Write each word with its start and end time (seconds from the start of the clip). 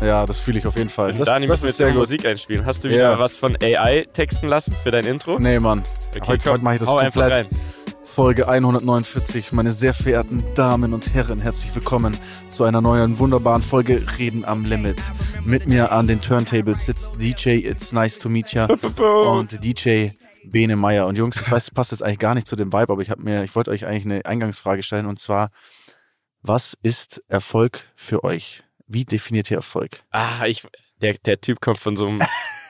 Ja, 0.00 0.24
das 0.24 0.38
fühle 0.38 0.58
ich 0.58 0.66
auf 0.66 0.76
jeden 0.76 0.88
Fall. 0.88 1.12
Das, 1.12 1.26
Dani, 1.26 1.46
das 1.46 1.62
müssen 1.62 1.78
wir 1.78 1.86
jetzt 1.86 1.92
gut. 1.94 1.98
Musik 2.00 2.24
einspielen. 2.26 2.64
Hast 2.64 2.84
du 2.84 2.88
wieder 2.88 3.12
Ja. 3.12 3.18
was 3.18 3.36
von 3.36 3.56
AI 3.60 4.06
texten 4.12 4.48
lassen 4.48 4.74
für 4.82 4.90
dein 4.90 5.04
Intro? 5.06 5.38
Nee, 5.38 5.58
Mann. 5.58 5.82
Okay, 6.16 6.20
heute 6.26 6.42
komm, 6.44 6.52
heute 6.54 6.64
mache 6.64 6.74
ich 6.76 6.80
das 6.80 6.88
komplett. 6.88 7.32
rein. 7.32 7.46
Folge 8.04 8.48
149. 8.48 9.52
Meine 9.52 9.70
sehr 9.72 9.92
verehrten 9.94 10.42
Damen 10.54 10.94
und 10.94 11.12
Herren, 11.14 11.40
herzlich 11.40 11.72
willkommen 11.74 12.16
zu 12.48 12.64
einer 12.64 12.80
neuen 12.80 13.18
wunderbaren 13.18 13.62
Folge 13.62 14.02
Reden 14.18 14.44
am 14.44 14.64
Limit. 14.64 14.96
Mit 15.44 15.68
mir 15.68 15.92
an 15.92 16.06
den 16.06 16.20
Turntables 16.20 16.86
sitzt 16.86 17.20
DJ 17.20 17.50
It's 17.58 17.92
Nice 17.92 18.18
to 18.18 18.28
Meet 18.30 18.52
Ya 18.54 18.66
und 18.66 19.62
DJ 19.62 20.08
Bene 20.44 20.76
Meyer. 20.76 21.06
Und 21.06 21.18
Jungs, 21.18 21.36
ich 21.40 21.50
weiß, 21.52 21.64
es 21.64 21.70
passt 21.70 21.92
jetzt 21.92 22.02
eigentlich 22.02 22.18
gar 22.18 22.34
nicht 22.34 22.46
zu 22.46 22.56
dem 22.56 22.72
Vibe, 22.72 22.90
aber 22.94 23.02
ich 23.02 23.10
habe 23.10 23.22
mir, 23.22 23.44
ich 23.44 23.54
wollte 23.54 23.70
euch 23.70 23.86
eigentlich 23.86 24.06
eine 24.06 24.24
Eingangsfrage 24.24 24.82
stellen 24.82 25.04
und 25.06 25.18
zwar, 25.18 25.50
was 26.42 26.74
ist 26.82 27.22
Erfolg 27.28 27.80
für 27.94 28.24
euch? 28.24 28.64
Wie 28.92 29.04
definiert 29.04 29.50
ihr 29.50 29.58
Erfolg? 29.58 30.00
Ah, 30.10 30.46
ich, 30.46 30.66
der, 31.00 31.14
der 31.14 31.40
Typ 31.40 31.60
kommt 31.60 31.78
von 31.78 31.96
so 31.96 32.08
einem, 32.08 32.20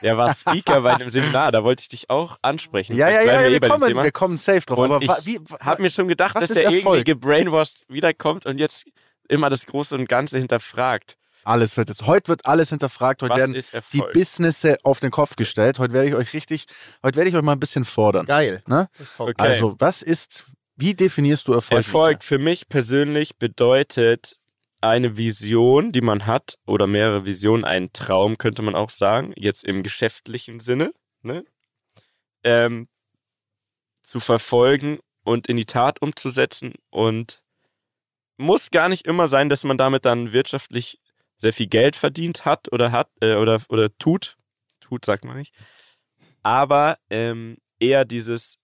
der 0.03 0.17
war 0.17 0.33
Speaker 0.35 0.81
bei 0.81 0.93
einem 0.93 1.09
Seminar, 1.09 1.51
da 1.51 1.63
wollte 1.63 1.81
ich 1.81 1.89
dich 1.89 2.09
auch 2.11 2.37
ansprechen. 2.43 2.95
Vielleicht 2.95 3.23
bleiben 3.23 3.53
eh 3.53 3.59
bei 3.59 3.67
dem 3.69 3.81
Thema. 3.81 4.03
wir 4.03 4.11
kommen 4.11 4.37
safe 4.37 4.61
drauf. 4.61 4.77
Und 4.77 4.91
aber 4.91 5.01
ich 5.01 5.09
wa- 5.09 5.19
wie, 5.23 5.39
hab 5.59 5.79
mir 5.79 5.89
schon 5.89 6.07
gedacht, 6.07 6.35
dass 6.35 6.49
der 6.49 6.65
Erfolg? 6.65 6.83
irgendwie 6.85 7.03
gebrainwashed 7.05 7.85
wiederkommt 7.89 8.45
und 8.45 8.59
jetzt 8.59 8.85
immer 9.29 9.49
das 9.49 9.65
Große 9.65 9.95
und 9.95 10.07
Ganze 10.07 10.37
hinterfragt. 10.37 11.17
alles 11.43 11.75
wird 11.75 11.89
jetzt, 11.89 12.05
heute 12.05 12.27
wird 12.27 12.45
alles 12.45 12.69
hinterfragt, 12.69 13.23
heute 13.23 13.33
Was 13.33 13.39
werden 13.39 13.63
die? 13.93 14.01
Businesse 14.13 14.77
auf 14.83 14.99
den 14.99 15.09
Kopf 15.09 15.35
gestellt. 15.35 15.79
Heute 15.79 15.93
werde 15.93 16.07
ich 16.09 16.13
euch 16.15 16.33
richtig, 16.33 16.65
heute 17.03 17.17
werde 17.17 17.29
ich 17.31 17.35
euch 17.35 17.41
mal 17.41 17.53
ein 17.53 17.59
bisschen 17.59 17.83
fordern. 17.83 18.27
Geil. 18.27 18.61
Ne? 18.67 18.89
Okay. 19.17 19.33
Also, 19.37 19.75
was 19.79 20.03
ist, 20.03 20.45
wie 20.75 20.93
definierst 20.93 21.47
du 21.47 21.53
Erfolg? 21.53 21.77
Erfolg 21.79 22.23
für 22.23 22.37
mich 22.37 22.69
persönlich 22.69 23.37
bedeutet 23.37 24.37
eine 24.81 25.15
Vision, 25.17 25.91
die 25.91 26.01
man 26.01 26.25
hat, 26.25 26.57
oder 26.65 26.87
mehrere 26.87 27.25
Visionen, 27.25 27.63
ein 27.63 27.93
Traum 27.93 28.37
könnte 28.37 28.61
man 28.63 28.75
auch 28.75 28.89
sagen, 28.89 29.33
jetzt 29.35 29.63
im 29.63 29.83
geschäftlichen 29.83 30.59
Sinne, 30.59 30.93
ne? 31.21 31.45
ähm, 32.43 32.87
zu 34.01 34.19
verfolgen 34.19 34.99
und 35.23 35.47
in 35.47 35.57
die 35.57 35.65
Tat 35.65 36.01
umzusetzen 36.01 36.73
und 36.89 37.43
muss 38.37 38.71
gar 38.71 38.89
nicht 38.89 39.05
immer 39.05 39.27
sein, 39.27 39.49
dass 39.49 39.63
man 39.63 39.77
damit 39.77 40.05
dann 40.05 40.33
wirtschaftlich 40.33 40.99
sehr 41.37 41.53
viel 41.53 41.67
Geld 41.67 41.95
verdient 41.95 42.45
hat 42.45 42.71
oder 42.71 42.91
hat 42.91 43.09
äh, 43.21 43.35
oder 43.35 43.61
oder 43.69 43.95
tut, 43.97 44.37
tut 44.79 45.05
sagt 45.05 45.25
man 45.25 45.37
nicht, 45.37 45.53
aber 46.43 46.97
ähm, 47.09 47.57
eher 47.79 48.05
dieses 48.05 48.57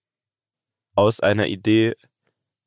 aus 0.96 1.20
einer 1.20 1.48
Idee 1.48 1.96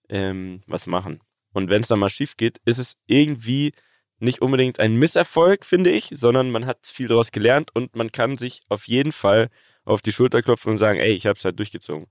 ähm, 0.08 0.61
was 0.67 0.86
machen. 0.86 1.20
Und 1.52 1.70
wenn 1.70 1.82
es 1.82 1.88
dann 1.88 1.98
mal 1.98 2.08
schief 2.08 2.36
geht, 2.36 2.58
ist 2.64 2.78
es 2.78 2.96
irgendwie 3.06 3.72
nicht 4.18 4.42
unbedingt 4.42 4.78
ein 4.78 4.96
Misserfolg, 4.96 5.64
finde 5.64 5.90
ich, 5.90 6.12
sondern 6.14 6.50
man 6.50 6.66
hat 6.66 6.86
viel 6.86 7.08
daraus 7.08 7.32
gelernt 7.32 7.70
und 7.74 7.96
man 7.96 8.12
kann 8.12 8.38
sich 8.38 8.62
auf 8.68 8.86
jeden 8.86 9.12
Fall 9.12 9.48
auf 9.84 10.02
die 10.02 10.12
Schulter 10.12 10.42
klopfen 10.42 10.72
und 10.72 10.78
sagen, 10.78 10.98
ey, 10.98 11.12
ich 11.12 11.26
habe 11.26 11.36
es 11.36 11.44
halt 11.44 11.58
durchgezogen. 11.58 12.06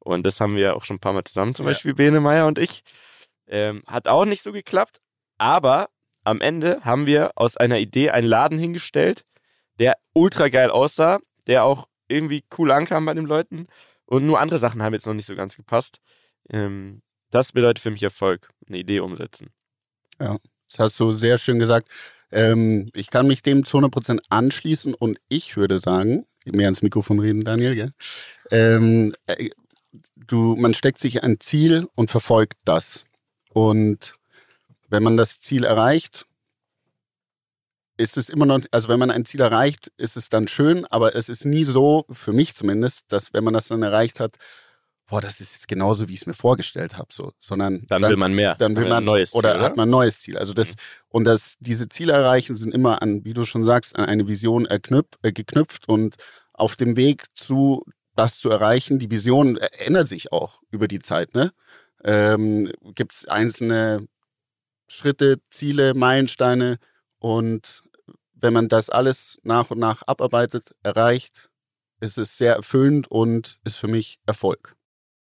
Und 0.00 0.24
das 0.26 0.40
haben 0.40 0.56
wir 0.56 0.62
ja 0.62 0.74
auch 0.74 0.84
schon 0.84 0.96
ein 0.96 1.00
paar 1.00 1.12
Mal 1.12 1.22
zusammen, 1.24 1.54
zum 1.54 1.66
Ja. 1.66 1.70
Beispiel 1.72 1.94
Bene 1.94 2.20
Meyer 2.20 2.46
und 2.46 2.58
ich. 2.58 2.82
Ähm, 3.46 3.82
hat 3.86 4.08
auch 4.08 4.24
nicht 4.24 4.42
so 4.42 4.50
geklappt, 4.52 5.00
aber 5.38 5.88
am 6.24 6.40
Ende 6.40 6.84
haben 6.84 7.06
wir 7.06 7.32
aus 7.36 7.56
einer 7.56 7.78
Idee 7.78 8.10
einen 8.10 8.26
Laden 8.26 8.58
hingestellt, 8.58 9.24
der 9.78 9.96
ultra 10.14 10.48
geil 10.48 10.70
aussah, 10.70 11.20
der 11.46 11.64
auch 11.64 11.88
irgendwie 12.08 12.44
cool 12.58 12.70
ankam 12.70 13.04
bei 13.04 13.14
den 13.14 13.26
Leuten 13.26 13.66
und 14.06 14.26
nur 14.26 14.40
andere 14.40 14.58
Sachen 14.58 14.82
haben 14.82 14.92
jetzt 14.92 15.06
noch 15.06 15.14
nicht 15.14 15.26
so 15.26 15.34
ganz 15.34 15.56
gepasst. 15.56 15.98
Ähm, 16.50 17.02
das 17.30 17.52
bedeutet 17.52 17.80
für 17.82 17.90
mich 17.90 18.02
Erfolg, 18.02 18.50
eine 18.72 18.80
Idee 18.80 19.00
umsetzen. 19.00 19.50
Das 20.18 20.78
hast 20.78 21.00
du 21.00 21.12
sehr 21.12 21.38
schön 21.38 21.58
gesagt. 21.58 21.88
Ähm, 22.30 22.86
ich 22.94 23.10
kann 23.10 23.26
mich 23.26 23.42
dem 23.42 23.64
zu 23.64 23.78
100% 23.78 24.20
anschließen 24.30 24.94
und 24.94 25.18
ich 25.28 25.56
würde 25.56 25.78
sagen, 25.78 26.26
mehr 26.46 26.66
ans 26.66 26.82
Mikrofon 26.82 27.20
reden, 27.20 27.40
Daniel, 27.40 27.74
gell? 27.74 27.92
Ähm, 28.50 29.12
äh, 29.26 29.50
du, 30.16 30.56
man 30.56 30.74
steckt 30.74 30.98
sich 30.98 31.22
ein 31.22 31.40
Ziel 31.40 31.88
und 31.94 32.10
verfolgt 32.10 32.58
das. 32.64 33.04
Und 33.50 34.14
wenn 34.88 35.02
man 35.02 35.16
das 35.16 35.40
Ziel 35.40 35.64
erreicht, 35.64 36.26
ist 37.98 38.16
es 38.16 38.30
immer 38.30 38.46
noch, 38.46 38.60
also 38.70 38.88
wenn 38.88 38.98
man 38.98 39.10
ein 39.10 39.26
Ziel 39.26 39.40
erreicht, 39.40 39.92
ist 39.98 40.16
es 40.16 40.30
dann 40.30 40.48
schön, 40.48 40.86
aber 40.86 41.14
es 41.14 41.28
ist 41.28 41.44
nie 41.44 41.64
so, 41.64 42.06
für 42.10 42.32
mich 42.32 42.54
zumindest, 42.54 43.04
dass 43.08 43.34
wenn 43.34 43.44
man 43.44 43.52
das 43.52 43.68
dann 43.68 43.82
erreicht 43.82 44.18
hat, 44.18 44.38
boah, 45.12 45.20
das 45.20 45.42
ist 45.42 45.52
jetzt 45.52 45.68
genauso, 45.68 46.08
wie 46.08 46.14
ich 46.14 46.22
es 46.22 46.26
mir 46.26 46.32
vorgestellt 46.32 46.96
habe, 46.96 47.08
so, 47.12 47.34
sondern 47.38 47.84
Dann, 47.86 48.00
will 48.00 48.16
man 48.16 48.32
mehr. 48.32 48.54
dann 48.54 48.74
will 48.76 48.84
Ein 48.84 48.88
man 48.88 49.04
neues 49.04 49.30
Ziel, 49.30 49.38
oder 49.40 49.60
hat 49.60 49.76
man 49.76 49.86
ein 49.86 49.90
neues 49.90 50.18
Ziel. 50.18 50.38
Also 50.38 50.54
das 50.54 50.74
und 51.10 51.24
das 51.24 51.56
diese 51.60 51.86
Ziele 51.90 52.14
erreichen 52.14 52.56
sind 52.56 52.74
immer 52.74 53.02
an, 53.02 53.22
wie 53.22 53.34
du 53.34 53.44
schon 53.44 53.62
sagst, 53.62 53.94
an 53.94 54.06
eine 54.06 54.26
Vision 54.26 54.64
erknüpf, 54.64 55.18
äh, 55.20 55.30
geknüpft 55.30 55.86
und 55.86 56.16
auf 56.54 56.76
dem 56.76 56.96
Weg 56.96 57.26
zu 57.34 57.84
das 58.16 58.38
zu 58.38 58.48
erreichen. 58.48 58.98
Die 58.98 59.10
Vision 59.10 59.58
äh, 59.58 59.68
ändert 59.84 60.08
sich 60.08 60.32
auch 60.32 60.62
über 60.70 60.88
die 60.88 61.00
Zeit. 61.00 61.34
Ne, 61.34 61.52
ähm, 62.04 62.72
gibt 62.94 63.12
es 63.12 63.28
einzelne 63.28 64.06
Schritte, 64.88 65.42
Ziele, 65.50 65.92
Meilensteine 65.92 66.78
und 67.18 67.82
wenn 68.32 68.54
man 68.54 68.68
das 68.68 68.88
alles 68.88 69.36
nach 69.42 69.70
und 69.70 69.78
nach 69.78 70.00
abarbeitet, 70.06 70.74
erreicht, 70.82 71.50
ist 72.00 72.16
es 72.16 72.38
sehr 72.38 72.54
erfüllend 72.54 73.10
und 73.10 73.58
ist 73.62 73.76
für 73.76 73.88
mich 73.88 74.18
Erfolg. 74.24 74.74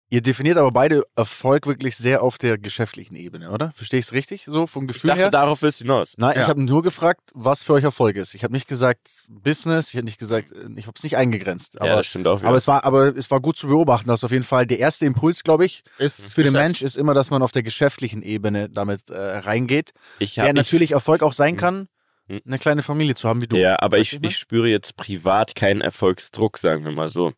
Ihr 0.09 0.21
definiert 0.21 0.57
aber 0.57 0.71
beide 0.71 1.03
Erfolg 1.17 1.67
wirklich 1.67 1.97
sehr 1.97 2.23
auf 2.23 2.37
der 2.37 2.57
geschäftlichen 2.57 3.15
Ebene, 3.15 3.51
oder? 3.51 3.71
Verstehe 3.75 3.99
ich 3.99 4.05
es 4.05 4.13
richtig? 4.13 4.45
So 4.49 4.65
vom 4.65 4.85
Ich 4.85 4.93
Gefühl 4.95 5.09
dachte, 5.09 5.21
her? 5.23 5.31
darauf 5.31 5.61
willst 5.61 5.81
du 5.81 5.83
hinaus. 5.83 6.13
Nein, 6.17 6.31
ich 6.35 6.43
Ja. 6.43 6.47
habe 6.47 6.61
nur 6.63 6.81
gefragt, 6.81 7.29
was 7.33 7.61
für 7.63 7.73
euch 7.73 7.83
Erfolg 7.83 8.15
ist. 8.15 8.33
Ich 8.33 8.45
habe 8.45 8.53
nicht 8.53 8.69
gesagt 8.69 9.25
Business, 9.27 9.89
ich 9.89 9.95
habe 9.97 10.05
nicht 10.05 10.17
gesagt, 10.17 10.51
ich 10.77 10.87
habe 10.87 10.95
es 10.95 11.03
nicht 11.03 11.17
eingegrenzt. 11.17 11.81
Aber, 11.81 11.89
ja, 11.89 11.95
das 11.97 12.07
stimmt 12.07 12.25
auch 12.27 12.39
wieder. 12.39 12.47
aber 12.47 12.57
es 12.57 12.67
war, 12.67 12.85
aber 12.85 13.17
es 13.17 13.29
war 13.29 13.41
gut 13.41 13.57
zu 13.57 13.67
beobachten, 13.67 14.07
dass 14.07 14.23
auf 14.23 14.31
jeden 14.31 14.45
Fall 14.45 14.65
der 14.65 14.79
erste 14.79 15.05
Impuls, 15.05 15.43
glaube 15.43 15.65
ich, 15.65 15.83
Ist 15.97 16.33
für 16.33 16.41
den 16.43 16.53
Geschäft. 16.53 16.63
Mensch 16.67 16.81
ist 16.81 16.95
immer, 16.95 17.13
dass 17.13 17.29
man 17.29 17.41
auf 17.41 17.51
der 17.51 17.63
geschäftlichen 17.63 18.21
Ebene 18.21 18.69
damit 18.69 19.09
äh, 19.09 19.17
reingeht. 19.17 19.91
ich 20.19 20.35
Der 20.35 20.53
natürlich 20.53 20.91
ich, 20.91 20.93
Erfolg 20.93 21.21
auch 21.21 21.33
sein 21.33 21.55
Hm. 21.55 21.57
kann, 21.57 21.87
Hm. 22.29 22.41
eine 22.45 22.59
kleine 22.59 22.81
Familie 22.81 23.15
zu 23.15 23.27
haben 23.27 23.41
wie 23.41 23.47
du. 23.47 23.57
Ja, 23.57 23.77
aber 23.79 23.97
ich, 23.99 24.17
ich 24.21 24.37
spüre 24.37 24.67
jetzt 24.69 24.95
privat 24.95 25.55
keinen 25.55 25.81
Erfolgsdruck, 25.81 26.57
sagen 26.59 26.85
wir 26.85 26.91
mal 26.91 27.09
so. 27.09 27.33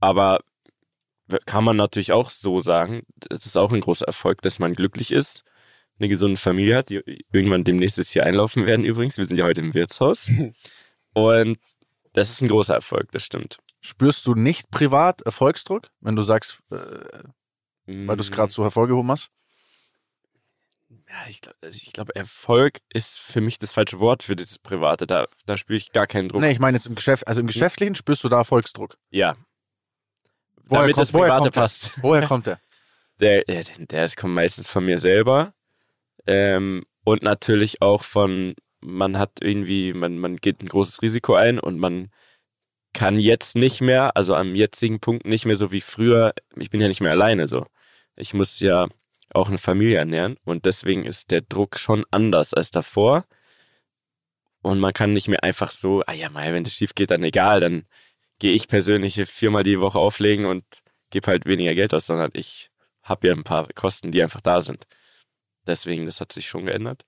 Aber 0.00 0.40
kann 1.46 1.64
man 1.64 1.76
natürlich 1.76 2.12
auch 2.12 2.30
so 2.30 2.60
sagen, 2.60 3.02
das 3.16 3.46
ist 3.46 3.56
auch 3.56 3.72
ein 3.72 3.80
großer 3.80 4.06
Erfolg, 4.06 4.42
dass 4.42 4.58
man 4.58 4.74
glücklich 4.74 5.10
ist, 5.12 5.44
eine 5.98 6.08
gesunde 6.08 6.40
Familie 6.40 6.76
hat, 6.76 6.88
die 6.88 7.02
irgendwann 7.32 7.64
demnächst 7.64 8.00
hier 8.08 8.24
einlaufen 8.24 8.66
werden 8.66 8.84
übrigens. 8.84 9.18
Wir 9.18 9.26
sind 9.26 9.36
ja 9.36 9.44
heute 9.44 9.60
im 9.60 9.74
Wirtshaus. 9.74 10.30
Und 11.14 11.58
das 12.12 12.30
ist 12.30 12.40
ein 12.40 12.48
großer 12.48 12.74
Erfolg, 12.74 13.10
das 13.12 13.24
stimmt. 13.24 13.58
Spürst 13.80 14.26
du 14.26 14.34
nicht 14.34 14.70
privat 14.70 15.22
Erfolgsdruck, 15.22 15.88
wenn 16.00 16.16
du 16.16 16.22
sagst, 16.22 16.60
äh, 16.70 16.76
weil 17.86 18.16
du 18.16 18.22
es 18.22 18.30
Mm, 18.30 18.34
gerade 18.34 18.52
so 18.52 18.62
hervorgehoben 18.62 19.10
hast? 19.10 19.30
Ja, 20.90 21.28
ich 21.28 21.40
glaube, 21.40 21.56
ich 21.70 21.92
glaub, 21.92 22.16
Erfolg 22.16 22.78
ist 22.92 23.20
für 23.20 23.40
mich 23.40 23.58
das 23.58 23.72
falsche 23.72 24.00
Wort 24.00 24.22
für 24.22 24.36
dieses 24.36 24.58
Private. 24.58 25.06
Da, 25.06 25.26
da 25.46 25.56
spüre 25.56 25.76
ich 25.76 25.92
gar 25.92 26.06
keinen 26.06 26.28
Druck. 26.28 26.40
Nee, 26.40 26.52
ich 26.52 26.58
meine 26.58 26.76
jetzt 26.76 26.86
im 26.86 26.94
Geschäft, 26.94 27.26
also 27.26 27.40
im 27.40 27.46
Geschäftlichen 27.46 27.94
spürst 27.94 28.22
du 28.22 28.28
da 28.28 28.38
Erfolgsdruck. 28.38 28.96
Ja. 29.10 29.36
Woher 30.70 30.82
Damit 30.82 30.94
kommt- 30.94 31.08
das 31.08 31.14
woher 31.14 31.28
Private 31.28 31.50
der? 31.50 31.60
passt. 31.60 32.02
Woher 32.02 32.26
kommt 32.26 32.46
der? 32.46 32.58
Der, 33.20 33.44
der, 33.44 33.64
der 33.64 34.06
ist, 34.06 34.16
kommt 34.16 34.32
meistens 34.32 34.66
von 34.70 34.82
mir 34.82 34.98
selber. 34.98 35.52
Ähm, 36.26 36.86
und 37.04 37.22
natürlich 37.22 37.82
auch 37.82 38.02
von, 38.02 38.54
man 38.80 39.18
hat 39.18 39.32
irgendwie, 39.42 39.92
man, 39.92 40.16
man 40.16 40.36
geht 40.38 40.62
ein 40.62 40.68
großes 40.68 41.02
Risiko 41.02 41.34
ein 41.34 41.60
und 41.60 41.78
man 41.78 42.10
kann 42.94 43.18
jetzt 43.20 43.56
nicht 43.56 43.82
mehr, 43.82 44.16
also 44.16 44.34
am 44.34 44.54
jetzigen 44.54 45.00
Punkt 45.00 45.26
nicht 45.26 45.44
mehr 45.44 45.58
so 45.58 45.70
wie 45.70 45.82
früher, 45.82 46.32
ich 46.56 46.70
bin 46.70 46.80
ja 46.80 46.88
nicht 46.88 47.02
mehr 47.02 47.10
alleine 47.10 47.46
so. 47.46 47.66
Ich 48.16 48.32
muss 48.32 48.58
ja 48.60 48.86
auch 49.34 49.48
eine 49.48 49.58
Familie 49.58 49.98
ernähren 49.98 50.38
und 50.44 50.64
deswegen 50.64 51.04
ist 51.04 51.30
der 51.30 51.42
Druck 51.42 51.78
schon 51.78 52.06
anders 52.10 52.54
als 52.54 52.70
davor. 52.70 53.26
Und 54.62 54.78
man 54.80 54.94
kann 54.94 55.12
nicht 55.12 55.28
mehr 55.28 55.42
einfach 55.44 55.72
so, 55.72 56.02
ah 56.06 56.14
ja, 56.14 56.30
mal, 56.30 56.54
wenn 56.54 56.64
das 56.64 56.72
schief 56.72 56.94
geht, 56.94 57.10
dann 57.10 57.22
egal, 57.22 57.60
dann 57.60 57.84
gehe 58.40 58.52
ich 58.52 58.66
persönlich 58.66 59.14
hier 59.14 59.26
viermal 59.26 59.62
die 59.62 59.78
Woche 59.78 59.98
auflegen 59.98 60.46
und 60.46 60.64
gebe 61.10 61.28
halt 61.28 61.46
weniger 61.46 61.74
Geld 61.74 61.94
aus, 61.94 62.06
sondern 62.06 62.30
ich 62.34 62.70
habe 63.02 63.28
ja 63.28 63.34
ein 63.34 63.44
paar 63.44 63.68
Kosten, 63.74 64.10
die 64.10 64.22
einfach 64.22 64.40
da 64.40 64.62
sind. 64.62 64.86
Deswegen, 65.66 66.06
das 66.06 66.20
hat 66.20 66.32
sich 66.32 66.48
schon 66.48 66.66
geändert. 66.66 67.04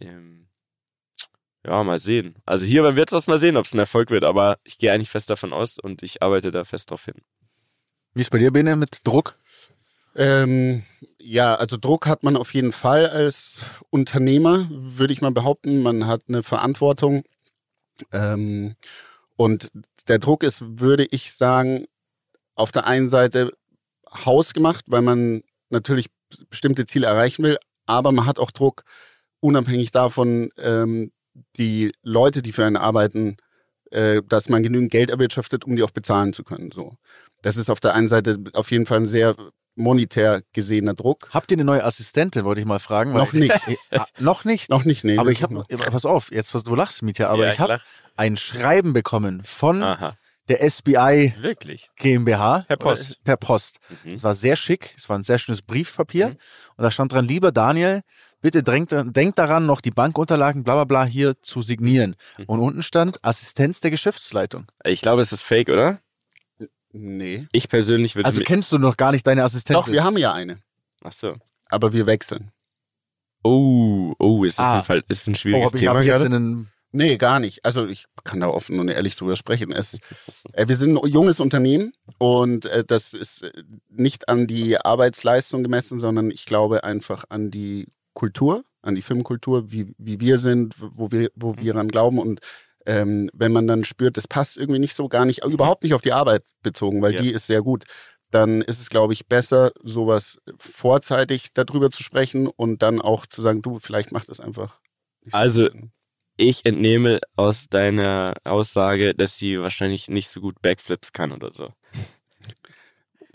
Ähm, 0.00 0.48
ja, 1.64 1.82
mal 1.84 2.00
sehen. 2.00 2.36
Also 2.46 2.64
hier 2.64 2.82
beim 2.82 2.96
Wirtshaus 2.96 3.26
mal 3.26 3.38
sehen, 3.38 3.56
ob 3.56 3.66
es 3.66 3.74
ein 3.74 3.78
Erfolg 3.78 4.10
wird, 4.10 4.24
aber 4.24 4.58
ich 4.64 4.78
gehe 4.78 4.92
eigentlich 4.92 5.10
fest 5.10 5.28
davon 5.28 5.52
aus 5.52 5.78
und 5.78 6.02
ich 6.02 6.22
arbeite 6.22 6.50
da 6.50 6.64
fest 6.64 6.90
drauf 6.90 7.04
hin. 7.04 7.20
Wie 8.14 8.22
ist 8.22 8.30
bei 8.30 8.38
dir, 8.38 8.50
Bene, 8.50 8.76
mit 8.76 9.00
Druck? 9.04 9.38
Ähm, 10.16 10.84
ja, 11.18 11.54
also 11.54 11.76
Druck 11.76 12.06
hat 12.06 12.22
man 12.22 12.36
auf 12.36 12.54
jeden 12.54 12.72
Fall 12.72 13.06
als 13.06 13.64
Unternehmer, 13.90 14.66
würde 14.70 15.12
ich 15.12 15.20
mal 15.20 15.30
behaupten. 15.30 15.82
Man 15.82 16.06
hat 16.06 16.22
eine 16.28 16.42
Verantwortung. 16.42 17.24
Ähm, 18.12 18.74
und 19.36 19.70
der 20.10 20.18
Druck 20.18 20.42
ist, 20.42 20.60
würde 20.80 21.06
ich 21.10 21.32
sagen, 21.32 21.86
auf 22.56 22.72
der 22.72 22.86
einen 22.86 23.08
Seite 23.08 23.52
hausgemacht, 24.12 24.84
weil 24.88 25.02
man 25.02 25.42
natürlich 25.70 26.08
bestimmte 26.50 26.84
Ziele 26.84 27.06
erreichen 27.06 27.44
will, 27.44 27.58
aber 27.86 28.10
man 28.10 28.26
hat 28.26 28.40
auch 28.40 28.50
Druck, 28.50 28.82
unabhängig 29.38 29.92
davon, 29.92 30.50
ähm, 30.58 31.12
die 31.56 31.92
Leute, 32.02 32.42
die 32.42 32.50
für 32.50 32.64
einen 32.64 32.76
arbeiten, 32.76 33.36
äh, 33.92 34.20
dass 34.28 34.48
man 34.48 34.64
genügend 34.64 34.90
Geld 34.90 35.10
erwirtschaftet, 35.10 35.64
um 35.64 35.76
die 35.76 35.84
auch 35.84 35.92
bezahlen 35.92 36.32
zu 36.32 36.42
können. 36.42 36.72
So. 36.72 36.96
Das 37.42 37.56
ist 37.56 37.70
auf 37.70 37.78
der 37.78 37.94
einen 37.94 38.08
Seite 38.08 38.42
auf 38.54 38.72
jeden 38.72 38.86
Fall 38.86 38.98
ein 38.98 39.06
sehr 39.06 39.36
monetär 39.80 40.42
gesehener 40.52 40.94
Druck. 40.94 41.28
Habt 41.32 41.50
ihr 41.50 41.56
eine 41.56 41.64
neue 41.64 41.84
Assistentin, 41.84 42.44
wollte 42.44 42.60
ich 42.60 42.66
mal 42.66 42.78
fragen? 42.78 43.12
Noch 43.12 43.32
nicht. 43.32 43.54
Ah, 43.90 44.06
noch 44.18 44.44
nicht? 44.44 44.70
Noch 44.70 44.84
nicht, 44.84 45.04
nee. 45.04 45.18
Aber 45.18 45.30
ich 45.30 45.42
habe, 45.42 45.64
pass 45.90 46.04
auf, 46.06 46.30
jetzt 46.30 46.54
was 46.54 46.64
du 46.64 46.74
lachst, 46.74 47.02
Mietja, 47.02 47.28
aber 47.28 47.46
Ja, 47.46 47.52
ich 47.52 47.58
habe 47.60 47.80
ein 48.16 48.36
Schreiben 48.36 48.92
bekommen 48.92 49.42
von 49.44 49.82
Aha. 49.82 50.16
der 50.48 50.62
SBI 50.70 51.34
Wirklich? 51.40 51.90
GmbH. 51.96 52.64
Per 52.68 52.76
Post. 52.76 53.10
Oder- 53.10 53.18
Per 53.24 53.36
Post. 53.36 53.78
Mhm. 54.04 54.12
Es 54.14 54.22
war 54.22 54.34
sehr 54.34 54.56
schick, 54.56 54.94
es 54.96 55.08
war 55.08 55.18
ein 55.18 55.22
sehr 55.24 55.38
schönes 55.38 55.62
Briefpapier 55.62 56.28
Mhm. 56.28 56.36
und 56.76 56.82
da 56.84 56.90
stand 56.90 57.12
dran, 57.12 57.26
lieber 57.26 57.50
Daniel, 57.52 58.02
bitte 58.42 58.62
denkt, 58.62 58.92
denkt 58.94 59.38
daran, 59.38 59.66
noch 59.66 59.80
die 59.80 59.90
Bankunterlagen, 59.90 60.64
bla 60.64 60.74
bla 60.74 60.84
bla, 60.84 61.04
hier 61.04 61.40
zu 61.42 61.62
signieren. 61.62 62.16
Mhm. 62.38 62.44
Und 62.46 62.60
unten 62.60 62.82
stand 62.82 63.22
Assistenz 63.24 63.80
der 63.80 63.90
Geschäftsleitung. 63.90 64.66
Ich 64.84 65.02
glaube, 65.02 65.22
es 65.22 65.32
ist 65.32 65.42
fake, 65.42 65.68
oder? 65.68 66.00
Nee. 66.92 67.46
Ich 67.52 67.68
persönlich 67.68 68.16
würde 68.16 68.26
Also 68.26 68.40
mi- 68.40 68.44
kennst 68.44 68.72
du 68.72 68.78
noch 68.78 68.96
gar 68.96 69.12
nicht 69.12 69.26
deine 69.26 69.44
Assistentin? 69.44 69.80
Doch, 69.80 69.88
wir 69.92 70.02
haben 70.04 70.16
ja 70.18 70.32
eine. 70.32 70.58
Ach 71.02 71.12
so. 71.12 71.36
Aber 71.68 71.92
wir 71.92 72.06
wechseln. 72.06 72.50
Oh, 73.42 74.14
oh, 74.18 74.44
ist 74.44 74.58
das 74.58 74.64
Ah. 74.66 74.78
ein 74.78 74.82
Fall, 74.84 75.04
ist 75.08 75.20
das 75.22 75.26
ein 75.28 75.34
oh, 75.34 75.36
schwieriges 75.36 75.66
hab 75.66 75.74
ich, 75.74 75.80
Thema 75.80 76.00
ich 76.00 76.06
jetzt 76.06 76.14
gerade? 76.20 76.26
in 76.26 76.34
einen, 76.34 76.66
Nee, 76.92 77.16
gar 77.18 77.38
nicht. 77.38 77.64
Also 77.64 77.86
ich 77.86 78.06
kann 78.24 78.40
da 78.40 78.48
offen 78.48 78.80
und 78.80 78.88
ehrlich 78.88 79.14
drüber 79.14 79.36
sprechen. 79.36 79.70
Es, 79.70 80.00
äh, 80.54 80.66
wir 80.66 80.74
sind 80.76 80.98
ein 80.98 81.08
junges 81.08 81.38
Unternehmen 81.38 81.92
und 82.18 82.66
äh, 82.66 82.84
das 82.84 83.14
ist 83.14 83.42
äh, 83.44 83.52
nicht 83.88 84.28
an 84.28 84.48
die 84.48 84.76
Arbeitsleistung 84.76 85.62
gemessen, 85.62 86.00
sondern 86.00 86.32
ich 86.32 86.46
glaube 86.46 86.82
einfach 86.82 87.24
an 87.28 87.52
die 87.52 87.86
Kultur, 88.12 88.64
an 88.82 88.96
die 88.96 89.02
Filmkultur, 89.02 89.70
wie, 89.70 89.94
wie 89.98 90.18
wir 90.18 90.38
sind, 90.38 90.74
wo 90.80 91.12
wir, 91.12 91.30
wo 91.36 91.56
wir 91.58 91.76
ran 91.76 91.86
glauben. 91.88 92.18
Und 92.18 92.40
ähm, 92.90 93.30
wenn 93.32 93.52
man 93.52 93.66
dann 93.66 93.84
spürt, 93.84 94.16
das 94.16 94.26
passt 94.28 94.56
irgendwie 94.56 94.80
nicht 94.80 94.94
so, 94.94 95.08
gar 95.08 95.24
nicht, 95.24 95.44
überhaupt 95.44 95.84
nicht 95.84 95.94
auf 95.94 96.02
die 96.02 96.12
Arbeit 96.12 96.44
bezogen, 96.62 97.02
weil 97.02 97.14
Ja. 97.14 97.22
die 97.22 97.30
ist 97.30 97.46
sehr 97.46 97.62
gut, 97.62 97.84
dann 98.30 98.62
ist 98.62 98.80
es, 98.80 98.90
glaube 98.90 99.12
ich, 99.12 99.26
besser, 99.26 99.72
sowas 99.82 100.38
vorzeitig 100.58 101.48
darüber 101.54 101.90
zu 101.90 102.02
sprechen 102.02 102.46
und 102.46 102.82
dann 102.82 103.00
auch 103.00 103.26
zu 103.26 103.42
sagen, 103.42 103.62
du, 103.62 103.78
vielleicht 103.80 104.12
macht 104.12 104.28
das 104.28 104.40
einfach. 104.40 104.80
nicht 105.24 105.32
so 105.34 105.38
Also, 105.38 105.64
Sinn. 105.66 105.92
Ich 106.36 106.64
entnehme 106.64 107.20
aus 107.36 107.66
deiner 107.68 108.34
Aussage, 108.44 109.14
dass 109.14 109.36
sie 109.36 109.60
wahrscheinlich 109.60 110.08
nicht 110.08 110.28
so 110.30 110.40
gut 110.40 110.62
Backflips 110.62 111.12
kann 111.12 111.32
oder 111.32 111.52
so. 111.52 111.72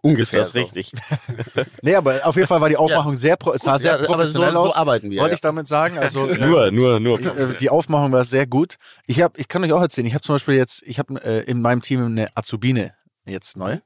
Ungefähr 0.06 0.42
ist 0.42 0.48
das 0.48 0.54
so. 0.54 0.60
richtig? 0.60 0.92
nee, 1.82 1.96
aber 1.96 2.26
auf 2.26 2.36
jeden 2.36 2.48
Fall 2.48 2.62
war 2.62 2.70
die 2.70 2.78
Aufmachung 2.78 3.16
sehr, 3.16 3.36
pro, 3.38 3.52
es 3.54 3.62
sah 3.62 3.78
sehr 3.78 3.94
Ja, 3.94 4.00
so, 4.00 4.06
professionell 4.06 4.52
so 4.54 4.60
aus. 4.60 4.76
arbeiten 4.76 5.10
wir. 5.10 5.20
wollte 5.22 5.32
ja. 5.32 5.36
ich 5.36 5.42
damit 5.42 5.68
sagen. 5.68 5.98
Also 5.98 6.26
äh, 6.30 6.38
nur, 6.38 6.72
nur, 6.72 7.00
nur. 7.00 7.20
äh, 7.20 7.56
die 7.58 7.70
Aufmachung 7.70 8.12
war 8.12 8.24
sehr 8.24 8.48
gut. 8.48 8.76
Ich 9.08 9.22
habe, 9.22 9.40
ich 9.40 9.48
kann 9.48 9.64
euch 9.64 9.72
auch 9.74 9.82
erzählen. 9.82 10.08
Ich 10.08 10.14
habe 10.14 10.22
zum 10.24 10.36
Beispiel 10.36 10.56
jetzt, 10.56 10.84
ich 10.86 11.00
habe 11.00 11.24
äh, 11.24 11.42
in 11.44 11.62
meinem 11.62 11.82
Team 11.82 12.06
eine 12.06 12.28
Azubine 12.36 12.94
jetzt 13.26 13.58
neu 13.58 13.80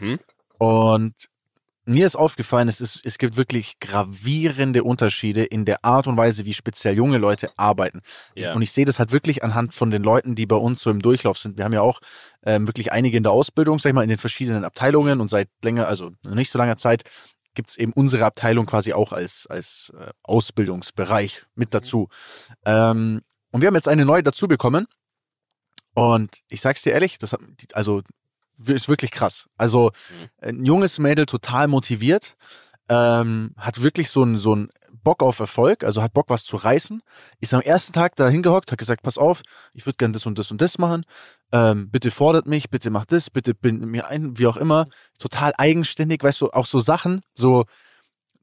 Mhm. 0.00 0.18
und 0.58 1.14
mir 1.86 2.04
ist 2.04 2.16
aufgefallen, 2.16 2.68
es, 2.68 2.80
ist, 2.80 3.00
es 3.04 3.16
gibt 3.16 3.36
wirklich 3.36 3.78
gravierende 3.80 4.82
Unterschiede 4.82 5.44
in 5.44 5.64
der 5.64 5.84
Art 5.84 6.06
und 6.06 6.16
Weise, 6.16 6.44
wie 6.44 6.52
speziell 6.52 6.94
junge 6.94 7.18
Leute 7.18 7.50
arbeiten. 7.56 8.02
Ja. 8.34 8.54
Und 8.54 8.62
ich 8.62 8.72
sehe 8.72 8.84
das 8.84 8.98
halt 8.98 9.12
wirklich 9.12 9.44
anhand 9.44 9.72
von 9.72 9.90
den 9.90 10.02
Leuten, 10.02 10.34
die 10.34 10.46
bei 10.46 10.56
uns 10.56 10.80
so 10.80 10.90
im 10.90 11.00
Durchlauf 11.00 11.38
sind. 11.38 11.56
Wir 11.56 11.64
haben 11.64 11.72
ja 11.72 11.82
auch 11.82 12.00
ähm, 12.44 12.66
wirklich 12.66 12.92
einige 12.92 13.16
in 13.16 13.22
der 13.22 13.32
Ausbildung, 13.32 13.78
sag 13.78 13.90
ich 13.90 13.94
mal, 13.94 14.02
in 14.02 14.08
den 14.08 14.18
verschiedenen 14.18 14.64
Abteilungen 14.64 15.20
und 15.20 15.28
seit 15.28 15.48
länger, 15.62 15.86
also 15.86 16.10
nicht 16.28 16.50
so 16.50 16.58
langer 16.58 16.76
Zeit, 16.76 17.04
gibt 17.54 17.70
es 17.70 17.76
eben 17.76 17.92
unsere 17.92 18.24
Abteilung 18.24 18.66
quasi 18.66 18.92
auch 18.92 19.12
als, 19.12 19.46
als 19.48 19.92
äh, 19.98 20.10
Ausbildungsbereich 20.24 21.46
mit 21.54 21.72
dazu. 21.72 22.08
Ähm, 22.64 23.22
und 23.52 23.60
wir 23.60 23.68
haben 23.68 23.74
jetzt 23.74 23.88
eine 23.88 24.04
neue 24.04 24.22
dazu 24.22 24.48
bekommen. 24.48 24.86
Und 25.94 26.40
ich 26.48 26.60
sag's 26.60 26.82
dir 26.82 26.92
ehrlich, 26.92 27.18
das 27.18 27.32
hat, 27.32 27.40
also 27.72 28.02
ist 28.64 28.88
wirklich 28.88 29.10
krass. 29.10 29.48
Also 29.56 29.92
ein 30.40 30.64
junges 30.64 30.98
Mädel 30.98 31.26
total 31.26 31.68
motiviert, 31.68 32.36
ähm, 32.88 33.54
hat 33.56 33.82
wirklich 33.82 34.10
so 34.10 34.22
einen 34.22 34.38
so 34.38 34.52
einen 34.52 34.68
Bock 35.02 35.22
auf 35.22 35.38
Erfolg, 35.38 35.84
also 35.84 36.02
hat 36.02 36.12
Bock 36.12 36.26
was 36.28 36.44
zu 36.44 36.56
reißen. 36.56 37.00
Ist 37.40 37.54
am 37.54 37.60
ersten 37.60 37.92
Tag 37.92 38.16
da 38.16 38.28
hingehockt, 38.28 38.72
hat 38.72 38.78
gesagt, 38.78 39.02
pass 39.02 39.18
auf, 39.18 39.42
ich 39.72 39.86
würde 39.86 39.96
gerne 39.98 40.12
das 40.12 40.26
und 40.26 40.38
das 40.38 40.50
und 40.50 40.60
das 40.60 40.78
machen. 40.78 41.04
Ähm, 41.52 41.90
bitte 41.90 42.10
fordert 42.10 42.46
mich, 42.46 42.70
bitte 42.70 42.90
macht 42.90 43.12
das, 43.12 43.30
bitte 43.30 43.54
bindet 43.54 43.88
mir 43.88 44.08
ein, 44.08 44.36
wie 44.38 44.48
auch 44.48 44.56
immer. 44.56 44.88
Total 45.18 45.52
eigenständig, 45.58 46.24
weißt 46.24 46.40
du, 46.40 46.50
auch 46.50 46.66
so 46.66 46.80
Sachen, 46.80 47.20
so 47.34 47.66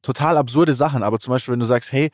total 0.01 0.38
absurde 0.38 0.74
Sachen. 0.74 1.04
Aber 1.04 1.19
zum 1.19 1.31
Beispiel, 1.31 1.51
wenn 1.51 1.59
du 1.59 1.66
sagst, 1.66 1.92
hey, 1.92 2.12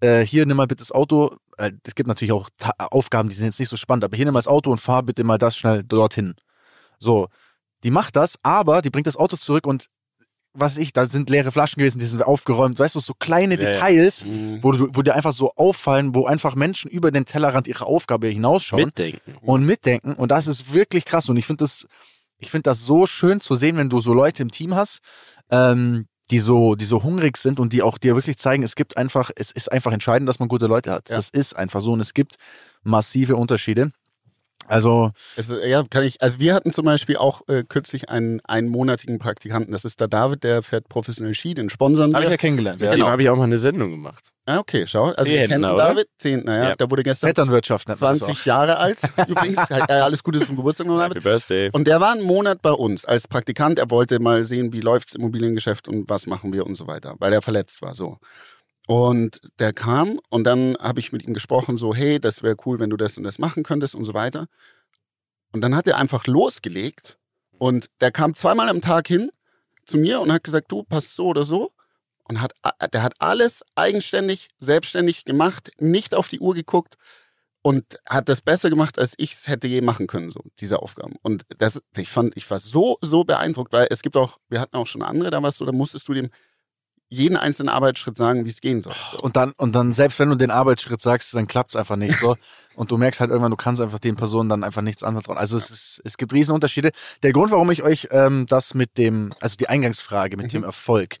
äh, 0.00 0.26
hier 0.26 0.46
nimm 0.46 0.56
mal 0.56 0.66
bitte 0.66 0.80
das 0.80 0.92
Auto. 0.92 1.36
Äh, 1.56 1.72
es 1.84 1.94
gibt 1.94 2.08
natürlich 2.08 2.32
auch 2.32 2.50
Ta 2.58 2.72
Aufgaben, 2.78 3.28
die 3.28 3.34
sind 3.36 3.46
jetzt 3.46 3.60
nicht 3.60 3.68
so 3.68 3.76
spannend, 3.76 4.04
aber 4.04 4.16
hier 4.16 4.24
nimm 4.26 4.34
mal 4.34 4.40
das 4.40 4.48
Auto 4.48 4.72
und 4.72 4.78
fahr 4.78 5.02
bitte 5.04 5.22
mal 5.24 5.38
das 5.38 5.56
schnell 5.56 5.84
dorthin. 5.84 6.34
So, 6.98 7.28
die 7.82 7.90
macht 7.90 8.16
das, 8.16 8.38
aber 8.42 8.82
die 8.82 8.90
bringt 8.90 9.06
das 9.06 9.16
Auto 9.16 9.36
zurück 9.36 9.66
und 9.66 9.88
was 10.54 10.76
ich, 10.76 10.92
da 10.92 11.06
sind 11.06 11.30
leere 11.30 11.50
Flaschen 11.50 11.78
gewesen, 11.78 11.98
die 11.98 12.04
sind 12.04 12.22
aufgeräumt, 12.22 12.78
weißt 12.78 12.94
du, 12.94 13.00
so 13.00 13.14
kleine 13.18 13.54
ja. 13.54 13.60
Details, 13.60 14.24
Mhm. 14.24 14.58
Wo, 14.62 14.72
du, 14.72 14.88
wo 14.92 15.02
dir 15.02 15.14
einfach 15.14 15.32
so 15.32 15.52
auffallen, 15.56 16.14
wo 16.14 16.26
einfach 16.26 16.54
Menschen 16.54 16.90
über 16.90 17.10
den 17.10 17.24
Tellerrand 17.24 17.66
ihrer 17.66 17.86
Aufgabe 17.86 18.28
hinausschauen 18.28 18.84
Mitdenken. 18.84 19.36
und 19.40 19.64
mitdenken. 19.64 20.12
Und 20.14 20.30
das 20.30 20.46
ist 20.46 20.74
wirklich 20.74 21.04
krass. 21.04 21.28
Und 21.28 21.36
ich 21.38 21.46
finde 21.46 21.64
das, 21.64 21.86
ich 22.38 22.50
finde 22.50 22.64
das 22.64 22.84
so 22.84 23.06
schön 23.06 23.40
zu 23.40 23.54
sehen, 23.54 23.76
wenn 23.76 23.88
du 23.88 24.00
so 24.00 24.12
Leute 24.12 24.42
im 24.42 24.50
Team 24.50 24.74
hast, 24.74 25.00
ähm, 25.50 26.06
die 26.30 26.38
so, 26.38 26.74
die 26.74 26.84
so 26.84 27.02
hungrig 27.02 27.36
sind 27.36 27.58
und 27.58 27.72
die 27.72 27.82
auch 27.82 27.98
dir 27.98 28.14
wirklich 28.14 28.36
zeigen, 28.36 28.62
es 28.62 28.74
gibt 28.74 28.96
einfach, 28.96 29.30
es 29.34 29.50
ist 29.50 29.72
einfach 29.72 29.92
entscheidend, 29.92 30.28
dass 30.28 30.38
man 30.38 30.48
gute 30.48 30.66
Leute 30.66 30.90
hat. 30.90 31.08
Ja. 31.08 31.16
Das 31.16 31.30
ist 31.30 31.56
einfach 31.56 31.80
so 31.80 31.92
und 31.92 32.00
es 32.00 32.14
gibt 32.14 32.36
massive 32.82 33.36
Unterschiede. 33.36 33.92
Also, 34.68 35.10
Es, 35.36 35.50
ist- 35.50 35.64
ja, 35.64 35.82
kann 35.88 36.02
ich. 36.04 36.22
Also 36.22 36.38
wir 36.38 36.54
hatten 36.54 36.72
zum 36.72 36.84
Beispiel 36.84 37.16
auch 37.16 37.42
äh, 37.48 37.64
kürzlich 37.68 38.08
einen 38.08 38.40
einmonatigen 38.44 39.18
Praktikanten. 39.18 39.72
Das 39.72 39.84
ist 39.84 40.00
der 40.00 40.08
David, 40.08 40.44
der 40.44 40.62
fährt 40.62 40.88
professionell 40.88 41.34
Ski, 41.34 41.54
den 41.54 41.68
sponsern 41.70 42.14
habe 42.14 42.24
ich 42.24 42.30
ja 42.30 42.36
kennengelernt. 42.36 42.80
Ja. 42.80 42.92
Genau. 42.92 43.06
habe 43.08 43.22
ich 43.22 43.28
auch 43.28 43.36
mal 43.36 43.44
eine 43.44 43.58
Sendung 43.58 43.90
gemacht. 43.90 44.24
Ah, 44.44 44.58
okay, 44.58 44.86
schau. 44.88 45.04
Also 45.10 45.26
wir 45.26 45.38
kennen 45.38 45.48
Zehntner, 45.50 45.74
oder? 45.74 45.84
David, 45.84 46.06
Zehntner, 46.18 46.56
ja. 46.56 46.68
Ja. 46.70 46.76
Der 46.76 46.90
wurde 46.90 47.04
gestern 47.04 47.28
Vetternwirtschaft 47.28 47.88
nennt 47.88 48.00
man 48.00 48.18
das 48.18 48.26
20 48.26 48.44
Jahre 48.44 48.76
alt. 48.78 48.98
Übrigens, 49.28 49.70
äh, 49.70 49.74
alles 49.92 50.24
Gute 50.24 50.40
zum 50.40 50.56
Geburtstag 50.56 50.88
noch, 50.88 51.00
Happy 51.00 51.14
David. 51.14 51.22
Birthday. 51.22 51.70
Und 51.72 51.86
der 51.86 52.00
war 52.00 52.12
einen 52.12 52.24
Monat 52.24 52.60
bei 52.60 52.72
uns 52.72 53.04
als 53.04 53.28
Praktikant. 53.28 53.78
Er 53.78 53.90
wollte 53.90 54.18
mal 54.18 54.44
sehen, 54.44 54.72
wie 54.72 54.80
läuft's 54.80 55.14
Immobiliengeschäft 55.14 55.86
und 55.88 56.08
was 56.08 56.26
machen 56.26 56.52
wir 56.52 56.66
und 56.66 56.74
so 56.74 56.88
weiter, 56.88 57.14
weil 57.20 57.32
er 57.32 57.40
verletzt 57.42 57.82
war. 57.82 57.94
So. 57.94 58.18
Und 58.92 59.40
der 59.58 59.72
kam 59.72 60.20
und 60.28 60.44
dann 60.44 60.76
habe 60.78 61.00
ich 61.00 61.12
mit 61.12 61.24
ihm 61.26 61.32
gesprochen, 61.32 61.78
so, 61.78 61.94
hey, 61.94 62.20
das 62.20 62.42
wäre 62.42 62.56
cool, 62.66 62.78
wenn 62.78 62.90
du 62.90 62.98
das 62.98 63.16
und 63.16 63.24
das 63.24 63.38
machen 63.38 63.62
könntest 63.62 63.94
und 63.94 64.04
so 64.04 64.12
weiter. 64.12 64.48
Und 65.50 65.62
dann 65.62 65.74
hat 65.74 65.86
er 65.88 65.96
einfach 65.96 66.26
losgelegt 66.26 67.16
und 67.56 67.88
der 68.02 68.12
kam 68.12 68.34
zweimal 68.34 68.68
am 68.68 68.82
Tag 68.82 69.08
hin 69.08 69.30
zu 69.86 69.96
mir 69.96 70.20
und 70.20 70.30
hat 70.30 70.44
gesagt, 70.44 70.70
du, 70.70 70.82
passt 70.82 71.16
so 71.16 71.28
oder 71.28 71.46
so. 71.46 71.72
Und 72.28 72.42
hat, 72.42 72.52
der 72.92 73.02
hat 73.02 73.14
alles 73.18 73.64
eigenständig, 73.76 74.50
selbstständig 74.58 75.24
gemacht, 75.24 75.72
nicht 75.78 76.14
auf 76.14 76.28
die 76.28 76.40
Uhr 76.40 76.52
geguckt 76.52 76.96
und 77.62 77.98
hat 78.06 78.28
das 78.28 78.42
besser 78.42 78.68
gemacht, 78.68 78.98
als 78.98 79.14
ich 79.16 79.32
es 79.32 79.48
hätte 79.48 79.68
je 79.68 79.80
machen 79.80 80.06
können, 80.06 80.28
so 80.28 80.42
diese 80.60 80.82
Aufgaben. 80.82 81.16
Und 81.22 81.44
das, 81.56 81.80
ich 81.96 82.10
fand, 82.10 82.36
ich 82.36 82.50
war 82.50 82.60
so, 82.60 82.98
so 83.00 83.24
beeindruckt, 83.24 83.72
weil 83.72 83.86
es 83.88 84.02
gibt 84.02 84.18
auch, 84.18 84.38
wir 84.50 84.60
hatten 84.60 84.76
auch 84.76 84.86
schon 84.86 85.00
andere, 85.00 85.30
da 85.30 85.42
warst 85.42 85.60
du, 85.60 85.64
da 85.64 85.72
musstest 85.72 86.06
du 86.08 86.12
dem 86.12 86.28
jeden 87.12 87.36
einzelnen 87.36 87.68
Arbeitsschritt 87.68 88.16
sagen, 88.16 88.46
wie 88.46 88.48
es 88.48 88.60
gehen 88.62 88.80
soll. 88.80 88.94
So. 89.12 89.20
Und 89.20 89.36
dann, 89.36 89.52
und 89.58 89.74
dann, 89.74 89.92
selbst 89.92 90.18
wenn 90.18 90.30
du 90.30 90.34
den 90.34 90.50
Arbeitsschritt 90.50 91.00
sagst, 91.00 91.34
dann 91.34 91.46
klappt 91.46 91.70
es 91.70 91.76
einfach 91.76 91.96
nicht 91.96 92.18
so. 92.18 92.36
Und 92.74 92.90
du 92.90 92.96
merkst 92.96 93.20
halt 93.20 93.28
irgendwann, 93.28 93.50
du 93.50 93.56
kannst 93.58 93.82
einfach 93.82 93.98
den 93.98 94.16
Personen 94.16 94.48
dann 94.48 94.64
einfach 94.64 94.80
nichts 94.80 95.02
anvertrauen. 95.02 95.36
Also 95.36 95.58
es, 95.58 95.68
ist, 95.68 96.00
es 96.04 96.16
gibt 96.16 96.32
Riesenunterschiede. 96.32 96.92
Der 97.22 97.34
Grund, 97.34 97.50
warum 97.50 97.70
ich 97.70 97.82
euch 97.82 98.08
ähm, 98.12 98.46
das 98.48 98.72
mit 98.72 98.96
dem, 98.96 99.30
also 99.40 99.56
die 99.56 99.68
Eingangsfrage 99.68 100.38
mit 100.38 100.46
Mhm. 100.46 100.50
dem 100.50 100.64
Erfolg, 100.64 101.16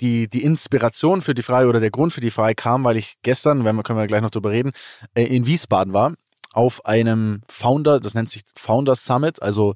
die, 0.00 0.26
die 0.26 0.42
Inspiration 0.42 1.20
für 1.20 1.34
die 1.34 1.42
Frage 1.42 1.68
oder 1.68 1.80
der 1.80 1.90
Grund 1.90 2.14
für 2.14 2.22
die 2.22 2.30
Frage 2.30 2.54
kam, 2.54 2.82
weil 2.84 2.96
ich 2.96 3.16
gestern, 3.20 3.66
wenn 3.66 3.76
wir, 3.76 3.82
können 3.82 3.98
wir 3.98 4.06
gleich 4.06 4.22
noch 4.22 4.30
drüber 4.30 4.52
reden, 4.52 4.72
äh, 5.12 5.24
in 5.24 5.44
Wiesbaden 5.44 5.92
war, 5.92 6.14
auf 6.54 6.86
einem 6.86 7.42
Founder, 7.46 8.00
das 8.00 8.14
nennt 8.14 8.30
sich 8.30 8.42
Founder 8.56 8.96
Summit. 8.96 9.42
Also 9.42 9.74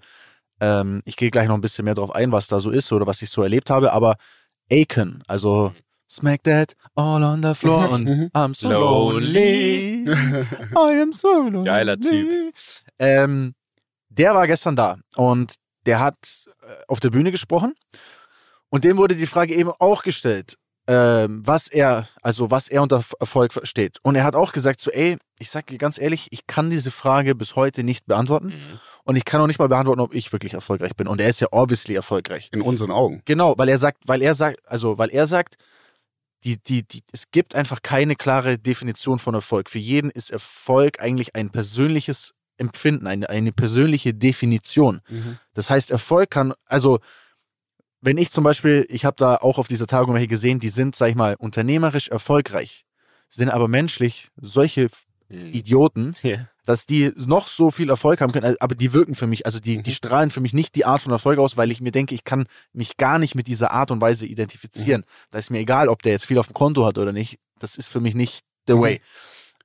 ähm, 0.58 1.02
ich 1.04 1.16
gehe 1.18 1.30
gleich 1.30 1.48
noch 1.48 1.54
ein 1.54 1.60
bisschen 1.60 1.84
mehr 1.84 1.94
drauf 1.94 2.14
ein, 2.14 2.32
was 2.32 2.48
da 2.48 2.60
so 2.60 2.70
ist 2.70 2.90
oder 2.92 3.06
was 3.06 3.20
ich 3.20 3.28
so 3.28 3.42
erlebt 3.42 3.68
habe, 3.68 3.92
aber 3.92 4.16
Aiken, 4.70 5.22
also 5.26 5.72
Smack 6.10 6.42
that 6.44 6.74
all 6.94 7.22
on 7.22 7.42
the 7.42 7.54
floor 7.54 7.90
und 7.90 8.04
Mhm. 8.08 8.30
I'm 8.32 8.54
so 8.54 8.68
Lonely. 8.70 10.04
I 10.08 11.00
am 11.02 11.12
so 11.12 11.28
lonely. 11.48 11.64
Geiler 11.64 11.98
Typ. 12.00 12.54
Ähm, 12.98 13.54
der 14.08 14.34
war 14.34 14.46
gestern 14.46 14.74
da 14.74 14.96
und 15.16 15.54
der 15.84 16.00
hat 16.00 16.16
äh, 16.62 16.66
auf 16.88 17.00
der 17.00 17.10
Bühne 17.10 17.30
gesprochen 17.30 17.74
und 18.70 18.84
dem 18.84 18.96
wurde 18.96 19.16
die 19.16 19.26
Frage 19.26 19.54
eben 19.54 19.70
auch 19.78 20.02
gestellt, 20.02 20.56
was 20.92 21.68
er, 21.68 22.08
also 22.22 22.50
was 22.50 22.68
er 22.68 22.80
unter 22.82 23.02
Erfolg 23.20 23.52
versteht. 23.52 23.98
Und 24.02 24.14
er 24.14 24.24
hat 24.24 24.34
auch 24.34 24.52
gesagt, 24.52 24.80
so, 24.80 24.90
ey, 24.90 25.18
ich 25.38 25.50
sag 25.50 25.66
dir 25.66 25.76
ganz 25.78 25.98
ehrlich, 25.98 26.28
ich 26.30 26.46
kann 26.46 26.70
diese 26.70 26.90
Frage 26.90 27.34
bis 27.34 27.56
heute 27.56 27.84
nicht 27.84 28.06
beantworten 28.06 28.48
Mhm. 28.48 28.80
und 29.04 29.16
ich 29.16 29.24
kann 29.24 29.40
auch 29.40 29.46
nicht 29.46 29.58
mal 29.58 29.68
beantworten, 29.68 30.00
ob 30.00 30.14
ich 30.14 30.32
wirklich 30.32 30.54
erfolgreich 30.54 30.96
bin. 30.96 31.06
Und 31.06 31.20
er 31.20 31.28
ist 31.28 31.40
ja 31.40 31.48
obviously 31.50 31.94
erfolgreich. 31.94 32.48
In 32.52 32.62
unseren 32.62 32.90
Augen. 32.90 33.20
Genau, 33.26 33.54
weil 33.58 33.68
er 33.68 33.78
sagt, 33.78 33.98
weil 34.06 34.22
er 34.22 34.34
sagt, 34.34 34.60
also 34.66 34.96
weil 34.98 35.10
er 35.10 35.26
sagt, 35.26 35.56
die, 36.44 36.56
die, 36.62 36.86
die, 36.86 37.02
es 37.12 37.30
gibt 37.32 37.54
einfach 37.54 37.82
keine 37.82 38.16
klare 38.16 38.58
Definition 38.58 39.18
von 39.18 39.34
Erfolg. 39.34 39.68
Für 39.68 39.80
jeden 39.80 40.10
ist 40.10 40.30
Erfolg 40.30 41.00
eigentlich 41.00 41.34
ein 41.34 41.50
persönliches 41.50 42.32
Empfinden, 42.56 43.06
eine, 43.06 43.28
eine 43.28 43.52
persönliche 43.52 44.14
Definition. 44.14 45.00
Mhm. 45.08 45.38
Das 45.52 45.68
heißt, 45.68 45.90
Erfolg 45.90 46.30
kann, 46.30 46.54
also 46.64 47.00
wenn 48.00 48.16
ich 48.18 48.30
zum 48.30 48.44
Beispiel, 48.44 48.86
ich 48.88 49.04
habe 49.04 49.16
da 49.16 49.36
auch 49.36 49.58
auf 49.58 49.68
dieser 49.68 49.86
Tagung 49.86 50.14
welche 50.14 50.28
gesehen, 50.28 50.60
die 50.60 50.68
sind, 50.68 50.94
sag 50.96 51.08
ich 51.10 51.16
mal, 51.16 51.34
unternehmerisch 51.38 52.08
erfolgreich, 52.08 52.84
sind 53.30 53.50
aber 53.50 53.68
menschlich 53.68 54.28
solche 54.36 54.88
Hm. 55.30 55.52
Idioten, 55.52 56.16
Ja. 56.22 56.48
dass 56.64 56.86
die 56.86 57.12
noch 57.16 57.48
so 57.48 57.70
viel 57.70 57.90
Erfolg 57.90 58.22
haben 58.22 58.32
können, 58.32 58.56
aber 58.60 58.74
die 58.74 58.94
wirken 58.94 59.14
für 59.14 59.26
mich, 59.26 59.44
also 59.44 59.58
die, 59.60 59.82
die 59.82 59.90
Mhm. 59.90 59.94
strahlen 59.94 60.30
für 60.30 60.40
mich 60.40 60.54
nicht 60.54 60.74
die 60.74 60.86
Art 60.86 61.02
von 61.02 61.12
Erfolg 61.12 61.38
aus, 61.38 61.58
weil 61.58 61.70
ich 61.70 61.82
mir 61.82 61.92
denke, 61.92 62.14
ich 62.14 62.24
kann 62.24 62.46
mich 62.72 62.96
gar 62.96 63.18
nicht 63.18 63.34
mit 63.34 63.46
dieser 63.46 63.70
Art 63.72 63.90
und 63.90 64.00
Weise 64.00 64.24
identifizieren. 64.24 65.04
Da 65.30 65.38
ist 65.38 65.50
mir 65.50 65.58
egal, 65.58 65.88
ob 65.90 66.00
der 66.02 66.12
jetzt 66.12 66.24
viel 66.24 66.38
auf 66.38 66.46
dem 66.46 66.54
Konto 66.54 66.86
hat 66.86 66.96
oder 66.96 67.12
nicht. 67.12 67.38
Das 67.58 67.76
ist 67.76 67.88
für 67.88 68.00
mich 68.00 68.14
nicht 68.14 68.42
the 68.66 68.74
Mhm. 68.74 68.80
way. 68.80 69.00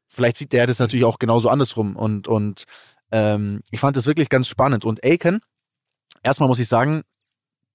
Vielleicht 0.09 0.35
sieht 0.37 0.51
der 0.51 0.67
das 0.67 0.79
natürlich 0.79 1.05
auch 1.05 1.17
genauso 1.17 1.47
andersrum 1.49 1.95
und, 1.95 2.27
und 2.27 2.65
ähm, 3.11 3.61
ich 3.71 3.79
fand 3.79 3.95
das 3.95 4.05
wirklich 4.05 4.27
ganz 4.27 4.47
spannend. 4.49 4.83
Und 4.83 5.01
Aiken, 5.05 5.39
erstmal 6.23 6.49
muss 6.49 6.59
ich 6.59 6.67
sagen, 6.67 7.03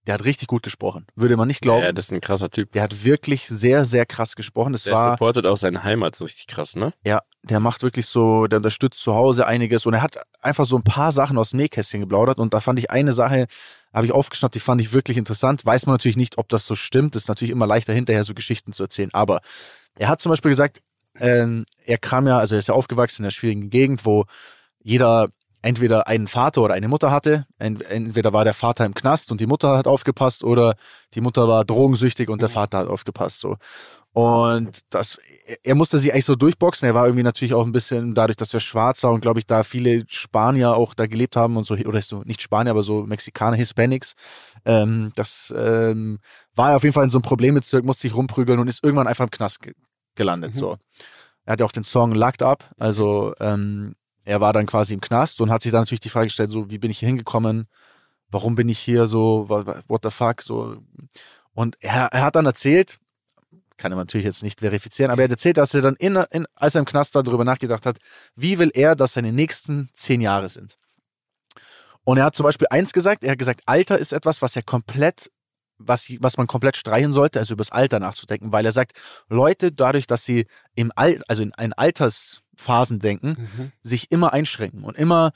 der 0.09 0.15
hat 0.15 0.25
richtig 0.25 0.49
gut 0.49 0.63
gesprochen. 0.63 1.07
Würde 1.17 1.37
man 1.37 1.47
nicht 1.49 1.61
glauben. 1.61 1.83
Ja, 1.83 1.93
das 1.93 2.07
ist 2.07 2.13
ein 2.13 2.23
krasser 2.23 2.49
Typ. 2.49 2.73
der 2.73 2.83
hat 2.83 3.05
wirklich 3.05 3.47
sehr, 3.47 3.85
sehr 3.85 4.07
krass 4.07 4.37
gesprochen. 4.37 4.73
Das 4.73 4.85
Der 4.85 4.95
war, 4.95 5.11
supportet 5.11 5.45
auch 5.45 5.59
seine 5.59 5.85
Heimat 5.85 6.17
so 6.17 6.25
richtig 6.25 6.47
krass, 6.47 6.77
ne? 6.77 6.95
ja, 7.05 7.21
der 7.43 7.61
macht 7.61 7.83
wirklich 7.83 8.07
so, 8.07 8.47
der 8.47 8.57
unterstützt 8.57 9.01
zu 9.03 9.15
Hause 9.15 9.47
einiges 9.47 9.85
und 9.85 9.93
er 9.93 10.01
hat 10.01 10.17
einfach 10.41 10.65
so 10.65 10.77
ein 10.77 10.83
paar 10.83 11.13
Sachen 11.13 11.37
aus 11.37 11.51
dem 11.51 11.59
Nähkästchen 11.59 12.01
geplaudert 12.01 12.39
und 12.39 12.55
da 12.55 12.61
fand 12.61 12.79
ich 12.79 12.91
eine 12.91 13.13
Sache, 13.13 13.49
habe 13.93 14.07
ich 14.07 14.13
aufgeschnappt, 14.13 14.55
die 14.55 14.61
fand 14.61 14.81
ich 14.81 14.95
wirklich 14.95 15.19
interessant. 15.19 15.67
Weiß 15.67 15.85
man 15.85 15.93
natürlich 15.95 16.17
nicht, 16.17 16.39
ob 16.39 16.49
das 16.49 16.67
so 16.67 16.75
stimmt. 16.75 17.15
Das 17.15 17.25
ist 17.25 17.29
natürlich 17.29 17.53
immer 17.53 17.67
leichter 17.67 17.93
hinterher 17.93 18.25
so 18.25 18.33
Geschichten 18.33 18.73
zu 18.73 18.85
erzählen. 18.85 19.11
Aber 19.13 19.41
er 19.99 20.09
hat 20.09 20.23
zum 20.23 20.31
Beispiel 20.31 20.51
gesagt, 20.51 20.81
ähm, 21.21 21.67
er 21.85 21.99
kam 21.99 22.27
ja, 22.27 22.39
also 22.39 22.55
er 22.55 22.61
ist 22.61 22.69
ja 22.69 22.75
aufgewachsen 22.75 23.23
in 23.23 23.27
einer 23.27 23.31
schwierigen 23.31 23.69
Gegend, 23.69 24.07
wo 24.07 24.25
jeder 24.83 25.29
entweder 25.69 26.07
einen 26.09 26.29
Vater 26.29 26.63
oder 26.63 26.75
eine 26.75 26.89
Mutter 26.89 27.11
hatte. 27.11 27.47
Ent- 27.59 27.83
Entweder 27.83 28.33
war 28.33 28.45
der 28.45 28.55
Vater 28.55 28.87
im 28.87 28.95
Knast 28.95 29.31
und 29.31 29.41
die 29.41 29.47
Mutter 29.47 29.77
hat 29.77 29.87
aufgepasst 29.87 30.43
oder 30.43 30.75
die 31.15 31.21
Mutter 31.21 31.47
war 31.47 31.65
drogensüchtig 31.65 32.31
und 32.31 32.41
der 32.41 32.49
Vater 32.49 32.79
hat 32.79 32.89
aufgepasst. 32.89 33.41
So. 33.41 33.57
Und 34.13 34.81
das, 34.89 35.19
er 35.63 35.75
musste 35.75 35.99
sich 35.99 36.13
eigentlich 36.13 36.25
so 36.25 36.35
durchboxen. 36.35 36.89
Er 36.89 36.95
war 36.95 37.05
irgendwie 37.07 37.23
natürlich 37.23 37.53
auch 37.53 37.67
ein 37.67 37.73
bisschen, 37.73 38.15
dadurch, 38.15 38.37
dass 38.37 38.55
er 38.55 38.61
schwarz 38.61 39.03
war 39.03 39.13
und 39.13 39.21
glaube 39.21 39.41
ich, 39.41 39.47
da 39.47 39.63
viele 39.63 40.05
Spanier 40.09 40.75
auch 40.75 40.95
da 40.95 41.07
gelebt 41.07 41.37
haben 41.37 41.57
und 41.59 41.65
so, 41.65 41.75
oder 41.75 42.01
so, 42.01 42.23
nicht 42.25 42.41
Spanier, 42.41 42.71
aber 42.71 42.83
so 42.83 43.03
Mexikaner, 43.05 43.57
Hispanics. 43.57 44.15
Ähm, 44.65 45.13
das 45.17 45.53
ähm, 45.57 46.19
war 46.57 46.71
er 46.71 46.77
auf 46.77 46.83
jeden 46.83 46.95
Fall 46.95 47.05
in 47.05 47.11
so 47.11 47.19
einem 47.19 47.23
Problembezirk, 47.23 47.85
musste 47.85 48.09
sich 48.09 48.17
rumprügeln 48.17 48.59
und 48.59 48.69
ist 48.69 48.83
irgendwann 48.83 49.07
einfach 49.07 49.25
im 49.25 49.31
Knast 49.31 49.61
ge 49.61 49.75
gelandet. 50.15 50.55
Mhm. 50.55 50.59
So. 50.59 50.77
Er 51.45 51.53
hat 51.53 51.61
ja 51.61 51.67
auch 51.67 51.73
den 51.73 51.85
Song 51.85 52.13
Locked 52.13 52.43
Up, 52.43 52.65
also 52.79 53.35
ähm, 53.39 53.95
er 54.29 54.43
war 54.43 54.53
dann 54.53 54.67
quasi 54.67 54.93
im 54.93 55.01
Knast 55.01 55.41
und 55.41 55.51
hat 55.51 55.63
sich 55.63 55.73
dann 55.73 55.81
natürlich 55.81 56.01
die 56.01 56.11
Frage 56.11 56.27
gestellt, 56.27 56.51
so, 56.51 56.71
wie 56.71 56.77
bin 56.77 56.91
ich 56.91 56.99
hier 56.99 57.09
hingekommen? 57.09 57.67
Warum 58.31 58.57
bin 58.57 58.69
ich 58.69 58.79
hier 58.79 59.07
so? 59.07 59.49
What 59.49 60.03
the 60.03 60.11
fuck? 60.11 60.43
So. 60.43 60.83
Und 61.55 61.79
er, 61.81 62.09
er 62.13 62.23
hat 62.25 62.37
dann 62.37 62.45
erzählt, 62.45 62.99
kann 63.79 63.91
er 63.91 63.97
natürlich 63.97 64.27
jetzt 64.27 64.43
nicht 64.43 64.61
verifizieren, 64.61 65.11
aber 65.11 65.23
er 65.23 65.25
hat 65.25 65.31
erzählt, 65.31 65.57
dass 65.57 65.73
er 65.73 65.81
dann, 65.81 65.97
in, 65.97 66.17
in, 66.31 66.47
als 66.55 66.75
er 66.75 66.81
im 66.81 66.85
Knast 66.85 67.15
war, 67.15 67.23
darüber 67.23 67.45
nachgedacht 67.45 67.87
hat, 67.87 67.99
wie 68.37 68.59
will 68.59 68.71
er, 68.75 68.97
dass 68.97 69.15
seine 69.15 69.33
nächsten 69.33 69.89
zehn 69.95 70.21
Jahre 70.21 70.51
sind. 70.51 70.77
Und 72.05 72.19
er 72.19 72.25
hat 72.25 72.35
zum 72.35 72.45
Beispiel 72.45 72.67
eins 72.69 72.93
gesagt, 72.93 73.25
er 73.25 73.31
hat 73.31 73.39
gesagt, 73.39 73.63
Alter 73.65 73.97
ist 73.99 74.13
etwas, 74.13 74.43
was 74.43 74.55
er 74.57 74.63
komplett, 74.63 75.31
was, 75.79 76.07
was 76.21 76.37
man 76.37 76.47
komplett 76.47 76.77
streichen 76.77 77.15
sollte, 77.15 77.39
also 77.39 77.55
über 77.55 77.63
das 77.63 77.73
Alter 77.73 77.99
nachzudenken, 77.99 78.53
weil 78.53 78.67
er 78.67 78.73
sagt, 78.73 78.93
Leute, 79.31 79.73
dadurch, 79.73 80.07
dass 80.07 80.27
sie 80.27 80.45
im 80.75 80.93
Al 80.97 81.23
also 81.29 81.43
in, 81.43 81.53
in 81.59 81.73
Altersphasen 81.73 82.48
denken, 83.01 83.37
Mhm. 83.57 83.73
sich 83.83 84.11
immer 84.11 84.33
einschränken 84.33 84.85
und 84.85 84.97
immer, 84.97 85.33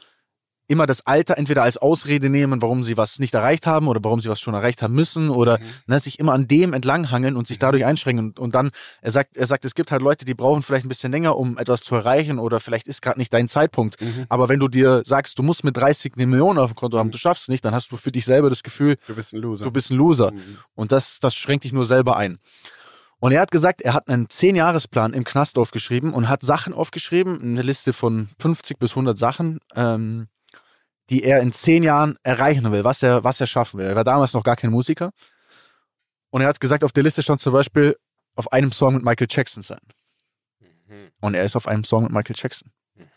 immer 0.69 0.87
das 0.87 1.05
Alter 1.07 1.37
entweder 1.37 1.65
als 1.65 1.77
Ausrede 1.77 2.31
nehmen, 2.31 2.63
warum 2.63 2.83
sie 2.83 2.97
was 2.97 3.19
nicht 3.19 3.35
erreicht 3.35 3.67
haben 3.67 3.89
oder 3.89 4.01
warum 4.03 4.21
sie 4.21 4.31
was 4.31 4.41
schon 4.41 4.55
erreicht 4.55 4.81
haben 4.81 4.95
müssen 4.95 5.29
oder 5.29 5.59
Mhm. 5.59 5.65
ne, 5.87 6.01
sich 6.01 6.19
immer 6.19 6.33
an 6.33 6.49
dem 6.49 6.73
entlanghangeln 6.73 7.37
und 7.37 7.47
sich 7.47 7.59
dadurch 7.59 7.85
einschränken. 7.85 8.27
Und, 8.29 8.39
und 8.39 8.55
dann, 8.55 8.71
er 9.03 9.11
sagt, 9.11 9.37
er 9.37 9.47
sagt, 9.47 9.65
es 9.67 9.75
gibt 9.75 9.91
halt 9.93 10.01
Leute, 10.01 10.25
die 10.25 10.33
brauchen 10.35 10.63
vielleicht 10.63 10.87
ein 10.87 10.89
bisschen 10.89 11.13
länger, 11.13 11.37
um 11.37 11.59
etwas 11.59 11.83
zu 11.83 11.95
erreichen 11.95 12.39
oder 12.39 12.59
vielleicht 12.59 12.87
ist 12.89 13.03
gerade 13.03 13.19
nicht 13.19 13.33
dein 13.35 13.49
Zeitpunkt. 13.49 14.01
Mhm. 14.01 14.25
Aber 14.31 14.49
wenn 14.49 14.61
du 14.61 14.69
dir 14.69 15.03
sagst, 15.05 15.39
du 15.39 15.43
musst 15.43 15.63
mit 15.63 15.77
30 15.77 16.15
eine 16.17 16.27
Million 16.27 16.57
auf 16.59 16.71
dem 16.73 16.77
Konto 16.77 16.97
haben, 16.97 17.11
du 17.11 17.19
schaffst 17.19 17.43
es 17.43 17.49
nicht, 17.49 17.65
dann 17.67 17.75
hast 17.75 17.91
du 17.93 17.97
für 17.99 18.13
dich 18.13 18.25
selber 18.25 18.49
das 18.49 18.63
Gefühl, 18.63 18.97
Du 19.07 19.15
bist 19.15 19.35
ein 19.35 19.41
Loser. 19.41 19.65
du 19.65 19.71
bist 19.73 19.91
ein 19.91 19.97
Loser. 19.99 20.33
Mhm. 20.33 20.59
Und 20.75 20.91
das, 20.93 21.19
das 21.21 21.35
schränkt 21.35 21.65
dich 21.65 21.73
nur 21.75 21.85
selber 21.85 22.17
ein. 22.17 22.39
Und 23.23 23.31
er 23.31 23.41
hat 23.41 23.53
gesagt, 23.53 23.83
er 23.83 23.95
hat 23.95 24.09
einen 24.09 24.27
10-Jahres-Plan 24.27 25.15
im 25.15 25.23
Knast 25.23 25.57
aufgeschrieben 25.57 26.13
und 26.13 26.29
hat 26.29 26.43
Sachen 26.43 26.75
aufgeschrieben, 26.75 27.41
eine 27.41 27.63
Liste 27.63 27.93
von 27.93 28.29
50 28.41 28.81
bis 28.81 28.91
100 28.91 29.17
Sachen, 29.17 29.61
ähm, 29.77 30.27
die 31.09 31.23
er 31.23 31.39
in 31.39 31.53
10 31.53 31.85
Jahren 31.85 32.17
erreichen 32.25 32.73
will, 32.73 32.83
was 32.83 33.01
er, 33.01 33.23
was 33.23 33.41
er 33.41 33.47
schaffen 33.47 33.79
will. 33.79 33.87
Er 33.87 33.95
war 33.95 34.03
damals 34.03 34.33
noch 34.33 34.43
gar 34.43 34.57
kein 34.57 34.73
Musiker. 34.73 35.13
Und 36.31 36.41
er 36.41 36.49
hat 36.49 36.59
gesagt, 36.59 36.83
auf 36.83 36.91
der 36.91 37.05
Liste 37.05 37.23
stand 37.23 37.41
zum 37.41 37.53
Beispiel 37.53 37.97
auf 38.35 38.51
einem 38.51 38.73
Song 38.73 38.95
mit 38.95 39.05
Michael 39.05 39.29
Jackson 39.31 39.63
sein. 39.63 39.79
Mhm. 40.59 41.13
Und 41.21 41.35
er 41.35 41.45
ist 41.45 41.55
auf 41.55 41.69
einem 41.69 41.85
Song 41.85 42.03
mit 42.03 42.11
Michael 42.11 42.35
Jackson. 42.37 42.73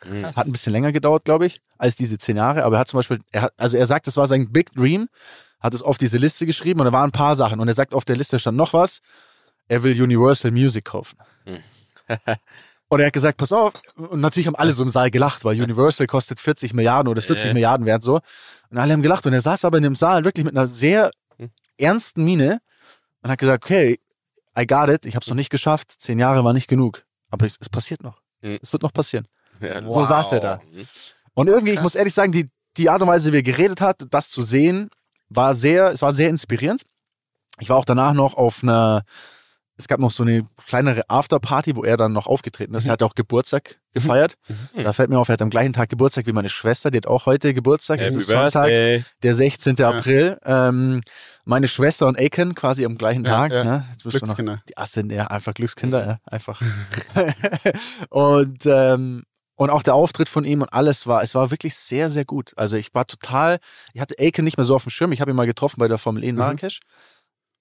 Mhm. 0.07 0.23
Hat 0.23 0.45
ein 0.45 0.51
bisschen 0.51 0.73
länger 0.73 0.91
gedauert, 0.91 1.25
glaube 1.25 1.47
ich, 1.47 1.61
als 1.79 1.95
diese 1.95 2.19
zehn 2.19 2.37
Jahre. 2.37 2.63
Aber 2.63 2.75
er 2.75 2.81
hat 2.81 2.89
zum 2.89 2.99
Beispiel, 2.99 3.21
er 3.31 3.41
hat, 3.41 3.53
also 3.57 3.75
er 3.75 3.87
sagt, 3.87 4.05
das 4.05 4.17
war 4.17 4.27
sein 4.27 4.51
Big 4.51 4.71
Dream, 4.73 5.09
hat 5.59 5.73
es 5.73 5.81
auf 5.81 5.97
diese 5.97 6.19
Liste 6.19 6.45
geschrieben 6.45 6.81
und 6.81 6.85
da 6.85 6.93
waren 6.93 7.09
ein 7.09 7.11
paar 7.11 7.35
Sachen. 7.35 7.59
Und 7.59 7.67
er 7.67 7.73
sagt, 7.73 7.95
auf 7.95 8.05
der 8.05 8.17
Liste 8.17 8.37
stand 8.37 8.55
noch 8.55 8.73
was. 8.73 9.01
Er 9.67 9.83
will 9.83 9.99
Universal 10.01 10.51
Music 10.51 10.85
kaufen. 10.85 11.17
Hm. 11.45 11.59
und 12.87 12.99
er 12.99 13.07
hat 13.07 13.13
gesagt, 13.13 13.37
pass 13.37 13.51
auf. 13.51 13.73
Und 13.95 14.21
natürlich 14.21 14.47
haben 14.47 14.55
alle 14.55 14.73
so 14.73 14.83
im 14.83 14.89
Saal 14.89 15.09
gelacht, 15.11 15.43
weil 15.45 15.59
Universal 15.61 16.07
kostet 16.07 16.39
40 16.39 16.73
Milliarden 16.73 17.09
oder 17.09 17.19
ist 17.19 17.25
40 17.25 17.49
Äh. 17.49 17.53
Milliarden 17.53 17.85
wert 17.85 18.03
so. 18.03 18.19
Und 18.69 18.77
alle 18.77 18.93
haben 18.93 19.01
gelacht. 19.01 19.25
Und 19.25 19.33
er 19.33 19.41
saß 19.41 19.65
aber 19.65 19.77
in 19.77 19.83
dem 19.83 19.95
Saal 19.95 20.23
wirklich 20.23 20.45
mit 20.45 20.55
einer 20.55 20.67
sehr 20.67 21.11
Hm. 21.37 21.49
ernsten 21.77 22.23
Miene 22.23 22.61
und 23.21 23.29
hat 23.31 23.39
gesagt, 23.39 23.65
okay, 23.65 23.99
I 24.57 24.65
got 24.65 24.89
it, 24.89 25.05
ich 25.05 25.15
habe 25.15 25.23
es 25.23 25.27
noch 25.27 25.35
nicht 25.35 25.49
geschafft. 25.49 25.91
Zehn 25.91 26.19
Jahre 26.19 26.43
war 26.43 26.53
nicht 26.53 26.67
genug. 26.67 27.03
Aber 27.29 27.45
es, 27.45 27.57
es 27.59 27.67
passiert 27.69 28.03
noch. 28.03 28.21
Hm. 28.41 28.59
Es 28.61 28.71
wird 28.71 28.83
noch 28.83 28.93
passieren. 28.93 29.27
Ja, 29.59 29.81
So 29.89 30.03
saß 30.03 30.31
er 30.33 30.39
da. 30.39 30.61
Und 31.33 31.47
irgendwie, 31.47 31.71
ich 31.71 31.75
Krass. 31.77 31.83
muss 31.83 31.95
ehrlich 31.95 32.13
sagen, 32.13 32.31
die, 32.31 32.49
die 32.77 32.89
Art 32.89 33.01
und 33.01 33.07
Weise, 33.07 33.31
wie 33.33 33.37
er 33.37 33.43
geredet 33.43 33.81
hat, 33.81 34.05
das 34.11 34.29
zu 34.29 34.43
sehen, 34.43 34.89
war 35.29 35.53
sehr, 35.55 35.91
es 35.91 36.01
war 36.01 36.13
sehr 36.13 36.29
inspirierend. 36.29 36.83
Ich 37.59 37.69
war 37.69 37.77
auch 37.77 37.85
danach 37.85 38.13
noch 38.13 38.35
auf 38.35 38.63
einer, 38.63 39.03
es 39.77 39.87
gab 39.87 39.99
noch 39.99 40.11
so 40.11 40.23
eine 40.23 40.47
kleinere 40.65 41.09
Afterparty, 41.09 41.75
wo 41.75 41.83
er 41.83 41.97
dann 41.97 42.13
noch 42.13 42.27
aufgetreten 42.27 42.73
ist. 42.75 42.85
Er 42.87 42.93
hat 42.93 43.03
auch 43.03 43.13
Geburtstag 43.15 43.77
gefeiert. 43.93 44.35
Mhm. 44.73 44.83
Da 44.83 44.93
fällt 44.93 45.09
mir 45.09 45.19
auf, 45.19 45.27
er 45.29 45.33
hat 45.33 45.41
am 45.41 45.49
gleichen 45.49 45.73
Tag 45.73 45.89
Geburtstag 45.89 46.25
wie 46.27 46.31
meine 46.33 46.47
Schwester, 46.49 46.91
die 46.91 46.97
hat 46.97 47.07
auch 47.07 47.25
heute 47.25 47.53
Geburtstag. 47.53 47.99
Es 47.99 48.11
Happy 48.13 48.21
ist 48.21 48.27
Sonntag, 48.27 48.69
der 49.23 49.35
16. 49.35 49.75
Ja. 49.77 49.89
April. 49.91 50.39
Ähm, 50.45 51.01
meine 51.43 51.67
Schwester 51.67 52.07
und 52.07 52.17
Aiken 52.17 52.55
quasi 52.55 52.85
am 52.85 52.97
gleichen 52.97 53.25
Ja, 53.25 53.31
Tag. 53.47 53.51
ja. 53.51 53.63
Ne? 53.63 53.85
Jetzt 53.91 54.03
bist 54.03 54.15
du 54.15 54.19
noch 54.19 54.35
Glückskinder. 54.35 54.61
die 54.69 54.77
Asse, 54.77 55.03
ja, 55.09 55.27
einfach 55.27 55.53
Glückskinder, 55.53 56.07
ja, 56.07 56.19
einfach. 56.25 56.61
und, 58.09 58.65
ähm, 58.65 59.23
und 59.57 59.69
auch 59.69 59.83
der 59.83 59.95
Auftritt 59.95 60.27
von 60.29 60.43
ihm 60.43 60.61
und 60.61 60.73
alles 60.73 61.07
war, 61.07 61.23
es 61.23 61.33
war 61.35 61.51
wirklich 61.51 61.75
sehr, 61.75 62.09
sehr 62.09 62.25
gut. 62.25 62.53
Also 62.57 62.75
ich 62.77 62.93
war 62.93 63.05
total, 63.05 63.59
ich 63.93 64.01
hatte 64.01 64.15
Aiken 64.19 64.43
nicht 64.43 64.57
mehr 64.57 64.65
so 64.65 64.75
auf 64.75 64.83
dem 64.83 64.89
Schirm, 64.89 65.11
ich 65.11 65.21
habe 65.21 65.31
ihn 65.31 65.37
mal 65.37 65.45
getroffen 65.45 65.79
bei 65.79 65.87
der 65.87 65.97
Formel 65.97 66.23
E 66.23 66.27
in 66.29 66.35
Mhm. 66.35 66.39
Marrakesch. 66.39 66.79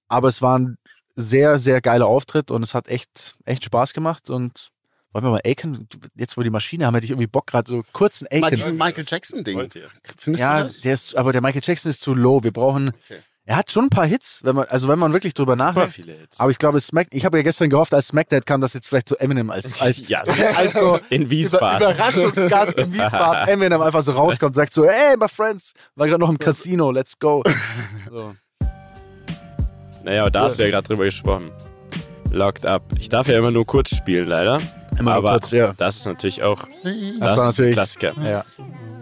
Aber 0.09 0.28
es 0.28 0.42
war 0.42 0.59
ein 0.59 0.76
sehr, 1.16 1.59
sehr 1.59 1.80
geiler 1.80 2.06
Auftritt 2.06 2.50
und 2.50 2.62
es 2.62 2.75
hat 2.75 2.88
echt, 2.88 3.37
echt 3.44 3.64
Spaß 3.64 3.92
gemacht 3.92 4.30
und 4.30 4.71
wollen 5.12 5.25
wir 5.25 5.30
mal 5.30 5.40
Aiken, 5.44 5.87
jetzt 6.16 6.37
wo 6.37 6.40
wir 6.40 6.44
die 6.44 6.50
Maschine 6.50 6.87
haben, 6.87 6.94
hätte 6.94 7.04
ich 7.04 7.12
irgendwie 7.12 7.28
Bock 7.28 7.47
gerade 7.47 7.71
so 7.71 7.83
kurz 7.92 8.23
ein 8.23 8.40
Mal 8.40 8.49
Aiken. 8.49 8.59
diesen 8.59 8.76
Michael 8.76 9.04
Jackson-Ding. 9.06 9.71
Findest 10.18 10.40
Ja, 10.42 10.59
du 10.59 10.64
das? 10.64 10.80
der 10.80 10.94
ist, 10.94 11.14
aber 11.16 11.33
der 11.33 11.40
Michael 11.40 11.62
Jackson 11.64 11.90
ist 11.90 12.00
zu 12.00 12.14
low. 12.14 12.42
Wir 12.42 12.52
brauchen, 12.52 12.88
Okay. 12.88 13.21
er 13.44 13.54
hat 13.56 13.71
schon 13.71 13.85
ein 13.85 13.90
paar 13.90 14.06
Hits, 14.06 14.40
wenn 14.42 14.56
man, 14.56 14.66
also 14.66 14.88
wenn 14.88 14.99
man 14.99 15.12
wirklich 15.12 15.33
drüber 15.35 15.54
nachdenkt. 15.54 15.92
viele 15.92 16.14
Hits. 16.14 16.40
Aber 16.40 16.50
ich 16.50 16.59
glaube, 16.59 16.80
Smack, 16.80 17.06
ich 17.12 17.25
habe 17.25 17.37
ja 17.37 17.44
gestern 17.44 17.71
gehofft, 17.71 17.94
als 17.94 18.09
SmackDad 18.09 18.44
kam, 18.44 18.61
dass 18.61 18.73
jetzt 18.73 18.88
vielleicht 18.88 19.09
so 19.09 19.14
Eminem 19.14 19.50
als, 19.50 19.80
als, 19.80 20.09
ja, 20.09 20.23
als 20.56 20.73
so 20.73 20.99
in 21.11 21.23
Über, 21.23 21.30
Wiesbaden. 21.30 21.90
Überraschungsgast 21.92 22.73
in 22.80 22.92
Wiesbaden 22.92 23.49
Eminem 23.54 23.83
einfach 23.83 24.02
so 24.02 24.11
rauskommt 24.11 24.50
und 24.50 24.54
sagt 24.54 24.75
so, 24.75 24.85
hey, 24.85 25.16
my 25.16 25.28
friends, 25.28 25.75
war 25.94 26.09
gerade 26.09 26.18
noch 26.21 26.28
im 26.30 26.38
Casino, 26.40 26.90
let's 26.90 27.16
go. 27.21 27.44
So. 28.11 28.35
Naja, 30.04 30.23
aber 30.23 30.30
da 30.30 30.42
hast 30.44 30.58
du 30.58 30.64
ja 30.64 30.70
gerade 30.70 30.87
drüber 30.87 31.04
gesprochen. 31.04 31.50
Locked 32.30 32.66
Up. 32.66 32.82
Ich 32.99 33.08
darf 33.08 33.28
ja 33.28 33.38
immer 33.38 33.50
nur 33.50 33.64
kurz 33.66 33.94
spielen, 33.96 34.26
leider. 34.26 34.58
Immer 34.99 35.14
aber 35.14 35.32
kurz, 35.32 35.50
ja. 35.50 35.73
das 35.76 35.96
ist 35.96 36.06
natürlich 36.06 36.42
auch 36.42 36.61
Das 36.84 36.84
ein 36.84 37.18
natürlich- 37.20 37.75
Klassiker. 37.75 38.12
ja. 38.23 38.44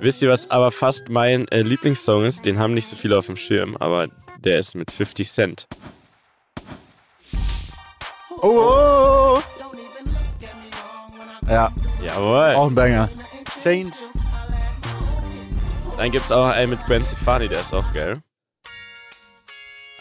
Wisst 0.00 0.23
ihr, 0.23 0.28
was 0.30 0.50
aber 0.50 0.71
fast 0.73 1.09
mein 1.11 1.47
äh, 1.49 1.62
Lieblingssong 1.62 2.25
ist? 2.25 2.44
Den 2.44 2.59
haben 2.59 2.75
nicht 2.75 2.88
so 2.88 2.97
viele 2.97 3.16
auf 3.18 3.26
dem 3.26 3.37
Schirm, 3.37 3.76
aber 3.78 4.09
der 4.44 4.59
ist 4.59 4.75
mit 4.75 4.90
50 4.90 5.30
Cent. 5.30 5.66
Oh, 8.40 8.49
oh, 8.49 9.38
oh. 9.38 9.42
Ja, 11.49 11.71
Jawohl. 12.04 12.54
auch 12.54 12.66
ein 12.68 12.75
Banger. 12.75 13.09
Changed. 13.62 13.94
Dann 15.97 16.11
gibt's 16.11 16.32
auch 16.32 16.47
einen 16.47 16.71
mit 16.71 16.85
Gwen 16.87 17.04
Stefani, 17.04 17.49
der 17.49 17.61
ist 17.61 17.73
auch 17.75 17.92
geil. 17.92 18.23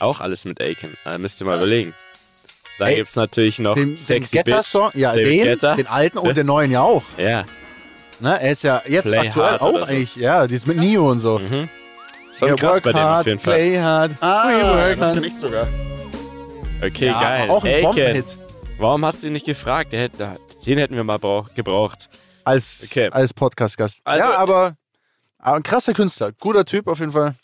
Auch 0.01 0.19
alles 0.21 0.45
mit 0.45 0.59
Aiken. 0.61 0.95
Da 1.03 1.17
müsst 1.17 1.39
ihr 1.41 1.45
mal 1.45 1.51
Was? 1.53 1.59
überlegen. 1.67 1.93
Da 2.79 2.87
Ey, 2.87 2.95
gibt 2.95 3.09
es 3.09 3.15
natürlich 3.15 3.59
noch 3.59 3.75
Den, 3.75 3.89
den 3.89 3.97
Sexy 3.97 4.19
Bitch. 4.37 4.45
Getter-Song, 4.45 4.91
ja, 4.95 5.11
David 5.13 5.27
den, 5.31 5.43
Guetta. 5.43 5.75
den 5.75 5.87
alten 5.87 6.17
und 6.17 6.35
den 6.35 6.47
neuen 6.47 6.71
ja 6.71 6.81
auch. 6.81 7.03
Ja. 7.17 7.43
Ne? 8.21 8.41
Er 8.41 8.51
ist 8.51 8.63
ja 8.63 8.81
jetzt 8.87 9.07
Play 9.07 9.27
aktuell 9.27 9.57
auch 9.59 9.71
so. 9.79 9.83
eigentlich, 9.85 10.15
ja, 10.15 10.47
die 10.47 10.55
ist 10.55 10.65
mit 10.67 10.77
Neo 10.77 11.09
und 11.11 11.19
so. 11.19 11.39
Mhm. 11.39 11.69
Schon 12.39 12.49
Ja, 12.49 12.55
krass 12.55 12.73
work 12.73 12.83
bei 12.83 12.91
dem 12.93 12.99
hard, 13.01 13.19
auf 13.19 13.25
jeden 13.27 13.39
Fall. 13.39 13.53
play 13.53 13.79
hard, 13.79 14.11
we 14.11 14.25
Ah, 14.25 14.47
work 14.87 14.97
das 14.97 14.99
hard. 15.07 15.13
kann 15.15 15.23
ich 15.23 15.35
sogar. 15.35 15.67
Okay, 16.83 17.05
ja, 17.07 17.21
geil. 17.21 17.49
Auch 17.49 17.63
ein 17.63 17.71
Aiken, 17.71 17.83
Bombenhit. 17.83 18.37
warum 18.79 19.05
hast 19.05 19.21
du 19.21 19.27
ihn 19.27 19.33
nicht 19.33 19.45
gefragt? 19.45 19.93
Hätte, 19.93 20.37
den 20.65 20.77
hätten 20.79 20.95
wir 20.95 21.03
mal 21.03 21.19
brauch, 21.19 21.53
gebraucht. 21.53 22.09
Als, 22.43 22.81
Okay. 22.85 23.09
als 23.11 23.33
Podcast-Gast. 23.33 24.01
Also- 24.03 24.25
ja, 24.25 24.37
aber, 24.37 24.75
aber 25.37 25.57
ein 25.57 25.63
krasser 25.63 25.93
Künstler. 25.93 26.31
Guter 26.39 26.65
Typ 26.65 26.87
auf 26.87 26.99
jeden 26.99 27.11
Fall. 27.11 27.35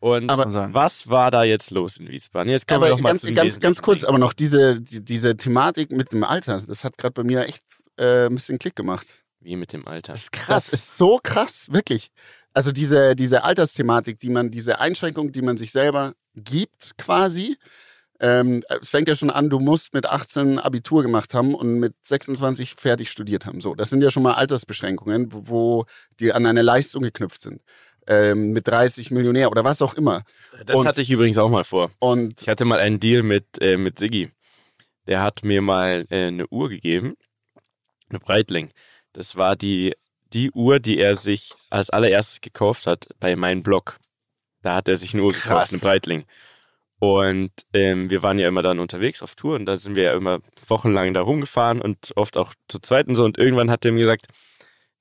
Und 0.00 0.30
Aber- 0.30 0.72
was 0.72 1.08
war 1.08 1.30
da 1.30 1.42
jetzt 1.42 1.70
los 1.70 1.96
in 1.96 2.08
Wiesbaden? 2.08 2.50
Jetzt 2.50 2.68
kommen 2.68 2.82
wir 2.82 2.88
doch 2.90 3.00
mal 3.00 3.10
ganz, 3.10 3.22
zu 3.22 3.32
ganz, 3.32 3.58
ganz 3.58 3.82
kurz, 3.82 4.04
aber 4.04 4.18
noch 4.18 4.32
diese, 4.32 4.80
die, 4.80 5.04
diese 5.04 5.36
Thematik 5.36 5.90
mit 5.90 6.12
dem 6.12 6.22
Alter, 6.22 6.62
das 6.66 6.84
hat 6.84 6.96
gerade 6.98 7.14
bei 7.14 7.24
mir 7.24 7.46
echt 7.46 7.64
äh, 7.96 8.26
ein 8.26 8.34
bisschen 8.34 8.58
Klick 8.60 8.76
gemacht. 8.76 9.06
Wie 9.40 9.56
mit 9.56 9.72
dem 9.72 9.86
Alter. 9.88 10.12
Das 10.12 10.22
ist 10.22 10.30
Das 10.48 10.68
ist 10.68 10.96
so 10.96 11.18
krass, 11.22 11.66
wirklich. 11.70 12.10
Also 12.54 12.70
diese, 12.72 13.16
diese 13.16 13.42
Altersthematik, 13.44 14.18
die 14.18 14.30
man, 14.30 14.50
diese 14.50 14.78
Einschränkung, 14.80 15.32
die 15.32 15.42
man 15.42 15.56
sich 15.56 15.72
selber 15.72 16.14
gibt, 16.34 16.96
quasi. 16.98 17.56
Ähm, 18.20 18.64
es 18.80 18.90
fängt 18.90 19.06
ja 19.08 19.14
schon 19.14 19.30
an, 19.30 19.48
du 19.48 19.60
musst 19.60 19.94
mit 19.94 20.06
18 20.06 20.58
Abitur 20.58 21.02
gemacht 21.02 21.34
haben 21.34 21.54
und 21.54 21.78
mit 21.78 21.94
26 22.02 22.74
fertig 22.74 23.10
studiert 23.10 23.46
haben. 23.46 23.60
So, 23.60 23.76
das 23.76 23.90
sind 23.90 24.02
ja 24.02 24.10
schon 24.10 24.24
mal 24.24 24.34
Altersbeschränkungen, 24.34 25.28
wo 25.32 25.86
die 26.18 26.32
an 26.32 26.44
eine 26.46 26.62
Leistung 26.62 27.02
geknüpft 27.02 27.42
sind. 27.42 27.62
Ähm, 28.10 28.52
mit 28.52 28.66
30 28.66 29.10
Millionär 29.10 29.50
oder 29.50 29.64
was 29.64 29.82
auch 29.82 29.92
immer. 29.94 30.22
Das 30.64 30.76
Und- 30.78 30.86
hatte 30.86 31.02
ich 31.02 31.10
übrigens 31.10 31.36
auch 31.36 31.50
mal 31.50 31.64
vor. 31.64 31.90
Und 31.98 32.40
Ich 32.40 32.48
hatte 32.48 32.64
mal 32.64 32.80
einen 32.80 32.98
Deal 33.00 33.22
mit, 33.22 33.44
äh, 33.60 33.76
mit 33.76 33.98
Siggi. 33.98 34.30
Der 35.06 35.20
hat 35.20 35.44
mir 35.44 35.60
mal 35.60 36.06
äh, 36.08 36.28
eine 36.28 36.46
Uhr 36.48 36.70
gegeben. 36.70 37.16
Eine 38.08 38.18
Breitling. 38.20 38.70
Das 39.12 39.36
war 39.36 39.56
die, 39.56 39.94
die 40.32 40.50
Uhr, 40.52 40.80
die 40.80 40.98
er 40.98 41.14
sich 41.16 41.52
als 41.68 41.90
allererstes 41.90 42.40
gekauft 42.40 42.86
hat 42.86 43.08
bei 43.20 43.36
meinem 43.36 43.62
Blog. 43.62 43.98
Da 44.62 44.74
hat 44.76 44.88
er 44.88 44.96
sich 44.96 45.12
eine 45.12 45.22
Uhr 45.24 45.32
Krass. 45.32 45.42
gekauft, 45.42 45.72
eine 45.72 45.80
Breitling. 45.80 46.24
Und 47.00 47.52
ähm, 47.74 48.10
wir 48.10 48.22
waren 48.22 48.38
ja 48.38 48.48
immer 48.48 48.62
dann 48.62 48.80
unterwegs 48.80 49.22
auf 49.22 49.36
Tour 49.36 49.54
und 49.54 49.66
da 49.66 49.78
sind 49.78 49.94
wir 49.94 50.02
ja 50.04 50.14
immer 50.14 50.40
wochenlang 50.66 51.14
da 51.14 51.20
rumgefahren 51.20 51.80
und 51.80 52.12
oft 52.16 52.36
auch 52.36 52.54
zu 52.68 52.80
zweit 52.80 53.06
und 53.06 53.14
so. 53.16 53.24
Und 53.24 53.38
irgendwann 53.38 53.70
hat 53.70 53.84
er 53.84 53.92
mir 53.92 54.00
gesagt, 54.00 54.26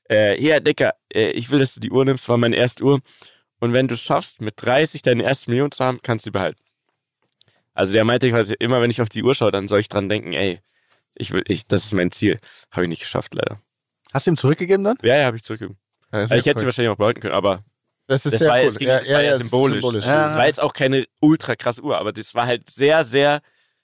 äh, 0.09 0.35
hier, 0.37 0.59
Dicker, 0.59 0.93
äh, 1.13 1.31
ich 1.31 1.49
will, 1.49 1.59
dass 1.59 1.73
du 1.73 1.79
die 1.79 1.91
Uhr 1.91 2.05
nimmst, 2.05 2.29
war 2.29 2.37
meine 2.37 2.55
erste 2.55 2.83
Uhr. 2.83 2.99
Und 3.59 3.73
wenn 3.73 3.87
du 3.87 3.95
es 3.95 4.01
schaffst, 4.01 4.41
mit 4.41 4.53
30 4.57 5.01
deine 5.01 5.23
erste 5.23 5.49
Million 5.49 5.71
zu 5.71 5.83
haben, 5.83 5.99
kannst 6.03 6.25
du 6.25 6.29
die 6.29 6.33
behalten. 6.33 6.61
Also 7.73 7.93
der 7.93 8.05
meinte 8.05 8.29
quasi, 8.29 8.55
immer 8.59 8.81
wenn 8.81 8.89
ich 8.89 9.01
auf 9.01 9.09
die 9.09 9.23
Uhr 9.23 9.35
schaue, 9.35 9.51
dann 9.51 9.67
soll 9.67 9.79
ich 9.79 9.89
dran 9.89 10.09
denken, 10.09 10.33
ey, 10.33 10.61
ich 11.15 11.31
will, 11.31 11.43
ich, 11.47 11.67
das 11.67 11.85
ist 11.85 11.93
mein 11.93 12.11
Ziel. 12.11 12.39
Habe 12.71 12.83
ich 12.83 12.89
nicht 12.89 13.01
geschafft, 13.01 13.33
leider. 13.33 13.61
Hast 14.13 14.27
du 14.27 14.31
ihm 14.31 14.37
zurückgegeben 14.37 14.83
dann? 14.83 14.97
Ja, 15.01 15.15
ja, 15.15 15.25
habe 15.25 15.37
ich 15.37 15.43
zurückgegeben. 15.43 15.79
Ja, 16.11 16.19
Also 16.19 16.35
ich 16.35 16.45
hätte 16.45 16.59
sie 16.59 16.65
wahrscheinlich 16.65 16.91
auch 16.91 16.97
behalten 16.97 17.19
können, 17.19 17.33
aber 17.33 17.63
das 18.07 18.25
ist 18.25 18.33
das 18.33 18.39
sehr 18.39 18.49
war, 18.49 18.59
cool. 18.59 18.67
es 18.67 18.77
ging, 18.77 18.87
das 18.87 19.09
war 19.09 19.21
ja, 19.21 19.31
ist 19.31 19.41
symbolisch. 19.41 19.83
Ja. 19.83 20.27
Das 20.27 20.35
war 20.35 20.47
jetzt 20.47 20.61
auch 20.61 20.73
keine 20.73 21.05
ultra 21.19 21.55
krasse 21.55 21.81
Uhr, 21.81 21.97
aber 21.97 22.13
das 22.13 22.33
war 22.33 22.45
halt 22.45 22.69
sehr, 22.69 23.03
sehr, 23.03 23.41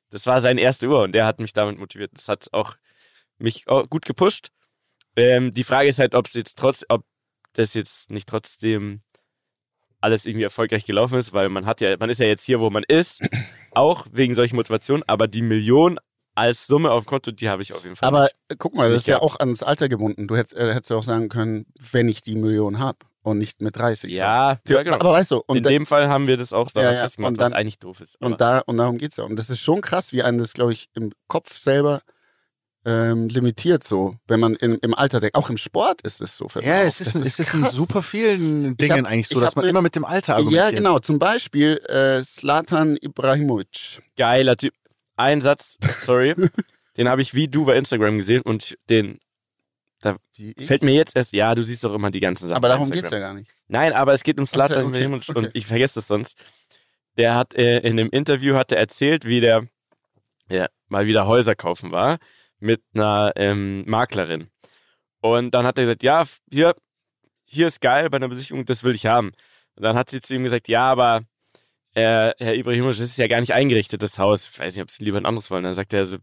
das 0.09 0.25
war 0.25 0.39
seine 0.39 0.61
erste 0.61 0.87
Uhr 0.87 1.01
und 1.01 1.11
der 1.11 1.25
hat 1.25 1.39
mich 1.39 1.53
damit 1.53 1.77
motiviert. 1.77 2.11
Das 2.15 2.29
hat 2.29 2.47
auch 2.53 2.75
mich 3.37 3.67
auch 3.67 3.89
gut 3.89 4.05
gepusht. 4.05 4.49
Ähm, 5.15 5.53
die 5.53 5.63
Frage 5.63 5.89
ist 5.89 5.99
halt, 5.99 6.15
ob 6.15 6.25
es 6.27 6.33
jetzt 6.33 6.57
trotz, 6.57 6.83
ob 6.89 7.03
das 7.53 7.73
jetzt 7.73 8.09
nicht 8.11 8.27
trotzdem 8.27 9.01
alles 10.01 10.25
irgendwie 10.25 10.43
erfolgreich 10.43 10.85
gelaufen 10.85 11.17
ist, 11.17 11.33
weil 11.33 11.49
man 11.49 11.65
hat 11.65 11.79
ja, 11.81 11.95
man 11.97 12.09
ist 12.09 12.19
ja 12.19 12.25
jetzt 12.27 12.43
hier, 12.45 12.59
wo 12.59 12.69
man 12.69 12.83
ist, 12.87 13.21
auch 13.71 14.05
wegen 14.11 14.35
solchen 14.35 14.55
Motivationen, 14.55 15.03
aber 15.07 15.27
die 15.27 15.41
Million 15.41 15.99
als 16.35 16.65
Summe 16.65 16.91
auf 16.91 17.03
dem 17.05 17.09
Konto, 17.09 17.31
die 17.31 17.47
habe 17.47 17.61
ich 17.61 17.73
auf 17.73 17.83
jeden 17.83 17.95
Fall 17.95 18.07
Aber 18.07 18.23
nicht. 18.23 18.35
guck 18.57 18.73
mal, 18.73 18.89
das 18.89 19.01
ist 19.03 19.07
ja 19.07 19.19
auch 19.21 19.39
ans 19.39 19.61
Alter 19.61 19.87
gebunden. 19.87 20.27
Du 20.27 20.35
hättest, 20.35 20.55
äh, 20.57 20.73
hättest 20.73 20.89
ja 20.89 20.97
auch 20.97 21.03
sagen 21.03 21.29
können, 21.29 21.67
wenn 21.91 22.09
ich 22.09 22.23
die 22.23 22.35
Million 22.35 22.79
habe 22.79 22.97
und 23.21 23.37
nicht 23.37 23.61
mit 23.61 23.77
30. 23.77 24.11
Ja, 24.15 24.59
so. 24.67 24.73
ja, 24.73 24.81
genau. 24.81 24.95
Aber 24.97 25.11
weißt 25.11 25.29
du, 25.31 25.43
in 25.49 25.61
da- 25.61 25.69
dem 25.69 25.85
Fall 25.85 26.07
haben 26.09 26.25
wir 26.27 26.35
das 26.35 26.51
auch 26.51 26.71
daran 26.71 26.89
Ja, 26.89 26.95
ja, 26.97 27.01
festgemacht, 27.03 27.39
dann- 27.39 27.51
was 27.51 27.53
eigentlich 27.53 27.77
doof 27.77 28.01
ist. 28.01 28.17
Aber 28.19 28.31
und, 28.31 28.41
da, 28.41 28.59
und 28.59 28.77
darum 28.77 28.97
geht's 28.97 29.17
ja. 29.17 29.25
Und 29.25 29.35
das 29.37 29.51
ist 29.51 29.59
schon 29.59 29.81
krass, 29.81 30.11
wie 30.11 30.23
einen 30.23 30.39
das, 30.39 30.53
glaube 30.53 30.73
ich, 30.73 30.89
im 30.95 31.11
Kopf 31.27 31.55
selber 31.55 32.01
ähm, 32.85 33.29
limitiert 33.29 33.83
so, 33.83 34.15
wenn 34.27 34.39
man 34.39 34.55
in, 34.55 34.75
im 34.75 34.93
Alter 34.93 35.19
denkt. 35.19 35.35
Auch 35.35 35.49
im 35.49 35.57
Sport 35.57 36.01
ist 36.01 36.21
es 36.21 36.35
so. 36.35 36.47
Ja, 36.61 36.81
es 36.83 36.99
ist, 36.99 37.15
Das 37.15 37.25
es 37.25 37.39
ist 37.39 37.53
in 37.53 37.63
super 37.65 38.01
vielen 38.01 38.75
Dingen 38.75 39.05
hab- 39.05 39.11
eigentlich 39.11 39.29
so, 39.29 39.35
ich 39.35 39.41
dass 39.41 39.55
man 39.55 39.63
mir- 39.65 39.69
immer 39.69 39.81
mit 39.81 39.95
dem 39.95 40.03
Alter 40.05 40.35
argumentiert. 40.35 40.71
Ja, 40.71 40.77
genau. 40.77 40.99
Zum 40.99 41.19
Beispiel 41.19 41.77
äh, 41.87 42.23
Slatan 42.23 42.97
Ibrahimovic. 42.97 44.01
geiler 44.17 44.57
Typ. 44.57 44.73
Ein 45.15 45.41
Satz, 45.41 45.77
sorry, 46.01 46.35
den 46.97 47.07
habe 47.07 47.21
ich 47.21 47.33
wie 47.33 47.47
du 47.47 47.65
bei 47.65 47.77
Instagram 47.77 48.17
gesehen 48.17 48.41
und 48.41 48.77
den 48.89 49.19
ich? 50.35 50.65
fällt 50.65 50.83
mir 50.83 50.93
jetzt 50.93 51.15
erst, 51.15 51.31
ja, 51.33 51.53
du 51.55 51.63
siehst 51.63 51.83
doch 51.83 51.93
immer 51.93 52.09
die 52.11 52.19
ganzen 52.19 52.47
Sachen. 52.47 52.57
Aber 52.57 52.67
darum 52.67 52.83
Instagram. 52.83 53.01
geht's 53.03 53.11
ja 53.13 53.19
gar 53.19 53.33
nicht. 53.33 53.51
Nein, 53.67 53.93
aber 53.93 54.13
es 54.13 54.23
geht 54.23 54.39
um 54.39 54.45
Slatan 54.47 54.87
okay, 54.87 54.97
Ibrahimovic 54.97 55.29
okay. 55.29 55.39
und 55.39 55.51
ich 55.53 55.65
vergesse 55.67 55.95
das 55.95 56.07
sonst. 56.07 56.43
Der 57.17 57.35
hat 57.35 57.53
äh, 57.53 57.79
in 57.79 57.95
dem 57.95 58.09
Interview 58.09 58.55
hat 58.55 58.71
er 58.71 58.79
erzählt, 58.79 59.23
wie 59.25 59.39
der 59.39 59.67
ja, 60.49 60.65
mal 60.87 61.05
wieder 61.05 61.27
Häuser 61.27 61.55
kaufen 61.55 61.91
war 61.91 62.17
mit 62.63 62.81
einer 62.93 63.33
ähm, 63.35 63.83
Maklerin. 63.85 64.49
Und 65.19 65.51
dann 65.51 65.65
hat 65.65 65.77
er 65.77 65.85
gesagt, 65.85 66.03
ja, 66.03 66.23
hier, 66.49 66.75
hier 67.45 67.67
ist 67.67 67.81
geil 67.81 68.09
bei 68.09 68.17
einer 68.17 68.29
Besichtigung, 68.29 68.65
das 68.65 68.83
will 68.83 68.95
ich 68.95 69.05
haben. 69.05 69.31
Und 69.75 69.83
dann 69.83 69.95
hat 69.95 70.09
sie 70.09 70.21
zu 70.21 70.33
ihm 70.33 70.43
gesagt, 70.43 70.67
ja, 70.67 70.89
aber 70.89 71.23
äh, 71.93 72.33
Herr 72.37 72.55
Ibrahimovic, 72.55 72.97
das 72.97 73.09
ist 73.09 73.17
ja 73.17 73.27
gar 73.27 73.39
nicht 73.39 73.53
eingerichtet, 73.53 74.01
das 74.01 74.17
Haus. 74.17 74.49
Ich 74.49 74.59
weiß 74.59 74.75
nicht, 74.75 74.83
ob 74.83 74.91
sie 74.91 75.03
lieber 75.03 75.17
ein 75.17 75.25
anderes 75.25 75.51
wollen. 75.51 75.63
Dann 75.63 75.73
sagt 75.73 75.93
er 75.93 76.05
so, 76.05 76.17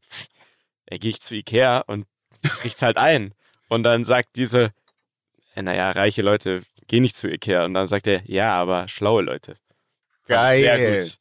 er 0.87 0.99
gehe 0.99 1.11
ich 1.11 1.21
zu 1.21 1.35
Ikea 1.35 1.81
und 1.87 2.07
kriegt's 2.43 2.83
halt 2.83 2.97
ein. 2.97 3.35
Und 3.69 3.83
dann 3.83 4.05
sagt 4.05 4.31
diese, 4.37 4.73
äh, 5.55 5.63
naja, 5.63 5.91
reiche 5.91 6.23
Leute 6.23 6.63
gehen 6.89 7.03
nicht 7.03 7.17
zu 7.17 7.29
Ikea. 7.29 7.65
Und 7.65 7.75
dann 7.75 7.87
sagt 7.87 8.07
er, 8.07 8.23
ja, 8.25 8.55
aber 8.55 8.89
schlaue 8.89 9.23
Leute. 9.23 9.57
Geil. 10.27 10.61
Sehr 10.61 11.01
gut. 11.01 11.19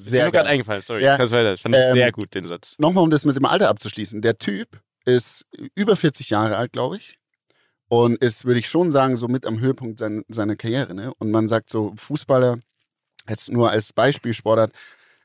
Ist 0.00 0.06
mir 0.06 0.10
Sehr 0.10 0.30
gerade 0.30 0.48
eingefallen, 0.48 0.82
sorry, 0.82 1.02
Ja. 1.04 1.16
du 1.16 1.22
weiter. 1.30 1.50
Das 1.50 1.60
fand 1.60 1.74
ich 1.74 1.80
Ähm, 1.82 1.92
sehr 1.94 2.12
gut, 2.12 2.34
den 2.34 2.46
Satz. 2.46 2.74
Nochmal, 2.78 3.04
um 3.04 3.10
das 3.10 3.24
mit 3.24 3.36
dem 3.36 3.44
Alter 3.44 3.68
abzuschließen. 3.68 4.22
Der 4.22 4.38
Typ 4.38 4.80
ist 5.04 5.44
über 5.74 5.96
40 5.96 6.30
Jahre 6.30 6.56
alt, 6.56 6.72
glaube 6.72 6.96
ich. 6.96 7.18
Und 7.88 8.16
ist, 8.22 8.44
würde 8.44 8.60
ich 8.60 8.68
schon 8.68 8.92
sagen, 8.92 9.16
so 9.16 9.26
mit 9.28 9.44
am 9.46 9.58
Höhepunkt 9.60 9.98
sein, 9.98 10.22
seiner 10.28 10.54
Karriere. 10.56 10.94
Ne? 10.94 11.12
Und 11.18 11.30
man 11.32 11.48
sagt 11.48 11.70
so, 11.70 11.92
Fußballer, 11.96 12.58
jetzt 13.28 13.50
nur 13.50 13.70
als 13.70 13.92
Beispielsportart, 13.92 14.72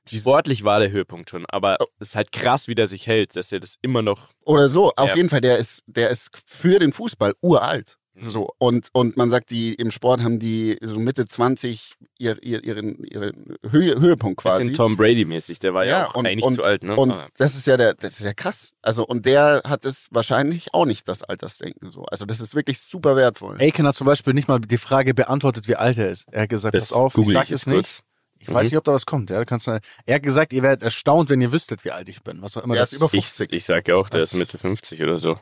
die- 0.10 0.20
Sportlich 0.20 0.64
war 0.64 0.80
der 0.80 0.92
Höhepunkt 0.92 1.30
schon, 1.32 1.46
aber 1.48 1.78
Oh. 1.80 1.86
es 2.00 2.10
ist 2.10 2.16
halt 2.16 2.32
krass, 2.32 2.68
wie 2.68 2.76
der 2.76 2.86
sich 2.88 3.08
hält, 3.08 3.36
dass 3.36 3.52
er 3.52 3.60
das 3.60 3.76
immer 3.82 4.02
noch. 4.02 4.30
oder 4.42 4.70
so, 4.70 4.92
auf 4.96 5.10
Ja. 5.10 5.16
jeden 5.16 5.30
Fall, 5.30 5.42
der 5.42 5.58
ist, 5.58 5.82
der 5.88 6.10
ist 6.10 6.30
für 6.46 6.78
den 6.80 6.92
Fußball 6.94 7.34
uralt. 7.42 7.98
Mhm. 8.16 8.30
So, 8.30 8.50
und, 8.60 8.88
und 8.94 9.18
man 9.18 9.30
sagt, 9.30 9.50
die 9.52 9.74
im 9.74 9.92
Sport 9.92 10.22
haben 10.24 10.40
die 10.40 10.78
so 10.82 11.00
Mitte 11.00 11.28
20 11.28 11.96
ihr, 12.18 12.42
ihr, 12.42 12.64
ihren, 12.64 13.04
ihren 13.04 13.56
Höhe, 13.70 14.00
Höhepunkt 14.00 14.38
quasi. 14.42 14.60
Bisschen 14.64 14.76
Tom 14.76 14.96
Brady-mäßig, 14.96 15.60
der 15.60 15.74
war 15.74 15.84
ja, 15.86 16.00
Ja, 16.00 16.08
auch 16.08 16.16
und- 16.16 16.26
eigentlich 16.26 16.46
und- 16.46 16.56
zu 16.56 16.64
alt, 16.64 16.84
ne? 16.84 16.96
Und 16.96 17.12
Aber 17.12 17.28
das 17.38 17.56
ist 17.56 17.68
ja 17.68 17.76
der, 17.76 17.94
das 17.94 18.14
ist 18.20 18.24
ja 18.26 18.34
krass. 18.34 18.72
Also, 18.82 19.06
und 19.06 19.26
der 19.26 19.62
hat 19.66 19.84
es 19.86 20.08
wahrscheinlich 20.12 20.74
auch 20.74 20.86
nicht, 20.86 21.08
das 21.10 21.24
Altersdenken 21.24 21.92
so. 21.92 22.04
Also, 22.06 22.26
das 22.26 22.40
ist 22.40 22.56
wirklich 22.56 22.80
super 22.80 23.16
wertvoll. 23.18 23.58
Aiken 23.60 23.86
hat 23.86 23.96
zum 23.96 24.08
Beispiel 24.08 24.34
nicht 24.34 24.48
mal 24.48 24.60
die 24.60 24.78
Frage 24.78 25.14
beantwortet, 25.14 25.68
wie 25.68 25.76
alt 25.76 25.98
er 25.98 26.10
ist. 26.10 26.26
Er 26.32 26.44
hat 26.44 26.50
gesagt, 26.50 26.74
das 26.74 26.90
pass 26.90 26.92
auf, 26.94 27.18
ich 27.18 27.28
sag 27.28 27.44
ich 27.44 27.52
es 27.52 27.66
jetzt 27.66 27.68
nicht. 27.68 27.76
kurz. 27.78 28.02
Ich 28.40 28.48
weiß 28.54 28.66
Mhm. 28.66 28.68
nicht, 28.68 28.78
ob 28.78 28.84
da 28.84 28.94
was 28.94 29.06
kommt. 29.06 29.30
Ja, 29.32 29.44
kannst 29.44 29.66
du, 29.68 29.80
er 30.06 30.16
hat 30.16 30.24
gesagt, 30.24 30.54
ihr 30.54 30.62
werdet 30.62 30.84
erstaunt, 30.84 31.30
wenn 31.30 31.42
ihr 31.42 31.52
wüsstet, 31.52 31.84
wie 31.84 31.92
alt 31.92 32.08
ich 32.10 32.22
bin. 32.22 32.42
Was 32.42 32.56
auch 32.56 32.64
immer 32.64 32.76
Er 32.76 32.80
das 32.82 32.92
ist 32.94 32.98
über 32.98 33.06
Ich, 33.08 33.26
50. 33.26 33.54
ich 33.54 33.64
sag 33.66 33.88
ja 33.88 33.96
auch, 33.96 34.10
der 34.10 34.20
Das- 34.22 34.34
ist 34.34 34.38
Mitte 34.40 34.58
50 34.58 35.02
oder 35.02 35.18
so. 35.18 35.38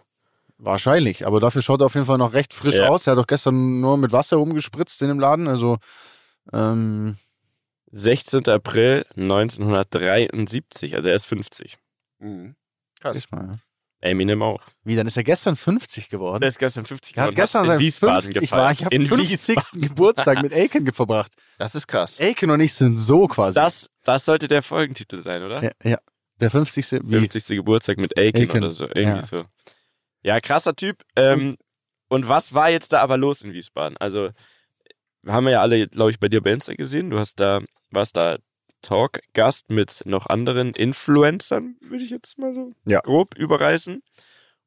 Wahrscheinlich, 0.64 1.28
aber 1.28 1.42
dafür 1.42 1.62
schaut 1.62 1.82
er 1.82 1.88
auf 1.88 1.94
jeden 1.94 2.06
Fall 2.06 2.18
noch 2.18 2.32
recht 2.32 2.54
frisch 2.54 2.76
Ja. 2.76 2.88
aus. 2.88 3.06
Er 3.06 3.12
hat 3.12 3.18
doch 3.20 3.28
gestern 3.28 3.82
nur 3.82 3.98
mit 3.98 4.14
Wasser 4.14 4.38
rumgespritzt 4.38 5.02
in 5.02 5.10
dem 5.10 5.20
Laden. 5.20 5.48
Also, 5.50 5.78
ähm, 6.54 7.18
16. 7.92 8.48
April 8.48 9.06
1973, 9.18 10.96
also 10.96 11.10
er 11.10 11.16
ist 11.16 11.26
50. 11.26 11.78
Mhm. 12.20 12.56
Krass. 13.02 13.18
ist 13.18 13.32
mal, 13.32 13.46
ja. 13.46 13.58
Eminem 14.00 14.42
auch. 14.42 14.62
Wie, 14.84 14.96
dann 14.96 15.08
ist 15.08 15.18
er 15.18 15.24
gestern 15.24 15.56
50 15.56 16.10
geworden? 16.10 16.42
Der 16.42 16.48
ist 16.48 16.60
gestern 16.60 16.86
50 16.86 17.16
Er 17.18 17.24
hat 17.24 17.30
geworden, 17.32 17.42
gestern 17.42 17.64
in 17.64 17.68
seinen 17.68 17.80
Wiesbaden 17.80 18.22
50 18.34 18.42
gefeiert. 18.42 18.62
war. 18.64 18.72
Ich 18.72 18.86
habe 18.86 18.96
in 18.96 19.06
50. 19.06 19.56
Wiesbaden. 19.58 19.82
Geburtstag 19.82 20.42
mit 20.42 20.54
Aiken 20.54 20.94
verbracht. 20.94 21.32
Das 21.58 21.76
ist 21.76 21.88
krass. 21.88 22.20
Aiken 22.20 22.50
und 22.50 22.60
ich 22.62 22.74
sind 22.74 22.98
so 22.98 23.28
quasi. 23.28 23.56
Das, 23.56 23.90
das 24.04 24.26
sollte 24.26 24.48
der 24.48 24.62
Folgentitel 24.62 25.24
sein, 25.24 25.44
oder? 25.44 25.64
ja, 25.64 25.72
ja. 25.84 25.98
Der 26.42 26.50
50. 26.50 27.04
Wie? 27.04 27.20
50. 27.20 27.48
Geburtstag 27.58 27.98
mit 27.98 28.18
Aiken, 28.18 28.42
Aiken, 28.42 28.64
oder 28.64 28.72
so. 28.72 28.86
Irgendwie 28.86 29.02
ja. 29.20 29.22
so. 29.22 29.44
Ja, 30.24 30.40
krasser 30.40 30.76
Typ. 30.76 31.04
Ähm, 31.16 31.58
und 32.10 32.28
was 32.28 32.54
war 32.54 32.70
jetzt 32.70 32.94
da 32.94 33.02
aber 33.02 33.18
los 33.18 33.42
in 33.42 33.54
Wiesbaden? 33.54 33.98
Also, 33.98 34.30
wir 35.22 35.34
haben 35.34 35.48
ja 35.48 35.62
alle, 35.62 35.88
glaube 35.88 36.12
ich, 36.12 36.20
bei 36.20 36.30
dir 36.30 36.42
bei 36.42 36.52
Insta 36.52 36.74
gesehen. 36.74 37.10
Du 37.10 37.20
hast 37.20 37.40
da, 37.40 37.62
warst 37.92 38.16
da 38.16 38.38
Talk-Gast 38.82 39.70
mit 39.70 40.04
noch 40.06 40.28
anderen 40.28 40.72
Influencern, 40.74 41.78
würde 41.82 42.04
ich 42.04 42.10
jetzt 42.10 42.38
mal 42.38 42.54
so 42.54 42.74
Ja. 42.86 43.00
grob 43.02 43.36
überreißen. 43.38 44.02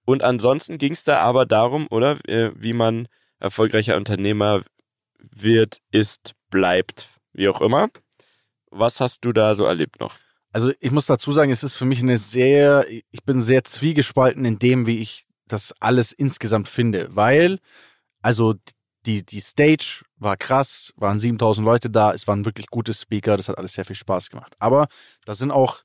Und 0.05 0.23
ansonsten 0.23 0.79
ging 0.79 0.93
es 0.93 1.05
da 1.05 1.19
aber 1.21 1.47
darum, 1.47 1.87
oder? 1.91 2.19
Äh, 2.29 2.53
Wie 2.55 2.73
man 2.73 3.09
erfolgreicher 3.39 3.97
Unternehmer 3.97 4.63
wird, 5.19 5.79
ist, 5.91 6.35
bleibt, 6.51 7.09
wie 7.33 7.49
auch 7.49 7.61
immer. 7.61 7.89
Was 8.71 9.01
hast 9.01 9.25
du 9.25 9.33
da 9.33 9.55
so 9.55 9.65
erlebt 9.65 10.01
noch? 10.01 10.17
Also 10.53 10.73
ich 10.81 10.91
muss 10.91 11.07
dazu 11.07 11.33
sagen, 11.33 11.51
es 11.51 11.63
ist 11.63 11.75
für 11.75 11.85
mich 11.85 12.01
eine 12.01 12.17
sehr, 12.17 12.87
ich 12.89 13.23
bin 13.25 13.41
sehr 13.41 13.65
zwiegespalten 13.65 14.45
in 14.47 14.59
dem, 14.59 14.87
wie 14.87 15.01
ich 15.01 15.26
das 15.49 15.73
alles 15.81 16.13
insgesamt 16.13 16.69
finde, 16.69 17.09
weil, 17.15 17.59
also 18.23 18.55
die, 19.07 19.25
die 19.25 19.41
Stage 19.41 20.03
war 20.17 20.37
krass, 20.37 20.93
waren 20.97 21.19
7000 21.19 21.65
Leute 21.65 21.91
da, 21.91 22.13
es 22.13 22.27
waren 22.27 22.45
wirklich 22.45 22.67
gute 22.67 22.93
Speaker, 22.93 23.37
das 23.37 23.49
hat 23.49 23.59
alles 23.59 23.75
sehr 23.75 23.85
viel 23.85 23.97
Spaß 23.97 24.31
gemacht. 24.31 24.55
Aber 24.59 24.89
da 25.25 25.35
sind 25.35 25.51
auch, 25.53 25.83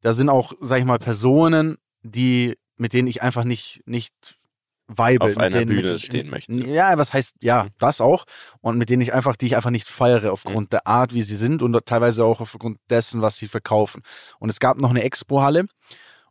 da 0.00 0.12
sind 0.12 0.28
auch, 0.30 0.52
sag 0.60 0.78
ich 0.78 0.84
mal, 0.86 0.98
Personen, 0.98 1.76
die, 2.02 2.56
mit 2.76 2.92
denen 2.94 3.08
ich 3.08 3.20
einfach 3.22 3.44
nicht, 3.44 3.82
nicht 3.84 4.38
vibe. 4.86 5.24
Auf 5.24 5.30
mit 5.30 5.38
einer 5.38 5.58
denen, 5.58 5.68
Bühne 5.68 5.92
mit, 5.92 6.00
stehen 6.00 6.30
möchte. 6.30 6.52
Ja, 6.52 6.96
was 6.96 7.12
heißt, 7.12 7.36
ja, 7.42 7.64
Mhm. 7.64 7.68
das 7.78 8.00
auch. 8.00 8.24
Und 8.60 8.78
mit 8.78 8.88
denen 8.88 9.02
ich 9.02 9.12
einfach, 9.12 9.36
die 9.36 9.46
ich 9.46 9.56
einfach 9.56 9.70
nicht 9.70 9.86
feiere 9.88 10.32
aufgrund 10.32 10.72
der 10.72 10.86
Art, 10.86 11.12
wie 11.12 11.22
sie 11.22 11.36
sind 11.36 11.62
und 11.62 11.78
teilweise 11.84 12.24
auch 12.24 12.40
aufgrund 12.40 12.78
dessen, 12.88 13.20
was 13.20 13.36
sie 13.36 13.48
verkaufen. 13.48 14.02
Und 14.38 14.48
es 14.48 14.60
gab 14.60 14.80
noch 14.80 14.90
eine 14.90 15.02
Expo-Halle 15.02 15.66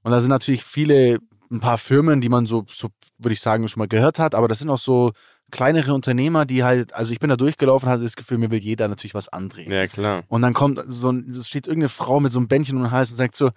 und 0.01 0.11
da 0.11 0.19
sind 0.19 0.29
natürlich 0.31 0.63
viele, 0.63 1.19
ein 1.51 1.59
paar 1.59 1.77
Firmen, 1.77 2.21
die 2.21 2.29
man 2.29 2.45
so, 2.45 2.65
so 2.67 2.89
würde 3.17 3.33
ich 3.33 3.41
sagen, 3.41 3.67
schon 3.67 3.79
mal 3.79 3.87
gehört 3.87 4.19
hat, 4.19 4.35
aber 4.35 4.47
das 4.47 4.59
sind 4.59 4.69
auch 4.69 4.77
so 4.77 5.11
kleinere 5.51 5.93
Unternehmer, 5.93 6.45
die 6.45 6.63
halt, 6.63 6.93
also 6.93 7.11
ich 7.11 7.19
bin 7.19 7.29
da 7.29 7.35
durchgelaufen, 7.35 7.89
hatte 7.89 8.03
das 8.03 8.15
Gefühl, 8.15 8.37
mir 8.37 8.51
will 8.51 8.59
jeder 8.59 8.87
natürlich 8.87 9.13
was 9.13 9.29
andrehen. 9.29 9.71
Ja, 9.71 9.87
klar. 9.87 10.23
Und 10.27 10.41
dann 10.41 10.53
kommt 10.53 10.83
so 10.87 11.11
ein, 11.11 11.29
es 11.29 11.47
steht 11.47 11.67
irgendeine 11.67 11.89
Frau 11.89 12.19
mit 12.19 12.31
so 12.31 12.39
einem 12.39 12.47
Bändchen 12.47 12.77
um 12.77 12.83
den 12.83 12.91
Hals 12.91 13.11
und 13.11 13.17
sagt 13.17 13.35
so, 13.35 13.51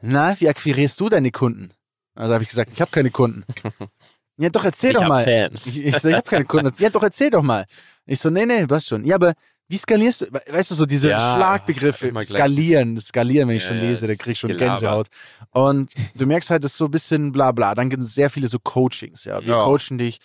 na, 0.00 0.38
wie 0.40 0.48
akquirierst 0.48 0.98
du 1.00 1.08
deine 1.08 1.30
Kunden? 1.30 1.72
Also 2.14 2.32
habe 2.32 2.42
ich 2.42 2.48
gesagt, 2.48 2.72
ich 2.72 2.80
habe 2.80 2.90
keine 2.90 3.10
Kunden. 3.10 3.44
ja, 4.38 4.48
doch, 4.48 4.64
erzähl 4.64 4.92
ich 4.92 4.96
doch 4.96 5.08
mal. 5.08 5.24
Fans. 5.24 5.66
Ich, 5.66 5.84
ich 5.84 5.98
so, 5.98 6.08
ich 6.08 6.14
habe 6.14 6.28
keine 6.28 6.44
Kunden. 6.44 6.72
Ja, 6.78 6.90
doch, 6.90 7.02
erzähl 7.02 7.30
doch 7.30 7.42
mal. 7.42 7.66
Ich 8.06 8.20
so, 8.20 8.30
nee, 8.30 8.46
nee, 8.46 8.64
was 8.68 8.86
schon. 8.86 9.04
Ja, 9.04 9.16
aber 9.16 9.34
wie 9.68 9.76
skalierst 9.78 10.20
du? 10.22 10.26
Weißt 10.48 10.70
du, 10.70 10.74
so 10.74 10.86
diese 10.86 11.10
Ja, 11.10 11.36
Schlagbegriffe, 11.36 12.12
skalieren, 12.22 12.98
skalieren, 13.00 13.48
wenn 13.48 13.56
ich 13.56 13.62
Ja, 13.64 13.68
schon 13.68 13.78
ja, 13.78 13.82
lese, 13.84 14.06
da 14.06 14.12
das 14.12 14.18
krieg 14.22 14.32
ich 14.32 14.38
schon 14.38 14.50
Gelaber. 14.50 14.72
Gänsehaut. 14.72 15.06
Und 15.50 15.92
du 16.14 16.26
merkst 16.26 16.50
halt, 16.50 16.62
das 16.64 16.72
ist 16.72 16.78
so 16.78 16.84
ein 16.86 16.90
bisschen 16.90 17.32
bla 17.32 17.52
bla. 17.52 17.74
Dann 17.74 17.90
gibt 17.90 18.02
es 18.02 18.14
sehr 18.14 18.30
viele 18.30 18.48
so 18.48 18.58
Coachings, 18.58 19.24
ja. 19.24 19.40
Wir 19.44 19.54
Ja. 19.54 19.64
coachen 19.64 19.98
dich. 19.98 20.18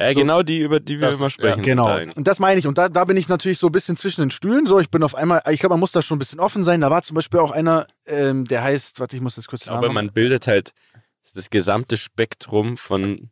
Ja, 0.00 0.12
So- 0.12 0.20
genau 0.20 0.42
die, 0.42 0.58
über 0.60 0.78
die 0.80 1.00
wir 1.00 1.08
Das- 1.08 1.16
immer 1.18 1.28
sprechen. 1.30 1.58
ja, 1.58 1.62
Genau. 1.64 1.98
Und 2.16 2.26
das 2.28 2.38
meine 2.38 2.58
ich. 2.60 2.66
Und 2.68 2.78
da, 2.78 2.88
da 2.88 3.04
bin 3.04 3.16
ich 3.16 3.28
natürlich 3.28 3.58
so 3.58 3.66
ein 3.66 3.72
bisschen 3.72 3.96
zwischen 3.96 4.20
den 4.20 4.30
Stühlen. 4.30 4.64
So, 4.66 4.78
ich 4.78 4.90
bin 4.90 5.02
auf 5.02 5.14
einmal, 5.16 5.42
ich 5.50 5.58
glaube, 5.60 5.72
man 5.72 5.80
muss 5.80 5.90
da 5.92 6.02
schon 6.02 6.16
ein 6.16 6.20
bisschen 6.20 6.38
offen 6.40 6.62
sein. 6.62 6.80
Da 6.80 6.90
war 6.90 7.02
zum 7.02 7.14
Beispiel 7.16 7.40
auch 7.40 7.50
einer, 7.50 7.86
ähm, 8.06 8.44
der 8.44 8.62
heißt, 8.62 9.00
warte, 9.00 9.16
ich 9.16 9.22
muss 9.22 9.34
das 9.34 9.48
kurz 9.48 9.64
glaube, 9.64 9.82
Namen- 9.82 9.94
man 9.94 10.12
bildet 10.12 10.46
halt 10.46 10.72
das 11.34 11.50
gesamte 11.50 11.96
Spektrum 11.96 12.76
von 12.76 13.30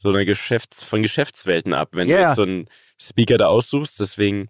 so 0.00 0.10
einer 0.10 0.24
Geschäfts-, 0.24 0.82
von 0.84 1.02
Geschäftswelten 1.02 1.72
ab, 1.72 1.90
wenn 1.92 2.08
Ja. 2.08 2.16
du 2.16 2.22
jetzt 2.24 2.36
so 2.36 2.42
einen 2.42 2.66
Speaker 3.00 3.36
da 3.38 3.46
aussuchst. 3.46 3.98
Deswegen, 4.00 4.48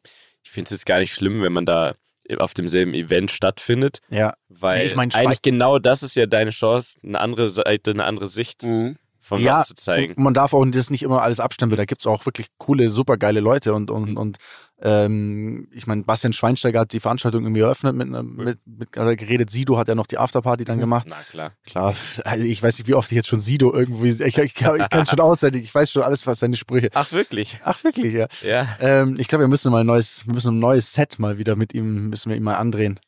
ich 0.48 0.52
finde 0.54 0.68
es 0.68 0.70
jetzt 0.70 0.86
gar 0.86 0.98
nicht 0.98 1.12
schlimm, 1.12 1.42
wenn 1.42 1.52
man 1.52 1.66
da 1.66 1.94
auf 2.38 2.54
demselben 2.54 2.94
Event 2.94 3.30
stattfindet, 3.30 4.00
Ja. 4.08 4.34
weil 4.48 4.78
Nee, 4.78 4.84
ich 4.86 4.96
mein, 4.96 5.12
eigentlich 5.14 5.42
genau 5.42 5.78
das 5.78 6.02
ist 6.02 6.16
ja 6.16 6.24
deine 6.26 6.50
Chance, 6.50 6.98
eine 7.04 7.20
andere 7.20 7.50
Seite, 7.50 7.90
eine 7.90 8.04
andere 8.04 8.28
Sicht 8.28 8.62
Mhm. 8.62 8.96
Von 9.28 9.40
ja, 9.40 9.60
was 9.60 9.68
zu 9.68 9.74
zeigen. 9.74 10.14
man 10.22 10.34
darf 10.34 10.52
auch 10.54 10.64
das 10.66 10.90
nicht 10.90 11.02
immer 11.02 11.22
alles 11.22 11.38
abstempeln. 11.40 11.76
Da 11.76 11.84
gibt's 11.84 12.06
auch 12.06 12.26
wirklich 12.26 12.48
coole, 12.58 12.90
supergeile 12.90 13.40
Leute 13.40 13.74
und, 13.74 13.90
und, 13.90 14.10
Mhm. 14.10 14.16
und 14.16 14.36
ähm, 14.80 15.68
ich 15.72 15.86
meine, 15.86 16.04
Bastian 16.04 16.32
Schweinsteiger 16.32 16.80
hat 16.80 16.92
die 16.92 17.00
Veranstaltung 17.00 17.42
irgendwie 17.44 17.60
eröffnet 17.62 17.94
mit, 17.96 18.06
einer- 18.08 18.22
mit, 18.22 18.58
mit 18.64 18.88
hat 18.96 19.06
er 19.06 19.16
geredet, 19.16 19.50
Sido 19.50 19.76
hat 19.76 19.88
ja 19.88 19.94
noch 19.94 20.06
die 20.06 20.18
Afterparty 20.18 20.64
dann 20.64 20.78
gemacht. 20.78 21.06
Na 21.10 21.16
klar. 21.30 21.52
Klar, 21.66 21.94
also 22.24 22.44
ich 22.44 22.62
weiß 22.62 22.78
nicht, 22.78 22.86
wie 22.88 22.94
oft 22.94 23.10
ich 23.10 23.16
jetzt 23.16 23.28
schon 23.28 23.38
Sido 23.40 23.72
irgendwie, 23.74 24.10
ich, 24.10 24.20
ich, 24.20 24.38
ich 24.38 24.54
kann 24.54 25.06
schon 25.06 25.20
auswendig, 25.20 25.62
ich 25.64 25.74
weiß 25.74 25.90
schon 25.90 26.02
alles, 26.02 26.26
was 26.26 26.38
seine 26.38 26.56
Sprüche. 26.56 26.90
Ach, 26.94 27.10
wirklich? 27.12 27.60
Ach 27.64 27.82
wirklich, 27.84 28.14
ja. 28.14 28.26
Ja. 28.42 28.68
Ähm, 28.80 29.16
ich 29.18 29.28
glaube, 29.28 29.44
wir 29.44 29.48
müssen 29.48 29.70
mal 29.72 29.80
ein 29.80 29.86
neues, 29.86 30.24
wir 30.26 30.34
müssen 30.34 30.54
ein 30.54 30.58
neues 30.60 30.92
Set 30.92 31.18
mal 31.18 31.38
wieder 31.38 31.56
mit 31.56 31.74
ihm, 31.74 32.08
müssen 32.08 32.30
wir 32.30 32.36
ihm 32.36 32.44
mal 32.44 32.54
andrehen. 32.54 33.00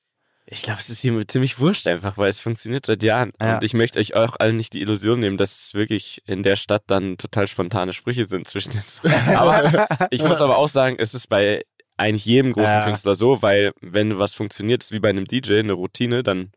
Ich 0.52 0.62
glaube, 0.62 0.80
es 0.80 0.90
ist 0.90 1.04
ihm 1.04 1.26
ziemlich 1.28 1.60
wurscht 1.60 1.86
einfach, 1.86 2.18
weil 2.18 2.28
es 2.28 2.40
funktioniert 2.40 2.84
seit 2.84 3.04
Jahren. 3.04 3.30
Ja. 3.40 3.54
Und 3.54 3.64
ich 3.64 3.72
möchte 3.72 4.00
euch 4.00 4.14
auch 4.14 4.34
allen 4.40 4.56
nicht 4.56 4.72
die 4.72 4.80
Illusion 4.80 5.20
nehmen, 5.20 5.36
dass 5.36 5.66
es 5.66 5.74
wirklich 5.74 6.22
in 6.26 6.42
der 6.42 6.56
Stadt 6.56 6.82
dann 6.88 7.18
total 7.18 7.46
spontane 7.46 7.92
Sprüche 7.92 8.26
sind 8.26 8.48
zwischen 8.48 8.72
den 8.72 8.80
zwei. 8.86 9.10
Aber 9.36 9.86
ich 10.10 10.24
muss 10.24 10.40
aber 10.40 10.58
auch 10.58 10.68
sagen, 10.68 10.96
es 10.98 11.14
ist 11.14 11.28
bei 11.28 11.62
eigentlich 11.96 12.24
jedem 12.24 12.52
großen 12.52 12.66
Ja. 12.68 12.84
Künstler 12.84 13.14
so, 13.14 13.42
weil 13.42 13.72
wenn 13.80 14.18
was 14.18 14.34
funktioniert, 14.34 14.82
ist 14.82 14.90
wie 14.90 14.98
bei 14.98 15.10
einem 15.10 15.24
DJ 15.26 15.60
eine 15.60 15.74
Routine, 15.74 16.24
dann, 16.24 16.50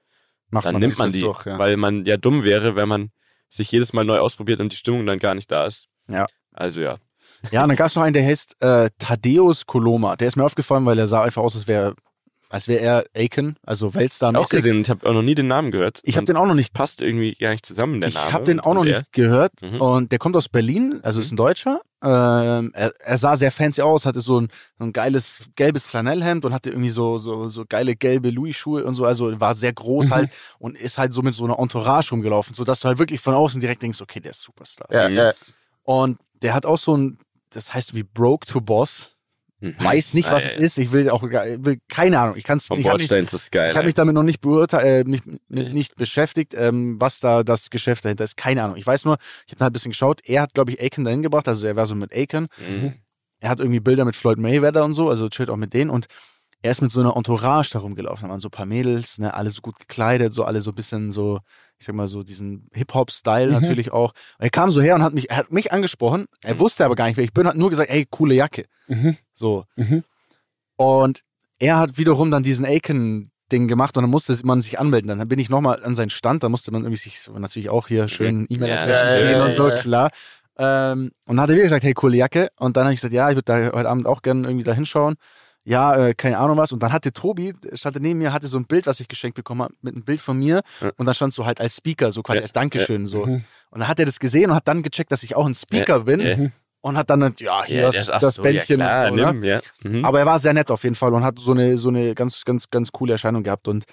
Macht 0.49 0.65
dann 0.65 0.73
man 0.73 0.79
nimmt 0.81 0.97
man 0.97 1.11
die. 1.11 1.19
durch, 1.19 1.45
ja. 1.45 1.59
Weil 1.59 1.77
man 1.77 2.03
ja 2.05 2.17
dumm 2.17 2.43
wäre, 2.43 2.75
wenn 2.75 2.87
man 2.89 3.11
sich 3.49 3.71
jedes 3.71 3.93
Mal 3.93 4.05
neu 4.05 4.17
ausprobiert 4.17 4.59
und 4.59 4.71
die 4.71 4.77
Stimmung 4.77 5.05
dann 5.05 5.19
gar 5.19 5.35
nicht 5.35 5.51
da 5.51 5.67
ist. 5.67 5.87
Ja. 6.09 6.25
Also 6.51 6.81
ja. 6.81 6.97
Ja, 7.51 7.61
und 7.61 7.69
dann 7.69 7.75
gab 7.77 7.87
es 7.87 7.95
noch 7.95 8.03
einen, 8.03 8.13
der 8.13 8.25
heißt 8.25 8.55
äh, 8.61 8.89
Thaddeus 8.97 9.65
Koloma. 9.67 10.15
Der 10.15 10.27
ist 10.29 10.35
mir 10.35 10.45
aufgefallen, 10.45 10.85
weil 10.85 10.97
er 10.97 11.07
sah 11.07 11.21
einfach 11.23 11.43
aus, 11.43 11.55
als 11.55 11.67
wäre 11.67 11.93
als 12.53 12.67
wäre 12.67 12.81
er 12.81 13.05
Aiken, 13.15 13.55
also 13.65 13.95
weltstar 13.95 14.35
Auch 14.35 14.47
gesehen, 14.47 14.81
ich 14.81 14.89
habe 14.91 15.09
auch 15.09 15.13
noch 15.13 15.23
nie 15.23 15.33
den 15.33 15.47
Namen 15.47 15.71
gehört. 15.71 16.01
Ich 16.03 16.15
habe 16.15 16.21
Und 16.21 16.29
den 16.29 16.37
auch 16.37 16.45
noch 16.45 16.53
nicht. 16.53 16.71
passt 16.71 17.01
irgendwie 17.01 17.33
gar 17.33 17.49
nicht 17.49 17.65
zusammen, 17.65 17.99
der 17.99 18.09
Ich 18.09 18.13
Name. 18.15 18.31
habe 18.31 18.43
den 18.43 18.59
auch 18.59 18.75
noch 18.75 18.81
Und 18.81 18.87
nicht 18.89 19.11
gehört. 19.11 19.53
Mhm. 19.63 19.81
Und 19.81 20.11
der 20.11 20.19
kommt 20.19 20.35
aus 20.35 20.49
Berlin, 20.49 20.99
also 21.01 21.19
ist 21.19 21.31
ein 21.31 21.35
Deutscher. 21.35 21.81
Ähm, 22.03 22.71
er, 22.75 22.93
er 22.99 23.17
sah 23.17 23.37
sehr 23.37 23.49
fancy 23.49 23.81
aus, 23.81 24.05
hatte 24.05 24.21
so 24.21 24.39
ein, 24.41 24.49
so 24.77 24.83
ein 24.85 24.93
geiles 24.93 25.49
gelbes 25.55 25.87
Flanellhemd 25.87 26.45
und 26.45 26.53
hatte 26.53 26.69
irgendwie 26.69 26.89
so, 26.91 27.17
so, 27.17 27.49
so 27.49 27.63
geile 27.67 27.95
gelbe 27.95 28.29
Louis-Schuhe 28.29 28.83
und 28.85 28.93
so. 28.93 29.05
Also 29.05 29.39
war 29.39 29.55
sehr 29.55 29.73
groß 29.73 30.07
Mhm. 30.07 30.13
halt 30.13 30.29
und 30.59 30.77
ist 30.77 30.97
halt 30.99 31.11
so 31.13 31.23
mit 31.23 31.33
so 31.33 31.45
einer 31.45 31.57
Entourage 31.57 32.11
rumgelaufen, 32.11 32.53
sodass 32.53 32.81
du 32.81 32.87
halt 32.87 32.99
wirklich 32.99 33.19
von 33.19 33.33
außen 33.33 33.61
direkt 33.61 33.81
denkst, 33.81 33.99
okay, 34.01 34.19
der 34.19 34.31
ist 34.31 34.41
Superstar. 34.41 34.87
Ja, 34.91 35.09
Mhm. 35.09 35.15
ja. 35.15 35.33
Und 35.83 36.19
der 36.43 36.53
hat 36.53 36.65
auch 36.67 36.77
so 36.77 36.95
ein, 36.95 37.17
das 37.49 37.73
heißt 37.73 37.95
wie 37.95 38.03
Broke 38.03 38.45
to 38.45 38.61
Boss. 38.61 39.12
Weiß 39.79 40.13
nicht, 40.13 40.29
was 40.29 40.43
es 40.43 40.57
ist. 40.57 40.77
Ich 40.77 40.91
will 40.91 41.09
auch, 41.09 41.23
will, 41.23 41.77
keine 41.87 42.19
Ahnung. 42.19 42.35
Ich 42.35 42.43
kann 42.43 42.57
es 42.57 42.69
mich, 42.69 42.83
Bordstein 42.83 43.27
zu 43.27 43.37
Sky. 43.37 43.67
ich 43.69 43.75
habe 43.75 43.85
mich 43.85 43.95
damit 43.95 44.13
noch 44.13 44.23
nicht 44.23 44.41
beurteilt, 44.41 45.07
äh, 45.07 45.09
nicht, 45.09 45.23
nicht 45.47 45.95
beschäftigt, 45.95 46.53
ähm, 46.55 46.99
was 46.99 47.19
da 47.19 47.43
das 47.43 47.69
Geschäft 47.69 48.03
dahinter 48.03 48.25
ist. 48.25 48.35
Keine 48.35 48.63
Ahnung. 48.63 48.75
Ich 48.75 48.85
weiß 48.85 49.05
nur, 49.05 49.17
ich 49.45 49.53
habe 49.53 49.59
da 49.59 49.67
ein 49.67 49.73
bisschen 49.73 49.91
geschaut. 49.91 50.19
Er 50.25 50.41
hat, 50.41 50.53
glaube 50.53 50.71
ich, 50.71 50.81
Aiken 50.81 51.05
dahin 51.05 51.21
gebracht. 51.21 51.47
Also 51.47 51.65
er 51.65 51.75
war 51.75 51.85
so 51.85 51.95
mit 51.95 52.13
Aiken. 52.13 52.47
Mhm. 52.57 52.95
Er 53.39 53.49
hat 53.49 53.59
irgendwie 53.59 53.79
Bilder 53.79 54.05
mit 54.05 54.15
Floyd 54.15 54.37
Mayweather 54.37 54.83
und 54.83 54.93
so, 54.93 55.09
also 55.09 55.29
chillt 55.29 55.49
auch 55.49 55.57
mit 55.57 55.73
denen. 55.73 55.89
Und 55.89 56.07
er 56.63 56.71
ist 56.71 56.81
mit 56.81 56.91
so 56.91 57.01
einer 57.01 57.15
Entourage 57.15 57.69
da 57.73 57.79
rumgelaufen. 57.79 58.27
Da 58.27 58.31
waren 58.31 58.39
so 58.39 58.47
ein 58.47 58.51
paar 58.51 58.65
Mädels, 58.65 59.19
ne, 59.19 59.33
alle 59.33 59.51
so 59.51 59.61
gut 59.61 59.77
gekleidet, 59.77 60.33
so 60.33 60.43
alle 60.45 60.61
so 60.61 60.71
ein 60.71 60.75
bisschen 60.75 61.11
so, 61.11 61.39
ich 61.77 61.85
sag 61.85 61.93
mal 61.93 62.07
so 62.07 62.23
diesen 62.23 62.69
Hip-Hop-Style 62.73 63.47
Mhm. 63.47 63.53
natürlich 63.53 63.91
auch. 63.91 64.13
Und 64.39 64.45
er 64.45 64.49
kam 64.49 64.71
so 64.71 64.81
her 64.81 64.95
und 64.95 65.03
hat 65.03 65.13
mich, 65.13 65.29
er 65.29 65.37
hat 65.37 65.51
mich 65.51 65.71
angesprochen. 65.71 66.25
Er 66.41 66.55
Mhm. 66.55 66.59
wusste 66.59 66.85
aber 66.85 66.95
gar 66.95 67.05
nicht, 67.07 67.17
wer 67.17 67.23
ich 67.23 67.33
bin, 67.33 67.45
hat 67.47 67.55
nur 67.57 67.69
gesagt, 67.69 67.89
ey, 67.91 68.07
coole 68.09 68.33
Jacke. 68.33 68.65
Mhm. 68.87 69.17
So. 69.33 69.65
Mhm. 69.75 70.03
Und 70.77 71.21
er 71.59 71.77
hat 71.77 71.97
wiederum 71.97 72.31
dann 72.31 72.43
diesen 72.43 72.65
Aiken-Ding 72.65 73.67
gemacht 73.67 73.95
und 73.97 74.03
dann 74.03 74.09
musste 74.09 74.35
man 74.43 74.61
sich 74.61 74.79
anmelden. 74.79 75.17
Dann 75.17 75.27
bin 75.27 75.39
ich 75.39 75.49
nochmal 75.49 75.83
an 75.83 75.95
seinen 75.95 76.09
Stand, 76.09 76.43
da 76.43 76.49
musste 76.49 76.71
man 76.71 76.83
irgendwie 76.83 76.97
sich 76.97 77.29
natürlich 77.37 77.69
auch 77.69 77.87
hier 77.87 78.07
schön 78.07 78.45
E-Mail-Adressen 78.49 79.09
Ja, 79.09 79.15
ziehen 79.15 79.37
ja, 79.37 79.45
und 79.45 79.53
so, 79.53 79.69
klar. 79.69 80.11
Ähm, 80.57 81.11
und 81.25 81.35
dann 81.35 81.41
hat 81.41 81.49
er 81.49 81.55
wieder 81.55 81.63
gesagt, 81.63 81.83
hey, 81.83 81.93
coole 81.93 82.15
Jacke. 82.17 82.49
Und 82.57 82.77
dann 82.77 82.85
habe 82.85 82.93
ich 82.93 82.99
gesagt, 83.01 83.13
ja, 83.13 83.29
ich 83.29 83.35
würde 83.35 83.45
da 83.71 83.77
heute 83.77 83.89
Abend 83.89 84.07
auch 84.07 84.21
gerne 84.21 84.47
irgendwie 84.47 84.63
da 84.63 84.73
hinschauen. 84.73 85.15
Ja, 85.65 85.95
äh, 85.95 86.13
keine 86.13 86.39
Ahnung 86.39 86.57
was. 86.57 86.71
Und 86.71 86.83
dann 86.83 86.91
hatte 86.91 87.13
Tobi, 87.13 87.53
stand 87.73 87.99
neben 88.01 88.19
mir, 88.19 88.33
hatte 88.33 88.47
so 88.47 88.57
ein 88.57 88.65
Bild, 88.65 88.85
was 88.85 88.99
ich 88.99 89.07
geschenkt 89.07 89.35
bekommen 89.35 89.61
habe, 89.61 89.73
mit 89.81 89.93
einem 89.95 90.03
Bild 90.03 90.19
von 90.19 90.37
mir. 90.37 90.61
Ja. 90.81 90.91
Und 90.97 91.05
da 91.05 91.13
stand 91.13 91.33
so 91.33 91.45
halt 91.45 91.61
als 91.61 91.77
Speaker, 91.77 92.11
so 92.11 92.21
quasi 92.21 92.37
Ja, 92.37 92.41
als 92.41 92.51
Dankeschön. 92.51 93.07
So. 93.07 93.25
Mhm. 93.25 93.43
Und 93.69 93.79
dann 93.79 93.87
hat 93.87 93.99
er 93.99 94.05
das 94.05 94.19
gesehen 94.19 94.49
und 94.49 94.55
hat 94.55 94.67
dann 94.67 94.83
gecheckt, 94.83 95.11
dass 95.11 95.23
ich 95.23 95.35
auch 95.35 95.45
ein 95.45 95.55
Speaker 95.55 96.01
bin. 96.01 96.19
Ja. 96.19 96.37
Und 96.81 96.97
hat 96.97 97.09
dann, 97.09 97.33
ja, 97.39 97.63
hier 97.63 97.83
das, 97.83 98.09
ach 98.09 98.19
das 98.19 98.35
so, 98.35 98.41
Bändchen 98.41 98.75
klar, 98.75 99.09
und 99.09 99.17
so. 99.17 99.31
Ne? 99.31 99.61
Mhm. 99.83 100.03
Aber 100.03 100.19
er 100.19 100.25
war 100.25 100.37
sehr 100.37 100.51
nett 100.51 100.69
auf 100.69 100.83
jeden 100.83 100.95
Fall 100.95 101.13
und 101.13 101.23
hat 101.23 101.39
so 101.39 101.51
eine, 101.51 101.77
so 101.77 101.87
eine 101.87 102.13
ganz, 102.13 102.43
ganz, 102.43 102.69
ganz 102.69 102.91
coole 102.91 103.13
Erscheinung 103.13 103.43
gehabt. 103.43 103.69
Und 103.69 103.85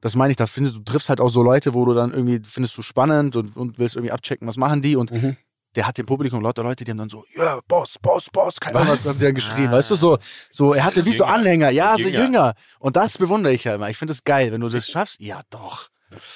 das 0.00 0.16
meine 0.16 0.30
ich, 0.30 0.38
da 0.38 0.46
findest 0.46 0.76
du 0.76 0.80
triffst 0.80 1.10
halt 1.10 1.20
auch 1.20 1.28
so 1.28 1.42
Leute, 1.42 1.74
wo 1.74 1.84
du 1.84 1.92
dann 1.92 2.12
irgendwie 2.12 2.40
findest 2.42 2.78
du 2.78 2.82
spannend 2.82 3.36
und, 3.36 3.54
und 3.58 3.78
willst 3.78 3.96
irgendwie 3.96 4.12
abchecken, 4.12 4.48
was 4.48 4.56
machen 4.56 4.80
die. 4.80 4.96
Und 4.96 5.12
Mhm. 5.12 5.36
Der 5.76 5.86
hat 5.86 5.98
dem 5.98 6.06
Publikum 6.06 6.42
lauter 6.42 6.62
Leute, 6.62 6.84
die 6.84 6.90
haben 6.90 6.98
dann 6.98 7.08
so, 7.08 7.24
ja, 7.36 7.42
yeah, 7.42 7.60
Boss, 7.68 7.96
Boss, 8.00 8.28
Boss, 8.30 8.58
keine 8.58 8.78
Ahnung, 8.78 8.92
was 8.92 9.04
Was? 9.04 9.12
haben 9.12 9.18
die 9.18 9.24
dann 9.26 9.34
geschrien. 9.34 9.68
Ah. 9.68 9.72
Weißt 9.72 9.90
du, 9.90 9.94
so, 9.96 10.18
so, 10.50 10.72
er 10.74 10.84
hatte 10.84 11.04
wie 11.04 11.12
so. 11.12 11.24
Anhänger, 11.24 11.70
ja, 11.70 11.92
so 11.96 12.04
Jünger. 12.08 12.18
jünger. 12.24 12.54
Und 12.78 12.96
das 12.96 13.18
bewundere 13.18 13.52
ich 13.52 13.64
ja 13.64 13.74
immer. 13.74 13.88
Ich 13.90 13.96
finde 13.96 14.12
das 14.14 14.24
geil, 14.24 14.50
wenn 14.52 14.60
du 14.60 14.68
das 14.68 14.88
schaffst. 14.88 15.20
Ja, 15.20 15.40
doch. 15.50 15.88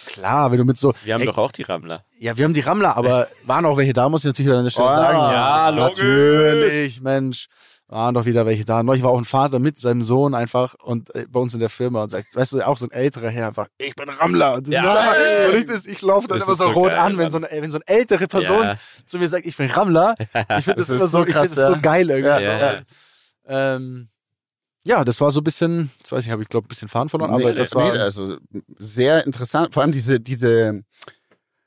Klar, 0.07 0.51
wenn 0.51 0.59
du 0.59 0.65
mit 0.67 0.77
so, 0.77 0.93
Wir 1.03 1.15
haben 1.15 1.23
Ey, 1.23 1.27
doch 1.27 1.39
auch 1.39 1.51
die 1.51 1.63
Rammler. 1.63 2.05
ja, 2.19 2.37
wir 2.37 2.45
haben 2.45 2.53
die 2.53 2.61
Rammler, 2.61 2.95
aber 2.97 3.27
waren 3.47 3.65
auch 3.65 3.79
welche 3.79 3.95
da, 3.95 4.09
muss 4.11 4.21
ich 4.21 4.27
natürlich 4.27 4.49
wieder 4.49 4.59
an 4.59 4.65
der 4.65 4.71
Stelle 4.71 4.87
Oh, 4.87 4.91
sagen. 4.91 5.19
ja, 5.19 5.73
natürlich, 5.73 7.01
Mensch. 7.01 7.49
Waren 7.93 8.15
doch 8.15 8.25
wieder 8.25 8.47
welche 8.47 8.65
da. 8.65 8.83
Neulich 8.83 9.03
war 9.03 9.11
auch 9.11 9.19
ein 9.19 9.27
Vater 9.27 9.59
mit 9.59 9.77
seinem 9.79 10.03
Sohn 10.03 10.35
einfach 10.35 10.75
und 10.83 11.15
äh, 11.15 11.27
bei 11.29 11.39
uns 11.41 11.53
in 11.53 11.61
der 11.61 11.69
Firma 11.69 12.03
und 12.03 12.09
sagt, 12.09 12.35
weißt 12.35 12.55
du, 12.55 12.67
auch 12.67 12.79
so 12.79 12.87
ein 12.87 12.91
älterer 12.91 13.29
Herr 13.29 13.49
einfach, 13.49 13.69
ich 13.77 13.95
bin 13.95 14.09
Rammler. 14.09 14.55
Und, 14.55 14.67
das 14.67 14.73
Ja. 14.73 14.83
ist 14.83 14.89
einfach, 14.89 15.53
und 15.53 15.59
ich, 15.61 15.67
das- 15.67 15.87
ich 15.87 16.01
laufe 16.01 16.27
dann 16.27 16.39
Das 16.39 16.49
immer 16.49 16.57
so, 16.57 16.65
so 16.65 16.71
rot 16.71 16.89
geil, 16.89 16.99
an, 16.99 17.19
wenn 17.19 17.29
so, 17.29 17.37
eine, 17.37 17.49
wenn 17.51 17.71
so 17.71 17.77
eine 17.77 17.87
ältere 17.99 18.29
Person 18.29 18.63
Ja. 18.63 18.77
zu 19.05 19.19
mir 19.19 19.29
sagt, 19.29 19.45
ich 19.45 19.57
bin 19.59 19.71
Rammler. 19.71 20.15
Ich 20.59 20.65
finde 20.65 20.77
das, 20.79 20.87
Das 20.87 20.91
immer 20.91 20.99
so, 21.01 21.07
so 21.19 21.27
ich 21.27 21.33
krass, 21.35 21.49
finde 21.49 21.61
das 21.61 21.75
so 21.75 21.81
geil 21.83 22.09
irgendwie. 22.09 22.29
Ja, 22.29 22.39
so. 22.39 22.67
ja. 22.67 23.75
Ähm, 23.77 24.09
ja, 24.85 25.05
das 25.05 25.21
war 25.21 25.31
so 25.31 25.41
ein 25.41 25.45
bisschen, 25.45 25.91
das 26.01 26.13
weiß 26.13 26.25
ich, 26.25 26.31
habe 26.31 26.43
ich 26.43 26.49
glaube 26.49 26.67
ein 26.67 26.69
bisschen 26.69 26.89
Fahren 26.89 27.11
verloren, 27.11 27.31
aber 27.31 27.51
Nee, 27.51 27.55
das 27.57 27.73
nee, 27.75 27.77
war, 27.81 27.93
also 27.93 28.39
sehr 28.79 29.27
interessant. 29.27 29.75
Vor 29.75 29.83
allem 29.83 29.93
diese, 29.93 30.19
diese, 30.19 30.83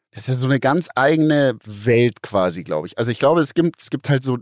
das 0.09 0.23
ist 0.23 0.27
ja 0.27 0.33
so 0.33 0.47
eine 0.47 0.59
ganz 0.59 0.89
eigene 0.95 1.57
Welt 1.65 2.23
quasi, 2.23 2.63
glaube 2.63 2.87
ich. 2.87 2.97
Also 2.97 3.11
ich 3.11 3.19
glaube, 3.19 3.41
es 3.41 3.53
gibt, 3.53 3.79
es 3.79 3.91
gibt 3.91 4.09
halt 4.09 4.23
so 4.23 4.39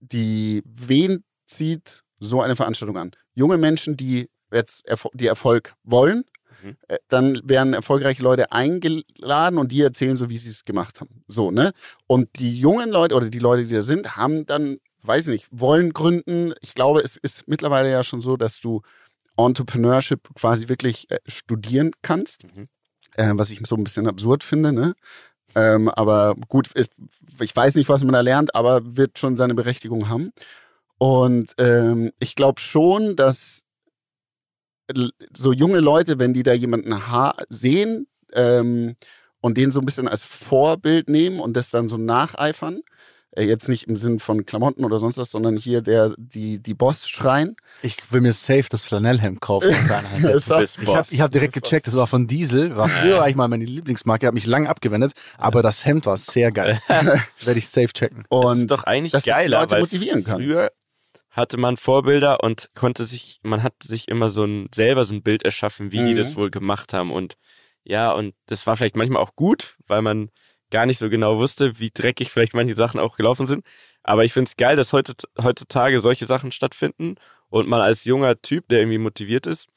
die, 0.00 0.62
wen 0.64 1.24
zieht 1.46 2.02
so 2.18 2.40
eine 2.40 2.56
Veranstaltung 2.56 2.96
an? 2.96 3.10
Junge 3.34 3.58
Menschen, 3.58 3.96
die 3.96 4.28
jetzt 4.52 4.86
Erfo 4.86 5.10
die 5.14 5.26
Erfolg 5.26 5.74
wollen 5.84 6.24
Mhm. 6.62 6.76
Äh, 6.88 6.98
Dann 7.08 7.40
werden 7.44 7.72
erfolgreiche 7.72 8.22
Leute 8.22 8.52
eingeladen 8.52 9.58
und 9.58 9.72
die 9.72 9.80
erzählen 9.80 10.16
so, 10.16 10.28
wie 10.28 10.36
sie 10.36 10.50
es 10.50 10.64
gemacht 10.66 11.00
haben. 11.00 11.24
So, 11.26 11.50
ne? 11.50 11.72
Und 12.06 12.38
die 12.38 12.58
jungen 12.58 12.90
Leute 12.90 13.14
oder 13.14 13.30
die 13.30 13.38
Leute, 13.38 13.64
die 13.64 13.72
da 13.74 13.82
sind, 13.82 14.16
haben 14.16 14.44
dann, 14.46 14.78
weiß 15.02 15.28
nicht, 15.28 15.46
wollen 15.50 15.94
gründen. 15.94 16.52
Ich 16.60 16.74
glaube, 16.74 17.00
es 17.00 17.16
ist 17.16 17.48
mittlerweile 17.48 17.90
ja 17.90 18.04
schon 18.04 18.20
so, 18.20 18.36
dass 18.36 18.60
du 18.60 18.82
Entrepreneurship 19.38 20.28
quasi 20.34 20.68
wirklich 20.68 21.10
äh, 21.10 21.18
studieren 21.26 21.92
kannst, 22.02 22.44
Mhm. 22.44 22.68
äh, 23.16 23.30
was 23.34 23.50
ich 23.50 23.60
so 23.66 23.76
ein 23.76 23.84
bisschen 23.84 24.06
absurd 24.06 24.44
finde, 24.44 24.72
ne? 24.72 24.94
Ähm, 25.54 25.88
aber 25.88 26.34
gut, 26.48 26.72
ist, 26.72 26.92
ich 27.40 27.54
weiß 27.54 27.74
nicht, 27.74 27.88
was 27.88 28.04
man 28.04 28.12
da 28.12 28.20
lernt, 28.20 28.54
aber 28.54 28.96
wird 28.96 29.18
schon 29.18 29.36
seine 29.36 29.54
Berechtigung 29.54 30.08
haben. 30.08 30.32
Und 30.98 31.54
ähm, 31.58 32.12
ich 32.20 32.36
glaube 32.36 32.60
schon, 32.60 33.16
dass 33.16 33.64
so 35.34 35.52
junge 35.52 35.80
Leute, 35.80 36.18
wenn 36.18 36.34
die 36.34 36.42
da 36.42 36.52
jemanden 36.52 36.94
sehen 37.48 38.06
ähm, 38.32 38.96
und 39.40 39.56
den 39.56 39.72
so 39.72 39.80
ein 39.80 39.86
bisschen 39.86 40.08
als 40.08 40.24
Vorbild 40.24 41.08
nehmen 41.08 41.40
und 41.40 41.56
das 41.56 41.70
dann 41.70 41.88
so 41.88 41.96
nacheifern, 41.96 42.80
jetzt 43.36 43.68
nicht 43.68 43.86
im 43.88 43.96
Sinn 43.96 44.18
von 44.18 44.44
Klamotten 44.44 44.84
oder 44.84 44.98
sonst 44.98 45.16
was, 45.18 45.30
sondern 45.30 45.56
hier 45.56 45.82
der 45.82 46.12
die 46.18 46.58
die 46.58 46.74
Boss 46.74 47.08
schreien. 47.08 47.56
Ich 47.82 47.96
will 48.12 48.20
mir 48.20 48.32
safe 48.32 48.64
das 48.70 48.84
Flanellhemd 48.84 49.40
kaufen. 49.40 49.72
aus 49.74 49.86
seiner 49.86 50.10
Hand. 50.10 50.24
Das 50.24 50.48
war- 50.48 50.60
bist 50.60 50.78
Ich 50.82 50.88
habe 50.88 51.06
hab 51.18 51.30
direkt 51.30 51.52
gecheckt, 51.54 51.86
das 51.86 51.96
war 51.96 52.06
von 52.06 52.26
Diesel, 52.26 52.76
war 52.76 52.88
früher 52.88 53.22
eigentlich 53.22 53.36
mal 53.36 53.48
meine 53.48 53.64
Lieblingsmarke, 53.64 54.26
habe 54.26 54.34
mich 54.34 54.46
lange 54.46 54.68
abgewendet, 54.68 55.12
aber 55.38 55.62
das 55.62 55.84
Hemd 55.84 56.06
war 56.06 56.16
sehr 56.16 56.50
geil. 56.50 56.80
Werde 56.88 57.58
ich 57.58 57.68
safe 57.68 57.88
checken. 57.92 58.24
das 58.30 58.44
und 58.44 58.58
ist 58.62 58.70
doch 58.70 58.84
eigentlich 58.84 59.12
dass 59.12 59.22
es 59.22 59.26
geiler, 59.32 59.60
Leute 59.60 59.72
weil 59.74 59.80
motivieren 59.82 60.24
kann. 60.24 60.36
früher 60.40 60.70
hatte 61.30 61.56
man 61.58 61.76
Vorbilder 61.76 62.42
und 62.42 62.70
konnte 62.74 63.04
sich, 63.04 63.38
man 63.44 63.62
hat 63.62 63.74
sich 63.84 64.08
immer 64.08 64.30
so 64.30 64.42
ein, 64.44 64.68
selber 64.74 65.04
so 65.04 65.14
ein 65.14 65.22
Bild 65.22 65.44
erschaffen, 65.44 65.92
wie 65.92 65.98
die 65.98 66.14
Mhm. 66.14 66.16
das 66.16 66.34
wohl 66.34 66.50
gemacht 66.50 66.92
haben 66.92 67.12
und 67.12 67.36
ja, 67.84 68.10
und 68.10 68.34
das 68.46 68.66
war 68.66 68.76
vielleicht 68.76 68.96
manchmal 68.96 69.22
auch 69.22 69.36
gut, 69.36 69.76
weil 69.86 70.02
man 70.02 70.30
gar 70.70 70.86
nicht 70.86 70.98
so 70.98 71.08
genau 71.10 71.38
wusste, 71.38 71.78
wie 71.78 71.90
dreckig 71.92 72.30
vielleicht 72.30 72.54
manche 72.54 72.76
Sachen 72.76 73.00
auch 73.00 73.16
gelaufen 73.16 73.46
sind. 73.46 73.64
Aber 74.02 74.24
ich 74.24 74.32
finde 74.32 74.48
es 74.48 74.56
geil, 74.56 74.76
dass 74.76 74.92
heute, 74.92 75.14
heutzutage 75.42 76.00
solche 76.00 76.26
Sachen 76.26 76.52
stattfinden 76.52 77.16
und 77.48 77.68
man 77.68 77.80
als 77.80 78.04
junger 78.04 78.40
Typ, 78.40 78.68
der 78.68 78.80
irgendwie 78.80 78.98
motiviert 78.98 79.46
ist, 79.46 79.68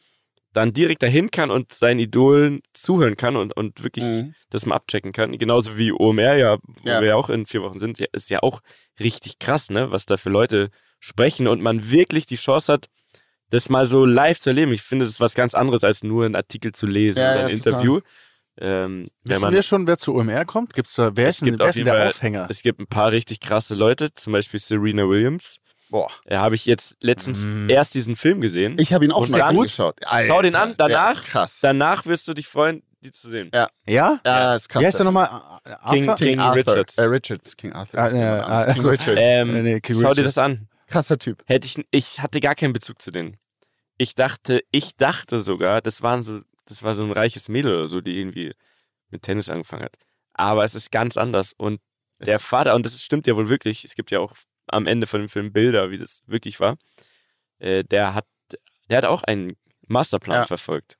dann 0.53 0.71
direkt 0.71 1.01
dahin 1.01 1.31
kann 1.31 1.49
und 1.49 1.73
seinen 1.73 1.99
Idolen 1.99 2.61
zuhören 2.73 3.17
kann 3.17 3.35
und, 3.35 3.57
und 3.57 3.83
wirklich 3.83 4.03
Mhm. 4.03 4.35
das 4.51 4.65
mal 4.67 4.75
abchecken 4.75 5.11
kann. 5.11 5.35
Genauso 5.37 5.77
wie 5.77 5.91
OMR, 5.91 6.35
ja, 6.35 6.57
wo 6.83 6.89
Ja. 6.89 7.01
wir 7.01 7.07
ja 7.09 7.15
auch 7.15 7.29
in 7.31 7.47
vier 7.47 7.63
Wochen 7.63 7.79
sind, 7.79 7.99
ist 7.99 8.29
ja 8.29 8.43
auch 8.43 8.61
richtig 8.99 9.39
krass, 9.39 9.71
ne, 9.71 9.91
was 9.91 10.05
da 10.05 10.15
für 10.17 10.29
Leute 10.29 10.69
sprechen 10.99 11.47
und 11.47 11.61
man 11.61 11.89
wirklich 11.89 12.27
die 12.27 12.35
Chance 12.35 12.71
hat, 12.71 12.87
das 13.49 13.69
mal 13.69 13.85
so 13.87 14.05
live 14.05 14.39
zu 14.39 14.49
erleben. 14.51 14.71
Ich 14.73 14.83
finde, 14.83 15.05
das 15.05 15.15
ist 15.15 15.19
was 15.19 15.33
ganz 15.33 15.53
anderes, 15.55 15.83
als 15.83 16.03
nur 16.03 16.25
einen 16.25 16.35
Artikel 16.35 16.71
zu 16.71 16.85
lesen 16.85 17.19
Ja, 17.21 17.31
oder 17.31 17.41
ja, 17.41 17.47
ein 17.47 17.57
total. 17.61 17.79
Ähm, 18.59 19.07
wenn 19.23 19.31
Wissen 19.35 19.41
man, 19.41 19.53
wir 19.53 19.63
schon, 19.63 19.87
wer 19.87 19.97
zu 19.97 20.13
OMR 20.13 20.45
kommt? 20.45 20.73
Gibt's 20.73 20.93
da, 20.95 21.11
wer 21.15 21.27
Es 21.27 21.35
ist 21.35 21.41
denn, 21.41 21.45
gibt 21.47 21.59
wer 21.59 21.65
auf 21.65 21.69
ist 21.69 21.75
denn 21.77 21.85
jeden 21.85 21.93
der 21.95 22.01
Fall- 22.03 22.09
Aufhänger? 22.09 22.47
es 22.49 22.61
gibt 22.61 22.79
ein 22.79 22.87
paar 22.87 23.11
richtig 23.11 23.39
krasse 23.39 23.73
Leute, 23.75 24.13
zum 24.13 24.33
Beispiel 24.33 24.59
Serena 24.59 25.07
Williams. 25.09 25.57
Boah, 25.89 26.09
Da 26.25 26.39
habe 26.41 26.55
ich 26.55 26.65
jetzt 26.65 26.95
letztens 27.01 27.43
Mm. 27.43 27.69
erst 27.69 27.93
diesen 27.93 28.15
Film 28.15 28.41
gesehen. 28.41 28.77
ich 28.79 28.93
habe 28.93 29.05
ihn 29.05 29.11
auch 29.11 29.27
dann- 29.27 29.41
angeschaut. 29.41 29.99
Schau 30.27 30.41
den 30.41 30.55
an, 30.55 30.73
danach- 30.77 31.23
krass. 31.23 31.59
Danach 31.61 32.05
wirst 32.05 32.27
du 32.27 32.33
dich 32.33 32.47
freuen, 32.47 32.81
die 33.01 33.11
zu 33.11 33.29
sehen. 33.29 33.51
Ja? 33.53 33.69
ja, 34.25 34.55
ist 34.55 34.69
krass. 34.69 34.81
Wie 34.81 34.85
heißt 34.87 34.97
der 34.97 35.05
nochmal? 35.05 35.27
King- 35.89 36.09
Arthur? 36.09 36.15
King 36.15 36.37
King. 36.37 36.39
Richards. 36.39 36.97
Äh, 36.97 37.03
Richards. 37.03 37.57
King 37.57 37.73
Arthur. 37.73 37.99
Ah, 37.99 38.07
ja, 38.09 38.45
ah, 38.45 38.73
King 38.73 38.85
Richards. 38.85 39.19
Ähm, 39.21 39.51
Nee, 39.53 39.61
nee, 39.61 39.79
King 39.81 39.95
schau 39.95 40.13
dir 40.13 40.21
Richards. 40.21 40.35
das 40.35 40.37
an. 40.43 40.67
Krasser 40.87 41.17
Typ. 41.19 41.43
Hätte 41.47 41.67
ich, 41.67 41.85
ich 41.91 42.21
hatte 42.21 42.39
gar 42.39 42.55
keinen 42.55 42.73
Bezug 42.73 43.01
zu 43.01 43.11
denen. 43.11 43.37
Ich 43.97 44.15
dachte, 44.15 44.61
ich 44.71 44.95
dachte 44.95 45.41
sogar, 45.41 45.81
das 45.81 46.01
waren 46.01 46.23
so, 46.23 46.39
das 46.65 46.83
war 46.83 46.95
so 46.95 47.03
ein 47.03 47.11
reiches 47.11 47.49
Mädel 47.49 47.73
oder 47.75 47.87
so, 47.87 48.01
die 48.01 48.19
irgendwie 48.19 48.53
mit 49.09 49.21
Tennis 49.23 49.49
angefangen 49.49 49.83
hat. 49.83 49.95
Aber 50.33 50.63
es 50.63 50.75
ist 50.75 50.91
ganz 50.91 51.17
anders. 51.17 51.53
Und 51.53 51.79
der 52.19 52.39
Vater, 52.39 52.73
und 52.75 52.85
das 52.85 53.01
stimmt 53.01 53.27
ja 53.27 53.35
wohl 53.35 53.49
wirklich, 53.49 53.83
es 53.85 53.95
gibt 53.95 54.11
ja 54.11 54.19
auch 54.19 54.33
am 54.67 54.87
Ende 54.87 55.07
von 55.07 55.19
dem 55.21 55.29
Film 55.29 55.51
Bilder, 55.51 55.91
wie 55.91 55.97
das 55.97 56.21
wirklich 56.25 56.59
war. 56.59 56.77
Äh, 57.59 57.83
der 57.83 58.13
hat, 58.13 58.25
der 58.89 58.97
hat 58.99 59.05
auch 59.05 59.23
einen 59.23 59.57
Masterplan 59.87 60.37
Ja. 60.41 60.45
verfolgt. 60.45 60.97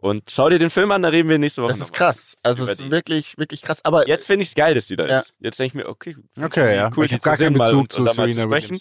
Und 0.00 0.30
schau 0.30 0.48
dir 0.48 0.58
den 0.60 0.70
Film 0.70 0.92
an, 0.92 1.02
da 1.02 1.08
reden 1.08 1.28
wir 1.28 1.38
nächste 1.38 1.62
Woche 1.62 1.70
Das 1.72 1.80
ist 1.80 1.92
krass. 1.92 2.36
Also 2.44 2.64
es 2.64 2.70
ist 2.70 2.80
die. 2.82 2.90
wirklich, 2.92 3.36
wirklich 3.36 3.62
krass. 3.62 3.84
Aber 3.84 4.06
Jetzt 4.06 4.26
finde 4.26 4.42
ich 4.44 4.50
es 4.50 4.54
geil, 4.54 4.74
dass 4.74 4.86
die 4.86 4.94
da 4.96 5.06
Ja. 5.06 5.20
ist. 5.20 5.34
Jetzt 5.40 5.58
denke 5.58 5.66
ich 5.78 5.84
mir, 5.84 5.88
okay, 5.88 6.16
Okay, 6.40 6.76
ja. 6.76 6.90
cool, 6.96 7.04
Ich 7.04 7.08
die 7.10 7.14
hab 7.16 7.22
gar 7.22 7.36
keinen 7.36 7.56
mal 7.56 7.70
Bezug 7.70 7.80
und, 7.80 7.92
zu 7.92 7.98
und 7.98 8.04
mal 8.04 8.12
zu 8.28 8.32
Serena 8.34 8.42
sprechen. 8.44 8.80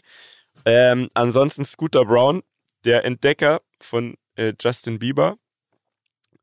Ähm, 0.66 1.10
ansonsten 1.16 1.66
Scooter 1.66 2.06
Brown, 2.06 2.44
der 2.86 3.04
Entdecker 3.06 3.62
von 3.82 4.16
äh, 4.36 4.54
Justin 4.60 5.00
Bieber, 5.00 5.38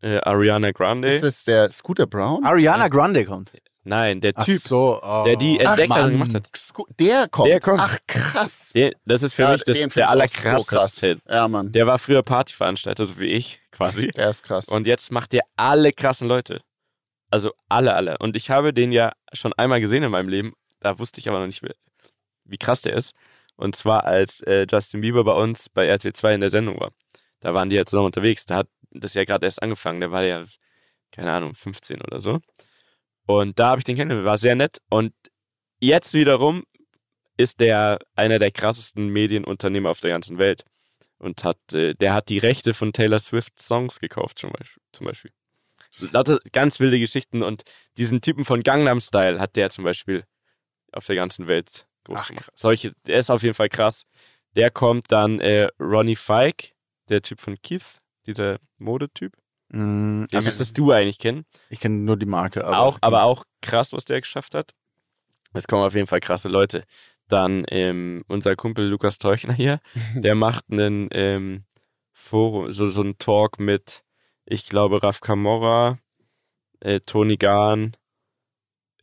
äh, 0.05 0.19
Ariana 0.21 0.71
Grande. 0.73 1.09
ist 1.09 1.23
es 1.25 1.45
der 1.45 1.71
Scooter 1.71 2.07
Brown? 2.07 2.45
Ariana 2.45 2.89
Grande 2.89 3.25
kommt. 3.25 3.53
Nein, 3.87 4.21
der 4.23 4.33
Ach 4.35 4.45
Typ, 4.45 4.61
so, 4.61 5.01
oh. 5.03 5.25
der 5.25 5.37
die 5.37 5.59
Ach, 5.61 5.71
Entdeckerin 5.73 6.03
Mann. 6.03 6.13
gemacht 6.13 6.35
hat. 6.35 6.49
Sco 6.57 6.87
der 6.99 7.29
kommt. 7.29 7.49
Der 7.49 7.61
kommt. 7.61 7.81
Ach, 7.81 7.99
krass. 8.07 8.73
Der, 8.75 8.93
das 9.05 9.23
ist 9.23 9.35
für 9.35 9.43
Ja, 9.43 9.53
mich 9.53 9.63
das, 9.65 9.77
der 9.77 10.09
allerkrasseste. 10.09 11.19
Ja, 11.29 11.47
Mann. 11.49 11.71
Der 11.73 11.87
war 11.87 11.99
früher 11.99 12.23
Partyveranstalter, 12.23 13.05
so 13.05 13.19
wie 13.19 13.27
ich 13.27 13.61
quasi. 13.73 14.09
Der 14.09 14.31
ist 14.31 14.43
krass. 14.43 14.69
Und 14.69 14.87
jetzt 14.87 15.13
macht 15.13 15.33
der 15.33 15.43
alle 15.57 15.93
krassen 15.93 16.29
Leute. 16.29 16.63
Also 17.31 17.53
alle, 17.69 17.95
alle. 17.95 18.17
Und 18.19 18.37
ich 18.37 18.49
habe 18.49 18.73
den 18.73 18.91
ja 18.91 19.13
schon 19.35 19.53
einmal 19.55 19.81
gesehen 19.81 20.03
in 20.03 20.11
meinem 20.11 20.29
Leben. 20.29 20.55
Da 20.81 20.99
wusste 20.99 21.21
ich 21.21 21.29
aber 21.29 21.41
noch 21.41 21.47
nicht, 21.47 21.63
wie, 22.45 22.57
krass 22.59 22.81
der 22.83 22.95
ist. 22.95 23.13
Und 23.57 23.77
zwar 23.77 24.05
als 24.05 24.41
äh, 24.43 24.67
Justin 24.71 25.03
Bieber 25.03 25.25
bei 25.25 25.33
uns 25.33 25.69
bei 25.69 25.87
RTL 25.87 26.13
2 26.15 26.35
in 26.35 26.41
der 26.41 26.51
Sendung 26.51 26.81
war. 26.81 26.91
Da 27.41 27.53
waren 27.53 27.69
die 27.69 27.77
ja 27.77 27.85
zusammen 27.85 28.07
unterwegs. 28.07 28.47
Da 28.47 28.57
hat 28.57 28.69
das 28.95 29.15
ja 29.15 29.25
gerade 29.25 29.47
erst 29.47 29.63
angefangen. 29.63 30.01
Der 30.01 30.11
war 30.11 30.23
ja, 30.23 30.45
keine 31.13 31.33
Ahnung, 31.33 31.55
15 31.55 32.01
oder 32.03 32.21
so. 32.21 32.41
Und 33.27 33.59
da 33.59 33.69
habe 33.69 33.81
ich 33.81 33.85
den 33.85 33.97
kennengelernt. 33.97 34.29
War 34.29 34.39
sehr 34.39 34.55
nett. 34.55 34.79
Und 34.89 35.13
jetzt 35.81 36.15
wiederum 36.15 36.65
ist 37.37 37.61
der 37.61 37.99
einer 38.15 38.39
der 38.39 38.51
krassesten 38.51 39.09
Medienunternehmer 39.09 39.91
auf 39.91 40.01
der 40.01 40.11
ganzen 40.11 40.39
Welt. 40.39 40.65
Und 41.19 41.45
hat, 41.45 41.59
äh, 41.73 41.95
der 41.95 42.13
hat 42.13 42.29
die 42.29 42.39
Rechte 42.39 42.75
von 42.75 42.93
Taylor 42.93 43.19
Swift 43.19 43.61
Songs 43.61 43.99
gekauft, 44.01 44.39
zum 44.39 44.51
Beispiel. 44.51 44.83
Zum 44.93 45.07
Beispiel. 45.07 45.31
Lauter 46.13 46.41
ganz 46.53 46.81
wilde 46.81 46.99
Geschichten 46.99 47.43
und 47.43 47.63
diesen 47.97 48.21
Typen 48.21 48.45
von 48.45 48.63
Gangnam 48.63 49.01
Style 49.01 49.39
hat 49.39 49.57
der 49.57 49.71
zum 49.71 49.85
Beispiel 49.85 50.25
auf 50.93 51.07
der 51.07 51.17
ganzen 51.17 51.49
Welt 51.49 51.87
groß 52.05 52.21
Ach, 52.21 52.29
gemacht. 52.29 52.47
krass. 52.47 52.61
Solche, 52.61 52.93
der 53.07 53.19
ist 53.19 53.31
auf 53.31 53.43
jeden 53.43 53.55
Fall 53.55 53.69
krass. 53.69 54.05
Der 54.57 54.71
kommt 54.71 55.11
dann 55.13 55.41
äh, 55.41 55.69
Ronnie 55.81 56.17
Fike, 56.17 56.73
der 57.09 57.23
Typ 57.23 57.41
von 57.41 57.57
Keith, 57.63 58.01
dieser 58.27 58.59
Modetyp. 58.81 59.37
Mm, 59.69 60.25
Den 60.25 60.29
also, 60.35 60.47
müsstest 60.47 60.77
du 60.79 60.93
eigentlich 60.93 61.19
kennen. 61.19 61.45
ich 61.71 61.81
kenne 61.81 61.97
nur 61.97 62.17
die 62.17 62.27
Marke. 62.27 62.65
Aber 62.65 62.79
auch, 62.81 62.99
aber 63.01 63.23
auch 63.25 63.45
krass, 63.61 63.93
was 63.93 64.05
der 64.05 64.21
geschafft 64.21 64.55
hat. 64.55 64.73
Es 65.53 65.67
kommen 65.69 65.85
auf 65.85 65.95
jeden 65.95 66.07
Fall 66.07 66.21
krasse 66.21 66.49
Leute. 66.49 66.85
Dann 67.29 67.65
ähm, 67.69 68.25
unser 68.29 68.57
Kumpel 68.57 68.87
Lukas 68.87 69.19
Teuchner 69.19 69.55
hier, 69.55 69.81
der 70.15 70.35
macht 70.35 70.65
einen 70.71 71.09
ähm, 71.13 71.65
Forum, 72.13 72.73
so, 72.73 72.91
so 72.91 73.01
einen 73.01 73.19
Talk 73.19 73.59
mit, 73.59 74.03
ich 74.45 74.69
glaube, 74.69 75.03
Raf 75.03 75.21
Camorra, 75.21 75.99
äh, 76.81 77.01
Toni 77.01 77.37
Gahn, 77.37 77.97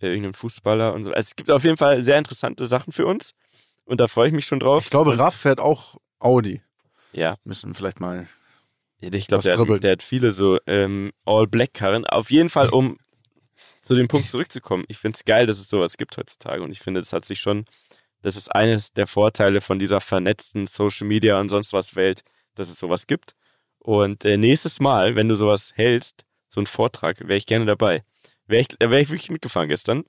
äh, 0.02 0.08
irgendeinem 0.08 0.34
Fußballer 0.34 0.94
und 0.94 1.04
so. 1.04 1.12
Also 1.12 1.28
es 1.30 1.36
gibt 1.36 1.50
auf 1.50 1.64
jeden 1.64 1.78
Fall 1.78 2.04
sehr 2.04 2.18
interessante 2.18 2.66
Sachen 2.66 2.92
für 2.94 3.06
uns. 3.06 3.34
Und 3.86 4.00
da 4.00 4.08
freue 4.08 4.28
ich 4.28 4.34
mich 4.34 4.46
schon 4.46 4.60
drauf. 4.60 4.86
ich 4.86 4.90
glaube, 4.90 5.18
Raff 5.18 5.36
fährt 5.36 5.60
auch 5.60 5.98
Audi. 6.20 6.62
Ja, 7.12 7.36
Müssen 7.44 7.74
vielleicht 7.74 8.00
mal. 8.00 8.28
Ich 9.02 9.28
glaube, 9.28 9.44
der, 9.44 9.80
der 9.80 9.92
hat 9.94 10.04
viele 10.04 10.32
so 10.32 10.60
ähm, 10.68 11.12
All-Black-Karren. 11.26 12.06
Auf 12.06 12.32
jeden 12.32 12.50
Fall, 12.50 12.70
um 12.70 12.98
zu 13.82 13.96
dem 13.96 14.08
Punkt 14.08 14.30
zurückzukommen. 14.30 14.86
Ich 14.88 14.98
finde 14.98 15.18
es 15.18 15.26
geil, 15.26 15.46
dass 15.46 15.60
es 15.60 15.70
sowas 15.70 15.98
gibt 15.98 16.18
heutzutage. 16.18 16.62
Und 16.64 16.72
ich 16.72 16.80
finde, 16.80 17.02
das 17.02 17.14
hat 17.14 17.26
sich 17.26 17.40
schon, 17.40 17.66
das 18.22 18.36
ist 18.36 18.50
eines 18.54 18.94
der 18.94 19.08
Vorteile 19.08 19.62
von 19.62 19.80
dieser 19.80 20.02
vernetzten 20.02 20.68
Social 20.68 21.08
Media 21.08 21.40
und 21.40 21.50
sonst 21.50 21.74
was 21.74 21.96
Welt, 21.96 22.22
dass 22.56 22.70
es 22.70 22.80
sowas 22.80 23.08
gibt. 23.08 23.36
Und 23.80 24.26
äh, 24.26 24.38
nächstes 24.38 24.80
Mal, 24.80 25.16
wenn 25.16 25.28
du 25.28 25.36
sowas 25.36 25.72
hältst, 25.76 26.24
so 26.50 26.60
einen 26.60 26.68
Vortrag, 26.68 27.20
wäre 27.22 27.38
ich 27.38 27.48
gerne 27.48 27.66
dabei. 27.66 28.04
Wäre 28.46 28.62
ich, 28.62 28.68
da 28.68 28.92
wäre 28.92 29.02
ich 29.02 29.10
wirklich 29.10 29.32
mitgefahren 29.32 29.70
gestern. 29.70 30.04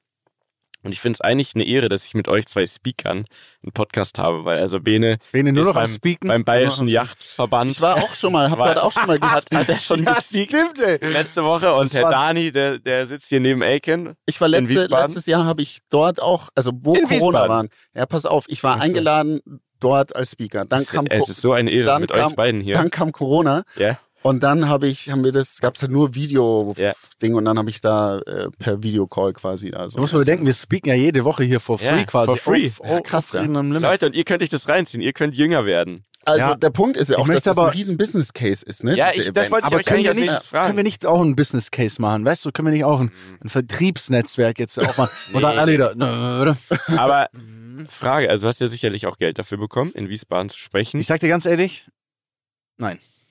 Und 0.85 0.93
ich 0.93 1.01
finde 1.01 1.15
es 1.17 1.21
eigentlich 1.21 1.55
eine 1.55 1.65
Ehre, 1.65 1.89
dass 1.89 2.05
ich 2.05 2.15
mit 2.15 2.27
euch 2.29 2.47
zwei 2.47 2.67
Speakern 2.67 3.25
einen 3.63 3.73
Podcast 3.73 4.19
habe, 4.19 4.45
weil 4.45 4.59
also 4.59 4.81
Bene 4.81 5.19
Bene 5.31 5.53
nur 5.53 5.63
ist 5.63 5.69
noch 5.69 5.77
am 5.77 5.83
beim, 5.85 5.93
Speaken. 5.93 6.29
beim 6.29 6.45
Bayerischen 6.45 6.89
Yachtverband 6.89 7.71
ich 7.71 7.81
war 7.81 7.97
auch 8.03 8.15
schon 8.15 8.33
mal, 8.33 8.51
hab 8.51 8.59
dort 8.59 8.79
auch 8.79 8.91
schon 8.93 9.07
mal 9.07 9.19
hat, 9.21 9.49
gespielt. 9.51 9.61
hat 9.61 9.69
er 9.69 9.79
schon 9.79 10.03
Ja, 10.05 10.15
gespeakt 10.15 10.53
stimmt, 10.53 10.81
ey. 10.81 10.99
letzte 11.13 11.45
Woche 11.45 11.73
und 11.75 11.85
Das 11.85 11.95
Herr 11.95 12.11
Dani, 12.11 12.51
der, 12.53 12.79
der 12.79 13.07
sitzt 13.07 13.29
hier 13.29 13.41
neben 13.41 13.63
Aiken. 13.63 14.15
Ich 14.27 14.41
war 14.41 14.47
in 14.49 14.53
letzte, 14.53 14.75
Wiesbaden? 14.75 15.07
letztes 15.07 15.27
Jahr 15.27 15.45
habe 15.45 15.63
ich 15.63 15.79
dort 15.91 16.21
auch, 16.21 16.49
also 16.55 16.73
wo 16.75 16.95
In 16.95 17.07
Corona 17.07 17.49
waren. 17.49 17.69
Ja, 17.95 18.07
pass 18.07 18.27
auf, 18.27 18.47
ich 18.49 18.63
war 18.65 18.81
eingeladen 18.81 19.41
dort 19.79 20.15
als 20.17 20.33
Speaker. 20.33 20.65
Dann 20.65 20.87
kam, 20.87 21.07
es 21.07 21.29
ist 21.29 21.41
so 21.41 21.53
eine 21.53 21.71
Ehre 21.71 21.99
mit 22.01 22.13
kam- 22.13 22.27
euch 22.31 22.37
beiden 22.37 22.61
hier. 22.61 22.75
dann 22.75 22.91
kam 22.91 23.13
Corona 23.13 23.65
Ja. 23.77 23.99
Und 24.23 24.43
dann 24.43 24.69
habe 24.69 24.87
ich, 24.89 25.11
haben 25.11 25.25
wir 25.25 25.33
das, 25.33 25.59
gab 25.61 25.75
es 25.77 25.83
halt 25.83 25.93
nur 25.93 26.15
Video-Ding 26.15 27.33
Ja. 27.33 27.37
und 27.39 27.45
dann 27.45 27.59
habe 27.59 27.71
ich 27.71 27.81
da 27.81 28.19
äh, 28.21 28.49
per 28.59 28.83
Videocall 28.83 29.33
quasi 29.33 29.71
da 29.71 29.89
so. 29.89 29.97
Da 29.97 30.01
muss 30.03 30.13
man 30.13 30.23
bedenken, 30.23 30.47
wir 30.47 30.55
speaken 30.55 30.89
ja 30.89 30.95
jede 30.95 31.25
Woche 31.25 31.45
hier 31.45 31.61
for 31.61 31.81
Ja, 31.81 31.93
free 31.95 32.05
quasi. 32.05 32.27
for 32.29 32.37
free. 32.37 32.67
Auf, 32.79 32.81
Ja, 32.89 32.97
auf, 32.99 33.03
krass, 33.03 33.33
ja. 33.33 33.41
Reden 33.41 33.57
am 33.57 33.67
Limit. 33.73 33.83
Leute, 33.83 34.07
und 34.07 34.17
ihr 34.17 34.25
könnt 34.25 34.43
euch 34.43 34.49
das 34.49 34.69
reinziehen. 34.69 35.03
Ihr 35.03 35.13
könnt 35.13 35.35
jünger 35.35 35.65
werden. 35.67 36.05
Also 36.25 36.39
Ja. 36.39 36.55
der 36.55 36.71
Punkt 36.71 36.97
ist 36.97 37.11
ja 37.11 37.19
auch, 37.19 37.27
dass 37.27 37.43
das 37.43 37.59
aber- 37.59 37.69
ein 37.71 37.73
riesen 37.77 37.97
Business 37.97 38.33
Case 38.33 38.65
ist, 38.65 38.85
ne? 38.85 38.97
Ja, 38.97 39.09
ich- 39.11 39.17
das 39.19 39.27
Events. 39.29 39.51
wollte 39.51 39.67
ich 39.67 39.73
Aber 39.75 39.83
können 39.83 40.07
eigentlich 40.07 40.17
wir, 40.29 40.33
nicht, 40.35 40.51
können 40.53 40.77
wir 40.77 40.85
nicht 40.85 41.05
auch 41.05 41.21
ein 41.21 41.35
Business 41.35 41.73
Case 41.73 42.01
machen? 42.01 42.25
Weißt 42.25 42.45
du, 42.45 42.53
können 42.53 42.67
wir 42.69 42.73
nicht 42.73 42.85
auch 42.85 43.01
ein, 43.01 43.11
ein 43.43 43.49
Vertriebsnetzwerk 43.49 44.61
jetzt 44.61 44.79
aufmachen? 44.79 45.13
Und 45.33 45.43
dann 45.43 45.55
Nee. 45.55 45.59
alle 45.61 45.73
wieder. 45.73 46.57
Aber 46.97 47.29
Frage, 47.89 48.31
also 48.31 48.45
du 48.45 48.49
hast 48.49 48.61
ja 48.61 48.69
sicherlich 48.69 49.07
auch 49.07 49.19
Geld 49.19 49.39
dafür 49.41 49.59
bekommen, 49.59 49.91
in 49.95 50.09
Wiesbaden 50.09 50.49
zu 50.49 50.59
sprechen. 50.61 51.01
Ich 51.01 51.07
sag 51.09 51.19
dir 51.19 51.29
ganz 51.29 51.45
ehrlich, 51.45 51.89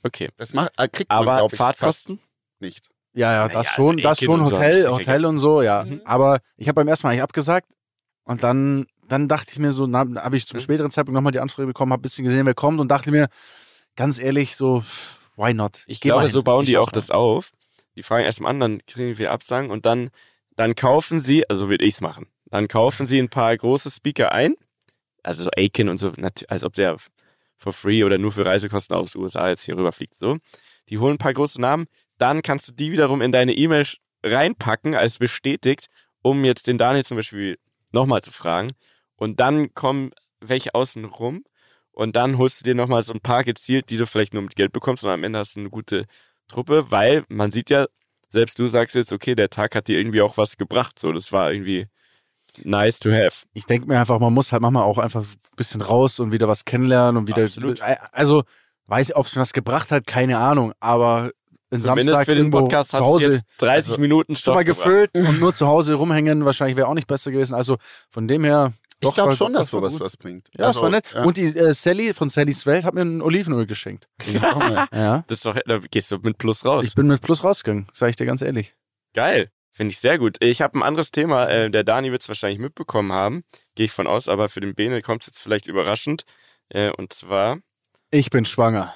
okay. 0.03 0.29
das 0.37 0.53
macht, 0.53 0.71
äh, 0.77 0.87
kriegt 0.87 1.09
man, 1.09 1.19
Aber 1.19 1.37
glaube 1.37 1.55
ich, 1.55 1.57
Fahrtkosten? 1.57 2.19
nicht. 2.59 2.87
ja, 3.13 3.31
ja, 3.33 3.45
Naja, 3.47 3.53
das 3.53 3.67
also 3.69 3.83
schon, 3.83 3.97
das 4.01 4.17
Ekin 4.17 4.25
schon, 4.25 4.41
und 4.41 4.47
so 4.47 4.55
Hotel, 4.55 4.81
ich 4.83 4.87
Hotel 4.89 5.25
und 5.25 5.39
so, 5.39 5.61
ja. 5.61 5.83
Mhm. 5.83 6.01
Aber 6.05 6.39
ich 6.57 6.67
habe 6.67 6.75
beim 6.75 6.87
ersten 6.87 7.07
Mal 7.07 7.11
eigentlich 7.11 7.23
abgesagt 7.23 7.67
und 8.23 8.43
dann, 8.43 8.85
dann 9.07 9.27
dachte 9.27 9.51
ich 9.51 9.59
mir 9.59 9.73
so, 9.73 9.85
na, 9.87 10.05
habe 10.23 10.37
ich 10.37 10.45
zum 10.47 10.57
Mhm. 10.57 10.61
späteren 10.61 10.91
Zeitpunkt 10.91 11.15
nochmal 11.15 11.31
die 11.31 11.39
Anfrage 11.39 11.67
bekommen, 11.67 11.91
habe 11.91 12.01
ein 12.01 12.03
bisschen 12.03 12.23
gesehen, 12.25 12.45
wer 12.45 12.53
kommt 12.53 12.79
und 12.79 12.89
dachte 12.89 13.11
mir, 13.11 13.27
ganz 13.95 14.19
ehrlich, 14.19 14.55
so, 14.55 14.83
why 15.35 15.53
not? 15.53 15.83
Ich 15.87 15.99
mal 16.03 16.09
glaube, 16.11 16.29
so 16.29 16.43
bauen 16.43 16.63
Ich 16.63 16.69
die 16.69 16.77
auch 16.77 16.87
mal. 16.87 16.91
das 16.93 17.11
auf. 17.11 17.51
Die 17.95 18.03
fragen 18.03 18.23
erst 18.25 18.39
mal 18.39 18.49
an, 18.49 18.59
dann 18.59 18.79
kriegen 18.87 19.17
wir 19.17 19.31
Absagen 19.31 19.69
und 19.69 19.85
dann, 19.85 20.11
dann 20.55 20.75
kaufen 20.75 21.19
sie, 21.19 21.49
also 21.49 21.69
würde 21.69 21.83
ich 21.83 21.95
es 21.95 22.01
machen, 22.01 22.27
dann 22.45 22.67
kaufen 22.67 23.05
sie 23.05 23.19
ein 23.19 23.29
paar 23.29 23.55
große 23.57 23.91
Speaker 23.91 24.31
ein, 24.31 24.55
also 25.23 25.43
so 25.43 25.49
Aiken 25.57 25.89
und 25.89 25.97
so, 25.97 26.13
als 26.47 26.63
ob 26.63 26.73
der 26.75 26.95
for 27.61 27.73
free 27.73 28.03
oder 28.03 28.17
nur 28.17 28.31
für 28.31 28.45
Reisekosten 28.45 28.97
aus 28.97 29.15
USA 29.15 29.49
jetzt 29.49 29.63
hier 29.63 29.77
rüberfliegt. 29.77 30.15
So. 30.17 30.37
Die 30.89 30.97
holen 30.97 31.15
ein 31.15 31.19
paar 31.19 31.33
große 31.33 31.61
Namen, 31.61 31.85
dann 32.17 32.41
kannst 32.41 32.67
du 32.67 32.71
die 32.71 32.91
wiederum 32.91 33.21
in 33.21 33.31
deine 33.31 33.53
E-Mail 33.53 33.85
reinpacken 34.23 34.95
als 34.95 35.19
bestätigt, 35.19 35.87
um 36.23 36.43
jetzt 36.43 36.67
den 36.67 36.77
Daniel 36.77 37.05
zum 37.05 37.17
Beispiel 37.17 37.57
nochmal 37.91 38.21
zu 38.21 38.31
fragen. 38.31 38.71
Und 39.15 39.39
dann 39.39 39.73
kommen 39.75 40.11
welche 40.39 40.73
außen 40.73 41.05
rum 41.05 41.43
und 41.91 42.15
dann 42.15 42.39
holst 42.39 42.59
du 42.59 42.63
dir 42.63 42.75
nochmal 42.75 43.03
so 43.03 43.13
ein 43.13 43.21
paar 43.21 43.43
gezielt, 43.43 43.89
die 43.91 43.97
du 43.97 44.07
vielleicht 44.07 44.33
nur 44.33 44.41
mit 44.41 44.55
Geld 44.55 44.71
bekommst 44.71 45.03
und 45.03 45.11
am 45.11 45.23
Ende 45.23 45.39
hast 45.39 45.55
du 45.55 45.59
eine 45.59 45.69
gute 45.69 46.05
Truppe, 46.47 46.87
weil 46.89 47.25
man 47.29 47.51
sieht 47.51 47.69
ja, 47.69 47.85
selbst 48.29 48.57
du 48.57 48.67
sagst 48.67 48.95
jetzt, 48.95 49.11
okay, 49.13 49.35
der 49.35 49.49
Tag 49.49 49.75
hat 49.75 49.87
dir 49.87 49.99
irgendwie 49.99 50.21
auch 50.21 50.37
was 50.37 50.57
gebracht. 50.57 50.97
So, 50.97 51.11
das 51.11 51.31
war 51.31 51.51
irgendwie 51.51 51.87
nice 52.63 52.99
to 52.99 53.09
have. 53.11 53.45
Ich 53.53 53.65
denke 53.65 53.87
mir 53.87 53.99
einfach, 53.99 54.19
man 54.19 54.33
muss 54.33 54.51
halt 54.51 54.61
manchmal 54.61 54.83
auch 54.83 54.97
einfach 54.97 55.21
ein 55.23 55.55
bisschen 55.55 55.81
raus 55.81 56.19
und 56.19 56.31
wieder 56.31 56.47
was 56.47 56.65
kennenlernen 56.65 57.17
und 57.17 57.27
wieder. 57.27 57.43
Absolut. 57.43 57.81
Also, 58.11 58.43
weiß 58.87 59.09
ich, 59.09 59.15
ob 59.15 59.25
es 59.25 59.35
was 59.35 59.53
gebracht 59.53 59.91
hat, 59.91 60.05
keine 60.07 60.37
Ahnung, 60.37 60.73
aber 60.79 61.31
ein 61.73 61.79
Zumindest 61.79 62.07
Samstag 62.09 62.25
für 62.25 62.35
den 62.35 62.51
Podcast 62.51 62.91
zu 62.91 62.99
Hause 62.99 63.31
jetzt 63.33 63.45
30 63.59 63.91
also, 63.91 64.01
Minuten 64.01 64.35
schon 64.35 64.41
Stoff 64.41 64.55
mal 64.55 64.65
gebracht. 64.65 64.83
gefüllt 64.83 65.11
und 65.15 65.39
nur 65.39 65.53
zu 65.53 65.67
Hause 65.67 65.93
rumhängen, 65.93 66.43
wahrscheinlich 66.43 66.75
wäre 66.75 66.87
auch 66.87 66.93
nicht 66.93 67.07
besser 67.07 67.31
gewesen. 67.31 67.53
Also 67.55 67.77
von 68.09 68.27
dem 68.27 68.43
her. 68.43 68.73
Ich 68.95 69.07
doch, 69.07 69.15
glaube 69.15 69.29
war- 69.29 69.35
schon, 69.37 69.53
dass 69.53 69.69
sowas 69.69 69.93
gut. 69.93 70.01
was 70.01 70.17
bringt. 70.17 70.47
Ja, 70.57 70.65
Also, 70.65 70.81
das 70.81 70.83
war 70.83 70.89
nett. 70.91 71.05
ja. 71.15 71.23
Und 71.23 71.37
die 71.37 71.45
äh, 71.45 71.73
Sally 71.73 72.13
von 72.13 72.29
Sallys 72.29 72.65
Welt 72.67 72.83
hat 72.85 72.93
mir 72.93 73.01
ein 73.01 73.21
Olivenöl 73.21 73.65
geschenkt. 73.65 74.07
Ja, 74.31 74.87
Ja. 74.93 75.23
Das 75.27 75.37
ist 75.39 75.45
doch, 75.45 75.57
da 75.65 75.79
gehst 75.79 76.11
du 76.11 76.17
mit 76.19 76.37
Plus 76.37 76.63
raus. 76.65 76.85
Ich 76.85 76.93
bin 76.93 77.07
mit 77.07 77.21
Plus 77.21 77.43
rausgegangen, 77.43 77.87
sage 77.93 78.11
ich 78.11 78.15
dir 78.17 78.25
ganz 78.27 78.41
ehrlich. 78.43 78.75
Geil. 79.15 79.49
Finde 79.73 79.91
ich 79.91 79.99
sehr 79.99 80.17
gut. 80.17 80.37
Ich 80.41 80.61
habe 80.61 80.77
ein 80.77 80.83
anderes 80.83 81.11
Thema. 81.11 81.47
Äh, 81.47 81.69
der 81.71 81.83
Dani 81.83 82.11
wird 82.11 82.21
es 82.21 82.27
wahrscheinlich 82.27 82.59
mitbekommen 82.59 83.11
haben. 83.13 83.43
Gehe 83.75 83.85
ich 83.85 83.91
von 83.91 84.05
aus, 84.07 84.27
aber 84.27 84.49
für 84.49 84.59
den 84.59 84.75
Bene 84.75 85.01
kommt 85.01 85.21
es 85.23 85.27
jetzt 85.27 85.39
vielleicht 85.39 85.67
überraschend. 85.67 86.23
Äh, 86.69 86.89
und 86.91 87.13
zwar, 87.13 87.59
Ich 88.11 88.29
bin 88.29 88.45
schwanger. 88.45 88.93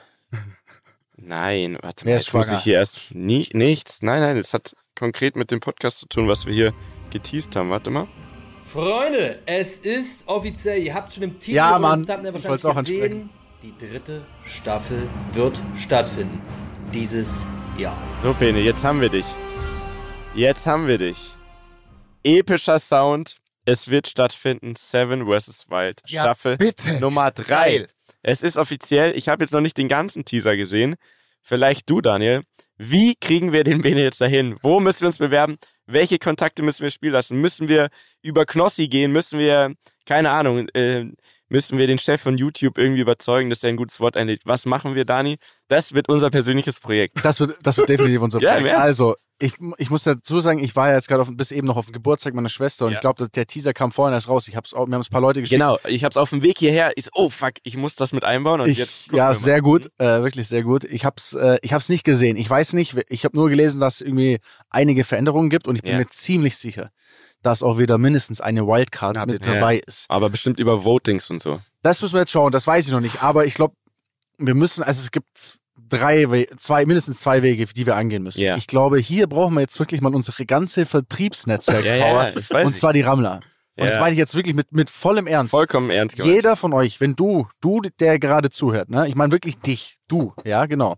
nein, 1.16 1.78
warte 1.82 2.06
mal, 2.06 2.10
Wer 2.12 2.18
ist 2.18 2.26
jetzt 2.26 2.34
muss 2.34 2.46
schwanger? 2.46 2.58
ich 2.58 2.64
hier 2.64 2.74
erst 2.76 3.14
nie, 3.16 3.48
nichts. 3.54 4.02
Nein, 4.02 4.22
nein, 4.22 4.38
es 4.38 4.54
hat 4.54 4.76
konkret 4.98 5.36
mit 5.36 5.52
dem 5.52 5.60
Podcast 5.60 6.00
zu 6.00 6.08
tun, 6.08 6.28
was 6.28 6.46
wir 6.46 6.54
hier 6.54 6.74
geteased 7.12 7.56
haben. 7.56 7.70
Warte 7.70 7.90
mal. 7.90 8.08
Freunde, 8.72 9.40
es 9.46 9.80
ist 9.80 10.28
offiziell. 10.28 10.82
Ihr 10.82 10.94
habt 10.94 11.14
schon 11.14 11.24
im 11.24 11.40
Titel 11.40 11.56
Ja, 11.56 11.76
und 11.78 11.82
Mann. 11.84 12.06
Thumbnail 12.06 12.36
Ich 12.36 12.44
wahrscheinlich 12.44 12.64
wollt's 12.64 12.66
auch 12.66 12.76
gesehen. 12.80 13.30
Die 13.64 13.74
dritte 13.78 14.26
Staffel 14.46 15.08
wird 15.32 15.62
stattfinden. 15.78 16.42
Dieses 16.94 17.48
Jahr. 17.78 17.98
So, 18.22 18.34
Bene, 18.34 18.60
jetzt 18.60 18.84
haben 18.84 19.00
wir 19.02 19.10
dich. 19.10 19.26
Jetzt 20.36 20.68
haben 20.68 20.86
wir 20.86 20.98
dich. 20.98 21.30
Epischer 22.26 22.78
Sound. 22.78 23.38
Es 23.64 23.88
wird 23.88 24.10
stattfinden. 24.10 24.76
Seven 24.76 25.26
vs. 25.26 25.70
Wild. 25.70 26.02
Ja, 26.08 26.24
Staffel 26.24 26.58
bitte. 26.58 27.00
Nummer 27.00 27.32
drei. 27.32 27.46
Geil. 27.46 27.88
Es 28.22 28.44
ist 28.44 28.58
offiziell. 28.58 29.16
Ich 29.16 29.30
habe 29.30 29.46
jetzt 29.46 29.54
noch 29.54 29.62
nicht 29.62 29.78
den 29.78 29.88
ganzen 29.88 30.26
Teaser 30.26 30.58
gesehen. 30.58 30.96
Vielleicht 31.42 31.90
du, 31.90 32.02
Daniel. 32.02 32.42
Wie 32.78 33.16
kriegen 33.16 33.54
wir 33.54 33.64
den 33.64 33.82
Bene 33.82 34.04
jetzt 34.04 34.20
dahin? 34.20 34.58
Wo 34.62 34.82
müssen 34.82 35.02
wir 35.02 35.08
uns 35.08 35.20
bewerben? 35.20 35.58
Welche 35.86 36.20
Kontakte 36.20 36.64
müssen 36.64 36.84
wir 36.84 36.92
spielen 36.92 37.14
lassen? 37.14 37.40
Müssen 37.40 37.70
wir 37.70 37.88
über 38.22 38.46
Knossi 38.46 38.90
gehen? 38.90 39.14
Müssen 39.14 39.40
wir, 39.40 39.74
keine 40.06 40.32
Ahnung, 40.32 40.68
äh, 40.74 41.06
müssen 41.50 41.78
wir 41.78 41.88
den 41.88 42.00
Chef 42.00 42.22
von 42.22 42.38
YouTube 42.38 42.78
irgendwie 42.78 43.02
überzeugen, 43.02 43.50
dass 43.50 43.64
er 43.64 43.70
ein 43.70 43.78
gutes 43.78 44.00
Wort 44.00 44.18
einlegt? 44.18 44.44
Was 44.46 44.66
machen 44.66 44.96
wir, 44.96 45.06
Dani? 45.06 45.38
Das 45.68 45.94
wird 45.94 46.10
unser 46.10 46.30
persönliches 46.30 46.80
Projekt. 46.80 47.24
Das 47.24 47.40
wird, 47.40 47.58
das 47.64 47.78
wird 47.78 47.90
definitiv 47.90 48.22
unser 48.22 48.40
Ja, 48.42 48.54
Projekt. 48.54 48.70
Ernst? 48.72 48.84
Also, 48.84 49.16
ich, 49.40 49.54
ich 49.78 49.90
muss 49.90 50.04
dazu 50.04 50.40
sagen, 50.40 50.64
ich 50.64 50.78
war 50.78 50.88
ja 50.90 50.96
jetzt 50.96 51.10
gerade 51.10 51.22
auf- 51.22 51.30
bis 51.30 51.52
eben 51.52 51.68
noch 51.68 51.76
auf 51.76 51.88
dem 51.88 51.92
Geburtstag 51.92 52.34
meiner 52.34 52.48
Schwester 52.48 52.86
und 52.86 52.94
Ja. 52.94 52.98
ich 52.98 53.02
glaube, 53.02 53.28
der 53.30 53.46
Teaser 53.46 53.74
kam 53.74 53.92
vorhin 53.92 54.14
erst 54.14 54.30
raus. 54.30 54.48
Ich 54.48 54.56
hab's 54.56 54.74
auch, 54.74 54.88
mir 54.88 54.94
haben 54.96 55.02
es 55.02 55.08
ein 55.10 55.12
paar 55.12 55.20
Leute 55.20 55.42
geschickt. 55.42 55.60
Genau, 55.60 55.78
ich 55.86 56.06
habe 56.06 56.12
es 56.12 56.18
auf 56.18 56.30
dem 56.30 56.42
Weg 56.42 56.58
hierher. 56.58 56.94
Ich 56.96 57.08
oh 57.14 57.30
fuck, 57.30 57.56
ich 57.64 57.76
muss 57.76 57.96
das 57.96 58.14
mit 58.14 58.24
einbauen 58.24 58.62
und 58.62 58.70
Ich, 58.70 58.78
jetzt. 58.78 59.12
ja, 59.12 59.34
sehr 59.36 59.62
gut, 59.62 59.88
äh, 59.98 60.22
wirklich 60.22 60.48
sehr 60.48 60.64
gut. 60.64 60.86
Ich 60.86 61.04
hab's, 61.04 61.34
äh, 61.34 61.58
ich 61.64 61.74
hab's 61.74 61.90
nicht 61.90 62.06
gesehen. 62.06 62.38
Ich 62.38 62.50
weiß 62.50 62.72
nicht, 62.74 62.96
ich 63.10 63.26
habe 63.26 63.36
nur 63.36 63.50
gelesen, 63.50 63.82
dass 63.82 63.96
es 63.96 64.02
irgendwie 64.02 64.40
einige 64.70 65.04
Veränderungen 65.04 65.50
gibt 65.50 65.68
und 65.68 65.76
ich 65.76 65.82
bin 65.82 65.92
Ja. 65.92 65.98
mir 65.98 66.08
ziemlich 66.08 66.56
sicher, 66.56 66.92
dass 67.46 67.62
auch 67.64 67.78
wieder 67.78 67.98
mindestens 67.98 68.42
eine 68.42 68.66
Wildcard 68.66 69.16
Na, 69.16 69.26
mit 69.26 69.46
dabei 69.48 69.78
ist. 69.86 70.06
Aber 70.10 70.30
bestimmt 70.30 70.60
über 70.60 70.84
Votings 70.84 71.30
und 71.30 71.42
so. 71.42 71.60
Das 71.84 72.02
müssen 72.02 72.14
wir 72.16 72.22
jetzt 72.22 72.32
schauen, 72.32 72.52
das 72.52 72.66
weiß 72.66 72.86
ich 72.88 72.92
noch 72.92 73.02
nicht. 73.02 73.22
Aber 73.24 73.46
ich 73.46 73.54
glaube, 73.54 73.76
wir 74.38 74.56
müssen, 74.56 74.84
also 74.84 75.00
es 75.02 75.12
gibt 75.12 75.58
drei, 75.90 76.30
We 76.32 76.48
zwei, 76.58 76.86
mindestens 76.86 77.20
zwei 77.20 77.44
Wege, 77.44 77.66
die 77.66 77.86
wir 77.86 77.96
angehen 77.96 78.24
müssen. 78.24 78.42
Ja. 78.42 78.56
Ich 78.58 78.66
glaube, 78.68 78.98
hier 78.98 79.28
brauchen 79.28 79.54
wir 79.54 79.62
jetzt 79.62 79.78
wirklich 79.80 80.02
mal 80.02 80.14
unsere 80.16 80.46
ganze 80.46 80.86
Vertriebsnetzwerkspower. 80.86 81.98
Ja, 81.98 82.30
ja, 82.60 82.66
und 82.66 82.76
zwar 82.76 82.94
die 82.94 83.02
Rammler. 83.02 83.40
Und 83.78 83.84
Ja. 83.84 83.90
das 83.92 84.00
meine 84.00 84.14
ich 84.14 84.18
jetzt 84.18 84.34
wirklich 84.36 84.56
mit, 84.56 84.72
mit 84.72 84.90
vollem 84.90 85.28
Ernst. 85.28 85.52
Vollkommen 85.52 85.90
ernst 85.90 86.16
gemeint. 86.16 86.34
Jeder 86.36 86.56
von 86.56 86.74
euch, 86.74 87.02
wenn 87.02 87.16
du, 87.16 87.48
du, 87.62 87.82
der 88.00 88.20
gerade 88.20 88.50
zuhört, 88.50 88.90
ne? 88.90 89.08
Ich 89.08 89.16
meine 89.16 89.32
wirklich 89.32 89.58
dich, 89.60 89.98
du, 90.08 90.34
ja, 90.46 90.66
genau. 90.66 90.96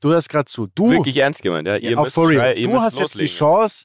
Du 0.00 0.10
hörst 0.10 0.28
gerade 0.28 0.44
zu. 0.44 0.68
Du, 0.74 0.90
Wirklich 0.90 1.16
ernst 1.16 1.42
gemeint, 1.42 1.66
ja. 1.66 1.76
Ihr 1.76 1.92
ja, 1.92 2.00
müsst 2.00 2.14
schrei- 2.14 2.54
ihr 2.54 2.66
Du 2.66 2.72
müsst 2.74 2.84
hast 2.84 2.98
jetzt 2.98 3.18
die 3.18 3.24
Chance, 3.26 3.84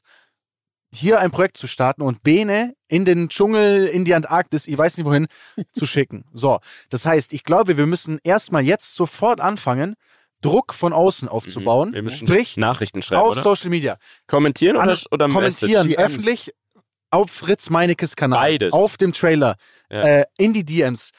hier 0.92 1.20
ein 1.20 1.30
Projekt 1.30 1.56
zu 1.56 1.66
starten 1.66 2.02
und 2.02 2.22
Bene 2.22 2.74
in 2.88 3.04
den 3.04 3.28
Dschungel, 3.28 3.86
in 3.86 4.04
die 4.04 4.14
Antarktis, 4.14 4.66
ich 4.66 4.76
weiß 4.76 4.96
nicht 4.96 5.06
wohin, 5.06 5.26
zu 5.72 5.86
schicken. 5.86 6.24
So, 6.32 6.58
das 6.88 7.06
heißt, 7.06 7.32
ich 7.32 7.44
glaube, 7.44 7.76
wir 7.76 7.86
müssen 7.86 8.18
erstmal 8.24 8.64
jetzt 8.64 8.94
sofort 8.94 9.40
anfangen, 9.40 9.94
Druck 10.40 10.72
von 10.74 10.92
außen 10.92 11.28
aufzubauen. 11.28 11.90
Mhm. 11.90 11.94
Wir 11.94 12.02
müssen 12.02 12.26
Sprich, 12.26 12.56
Nachrichten 12.56 13.02
schreiben, 13.02 13.22
auf 13.22 13.32
oder? 13.32 13.42
Social 13.42 13.68
Media. 13.70 13.98
Kommentieren 14.26 14.76
oder, 14.76 14.98
oder 15.10 15.28
kommentieren 15.28 15.88
DMs. 15.88 16.02
öffentlich 16.02 16.52
auf 17.10 17.30
Fritz 17.30 17.70
Meinekes 17.70 18.16
Kanal. 18.16 18.38
Beides. 18.38 18.72
Auf 18.72 18.96
dem 18.96 19.12
Trailer. 19.12 19.56
Ja. 19.90 20.00
Äh, 20.00 20.24
in 20.38 20.52
die 20.52 20.64
DMs. 20.64 21.10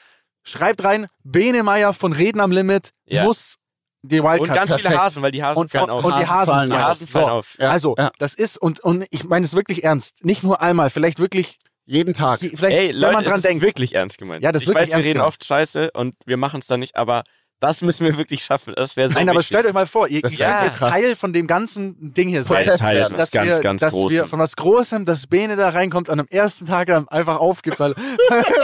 Schreibt 0.42 0.82
rein, 0.82 1.06
Bene 1.22 1.62
Meier 1.62 1.92
von 1.92 2.12
Reden 2.12 2.40
am 2.40 2.50
Limit 2.50 2.90
Ja. 3.04 3.24
muss 3.24 3.58
die 4.02 4.20
Und 4.20 4.26
Wildcard 4.30 4.54
ganz 4.58 4.70
viele 4.70 4.82
Perfekt. 4.82 5.00
Hasen, 5.00 5.22
weil 5.22 5.32
die 5.32 5.42
Hasen 5.42 5.60
und, 5.60 5.70
fallen 5.70 5.84
und, 5.84 5.90
auf. 5.90 6.04
und 6.04 6.18
die 6.18 6.26
Hasen 6.26 6.52
fallen 6.52 6.70
die 6.70 6.76
Hasen 6.76 7.04
auf. 7.06 7.10
fallen 7.10 7.26
So. 7.26 7.30
auf. 7.32 7.56
Ja, 7.58 7.70
also, 7.70 7.94
ja. 7.98 8.10
das 8.18 8.34
ist, 8.34 8.56
und, 8.58 8.80
und 8.80 9.06
ich 9.10 9.24
meine 9.24 9.44
es 9.46 9.54
wirklich 9.54 9.84
ernst. 9.84 10.24
Nicht 10.24 10.42
nur 10.42 10.60
einmal, 10.60 10.90
vielleicht 10.90 11.18
wirklich, 11.18 11.58
Jeden 11.84 12.14
Tag. 12.14 12.40
vielleicht, 12.40 12.76
Ey, 12.76 12.88
wenn 12.90 12.96
Leute, 12.96 13.12
man 13.14 13.24
dran 13.24 13.42
denkt. 13.42 13.62
wirklich 13.62 13.94
ernst 13.94 14.18
gemeint. 14.18 14.42
Ja, 14.42 14.52
das 14.52 14.62
ist 14.62 14.68
ich 14.68 14.74
wirklich 14.74 14.82
weiß, 14.82 14.88
wir 14.88 14.94
ernst 14.94 15.06
reden 15.08 15.14
gemeint. 15.14 15.28
oft 15.28 15.44
scheiße 15.44 15.90
und 15.92 16.14
wir 16.24 16.36
machen 16.36 16.60
es 16.60 16.66
dann 16.66 16.80
nicht, 16.80 16.96
aber 16.96 17.22
das 17.62 17.80
müssen 17.80 18.04
wir 18.04 18.16
wirklich 18.18 18.44
schaffen. 18.44 18.74
Das 18.76 18.96
wäre 18.96 19.08
so 19.08 19.14
Nein, 19.14 19.28
aber 19.28 19.38
wichtig. 19.38 19.46
stellt 19.56 19.66
euch 19.66 19.72
mal 19.72 19.86
vor, 19.86 20.08
ihr, 20.08 20.20
Das 20.20 20.36
könnt 20.36 20.54
so 20.58 20.64
jetzt. 20.66 20.78
Teil 20.80 21.16
von 21.16 21.32
dem 21.32 21.46
ganzen 21.46 22.12
Ding 22.12 22.28
hier 22.28 22.42
sein. 22.42 22.64
Teil 22.64 22.96
etwas 22.98 23.18
dass 23.18 23.30
ganz, 23.30 23.48
wir, 23.48 23.58
ganz 23.60 23.80
dass 23.80 23.92
Großem. 23.92 24.16
wir 24.18 24.26
von 24.26 24.38
was 24.40 24.56
Großem, 24.56 25.04
dass 25.04 25.26
Bene 25.26 25.56
da 25.56 25.68
reinkommt 25.70 26.08
und 26.08 26.18
am 26.20 26.26
ersten 26.28 26.66
Tag 26.66 26.88
dann 26.88 27.08
einfach 27.08 27.38
aufgibt, 27.38 27.78
Nein, 27.80 27.94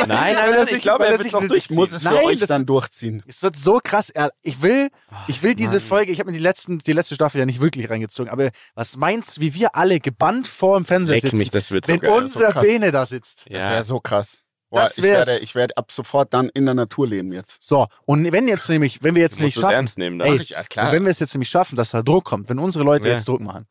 nein, 0.06 0.34
nein, 0.34 0.66
ich 0.70 0.82
glaube, 0.82 1.04
er 1.04 1.11
wird 1.12 1.20
sich 1.22 1.28
es 1.28 1.34
auch 1.34 1.44
durchziehen. 1.46 1.76
muss 1.76 1.92
es 1.92 2.02
für 2.02 2.08
Nein, 2.11 2.24
euch 2.24 2.38
das- 2.40 2.48
dann 2.48 2.66
durchziehen. 2.66 3.22
es 3.26 3.42
wird 3.42 3.56
so 3.56 3.80
krass. 3.82 4.12
Ja, 4.14 4.30
Ich 4.42 4.62
will, 4.62 4.88
ich 5.28 5.42
will 5.42 5.54
diese 5.54 5.72
Mann. 5.72 5.80
Folge, 5.80 6.12
ich 6.12 6.18
habe 6.20 6.30
mir 6.30 6.37
die, 6.37 6.42
letzten, 6.42 6.78
die 6.78 6.92
letzte 6.92 7.14
Staffel 7.14 7.38
ja 7.38 7.46
nicht 7.46 7.61
wirklich 7.61 7.88
reingezogen, 7.90 8.30
aber 8.30 8.51
was 8.74 8.96
meinst 8.96 9.40
wie 9.40 9.55
wir 9.55 9.76
alle 9.76 10.01
gebannt 10.01 10.49
vor 10.49 10.76
dem 10.78 10.84
Fernseher 10.84 11.14
Leck 11.16 11.22
sitzen, 11.22 11.38
mich, 11.38 11.51
das 11.51 11.70
wird 11.70 11.86
so 11.86 11.92
wenn 11.92 12.01
geil. 12.01 12.11
unser 12.11 12.53
krass. 12.53 12.62
Bene 12.64 12.90
da 12.90 13.07
sitzt? 13.07 13.46
Das 13.51 13.62
Ja. 13.62 13.68
wäre 13.70 13.84
so 13.84 14.01
krass. 14.01 14.42
Boah, 14.70 14.80
Das 14.82 14.98
ich, 14.98 15.04
werde, 15.04 15.38
ich 15.38 15.54
werde 15.54 15.76
ab 15.76 15.90
sofort 15.90 16.34
dann 16.34 16.50
in 16.50 16.66
der 16.66 16.74
Natur 16.74 17.06
leben 17.08 17.32
jetzt. 17.32 17.62
So, 17.62 17.86
und 18.04 18.30
wenn 18.32 18.46
jetzt 18.48 18.68
nämlich, 18.68 19.02
wenn 19.02 19.14
wir 19.14 19.22
jetzt 19.22 19.38
Du 19.38 19.44
nicht 19.44 19.54
schaffen, 19.54 19.72
ernst 19.72 19.96
nehmen. 19.98 20.20
Ey, 20.20 20.36
ich, 20.36 20.50
ja, 20.50 20.62
klar. 20.62 20.86
Und 20.86 20.92
wenn 20.92 21.04
wir 21.04 21.10
es 21.10 21.20
jetzt 21.20 21.34
nämlich 21.34 21.48
schaffen, 21.48 21.76
dass 21.76 21.90
da 21.90 22.02
Druck 22.02 22.24
kommt, 22.24 22.50
wenn 22.50 22.58
unsere 22.58 22.84
Leute 22.84 23.08
Ja. 23.08 23.14
jetzt 23.14 23.26
Druck 23.28 23.40
machen 23.40 23.66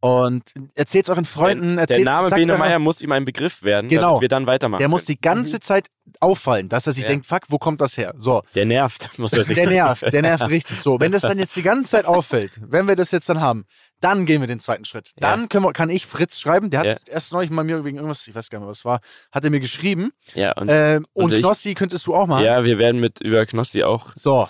und 0.00 0.42
erzählt 0.74 1.08
euren 1.08 1.24
Freunden, 1.24 1.74
der 1.76 1.82
erzählt 1.82 2.04
Name 2.04 2.30
Bene 2.30 2.56
Meier 2.58 2.78
muss 2.78 3.00
ihm 3.00 3.12
ein 3.12 3.24
Begriff 3.24 3.62
werden, 3.62 3.88
Genau. 3.88 4.08
damit 4.08 4.20
wir 4.22 4.28
dann 4.28 4.46
weitermachen. 4.46 4.78
der 4.80 4.88
muss 4.88 5.04
die 5.06 5.20
ganze 5.20 5.58
Zeit 5.58 5.88
auffallen, 6.20 6.68
dass 6.68 6.86
er 6.86 6.92
sich 6.92 7.04
Ja. 7.04 7.08
denkt, 7.10 7.26
fuck, 7.26 7.42
wo 7.48 7.58
kommt 7.58 7.80
das 7.80 7.96
her? 7.96 8.14
So, 8.18 8.42
Der 8.54 8.66
nervt, 8.66 9.08
muss 9.18 9.32
er 9.32 9.44
sich 9.44 9.56
der 9.56 9.68
nervt, 9.68 10.02
der 10.12 10.22
nervt 10.22 10.48
richtig. 10.48 10.80
So, 10.80 11.00
wenn 11.00 11.12
das 11.12 11.22
dann 11.22 11.38
jetzt 11.38 11.56
die 11.56 11.62
ganze 11.62 11.90
Zeit 11.92 12.04
auffällt, 12.04 12.52
wenn 12.60 12.86
wir 12.86 12.94
das 12.94 13.10
jetzt 13.10 13.28
dann 13.28 13.40
haben, 13.40 13.64
dann 14.00 14.26
gehen 14.26 14.40
wir 14.42 14.46
den 14.48 14.60
zweiten 14.60 14.84
Schritt. 14.84 15.12
Dann 15.16 15.48
können 15.48 15.64
wir, 15.64 15.72
kann 15.72 15.88
ich 15.90 16.06
Fritz 16.06 16.38
schreiben, 16.38 16.68
der 16.70 16.80
hat 16.80 16.86
Ja. 16.86 16.94
erst 17.08 17.32
neulich 17.32 17.50
mal 17.50 17.64
mir 17.64 17.84
wegen 17.84 17.96
irgendwas, 17.96 18.26
ich 18.28 18.34
weiß 18.34 18.50
gar 18.50 18.58
nicht 18.58 18.64
mehr, 18.64 18.70
was 18.70 18.84
war, 18.84 19.00
hat 19.32 19.44
er 19.44 19.50
mir 19.50 19.60
geschrieben. 19.60 20.12
Ja, 20.34 20.52
und, 20.52 20.68
Ähm, 20.70 21.06
und 21.14 21.24
und 21.24 21.32
ich- 21.32 21.40
Knossi 21.40 21.74
könntest 21.74 22.06
du 22.06 22.14
auch 22.14 22.26
machen. 22.26 22.44
ja, 22.44 22.62
wir 22.64 22.78
werden 22.78 23.00
mit 23.00 23.20
über 23.22 23.44
Knossi 23.46 23.82
auch 23.82 24.12
So. 24.14 24.46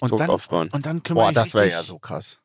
Und 0.00 0.10
Druck 0.10 0.18
dann, 0.18 0.30
aufbauen. 0.30 0.68
und 0.72 0.84
dann 0.86 1.02
können 1.04 1.18
wir 1.18 1.24
Boah, 1.26 1.32
das 1.32 1.54
wäre 1.54 1.70
ja 1.70 1.82
so 1.84 1.98
krass. 2.00 2.38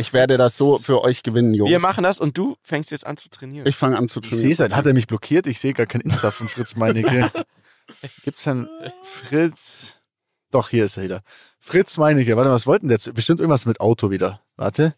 Ich 0.00 0.12
werde 0.12 0.36
das 0.36 0.56
so 0.56 0.78
für 0.78 1.02
euch 1.02 1.22
gewinnen, 1.22 1.54
Jungs. 1.54 1.70
Wir 1.70 1.80
machen 1.80 2.02
das 2.04 2.18
und 2.20 2.36
du 2.38 2.56
fängst 2.62 2.90
jetzt 2.90 3.06
an 3.06 3.16
zu 3.16 3.28
trainieren. 3.28 3.66
ich 3.66 3.76
fange 3.76 3.96
an 3.98 4.08
zu 4.08 4.20
Ich 4.20 4.30
sehe 4.30 4.40
trainieren. 4.54 4.70
es, 4.72 4.76
hat 4.76 4.86
er 4.86 4.94
mich 4.94 5.06
blockiert? 5.06 5.46
Ich 5.46 5.60
sehe 5.60 5.74
gar 5.74 5.86
kein 5.86 6.00
Insta 6.00 6.30
von 6.30 6.48
Fritz 6.48 6.74
Meinecke. 6.76 7.30
Gibt's 8.24 8.44
denn 8.44 8.68
Fritz? 9.02 9.94
Doch, 10.50 10.68
hier 10.68 10.84
ist 10.86 10.96
er 10.96 11.04
wieder. 11.04 11.22
Fritz 11.60 11.96
Meinecke. 11.96 12.36
Warte 12.36 12.48
mal, 12.48 12.54
was 12.54 12.66
wollten 12.66 12.88
der? 12.88 12.96
jetzt? 12.98 13.12
Bestimmt 13.14 13.40
irgendwas 13.40 13.66
mit 13.66 13.80
Auto 13.80 14.10
wieder. 14.10 14.40
Warte. 14.56 14.94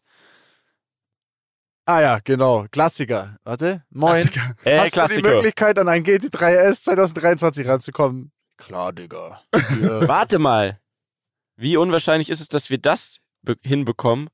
Ah 1.84 2.00
ja, 2.00 2.18
genau. 2.22 2.66
Klassiker. 2.70 3.36
Warte. 3.44 3.84
Moin. 3.90 4.28
äh, 4.64 4.78
Hast 4.78 4.84
du 4.84 4.84
die 4.84 4.90
Klassiker. 4.90 5.30
Möglichkeit, 5.34 5.78
an 5.78 5.88
ein 5.88 6.05
GT3S 6.05 6.82
2023 6.84 7.66
ranzukommen? 7.66 8.32
Klar, 8.57 8.92
Digga. 8.92 9.42
Ja. 9.80 10.07
Warte 10.07 10.38
mal. 10.38 10.80
Wie 11.57 11.76
unwahrscheinlich 11.76 12.30
ist 12.30 12.40
es, 12.40 12.48
dass 12.48 12.70
wir 12.70 12.78
das 12.78 13.18
be- 13.42 13.57
hinbekommen 13.62 14.28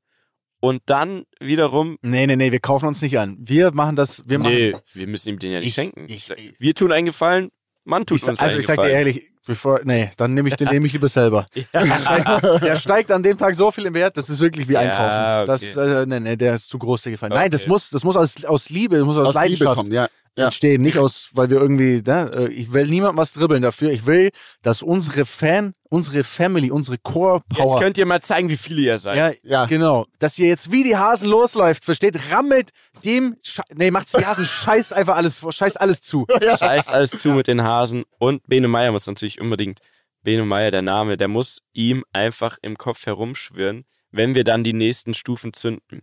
und 0.61 0.83
dann 0.87 1.25
wiederum. 1.41 1.99
nee, 2.03 2.27
nee, 2.27 2.37
nee, 2.37 2.53
wir 2.53 2.61
kaufen 2.61 2.87
uns 2.87 3.01
nicht 3.03 3.19
an. 3.19 3.37
Wir 3.41 3.73
machen 3.73 3.97
das, 3.97 4.23
wir 4.27 4.39
machen. 4.39 4.53
Nee, 4.53 4.73
wir 4.95 5.07
müssen 5.07 5.29
ihm 5.31 5.39
den 5.39 5.53
ja 5.53 5.59
nicht 5.61 5.69
Ich- 5.69 5.75
schenken. 5.75 6.07
ich- 6.09 6.33
wir 6.59 6.75
tun 6.75 6.93
einen 6.93 7.07
Gefallen, 7.07 7.51
Mann 7.85 8.05
tut 8.05 8.19
Ich, 8.19 8.29
uns 8.29 8.39
also 8.41 8.53
einen 8.53 8.61
ich 8.61 8.67
sag 8.67 8.77
dir 8.81 8.89
ehrlich, 8.91 9.31
bevor, 9.47 9.81
nee, 9.85 10.11
dann 10.19 10.35
nehme 10.35 10.49
ich 10.51 10.57
den 10.57 10.69
nehme 10.73 10.87
ich 10.87 10.93
lieber 10.93 11.09
selber. 11.09 11.47
Der 11.73 11.99
steigt, 11.99 12.63
der 12.65 12.77
steigt 12.77 13.13
an 13.13 13.23
dem 13.23 13.39
Tag 13.39 13.55
so 13.55 13.71
viel 13.71 13.87
im 13.87 13.95
Wert, 13.95 14.17
das 14.19 14.29
ist 14.29 14.41
wirklich 14.41 14.69
wie 14.69 14.75
Ja, 14.75 14.81
einkaufen. 14.81 15.47
Das, 15.47 15.77
okay. 15.77 16.03
äh, 16.03 16.07
nee, 16.07 16.21
nee, 16.21 16.37
der 16.37 16.55
ist 16.55 16.69
zu 16.69 16.79
groß 16.79 17.03
der 17.05 17.13
Gefallen. 17.13 17.33
Nein, 17.33 17.51
das 17.51 17.63
Okay. 17.63 17.71
muss, 17.71 17.89
das 17.91 18.05
muss 18.05 18.17
aus, 18.17 18.45
aus 18.45 18.69
Liebe, 18.69 18.97
das 18.99 19.07
muss 19.07 19.17
aus, 19.17 19.29
Aus 19.29 19.35
Liebe 19.35 19.39
Leidenschaft 19.65 19.77
kommen, 19.79 19.93
ja. 19.93 20.09
Ja. 20.39 20.47
entstehen, 20.47 20.83
nicht 20.83 20.99
aus, 20.99 21.31
weil 21.33 21.51
wir 21.51 21.61
irgendwie, 21.61 22.03
ne, 22.05 22.31
äh, 22.35 22.53
ich 22.53 22.73
will 22.73 22.87
niemandem 22.87 23.17
was 23.19 23.33
dribbeln 23.33 23.63
dafür. 23.63 23.91
Ich 23.91 24.07
will, 24.07 24.31
dass 24.63 24.83
unsere 24.83 25.25
Fan, 25.25 25.75
unsere 25.91 26.25
Family, 26.25 26.71
unsere 26.71 26.99
Core 26.99 27.43
Jetzt 27.51 27.59
Power, 27.59 27.81
könnt 27.81 27.99
ihr 27.99 28.07
mal 28.07 28.23
zeigen, 28.23 28.49
wie 28.49 28.57
viele 28.57 28.83
ihr 28.83 28.99
seid. 28.99 29.17
ja, 29.17 29.33
Ja. 29.43 29.67
genau, 29.67 30.07
dass 30.19 30.39
ihr 30.39 30.49
jetzt 30.49 30.71
wie 30.73 30.85
die 30.85 30.97
Hasen 30.97 31.29
losläuft, 31.29 31.85
versteht, 31.85 32.31
rammelt 32.31 32.71
dem, 33.05 33.37
Sche 33.43 33.63
nee, 33.75 33.91
macht's 33.91 34.13
die 34.13 34.25
Hasen, 34.25 34.45
scheißt 34.47 34.93
einfach 34.93 35.17
alles, 35.17 35.39
vor, 35.39 35.53
scheißt 35.53 35.81
alles 35.81 36.01
zu. 36.01 36.27
Scheiß 36.59 36.89
alles 36.89 37.11
zu 37.11 37.31
mit 37.31 37.47
den 37.49 37.63
Hasen. 37.63 38.05
Und 38.19 38.47
Bene 38.47 38.69
Meier 38.69 38.93
muss 38.93 39.07
natürlich 39.07 39.41
unbedingt, 39.41 39.81
Bene 40.23 40.45
Meier, 40.45 40.71
der 40.71 40.83
Name, 40.83 41.17
der 41.17 41.29
muss 41.29 41.61
ihm 41.73 42.05
einfach 42.13 42.59
im 42.63 42.77
Kopf 42.77 43.07
herumschwirren, 43.07 43.85
wenn 44.11 44.35
wir 44.35 44.45
dann 44.45 44.65
die 44.65 44.73
nächsten 44.73 45.15
Stufen 45.15 45.53
zünden. 45.53 46.03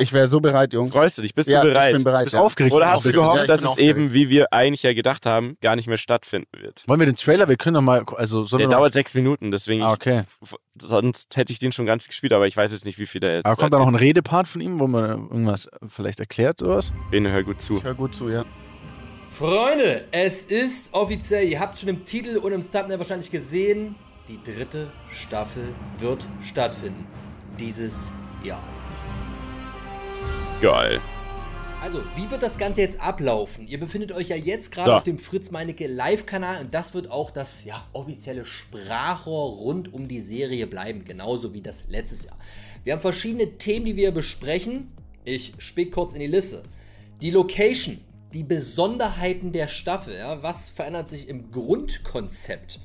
Ich 0.00 0.12
wäre 0.12 0.28
so 0.28 0.40
bereit, 0.40 0.72
Jungs. 0.72 0.94
Freust 0.94 1.18
du 1.18 1.22
dich? 1.22 1.34
Bist 1.34 1.48
ja, 1.48 1.60
du 1.60 1.68
bereit? 1.68 1.90
ich 1.90 1.96
bin 1.96 2.04
bereit. 2.04 2.24
Bist 2.24 2.34
ja. 2.34 2.40
aufgeregt. 2.40 2.72
Oder 2.72 2.86
Auch 2.86 2.96
hast 2.96 3.04
du. 3.04 3.10
Ja, 3.10 3.16
gehofft, 3.16 3.40
ich 3.42 3.46
dass 3.48 3.60
es 3.60 3.66
aufgeregt. 3.66 3.98
eben, 3.98 4.14
wie 4.14 4.28
wir 4.28 4.52
eigentlich 4.52 4.84
ja 4.84 4.92
gedacht 4.94 5.26
haben, 5.26 5.56
gar 5.60 5.74
nicht 5.74 5.88
mehr 5.88 5.98
stattfinden 5.98 6.50
wird? 6.60 6.84
Wollen 6.86 7.00
wir 7.00 7.06
den 7.06 7.16
Trailer, 7.16 7.48
wir 7.48 7.56
können 7.56 7.74
doch 7.74 7.80
mal, 7.80 8.04
also, 8.16 8.44
sollen 8.44 8.60
Der 8.60 8.68
wir 8.68 8.76
dauert 8.76 8.92
sechs 8.92 9.14
Minuten, 9.14 9.50
deswegen 9.50 9.82
ah, 9.82 9.92
okay. 9.92 10.22
ich, 10.40 10.50
sonst 10.80 11.36
hätte 11.36 11.52
ich 11.52 11.58
den 11.58 11.72
schon 11.72 11.84
ganz 11.84 12.06
gespielt, 12.06 12.32
aber 12.32 12.46
ich 12.46 12.56
weiß 12.56 12.72
jetzt 12.72 12.84
nicht, 12.84 12.98
wie 12.98 13.06
viel 13.06 13.20
der 13.20 13.36
jetzt. 13.36 13.46
Aber 13.46 13.56
kommt 13.56 13.74
da 13.74 13.78
noch 13.78 13.88
ein 13.88 13.96
Redepart 13.96 14.46
von 14.46 14.60
ihm, 14.60 14.78
wo 14.78 14.86
man 14.86 15.28
irgendwas 15.28 15.68
vielleicht 15.88 16.20
erklärt 16.20 16.62
oder 16.62 16.76
was? 16.76 16.92
Hör 17.10 17.42
gut 17.42 17.60
zu. 17.60 17.78
Ich 17.78 17.84
höre 17.84 17.94
gut 17.94 18.14
zu, 18.14 18.28
ja. 18.28 18.44
Freunde, 19.32 20.04
es 20.10 20.44
ist 20.44 20.94
offiziell, 20.94 21.46
ihr 21.48 21.60
habt 21.60 21.78
schon 21.78 21.88
im 21.88 22.04
Titel 22.04 22.38
und 22.38 22.52
im 22.52 22.70
Thumbnail 22.70 22.98
wahrscheinlich 22.98 23.30
gesehen, 23.30 23.94
die 24.28 24.40
dritte 24.42 24.90
Staffel 25.12 25.74
wird 25.98 26.26
stattfinden. 26.42 27.06
Dieses 27.58 28.12
Jahr. 28.44 28.62
Geil. 30.60 31.00
Also, 31.80 32.02
wie 32.16 32.28
wird 32.28 32.42
das 32.42 32.58
Ganze 32.58 32.80
jetzt 32.80 33.00
ablaufen? 33.00 33.68
Ihr 33.68 33.78
befindet 33.78 34.10
euch 34.10 34.30
ja 34.30 34.36
jetzt 34.36 34.72
gerade 34.72 34.90
So. 34.90 34.96
auf 34.96 35.02
dem 35.04 35.18
Fritz 35.18 35.52
Meinecke 35.52 35.86
Live-Kanal 35.86 36.62
und 36.62 36.74
das 36.74 36.94
wird 36.94 37.08
auch 37.12 37.30
das 37.30 37.64
ja, 37.64 37.86
offizielle 37.92 38.44
Sprachrohr 38.44 39.52
rund 39.58 39.94
um 39.94 40.08
die 40.08 40.18
Serie 40.18 40.66
bleiben, 40.66 41.04
genauso 41.04 41.54
wie 41.54 41.60
das 41.60 41.84
letztes 41.86 42.24
Jahr. 42.24 42.36
Wir 42.82 42.92
haben 42.92 43.00
verschiedene 43.00 43.58
Themen, 43.58 43.86
die 43.86 43.94
wir 43.94 44.10
besprechen. 44.10 44.90
Ich 45.24 45.52
spick 45.58 45.92
kurz 45.92 46.14
in 46.14 46.20
die 46.20 46.26
Liste. 46.26 46.64
Die 47.20 47.30
Location, 47.30 48.00
die 48.34 48.42
Besonderheiten 48.42 49.52
der 49.52 49.68
Staffel, 49.68 50.16
ja, 50.16 50.42
was 50.42 50.70
verändert 50.70 51.08
sich 51.08 51.28
im 51.28 51.52
Grundkonzept? 51.52 52.80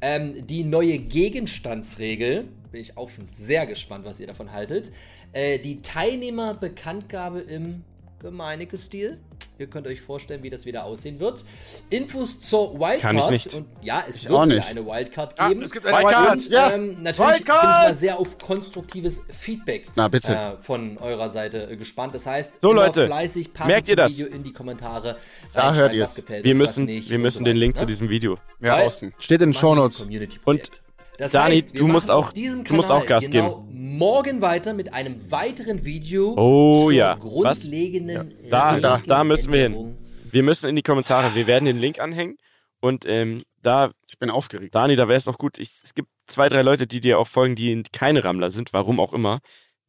Ähm, 0.00 0.44
die 0.46 0.64
neue 0.64 0.98
Gegenstandsregel, 0.98 2.48
bin 2.72 2.80
ich 2.80 2.96
auch 2.96 3.08
schon 3.08 3.28
sehr 3.28 3.66
gespannt, 3.66 4.04
was 4.04 4.18
ihr 4.18 4.26
davon 4.26 4.50
haltet. 4.50 4.90
Äh, 5.34 5.58
die 5.58 5.82
Teilnehmerbekanntgabe 5.82 7.40
im 7.40 7.82
Gemeinecke-Stil. 8.20 9.18
Ihr 9.58 9.66
könnt 9.68 9.86
euch 9.86 10.00
vorstellen, 10.00 10.42
wie 10.42 10.50
das 10.50 10.66
wieder 10.66 10.84
aussehen 10.84 11.20
wird. 11.20 11.44
Infos 11.90 12.40
zur 12.40 12.74
Wildcard. 12.74 13.00
Kann 13.02 13.18
ich 13.18 13.30
nicht. 13.30 13.54
Und 13.54 13.66
ja, 13.82 14.02
es 14.08 14.16
Ich 14.16 14.24
wird 14.28 14.34
auch 14.34 14.46
wieder 14.46 14.56
nicht. 14.56 14.68
eine 14.68 14.84
Wildcard 14.84 15.34
Ah, 15.38 15.48
geben. 15.48 15.62
es 15.62 15.70
gibt 15.70 15.86
eine 15.86 15.98
Wildcard. 15.98 16.32
Und, 16.32 16.50
Ja. 16.50 16.72
ähm, 16.72 17.02
natürlich 17.02 17.16
bin 17.18 17.24
ich 17.24 17.38
Wildcard! 17.38 17.62
mal 17.64 17.94
sehr 17.94 18.18
auf 18.18 18.38
konstruktives 18.38 19.22
Feedback 19.30 19.86
Na, 19.94 20.08
bitte. 20.08 20.32
Äh, 20.34 20.56
von 20.62 20.98
eurer 20.98 21.30
Seite 21.30 21.70
äh, 21.70 21.76
gespannt. 21.76 22.14
Das 22.16 22.26
heißt, 22.26 22.60
So, 22.60 22.72
Leute, 22.72 23.06
fleißig 23.06 23.50
merkt 23.66 23.88
ihr 23.88 23.96
das? 23.96 24.12
Video 24.12 24.26
in 24.28 24.42
die 24.42 24.52
Kommentare. 24.52 25.16
Da 25.52 25.72
hört 25.74 25.96
was 25.96 26.14
gefällt 26.16 26.44
Wir 26.44 26.52
und 26.52 26.58
müssen, 26.58 26.84
nicht 26.86 27.10
wir 27.10 27.16
und 27.16 27.22
müssen 27.22 27.38
so 27.38 27.44
den 27.44 27.56
Link 27.56 27.74
ne? 27.76 27.80
zu 27.80 27.86
diesem 27.86 28.10
Video. 28.10 28.38
Ja, 28.60 28.78
außen. 28.78 29.12
Steht 29.20 29.40
in 29.42 29.50
den 29.50 29.54
Shownotes. 29.54 29.98
Community-Projekt. 29.98 30.82
Das 31.18 31.32
Dani, 31.32 31.60
heißt, 31.60 31.78
du 31.78 31.86
musst 31.86 32.10
auch- 32.10 32.32
du 32.32 32.74
musst 32.74 32.90
auch 32.90 33.06
Gas 33.06 33.30
genau 33.30 33.64
morgen 33.70 34.40
weiter 34.40 34.74
mit 34.74 34.92
einem 34.92 35.30
weiteren 35.30 35.84
Video 35.84 36.34
Oh 36.36 36.84
zur 36.84 36.92
ja. 36.92 37.16
Was? 37.16 37.20
grundlegenden 37.60 38.34
Da- 38.50 38.78
da- 38.80 39.00
da 39.06 39.24
müssen 39.24 39.52
wir 39.52 39.62
hin. 39.62 39.96
Wir 40.30 40.42
müssen 40.42 40.68
in 40.68 40.74
die 40.76 40.82
Kommentare, 40.82 41.34
wir 41.36 41.46
werden 41.46 41.66
den 41.66 41.78
Link 41.78 42.00
anhängen 42.00 42.36
und 42.80 43.04
ähm, 43.06 43.44
da, 43.62 43.92
Ich 44.08 44.18
bin 44.18 44.30
aufgeregt. 44.30 44.74
Dani, 44.74 44.96
da 44.96 45.06
wäre 45.06 45.16
es 45.16 45.28
auch 45.28 45.38
gut. 45.38 45.58
Ich, 45.58 45.70
es 45.84 45.94
gibt 45.94 46.08
zwei, 46.26 46.48
drei 46.48 46.62
Leute, 46.62 46.86
die 46.88 47.00
dir 47.00 47.18
auch 47.20 47.28
folgen, 47.28 47.54
die 47.54 47.82
keine 47.92 48.24
Rammler 48.24 48.50
sind, 48.50 48.72
warum 48.72 48.98
auch 48.98 49.12
immer. 49.12 49.38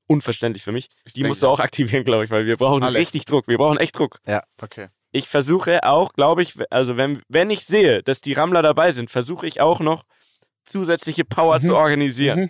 Unverständlich 0.08 0.62
für 0.62 0.72
mich. 0.72 0.90
Die 1.08 1.14
denke- 1.14 1.30
musst 1.30 1.42
du 1.42 1.48
auch 1.48 1.60
aktivieren, 1.60 2.04
glaube 2.04 2.26
ich, 2.26 2.30
weil 2.30 2.46
wir 2.46 2.58
brauchen 2.58 2.84
Alle. 2.84 3.00
richtig 3.00 3.26
Druck. 3.26 3.48
Wir 3.48 3.58
brauchen 3.58 3.80
echt 3.80 3.98
Druck. 3.98 4.20
Ja, 4.28 4.44
okay. 4.62 4.90
Ich 5.12 5.28
versuche 5.28 5.84
auch, 5.84 6.14
glaube 6.14 6.44
ich, 6.44 6.54
also 6.70 6.96
wenn, 6.98 7.22
wenn 7.28 7.50
ich 7.50 7.66
sehe, 7.66 8.04
dass 8.04 8.22
die 8.22 8.34
Rammler 8.34 8.62
dabei 8.62 8.92
sind, 8.92 9.10
versuche 9.10 9.48
ich 9.48 9.62
auch 9.62 9.80
noch 9.80 10.04
zusätzliche 10.66 11.26
Power 11.26 11.58
Mhm. 11.58 11.62
zu 11.68 11.76
organisieren. 11.78 12.40
Mhm. 12.40 12.50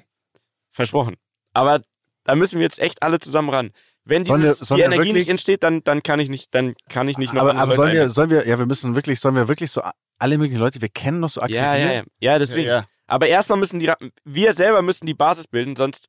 Versprochen. 0.72 1.16
Aber 1.54 1.82
da 2.24 2.36
müssen 2.36 2.60
wir 2.60 2.64
jetzt 2.64 2.80
echt 2.80 3.02
alle 3.04 3.20
zusammen 3.20 3.50
ran. 3.50 3.72
Wenn 4.04 4.24
Sollen 4.26 4.42
dieses, 4.42 4.60
wir- 4.62 4.66
sollen 4.66 4.78
die 4.80 4.84
Energie 4.84 5.00
wirklich- 5.02 5.14
nicht 5.16 5.30
entsteht, 5.30 5.64
dann, 5.64 5.84
dann 5.84 6.04
kann 6.04 6.20
ich 6.20 6.30
nicht, 6.30 6.54
dann 6.54 6.76
kann 6.90 7.08
ich 7.08 7.18
nicht 7.18 7.34
noch 7.34 7.42
Aber, 7.42 7.56
aber 7.56 7.76
sollen 7.76 7.94
wir, 7.94 8.10
sollen 8.10 8.30
wir, 8.30 8.48
ja, 8.48 8.60
wir 8.60 8.66
müssen 8.66 8.96
wirklich, 8.96 9.20
sollen 9.20 9.36
wir 9.36 9.48
wirklich 9.48 9.72
so 9.72 9.82
alle 10.20 10.38
möglichen 10.38 10.60
Leute, 10.60 10.82
wir 10.82 10.90
kennen 10.90 11.20
noch 11.20 11.30
so 11.30 11.42
aktivieren? 11.42 11.66
Ja, 11.66 11.78
ja, 11.78 11.94
ja. 11.94 12.04
Ja, 12.20 12.40
deswegen. 12.40 12.68
Ja, 12.68 12.76
ja. 12.82 12.88
Aber 13.08 13.28
erstmal 13.28 13.58
müssen 13.60 13.80
die, 13.80 13.92
wir 14.24 14.54
selber 14.54 14.82
müssen 14.82 15.06
die 15.06 15.14
Basis 15.14 15.48
bilden, 15.48 15.76
sonst 15.76 16.08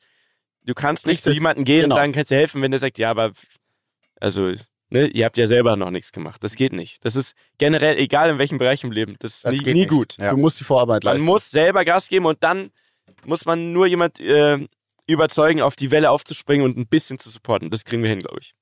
du 0.64 0.74
kannst 0.74 1.07
nicht 1.07 1.16
Nicht 1.16 1.24
zu 1.24 1.30
jemandem 1.32 1.64
gehen 1.64 1.82
genau. 1.82 1.94
und 1.94 2.00
sagen, 2.00 2.12
kannst 2.12 2.30
du 2.30 2.34
helfen, 2.34 2.61
wenn 2.62 2.70
der 2.70 2.80
sagt, 2.80 2.98
ja, 2.98 3.11
aber 3.11 3.32
also, 4.20 4.52
ne, 4.91 5.07
ihr 5.09 5.24
habt 5.24 5.37
ja 5.39 5.47
selber 5.47 5.76
noch 5.76 5.91
nichts 5.91 6.12
gemacht. 6.12 6.43
Das 6.45 6.55
geht 6.55 6.72
nicht. 6.72 7.05
Das 7.05 7.16
ist 7.16 7.34
generell 7.59 7.99
egal 7.99 8.30
in 8.30 8.39
welchem 8.39 8.59
Bereich 8.59 8.84
im 8.84 8.93
Leben. 8.93 9.16
Das 9.18 9.34
ist 9.37 9.45
Das 9.45 9.53
nie, 9.55 9.59
geht 9.62 9.74
nie 9.74 9.80
nicht. 9.80 9.91
gut. 9.91 10.16
Ja. 10.18 10.30
Du 10.30 10.37
musst 10.37 10.59
die 10.61 10.64
Vorarbeit 10.64 11.05
Man 11.05 11.14
leisten. 11.14 11.26
muss 11.26 11.51
selber 11.51 11.84
Gas 11.84 12.09
geben 12.09 12.26
und 12.26 12.43
dann 12.43 12.70
muss 13.24 13.45
man 13.45 13.72
nur 13.72 13.87
jemand 13.87 14.20
äh, 14.20 14.59
überzeugen, 15.07 15.61
auf 15.62 15.76
die 15.76 15.91
Welle 15.91 16.11
aufzuspringen 16.11 16.64
und 16.64 16.76
ein 16.76 16.87
bisschen 16.87 17.18
zu 17.18 17.30
supporten. 17.30 17.70
Das 17.70 17.84
kriegen 17.84 18.03
wir 18.03 18.11
hin, 18.11 18.20
glaube 18.20 18.39
ich. 18.41 18.55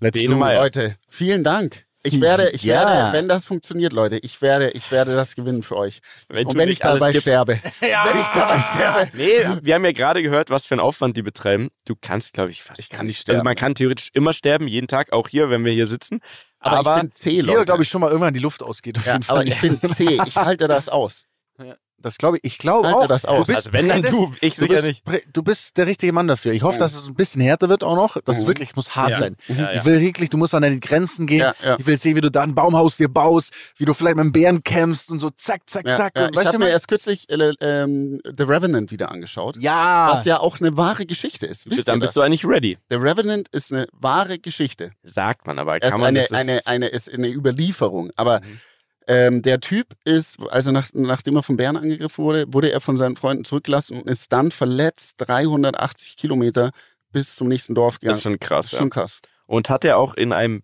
Let's 0.00 0.18
Bene 0.18 0.34
do. 0.34 0.40
Leute, 0.40 0.96
vielen 1.08 1.44
Dank. 1.44 1.86
Ich 2.02 2.20
werde, 2.20 2.48
ich 2.50 2.62
Ja. 2.62 2.88
werde, 2.88 3.12
wenn 3.12 3.28
das 3.28 3.44
funktioniert, 3.44 3.92
Leute, 3.92 4.16
ich 4.18 4.40
werde, 4.40 4.70
ich 4.70 4.90
werde 4.90 5.14
das 5.14 5.34
gewinnen 5.34 5.62
für 5.62 5.76
euch. 5.76 6.00
Wenn 6.28 6.46
Und 6.46 6.56
wenn 6.56 6.68
ich 6.70 6.78
dabei 6.78 7.12
gibst. 7.12 7.26
sterbe. 7.26 7.60
Wenn 7.80 8.20
ich 8.20 8.26
dabei 8.34 8.58
sterbe. 8.58 9.10
Nee, 9.16 9.44
wir 9.62 9.74
haben 9.74 9.84
ja 9.84 9.92
gerade 9.92 10.22
gehört, 10.22 10.48
was 10.48 10.64
für 10.66 10.72
einen 10.74 10.80
Aufwand 10.80 11.16
die 11.16 11.22
betreiben. 11.22 11.68
Du 11.84 11.94
kannst, 12.00 12.32
glaube 12.32 12.50
ich, 12.50 12.62
fast 12.62 12.80
Ich 12.80 12.88
kann 12.88 13.06
nicht 13.06 13.18
Also 13.28 13.32
sterben. 13.32 13.44
man 13.44 13.54
kann 13.54 13.74
theoretisch 13.74 14.08
immer 14.14 14.32
sterben, 14.32 14.66
jeden 14.66 14.88
Tag, 14.88 15.12
auch 15.12 15.28
hier, 15.28 15.50
wenn 15.50 15.64
wir 15.64 15.72
hier 15.72 15.86
sitzen. 15.86 16.20
Aber, 16.58 16.78
Aber, 16.78 16.96
ich 16.96 17.02
bin 17.02 17.12
zäh, 17.14 17.30
Hier, 17.32 17.42
Leute. 17.42 17.64
glaube 17.66 17.82
ich, 17.82 17.88
schon 17.90 18.00
mal 18.00 18.08
irgendwann 18.08 18.34
die 18.34 18.40
Luft 18.40 18.62
ausgeht. 18.62 18.96
Auf 18.98 19.04
ja, 19.06 19.12
jeden 19.14 19.24
Fall. 19.24 19.36
aber 19.38 19.46
ich 19.46 19.60
bin 19.60 19.78
zäh. 19.94 20.20
Ich 20.26 20.36
halte 20.36 20.68
das 20.68 20.88
aus. 20.88 21.24
Das 22.02 22.16
glaube 22.18 22.38
ich. 22.38 22.44
Ich 22.44 22.58
glaube 22.58 22.88
auch. 22.88 23.06
das 23.06 23.24
aus. 23.24 23.40
Du 23.46 23.52
bist, 23.52 23.56
also 23.66 23.72
wenn 23.74 23.88
dann 23.88 24.02
du, 24.02 24.32
ich 24.40 24.54
du 24.54 24.60
sicher 24.62 24.82
bist, 24.82 25.06
nicht. 25.06 25.28
Du 25.32 25.42
bist 25.42 25.76
der 25.76 25.86
richtige 25.86 26.12
Mann 26.12 26.26
dafür. 26.28 26.52
Ich 26.52 26.62
hoffe, 26.62 26.78
dass 26.78 26.94
es 26.94 27.06
ein 27.06 27.14
bisschen 27.14 27.42
härter 27.42 27.68
wird 27.68 27.84
auch 27.84 27.94
noch. 27.96 28.16
Das 28.24 28.36
ist 28.38 28.44
Mhm. 28.44 28.48
wirklich, 28.48 28.74
muss 28.76 28.96
hart 28.96 29.10
Ja. 29.10 29.16
sein. 29.18 29.36
Ja, 29.48 29.54
ja. 29.54 29.72
Ich 29.74 29.84
will 29.84 30.00
wirklich, 30.00 30.30
du 30.30 30.38
musst 30.38 30.54
an 30.54 30.62
deine 30.62 30.80
Grenzen 30.80 31.26
gehen. 31.26 31.40
Ja, 31.40 31.54
ja. 31.62 31.76
Ich 31.78 31.86
will 31.86 31.98
sehen, 31.98 32.16
wie 32.16 32.20
du 32.22 32.30
da 32.30 32.42
ein 32.42 32.54
Baumhaus 32.54 32.96
dir 32.96 33.08
baust, 33.08 33.52
wie 33.76 33.84
du 33.84 33.92
vielleicht 33.92 34.16
mit 34.16 34.22
einem 34.22 34.32
Bären 34.32 34.64
kämpfst 34.64 35.10
und 35.10 35.18
so 35.18 35.30
zack, 35.30 35.62
zack, 35.68 35.86
Ja, 35.86 35.92
zack. 35.94 36.12
ja, 36.16 36.24
und, 36.24 36.30
ich 36.30 36.36
weißt 36.36 36.46
habe 36.48 36.58
mir 36.58 36.68
erst 36.70 36.88
kürzlich 36.88 37.28
äh, 37.28 37.52
ähm, 37.60 38.20
The 38.24 38.44
Revenant 38.44 38.90
wieder 38.90 39.10
angeschaut. 39.10 39.56
ja. 39.58 40.08
Was 40.10 40.24
ja 40.24 40.40
auch 40.40 40.58
eine 40.60 40.76
wahre 40.76 41.04
Geschichte 41.06 41.46
ist. 41.46 41.68
Wisst 41.70 41.86
dann 41.88 41.96
ihr 41.96 42.00
bist 42.00 42.10
das? 42.10 42.14
du 42.14 42.20
eigentlich 42.22 42.46
ready. 42.46 42.78
The 42.88 42.96
Revenant 42.96 43.48
ist 43.52 43.72
eine 43.72 43.86
wahre 43.92 44.38
Geschichte. 44.38 44.92
Sagt 45.02 45.46
man, 45.46 45.58
aber 45.58 45.76
Es 45.76 45.84
ist 45.84 45.90
kann 45.90 46.00
man 46.00 46.08
eine, 46.08 46.20
das 46.20 46.30
ist- 46.30 46.36
eine, 46.36 46.60
eine, 46.66 46.86
ist 46.88 47.12
eine 47.12 47.28
Überlieferung. 47.28 48.10
Aber 48.16 48.40
Mhm. 48.40 48.60
Ähm, 49.06 49.42
der 49.42 49.60
Typ 49.60 49.94
ist, 50.04 50.38
also 50.50 50.70
nach, 50.72 50.88
nachdem 50.92 51.36
er 51.36 51.42
vom 51.42 51.56
Bären 51.56 51.76
angegriffen 51.76 52.24
wurde, 52.24 52.44
wurde 52.52 52.70
er 52.70 52.80
von 52.80 52.96
seinen 52.96 53.16
Freunden 53.16 53.44
zurückgelassen 53.44 54.00
und 54.00 54.08
ist 54.08 54.32
dann 54.32 54.50
verletzt 54.50 55.14
380 55.18 56.16
Kilometer 56.16 56.70
bis 57.12 57.34
zum 57.34 57.48
nächsten 57.48 57.74
Dorf 57.74 57.94
Das 57.94 58.00
gegangen. 58.00 58.16
ist 58.18 58.22
schon 58.22 58.38
krass. 58.40 58.56
Das 58.58 58.66
ist 58.66 58.72
Ja. 58.72 58.78
schon 58.78 58.90
krass. 58.90 59.20
Und 59.46 59.68
hat 59.68 59.84
er 59.84 59.96
auch 59.98 60.14
in 60.14 60.32
einem 60.32 60.62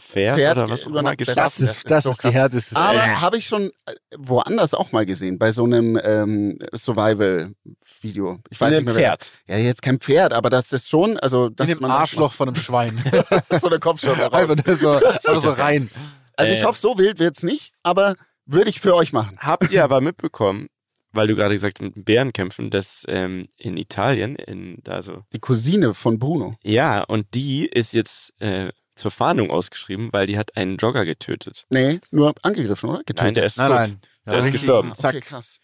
Pferd, 0.00 0.36
Pferd 0.36 0.56
oder 0.58 0.70
was 0.70 0.86
auch 0.86 0.94
immer 0.94 1.16
geschlafen? 1.16 1.38
Das 1.40 1.58
ist, 1.60 1.84
Das 1.90 2.04
das 2.04 2.06
ist 2.06 2.10
ist 2.12 2.24
die 2.24 2.30
härteste 2.32 2.76
Aber 2.76 3.20
habe 3.20 3.36
ich 3.36 3.46
schon 3.48 3.70
äh, 3.86 3.94
woanders 4.16 4.72
auch 4.74 4.92
mal 4.92 5.04
gesehen, 5.04 5.38
bei 5.38 5.50
so 5.52 5.64
einem 5.64 5.98
ähm, 6.02 6.58
Survival-Video. 6.72 8.38
Ich 8.50 8.60
weiß 8.60 8.68
In 8.68 8.70
nicht 8.70 8.76
einem 8.78 8.84
mehr, 8.86 8.94
wer 8.94 9.02
Pferd. 9.10 9.20
das 9.20 9.32
Ja, 9.48 9.56
jetzt 9.56 9.82
kein 9.82 9.98
Pferd, 9.98 10.32
aber 10.32 10.50
das 10.50 10.72
ist 10.72 10.88
schon, 10.88 11.18
also 11.18 11.48
das 11.48 11.68
In 11.68 11.76
dem 11.76 11.84
Arschloch 11.84 12.32
von 12.32 12.48
einem 12.48 12.56
Schwein. 12.56 13.02
so 13.60 13.66
eine 13.68 13.78
Kopfschirm 13.78 14.18
raus. 14.20 14.32
Einfach 14.32 14.76
so, 14.76 15.40
so 15.40 15.50
rein. 15.50 15.90
Also 16.38 16.52
ich 16.54 16.60
Äh. 16.60 16.64
hoffe, 16.64 16.80
so 16.80 16.98
wild 16.98 17.18
wird's 17.18 17.42
nicht, 17.42 17.72
aber 17.82 18.14
würde 18.46 18.70
ich 18.70 18.80
für 18.80 18.94
euch 18.94 19.12
machen. 19.12 19.38
Habt 19.40 19.70
ihr 19.70 19.84
aber 19.84 20.00
mitbekommen, 20.00 20.68
weil 21.12 21.26
du 21.26 21.34
gerade 21.36 21.54
gesagt 21.54 21.80
hast, 21.80 21.94
mit 21.96 22.04
Bären 22.04 22.32
kämpfen, 22.32 22.70
dass 22.70 23.04
ähm, 23.08 23.48
in 23.58 23.76
Italien, 23.76 24.36
in 24.36 24.78
da 24.82 25.02
so, 25.02 25.24
Die 25.32 25.40
Cousine 25.40 25.94
von 25.94 26.18
Bruno. 26.18 26.56
ja, 26.62 27.02
und 27.02 27.26
die 27.34 27.66
ist 27.66 27.92
jetzt 27.92 28.32
äh, 28.40 28.72
zur 28.94 29.10
Fahndung 29.10 29.50
ausgeschrieben, 29.50 30.08
weil 30.12 30.26
die 30.26 30.38
hat 30.38 30.56
einen 30.56 30.76
Jogger 30.76 31.04
getötet. 31.04 31.66
Nee, 31.70 32.00
nur 32.10 32.34
angegriffen, 32.42 32.88
oder? 32.90 32.98
Getötet. 33.00 33.22
Nein, 33.24 33.34
der 33.34 33.44
ist 33.44 33.56
Nein, 33.58 33.68
tot. 33.68 33.76
nein. 33.78 34.00
Der 34.26 34.32
ist 34.38 34.44
richtig- 34.46 34.60
gestorben. 34.62 34.90
Okay, 34.90 35.00
Zack. 35.00 35.20
krass. 35.22 35.58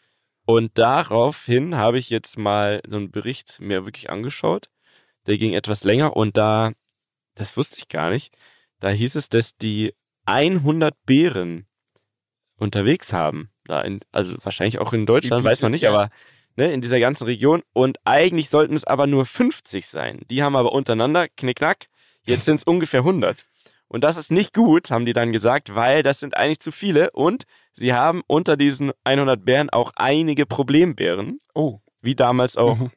Und 0.47 0.77
daraufhin 0.79 1.75
habe 1.77 1.99
ich 1.99 2.11
jetzt 2.11 2.39
mal 2.39 2.83
so 2.87 2.97
einen 2.99 3.11
Bericht 3.11 3.61
mir 3.61 3.85
wirklich 3.87 4.11
angeschaut. 4.11 4.69
Der 5.27 5.39
ging 5.39 5.55
etwas 5.55 5.85
länger 5.85 6.17
und 6.17 6.37
da, 6.37 6.73
das 7.35 7.57
wusste 7.57 7.79
ich 7.79 7.89
gar 7.89 8.11
nicht, 8.11 8.35
da 8.81 8.91
hieß 8.91 9.15
es, 9.15 9.29
dass 9.31 9.57
die 9.57 9.95
100 10.27 10.95
Bären 11.07 11.67
unterwegs 12.57 13.13
haben. 13.13 13.51
Da 13.67 13.81
in, 13.83 14.01
also 14.13 14.37
wahrscheinlich 14.43 14.79
auch 14.79 14.93
in 14.93 15.07
Deutschland, 15.07 15.43
Die- 15.43 15.47
weiß 15.47 15.63
man 15.63 15.73
nicht, 15.73 15.83
ja. 15.83 15.91
aber 15.91 16.11
ne, 16.57 16.73
in 16.73 16.81
dieser 16.81 17.01
ganzen 17.01 17.25
Region. 17.25 17.63
Und 17.73 17.99
eigentlich 18.05 18.49
sollten 18.51 18.75
es 18.75 18.85
aber 18.85 19.07
nur 19.07 19.27
50 19.27 19.87
sein. 19.87 20.21
Die 20.31 20.43
haben 20.43 20.57
aber 20.57 20.73
untereinander, 20.73 21.29
knickknack, 21.29 21.87
jetzt 22.27 22.45
sind 22.45 22.57
es 22.57 22.65
ungefähr 22.65 23.01
100. 23.01 23.47
Und 23.89 24.03
das 24.03 24.17
ist 24.17 24.31
nicht 24.31 24.55
gut, 24.55 24.91
haben 24.91 25.07
die 25.07 25.13
dann 25.13 25.33
gesagt, 25.33 25.75
weil 25.75 26.03
das 26.03 26.19
sind 26.21 26.37
eigentlich 26.37 26.61
zu 26.61 26.73
viele 26.73 27.11
und 27.13 27.45
sie 27.75 27.93
haben 27.95 28.23
unter 28.27 28.57
diesen 28.57 28.93
100 29.05 29.45
Bären 29.45 29.71
auch 29.71 29.93
einige 29.97 30.47
Problembären, 30.47 31.39
Oh, 31.55 31.81
wie 32.01 32.15
damals 32.15 32.57
auch, 32.57 32.77
Mhm. 32.79 32.91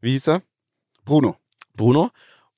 wie 0.00 0.10
hieß 0.12 0.28
er? 0.28 0.42
Bruno. 1.04 1.36
Bruno. 1.74 2.10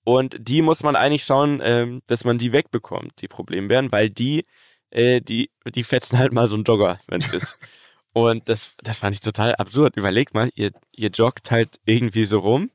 Und 0.05 0.37
die 0.39 0.63
muss 0.63 0.83
man 0.83 0.97
eigentlich 0.97 1.25
schauen, 1.25 1.61
ähm, 1.63 2.03
dass 2.07 2.25
man 2.25 2.39
die 2.39 2.53
wegbekommt, 2.53 3.23
die 3.23 3.29
Problembären, 3.29 3.91
weil 3.91 4.11
die, 4.11 4.45
äh, 4.91 5.21
die, 5.21 5.51
die 5.75 5.85
fetzen 5.85 6.19
halt 6.19 6.33
mal 6.33 6.47
so 6.47 6.55
einen 6.55 6.65
Jogger, 6.65 6.99
wenn 7.09 7.21
es 7.21 7.33
ist. 7.33 7.59
Und 8.13 8.49
das, 8.49 8.77
das 8.83 8.99
fand 8.99 9.17
ich 9.17 9.21
total 9.21 9.57
absurd. 9.57 9.97
Überlegt 9.97 10.35
mal, 10.35 10.51
ihr, 10.55 10.71
ihr 10.93 11.09
joggt 11.09 11.51
halt 11.51 11.81
irgendwie 11.85 12.25
so 12.25 12.39
rum 12.39 12.71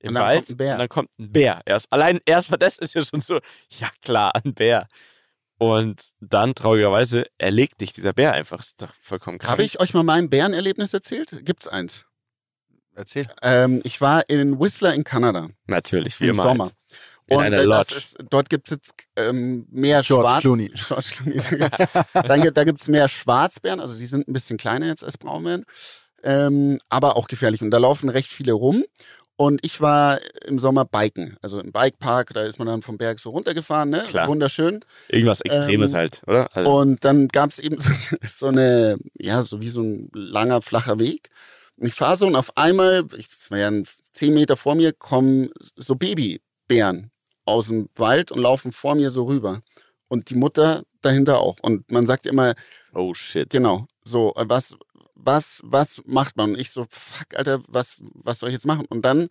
im 0.00 0.08
Und 0.08 0.14
dann 0.14 0.24
Wald 0.24 0.46
kommt 0.46 0.50
ein 0.50 0.56
Bär. 0.56 0.72
und 0.72 0.78
dann 0.80 0.88
kommt 0.88 1.18
ein 1.20 1.32
Bär. 1.32 1.62
Erst, 1.64 1.92
allein 1.92 2.20
erstmal 2.26 2.58
das 2.58 2.78
ist 2.78 2.94
ja 2.94 3.04
schon 3.04 3.20
so, 3.20 3.38
ja 3.70 3.88
klar, 4.02 4.34
ein 4.34 4.52
Bär. 4.52 4.88
Und 5.58 6.08
dann 6.18 6.56
traurigerweise 6.56 7.26
erlegt 7.38 7.80
dich 7.80 7.92
dieser 7.92 8.12
Bär 8.12 8.32
einfach. 8.32 8.56
Das 8.56 8.68
ist 8.68 8.82
doch 8.82 8.92
vollkommen 8.98 9.38
krass. 9.38 9.52
Habe 9.52 9.62
ich 9.62 9.78
euch 9.78 9.94
mal 9.94 10.02
mein 10.02 10.28
Bärenerlebnis 10.28 10.92
erzählt? 10.92 11.44
Gibt's 11.44 11.68
eins. 11.68 12.04
Erzähl. 12.94 13.26
Ähm, 13.42 13.80
ich 13.84 14.00
war 14.00 14.28
in 14.28 14.58
Whistler 14.60 14.94
in 14.94 15.04
Kanada 15.04 15.48
Natürlich, 15.66 16.18
wie 16.20 16.24
im 16.24 16.30
immer. 16.34 16.42
Sommer. 16.42 16.64
Halt. 16.64 16.74
In 17.28 17.36
Und 17.38 17.44
einer 17.44 17.56
äh, 17.62 17.66
das 17.68 17.90
Lodge. 17.90 17.94
ist, 17.96 18.16
dort 18.30 18.50
gibt 18.50 18.66
es 18.68 18.72
jetzt 18.76 18.94
ähm, 19.16 19.66
mehr 19.70 20.02
George 20.02 20.28
Schwarz. 20.28 20.40
Clooney. 20.42 20.70
George 20.88 21.06
Clooney. 21.12 21.38
Da 21.38 21.68
gibt's- 21.68 22.02
Dann 22.28 22.42
gibt, 22.42 22.56
da 22.56 22.64
gibt's 22.64 22.88
mehr 22.88 23.08
Schwarzbären, 23.08 23.80
also 23.80 23.96
die 23.98 24.06
sind 24.06 24.28
ein 24.28 24.32
bisschen 24.32 24.58
kleiner 24.58 24.86
jetzt 24.86 25.04
als 25.04 25.16
Braunbären, 25.16 25.64
ähm, 26.24 26.78
aber 26.90 27.16
auch 27.16 27.28
gefährlich. 27.28 27.62
Und 27.62 27.70
da 27.70 27.78
laufen 27.78 28.08
recht 28.08 28.28
viele 28.28 28.52
rum. 28.52 28.84
Und 29.36 29.64
ich 29.64 29.80
war 29.80 30.20
im 30.44 30.58
Sommer 30.58 30.84
biken, 30.84 31.36
also 31.40 31.58
im 31.58 31.72
Bikepark, 31.72 32.32
da 32.34 32.42
ist 32.42 32.58
man 32.58 32.68
dann 32.68 32.82
vom 32.82 32.98
Berg 32.98 33.18
so 33.18 33.30
runtergefahren, 33.30 33.88
ne? 33.88 34.04
Klar. 34.06 34.28
Wunderschön. 34.28 34.80
Irgendwas 35.08 35.40
Extremes 35.40 35.92
Ähm, 35.92 35.96
halt, 35.98 36.20
oder? 36.26 36.54
Also, 36.54 36.70
Und 36.78 37.04
dann 37.04 37.28
gab 37.28 37.50
es 37.50 37.58
eben 37.58 37.80
so, 37.80 37.92
so 38.28 38.46
eine, 38.48 38.98
ja, 39.18 39.42
so 39.42 39.60
wie 39.62 39.68
so 39.70 39.80
ein 39.80 40.10
langer, 40.12 40.60
flacher 40.60 40.98
Weg. 41.00 41.30
Und 41.82 41.88
ich 41.88 41.94
fahre 41.94 42.16
so 42.16 42.28
und 42.28 42.36
auf 42.36 42.56
einmal, 42.56 43.02
das 43.02 43.50
wären 43.50 43.84
zehn 44.12 44.34
Meter 44.34 44.56
vor 44.56 44.76
mir, 44.76 44.92
kommen 44.92 45.50
so 45.74 45.96
Babybären 45.96 47.10
aus 47.44 47.66
dem 47.66 47.88
Wald 47.96 48.30
und 48.30 48.38
laufen 48.38 48.70
vor 48.70 48.94
mir 48.94 49.10
so 49.10 49.24
rüber. 49.24 49.62
Und 50.06 50.30
die 50.30 50.36
Mutter 50.36 50.84
dahinter 51.00 51.40
auch. 51.40 51.58
Und 51.60 51.90
man 51.90 52.06
sagt 52.06 52.26
immer, 52.26 52.54
oh 52.94 53.14
shit. 53.14 53.50
genau, 53.50 53.88
so, 54.04 54.32
äh, 54.36 54.44
was, 54.46 54.76
was, 55.16 55.60
was 55.64 56.00
macht 56.06 56.36
man? 56.36 56.50
Und 56.50 56.60
ich 56.60 56.70
so, 56.70 56.86
fuck, 56.88 57.34
Alter, 57.34 57.60
was, 57.66 57.96
was 58.00 58.38
soll 58.38 58.50
ich 58.50 58.54
jetzt 58.54 58.66
machen? 58.66 58.86
Und 58.88 59.04
dann 59.04 59.28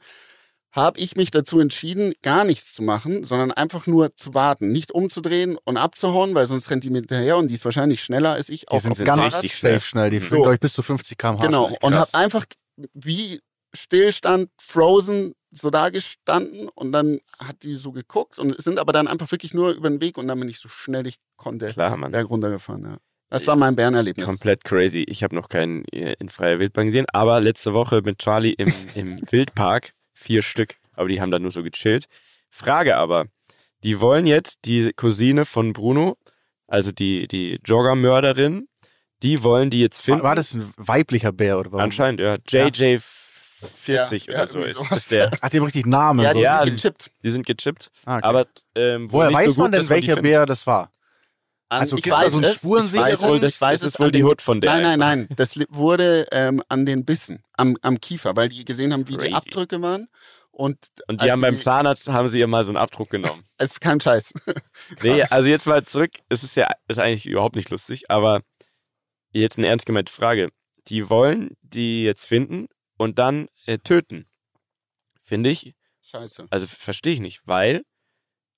habe 0.71 0.99
ich 0.99 1.15
mich 1.15 1.31
dazu 1.31 1.59
entschieden, 1.59 2.13
gar 2.21 2.43
nichts 2.43 2.73
zu 2.73 2.83
machen, 2.83 3.23
sondern 3.23 3.51
einfach 3.51 3.87
nur 3.87 4.15
zu 4.15 4.33
warten. 4.33 4.71
Nicht 4.71 4.91
umzudrehen 4.91 5.57
und 5.63 5.77
abzuhauen, 5.77 6.33
weil 6.33 6.47
sonst 6.47 6.69
rennt 6.69 6.83
die 6.83 6.89
mir 6.89 6.99
hinterher 6.99 7.37
und 7.37 7.49
die 7.49 7.55
ist 7.55 7.65
wahrscheinlich 7.65 8.01
schneller 8.01 8.31
als 8.31 8.49
ich. 8.49 8.61
Die 8.61 8.67
auch 8.69 8.79
sind 8.79 8.93
auf 8.93 8.97
ganz 8.99 9.21
Fahrrad. 9.21 9.33
richtig 9.35 9.55
schnell. 9.57 9.73
safe 9.73 9.85
schnell. 9.85 10.09
Die 10.09 10.19
So. 10.19 10.35
glaube 10.37 10.53
ich, 10.55 10.59
bis 10.59 10.73
zu 10.73 10.81
50 10.81 11.17
km/h. 11.17 11.45
Genau. 11.45 11.69
Und 11.81 11.95
habe 11.95 12.13
einfach 12.13 12.45
wie 12.93 13.41
Stillstand, 13.73 14.49
Frozen, 14.61 15.33
so 15.53 15.69
da 15.69 15.89
gestanden 15.89 16.69
und 16.69 16.91
dann 16.93 17.19
hat 17.37 17.63
die 17.63 17.75
so 17.75 17.91
geguckt 17.91 18.39
und 18.39 18.59
sind 18.61 18.79
aber 18.79 18.93
dann 18.93 19.07
einfach 19.07 19.29
wirklich 19.31 19.53
nur 19.53 19.71
über 19.71 19.89
den 19.89 19.99
Weg 19.99 20.17
und 20.17 20.27
dann 20.27 20.39
bin 20.39 20.47
ich 20.47 20.59
so 20.59 20.69
schnell 20.69 21.05
ich 21.07 21.17
konnte 21.35 21.67
Klar, 21.67 21.97
Mann. 21.97 22.11
Berg 22.11 22.29
runtergefahren. 22.29 22.83
Ja. 22.83 22.97
Das 23.29 23.47
war 23.47 23.55
mein 23.55 23.75
Bärenerlebnis. 23.75 24.25
Komplett 24.25 24.63
crazy. 24.63 25.03
Ich 25.07 25.23
habe 25.23 25.35
noch 25.35 25.47
keinen 25.47 25.85
äh, 25.93 26.15
in 26.19 26.29
freier 26.29 26.59
Wildbahn 26.59 26.87
gesehen, 26.87 27.05
aber 27.11 27.39
letzte 27.41 27.73
Woche 27.73 28.01
mit 28.01 28.19
Charlie 28.19 28.51
im, 28.53 28.73
im 28.93 29.15
Wildpark 29.31 29.93
vier 30.21 30.41
Stück, 30.41 30.75
aber 30.93 31.07
die 31.09 31.19
haben 31.19 31.31
da 31.31 31.39
nur 31.39 31.51
so 31.51 31.63
gechillt. 31.63 32.05
Frage 32.49 32.95
aber, 32.97 33.25
die 33.83 33.99
wollen 33.99 34.25
jetzt 34.27 34.65
die 34.65 34.93
Cousine 34.93 35.45
von 35.45 35.73
Bruno, 35.73 36.17
also 36.67 36.91
die, 36.91 37.27
die 37.27 37.59
Joggermörderin, 37.65 38.67
die 39.23 39.43
wollen 39.43 39.69
die 39.69 39.81
jetzt 39.81 40.01
finden. 40.01 40.21
War, 40.23 40.29
war 40.29 40.35
das 40.35 40.53
ein 40.53 40.73
weiblicher 40.77 41.31
Bär 41.31 41.59
oder 41.59 41.71
warum? 41.71 41.83
Anscheinend, 41.83 42.19
ja. 42.21 42.37
JJ 42.47 42.97
40 42.99 44.25
Ja, 44.25 44.33
oder 44.33 44.39
ja, 44.39 44.47
so 44.47 44.59
ist, 44.59 44.75
sowas. 44.75 44.97
ist 44.97 45.11
der. 45.11 45.31
Hat 45.41 45.53
die 45.53 45.57
haben 45.57 45.65
richtig 45.65 45.85
Namen? 45.85 46.21
Ja, 46.21 46.31
so. 46.31 46.37
die 46.39 46.43
Ja, 46.43 46.63
sind 46.65 46.75
gechippt. 46.75 47.11
Die 47.23 47.31
sind 47.31 47.45
gechippt. 47.45 47.91
Ah, 48.05 48.15
okay. 48.15 48.25
Aber 48.25 48.47
ähm, 48.75 49.11
Woher 49.11 49.29
nicht 49.29 49.37
weiß 49.37 49.53
so 49.53 49.61
man 49.61 49.71
gut, 49.71 49.81
denn, 49.81 49.89
welcher. 49.89 50.21
Bär 50.21 50.45
das 50.45 50.65
war? 50.65 50.91
An, 51.71 51.79
Also 51.79 51.95
ich 51.95 52.11
weiß 52.11 52.33
so 52.33 52.37
einen 52.37 52.45
es, 52.47 52.63
ich 52.65 52.69
weiß 52.69 53.21
wohl, 53.23 53.35
es, 53.35 53.41
das, 53.41 53.53
ich 53.53 53.61
weiß 53.61 53.79
das 53.79 53.87
es 53.87 53.93
ist 53.93 53.99
wohl 54.01 54.11
die 54.11 54.25
Hut 54.25 54.41
von 54.41 54.59
der. 54.59 54.71
Nein, 54.73 54.81
nein, 54.81 55.01
einfach. 55.01 55.27
nein. 55.29 55.37
Das 55.37 55.57
wurde 55.69 56.27
ähm, 56.31 56.61
an 56.67 56.85
den 56.85 57.05
Bissen, 57.05 57.45
am, 57.53 57.77
am 57.81 58.01
Kiefer, 58.01 58.35
weil 58.35 58.49
die 58.49 58.65
gesehen 58.65 58.91
haben, 58.91 59.07
wie 59.07 59.15
Crazy. 59.15 59.29
die 59.29 59.35
Abdrücke 59.35 59.81
waren. 59.81 60.09
Und, 60.51 60.77
Und 61.07 61.21
die 61.21 61.31
haben 61.31 61.39
beim 61.39 61.59
Zahnarzt 61.59 62.09
haben 62.09 62.27
sie 62.27 62.39
ihr 62.39 62.47
mal 62.47 62.65
so 62.65 62.71
einen 62.71 62.77
Abdruck 62.77 63.09
genommen. 63.09 63.41
Es 63.57 63.71
ist 63.71 63.79
kein 63.79 64.01
Scheiß. 64.01 64.33
Nee, 65.01 65.23
also 65.23 65.47
jetzt 65.47 65.65
mal 65.65 65.85
zurück. 65.85 66.11
Es 66.27 66.43
ist 66.43 66.57
ja 66.57 66.67
ist 66.89 66.99
eigentlich 66.99 67.25
überhaupt 67.25 67.55
nicht 67.55 67.69
lustig, 67.69 68.11
aber 68.11 68.41
jetzt 69.31 69.57
eine 69.57 69.67
ernst 69.67 69.85
gemeinte 69.85 70.11
Frage. 70.11 70.49
Die 70.87 71.09
wollen 71.09 71.55
die 71.61 72.03
jetzt 72.03 72.25
finden 72.25 72.67
und 72.97 73.17
dann 73.17 73.47
äh, 73.65 73.77
töten. 73.77 74.27
Finde 75.23 75.51
ich, 75.51 75.73
Scheiße. 76.01 76.47
also 76.49 76.67
verstehe 76.67 77.13
ich 77.13 77.21
nicht, 77.21 77.47
weil, 77.47 77.83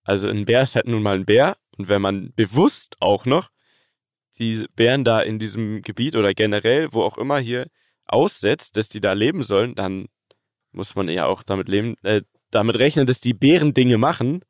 also 0.03 0.29
ein 0.29 0.45
Bär 0.45 0.63
ist 0.63 0.75
halt 0.75 0.87
nun 0.87 1.03
mal 1.03 1.15
ein 1.15 1.25
Bär 1.25 1.57
und 1.77 1.87
wenn 1.87 2.01
man 2.01 2.33
bewusst 2.35 2.97
auch 2.99 3.25
noch 3.25 3.49
die 4.37 4.65
Bären 4.75 5.03
da 5.03 5.21
in 5.21 5.39
diesem 5.39 5.81
Gebiet 5.81 6.15
oder 6.15 6.33
generell, 6.33 6.91
wo 6.91 7.01
auch 7.03 7.17
immer 7.17 7.39
hier 7.39 7.67
aussetzt, 8.05 8.77
dass 8.77 8.89
die 8.89 9.01
da 9.01 9.13
leben 9.13 9.43
sollen, 9.43 9.75
dann 9.75 10.07
muss 10.71 10.95
man 10.95 11.07
ja 11.07 11.25
auch 11.25 11.43
damit 11.43 11.69
leben, 11.69 11.95
äh, 12.03 12.21
damit 12.51 12.77
rechnen, 12.77 13.05
dass 13.05 13.19
die 13.19 13.33
Bären 13.33 13.73
Dinge 13.73 13.97
machen, 13.97 14.43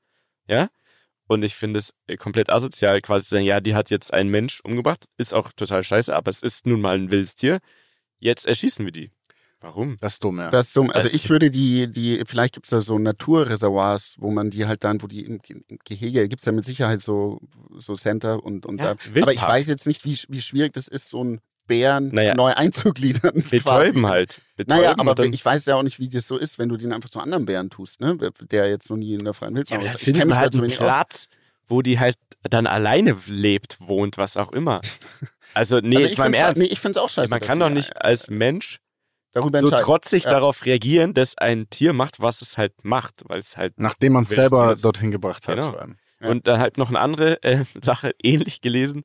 ja. 0.48 0.70
Und 1.28 1.44
ich 1.44 1.56
finde 1.56 1.80
es 1.80 1.94
äh, 2.08 2.18
komplett 2.18 2.50
asozial, 2.50 3.02
quasi 3.02 3.26
zu 3.26 3.36
sagen, 3.36 3.46
ja, 3.46 3.62
die 3.62 3.76
hat 3.76 3.90
jetzt 3.90 4.14
einen 4.14 4.30
Mensch 4.30 4.62
umgebracht, 4.62 5.06
ist 5.18 5.34
auch 5.34 5.52
total 5.54 5.84
scheiße, 5.84 6.16
aber 6.16 6.30
es 6.30 6.42
ist 6.44 6.66
nun 6.66 6.82
mal 6.82 6.96
ein 6.96 7.12
wildes 7.12 7.36
Tier. 7.36 7.60
Jetzt 8.20 8.46
erschießen 8.46 8.86
wir 8.86 8.92
die. 8.92 9.12
Warum? 9.64 9.96
Das 10.02 10.14
ist 10.14 10.24
dumm, 10.26 10.40
ja. 10.40 10.50
Das 10.52 10.68
ist 10.68 10.76
dumm. 10.78 10.92
Also 10.92 11.08
ich 11.14 11.30
würde 11.30 11.50
die, 11.50 11.88
die, 11.90 12.22
vielleicht 12.28 12.54
gibt 12.54 12.66
es 12.66 12.72
da 12.72 12.82
so 12.82 13.00
Naturreservoirs, 13.00 14.18
wo 14.20 14.30
man 14.30 14.50
die 14.50 14.66
halt 14.66 14.84
dann, 14.84 15.02
wo 15.02 15.08
die 15.08 15.22
im, 15.26 15.40
im 15.48 15.80
Gehege, 15.86 16.28
gibt 16.28 16.42
es 16.42 16.46
ja 16.46 16.52
mit 16.52 16.66
Sicherheit 16.66 17.02
so, 17.02 17.40
so 17.78 17.96
Center 17.96 18.44
und, 18.44 18.66
und 18.66 18.80
Ja, 18.80 18.96
da. 18.96 19.00
Wildpark. 19.06 19.24
Aber 19.24 19.34
ich 19.34 19.42
weiß 19.42 19.68
jetzt 19.68 19.88
nicht, 19.88 20.04
wie, 20.04 20.20
wie 20.28 20.42
schwierig 20.42 20.74
das 20.74 20.90
ist, 20.90 21.08
so 21.10 21.22
einen 21.22 21.40
Bären 21.66 22.10
Naja. 22.14 22.36
neu 22.36 22.52
einzugliedern. 22.54 23.42
Betäuben 23.50 24.06
halt. 24.08 24.42
Betäuben 24.58 24.82
Naja, 24.82 24.96
aber 24.98 25.18
ich 25.24 25.46
weiß 25.46 25.66
ja 25.68 25.76
auch 25.76 25.84
nicht, 25.84 25.98
wie 25.98 26.10
das 26.10 26.28
so 26.28 26.38
ist, 26.38 26.60
wenn 26.60 26.68
du 26.68 26.76
den 26.76 26.92
einfach 26.92 27.10
zu 27.10 27.22
anderen 27.22 27.46
Bären 27.46 27.70
tust, 27.70 28.02
ne? 28.02 28.18
Der 28.52 28.68
jetzt 28.70 28.90
noch 28.90 28.98
nie 28.98 29.14
in 29.14 29.24
der 29.24 29.34
freien 29.34 29.54
ja, 29.54 29.60
Wildbahn 29.60 29.78
aber 29.78 29.86
war. 29.86 29.92
dann 29.94 29.98
Ich 29.98 30.04
findet 30.04 30.20
kenn 30.22 30.28
man 30.28 30.36
mich 30.38 30.42
halt 30.42 30.54
einen 30.56 30.64
wenig 30.64 30.80
aus. 30.82 30.86
Platz, 30.86 31.26
wo 31.68 31.82
die 31.82 32.00
halt 32.00 32.18
dann 32.50 32.68
alleine 32.68 33.16
lebt, 33.28 33.78
wohnt, 33.80 34.18
was 34.18 34.36
auch 34.36 34.52
immer. 34.52 34.82
Also, 35.56 35.80
nee, 35.82 35.98
Also 35.98 36.00
jetzt 36.06 36.12
ich 36.14 36.18
mal 36.18 36.26
im 36.26 36.34
Ernst. 36.34 36.60
Nee, 36.60 36.68
ich 36.68 36.80
finde 36.80 36.98
es 36.98 37.04
auch 37.06 37.10
scheiße. 37.10 37.30
man 37.30 37.40
kann 37.40 37.60
doch 37.60 37.70
nicht 37.70 37.92
äh, 37.92 38.00
als 38.00 38.28
Mensch 38.32 38.80
darüber 39.34 39.62
so 39.62 39.70
trotzig 39.70 40.24
Ja. 40.26 40.32
darauf 40.32 40.66
reagieren, 40.66 41.14
dass 41.14 41.38
ein 41.38 41.70
Tier 41.70 41.94
macht, 41.94 42.22
was 42.22 42.42
es 42.42 42.58
halt 42.58 42.84
macht, 42.84 43.24
weil 43.28 43.40
es 43.40 43.58
halt 43.58 43.80
Nachdem 43.80 44.14
man 44.14 44.24
es 44.24 44.30
selber 44.30 44.76
dorthin 44.76 45.12
gebracht 45.12 45.48
hat. 45.48 45.56
Genau. 45.56 45.76
Ja. 46.22 46.30
Und 46.30 46.48
dann 46.48 46.60
halt 46.60 46.78
noch 46.78 46.90
eine 46.90 47.00
andere 47.00 47.42
äh, 47.44 47.66
Sache 47.84 48.12
ähnlich 48.24 48.62
gelesen. 48.62 49.04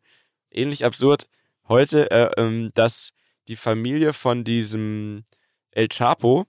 ähnlich 0.51 0.85
absurd 0.85 1.27
heute, 1.69 2.11
äh, 2.11 2.31
ähm, 2.41 2.71
dass 2.75 3.11
die 3.49 3.57
Familie 3.57 4.13
von 4.13 4.45
diesem 4.45 5.25
El 5.71 5.89
Chapo, 5.89 6.47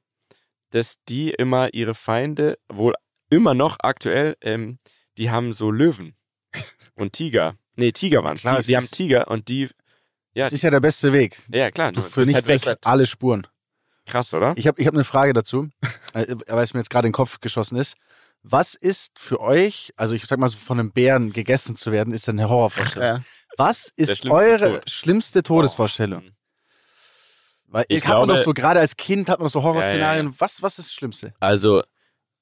dass 0.71 0.95
die 1.09 1.31
immer 1.31 1.73
ihre 1.73 1.95
Feinde, 1.95 2.57
wohl 2.71 2.93
immer 3.29 3.53
noch 3.53 3.77
aktuell, 3.81 4.37
ähm, 4.41 4.77
die 5.17 5.29
haben 5.31 5.53
so 5.53 5.71
Löwen 5.71 6.15
und 6.95 7.13
Tiger. 7.13 7.55
Nee, 7.75 7.91
Tiger 7.91 8.23
waren 8.23 8.37
Klar, 8.37 8.55
Die, 8.55 8.59
es 8.59 8.65
die 8.67 8.75
haben 8.77 8.89
Tiger 8.91 9.27
und 9.29 9.47
die, 9.47 9.69
ja, 10.33 10.45
Das 10.45 10.53
ist 10.53 10.61
ja 10.61 10.69
der 10.69 10.79
beste 10.81 11.11
Weg. 11.13 11.37
ja 11.51 11.71
klar, 11.71 11.91
Du 11.91 12.01
du 12.01 12.07
vernichtest 12.07 12.47
halt 12.49 12.65
weg. 12.67 12.77
alle 12.83 13.05
Spuren. 13.05 13.47
Krass, 14.09 14.33
oder? 14.33 14.53
Ich 14.57 14.67
habe 14.67 14.81
ich 14.81 14.87
hab 14.87 14.93
eine 14.93 15.03
Frage 15.03 15.33
dazu, 15.33 15.69
äh, 16.13 16.25
weil 16.47 16.63
es 16.63 16.73
mir 16.73 16.79
jetzt 16.79 16.89
gerade 16.89 17.07
in 17.07 17.11
den 17.11 17.15
Kopf 17.15 17.39
geschossen 17.39 17.77
ist. 17.77 17.95
Was 18.41 18.73
ist 18.73 19.11
für 19.19 19.39
euch, 19.41 19.91
also 19.97 20.13
ich 20.15 20.25
sag 20.25 20.39
mal 20.39 20.47
so 20.49 20.57
von 20.57 20.79
einem 20.79 20.91
Bären 20.91 21.33
gegessen 21.33 21.75
zu 21.75 21.91
werden, 21.91 22.13
ist 22.13 22.27
eine 22.29 22.49
Horrorvorstellung. 22.49 23.17
Ja. 23.19 23.23
Was 23.57 23.91
ist 23.97 24.19
schlimmste 24.19 24.31
eure 24.31 24.73
Tod. 24.79 24.89
schlimmste 24.89 25.43
Todesvorstellung? 25.43 26.23
Weil 27.67 27.85
Ich 27.89 27.97
ich 27.97 28.07
hat 28.07 28.15
man 28.17 28.23
glaube- 28.27 28.39
doch 28.39 28.45
so, 28.45 28.53
gerade 28.53 28.79
als 28.79 28.95
Kind 28.97 29.29
hat 29.29 29.39
man 29.39 29.49
so 29.49 29.61
Horrorszenarien. 29.61 30.33
Was, 30.39 30.63
was 30.63 30.79
ist 30.79 30.87
das 30.89 30.93
Schlimmste? 30.93 31.33
Also, 31.41 31.83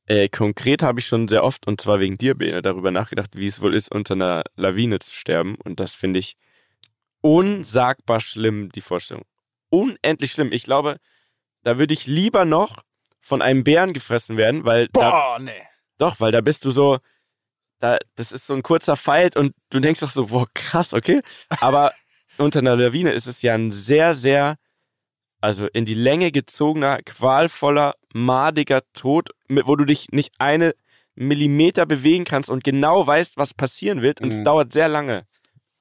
äh, 0.06 0.30
konkret 0.30 0.84
habe 0.84 1.00
ich 1.00 1.08
schon 1.08 1.28
sehr 1.28 1.44
oft, 1.44 1.68
und 1.68 1.82
zwar 1.82 2.00
wegen 2.00 2.18
dir, 2.18 2.36
Bene, 2.36 2.62
darüber 2.62 2.92
nachgedacht, 2.92 3.32
wie 3.36 3.48
es 3.48 3.60
wohl 3.60 3.74
ist, 3.74 3.92
unter 3.92 4.14
einer 4.14 4.44
Lawine 4.56 5.00
zu 5.00 5.14
sterben. 5.14 5.56
Und 5.56 5.80
das 5.82 5.96
finde 5.96 6.20
ich 6.20 6.38
unsagbar 7.22 8.20
schlimm, 8.22 8.70
die 8.72 8.82
Vorstellung. 8.82 9.26
Unendlich 9.70 10.32
schlimm. 10.32 10.52
Ich 10.52 10.64
glaube, 10.64 10.98
da 11.68 11.78
würde 11.78 11.94
ich 11.94 12.08
lieber 12.08 12.46
noch 12.46 12.84
von 13.20 13.42
einem 13.42 13.64
Bären 13.66 13.92
gefressen 13.94 14.38
werden, 14.38 14.64
weil 14.64 14.88
da, 14.94 15.10
Boah, 15.10 15.40
nee. 15.40 15.52
doch, 15.98 16.20
weil 16.22 16.32
da 16.32 16.40
bist 16.40 16.64
du 16.64 16.72
so, 16.72 16.98
da, 17.80 17.98
das 18.16 18.32
ist 18.32 18.48
so 18.48 18.54
ein 18.54 18.64
kurzer 18.64 18.96
Fight 18.96 19.36
und 19.36 19.54
du 19.70 19.80
denkst 19.82 20.00
doch 20.00 20.10
so, 20.10 20.28
boah, 20.28 20.46
krass, 20.54 20.94
okay. 20.94 21.22
Aber 21.60 21.92
unter 22.38 22.60
einer 22.60 22.76
Lawine 22.78 23.12
ist 23.12 23.28
es 23.28 23.42
ja 23.42 23.54
ein 23.54 23.72
sehr, 23.74 24.16
sehr, 24.16 24.56
also 25.42 25.68
in 25.68 25.84
die 25.86 25.94
Länge 25.94 26.32
gezogener, 26.32 27.00
qualvoller, 27.06 27.96
madiger 28.14 28.82
Tod, 28.94 29.32
wo 29.50 29.76
du 29.76 29.84
dich 29.84 30.08
nicht 30.12 30.34
eine 30.40 30.74
Millimeter 31.16 31.86
bewegen 31.86 32.24
kannst 32.24 32.50
und 32.50 32.64
genau 32.64 33.06
weißt, 33.06 33.36
was 33.38 33.54
passieren 33.54 34.02
wird 34.02 34.22
und 34.22 34.30
es 34.32 34.40
Mhm. 34.40 34.46
dauert 34.46 34.72
sehr 34.72 34.88
lange. 34.88 35.28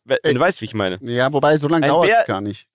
We- 0.05 0.18
Ey. 0.24 0.34
Du 0.34 0.41
weißt, 0.41 0.61
wie 0.62 0.64
ich 0.66 0.74
meine. 0.74 0.99
Ja, 1.03 1.32
wobei, 1.32 1.57
so 1.59 1.68
lange 1.68 1.87
dauert 1.87 2.11
es 2.11 2.26
gar 2.26 2.41
nicht. 2.41 2.66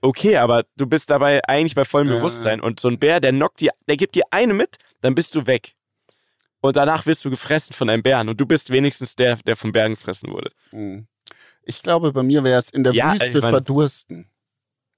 Okay, 0.00 0.36
aber 0.36 0.64
du 0.76 0.86
bist 0.86 1.10
dabei 1.10 1.44
eigentlich 1.48 1.74
bei 1.74 1.84
vollem 1.84 2.08
Ja, 2.08 2.16
Bewusstsein 2.16 2.60
und 2.60 2.78
so 2.80 2.88
ein 2.88 2.98
Bär, 2.98 3.20
der 3.20 3.32
knockt 3.32 3.60
dir, 3.60 3.72
der 3.88 3.96
gibt 3.96 4.14
dir 4.14 4.22
eine 4.30 4.54
mit, 4.54 4.76
dann 5.00 5.14
bist 5.14 5.34
du 5.34 5.46
weg. 5.46 5.74
Und 6.60 6.76
danach 6.76 7.06
wirst 7.06 7.24
du 7.24 7.30
gefressen 7.30 7.74
von 7.74 7.88
einem 7.90 8.02
Bären 8.02 8.28
und 8.28 8.40
du 8.40 8.46
bist 8.46 8.70
wenigstens 8.70 9.16
der, 9.16 9.36
der 9.36 9.56
vom 9.56 9.72
Bären 9.72 9.94
gefressen 9.94 10.30
wurde. 10.32 10.50
Hm. 10.70 11.06
Ich 11.62 11.82
glaube, 11.82 12.12
bei 12.12 12.22
mir 12.22 12.42
wäre 12.44 12.58
es 12.58 12.70
in 12.70 12.82
der 12.84 12.94
Ja, 12.94 13.12
Wüste 13.12 13.26
ich 13.26 13.42
mein- 13.42 13.50
verdursten. 13.50 14.30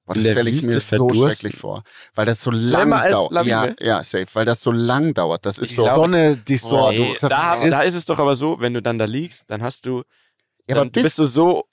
Boah, 0.07 0.15
das 0.15 0.23
stelle 0.23 0.51
ich 0.51 0.57
Wüste 0.57 0.69
mir 0.69 0.81
so 0.81 0.87
verdursten? 1.09 1.31
schrecklich 1.31 1.57
vor. 1.57 1.83
Weil 2.15 2.27
das 2.27 2.43
so 2.43 2.51
lang 2.51 2.91
dauert. 3.11 3.47
Ja, 3.47 3.75
ja, 3.81 4.03
safe. 4.05 4.27
Weil 4.33 4.45
das 4.47 4.61
so 4.63 4.71
lang 4.73 5.13
dauert. 5.15 5.45
Das 5.47 5.59
ist 5.59 5.71
Die 5.71 5.75
so. 5.75 5.85
Sonne, 5.85 6.37
die 6.37 6.57
so, 6.57 6.71
Boah, 6.71 6.93
du 6.93 7.03
Ey, 7.05 7.17
da, 7.21 7.69
da 7.69 7.83
ist 7.83 7.95
es 7.95 8.05
doch 8.07 8.19
aber 8.19 8.35
so, 8.35 8.59
wenn 8.61 8.75
du 8.75 8.81
dann 8.83 8.99
da 8.99 9.05
liegst, 9.05 9.51
dann 9.51 9.63
hast 9.63 9.87
du, 9.87 9.99
ja, 10.69 10.77
aber 10.77 10.87
dann 10.87 10.91
bist 10.91 11.05
bis, 11.05 11.17
du 11.17 11.25
so 11.27 11.65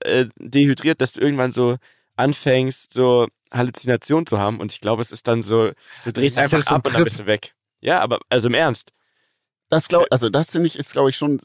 äh, 0.00 0.26
dehydriert, 0.38 1.00
dass 1.00 1.12
du 1.14 1.20
irgendwann 1.20 1.52
so 1.52 1.76
anfängst, 2.16 2.92
so 2.92 3.26
Halluzinationen 3.52 4.26
zu 4.26 4.38
haben 4.38 4.60
und 4.60 4.72
ich 4.72 4.80
glaube, 4.80 5.02
es 5.02 5.12
ist 5.12 5.28
dann 5.28 5.42
so, 5.42 5.70
du 6.04 6.12
drehst 6.12 6.36
einfach 6.38 6.66
ab 6.66 6.86
und 6.86 6.94
dann 6.94 7.04
bist 7.04 7.20
du 7.20 7.26
weg. 7.26 7.54
Ja, 7.80 8.00
aber 8.00 8.18
also 8.28 8.48
im 8.48 8.54
Ernst. 8.54 8.90
das 9.68 9.88
glaub, 9.88 10.06
also 10.10 10.28
das 10.30 10.50
finde 10.50 10.66
ich, 10.66 10.76
ist, 10.78 10.92
glaube 10.92 11.10
ich, 11.10 11.16
schon 11.16 11.40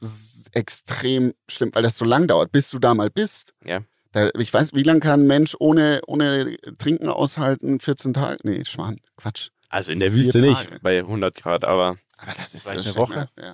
extrem 0.54 1.34
schlimm, 1.50 1.72
weil 1.74 1.84
das 1.84 1.98
so 1.98 2.06
lang 2.06 2.28
dauert, 2.28 2.52
bis 2.52 2.70
du 2.70 2.80
da 2.80 2.94
mal 2.94 3.10
bist. 3.10 3.54
Ja. 3.64 3.82
Da, 4.12 4.30
ich 4.38 4.54
weiß, 4.54 4.74
wie 4.74 4.84
lange 4.84 5.00
kann 5.00 5.22
ein 5.22 5.28
Mensch 5.28 5.56
ohne, 5.60 6.02
ohne 6.06 6.58
Trinken 6.78 7.08
aushalten? 7.08 7.80
14 7.80 8.14
Tage? 8.14 8.38
Nee, 8.44 8.66
Schwan. 8.66 9.00
Quatsch. 9.16 9.50
Also 9.70 9.92
in 9.94 10.00
der 10.02 10.12
Wüste 10.14 10.42
nicht, 10.42 10.82
bei 10.82 11.00
100 11.00 11.34
Grad, 11.36 11.64
aber 11.64 11.96
Aber 12.18 12.34
das 12.36 12.54
ist 12.54 12.66
das 12.66 12.72
eine 12.74 12.82
ich 12.82 12.96
Woche? 12.98 13.30
Mir, 13.38 13.46
ja. 13.46 13.54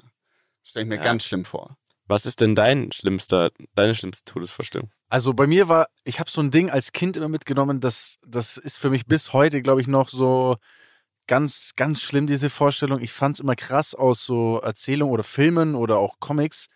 Stelle 0.63 0.83
ich 0.85 0.89
mir 0.89 0.95
Ja. 0.95 1.01
ganz 1.03 1.25
schlimm 1.25 1.45
vor. 1.45 1.77
Was 2.07 2.25
ist 2.25 2.41
denn 2.41 2.55
dein 2.55 2.91
schlimmster, 2.91 3.51
deine 3.75 3.93
schlimmste 3.95 4.23
Todesvorstellung? 4.25 4.89
Also 5.09 5.33
bei 5.33 5.47
mir 5.47 5.69
war, 5.69 5.87
ich 6.03 6.19
habe 6.19 6.29
so 6.29 6.41
ein 6.41 6.51
Ding 6.51 6.69
als 6.69 6.91
Kind 6.91 7.15
immer 7.17 7.29
mitgenommen, 7.29 7.79
das, 7.79 8.17
das 8.25 8.57
ist 8.57 8.77
für 8.77 8.89
mich 8.89 9.05
bis 9.05 9.33
heute, 9.33 9.61
glaube 9.61 9.81
ich, 9.81 9.87
noch 9.87 10.07
so 10.09 10.57
ganz, 11.27 11.71
ganz 11.75 12.01
schlimm, 12.01 12.27
diese 12.27 12.49
Vorstellung. 12.49 13.01
Ich 13.01 13.11
fand 13.11 13.35
es 13.35 13.39
immer 13.41 13.55
krass 13.55 13.93
aus 13.95 14.25
so 14.25 14.59
Erzählungen 14.59 15.13
oder 15.13 15.23
Filmen 15.23 15.75
oder 15.75 15.97
auch 15.97 16.19
Comics. 16.19 16.67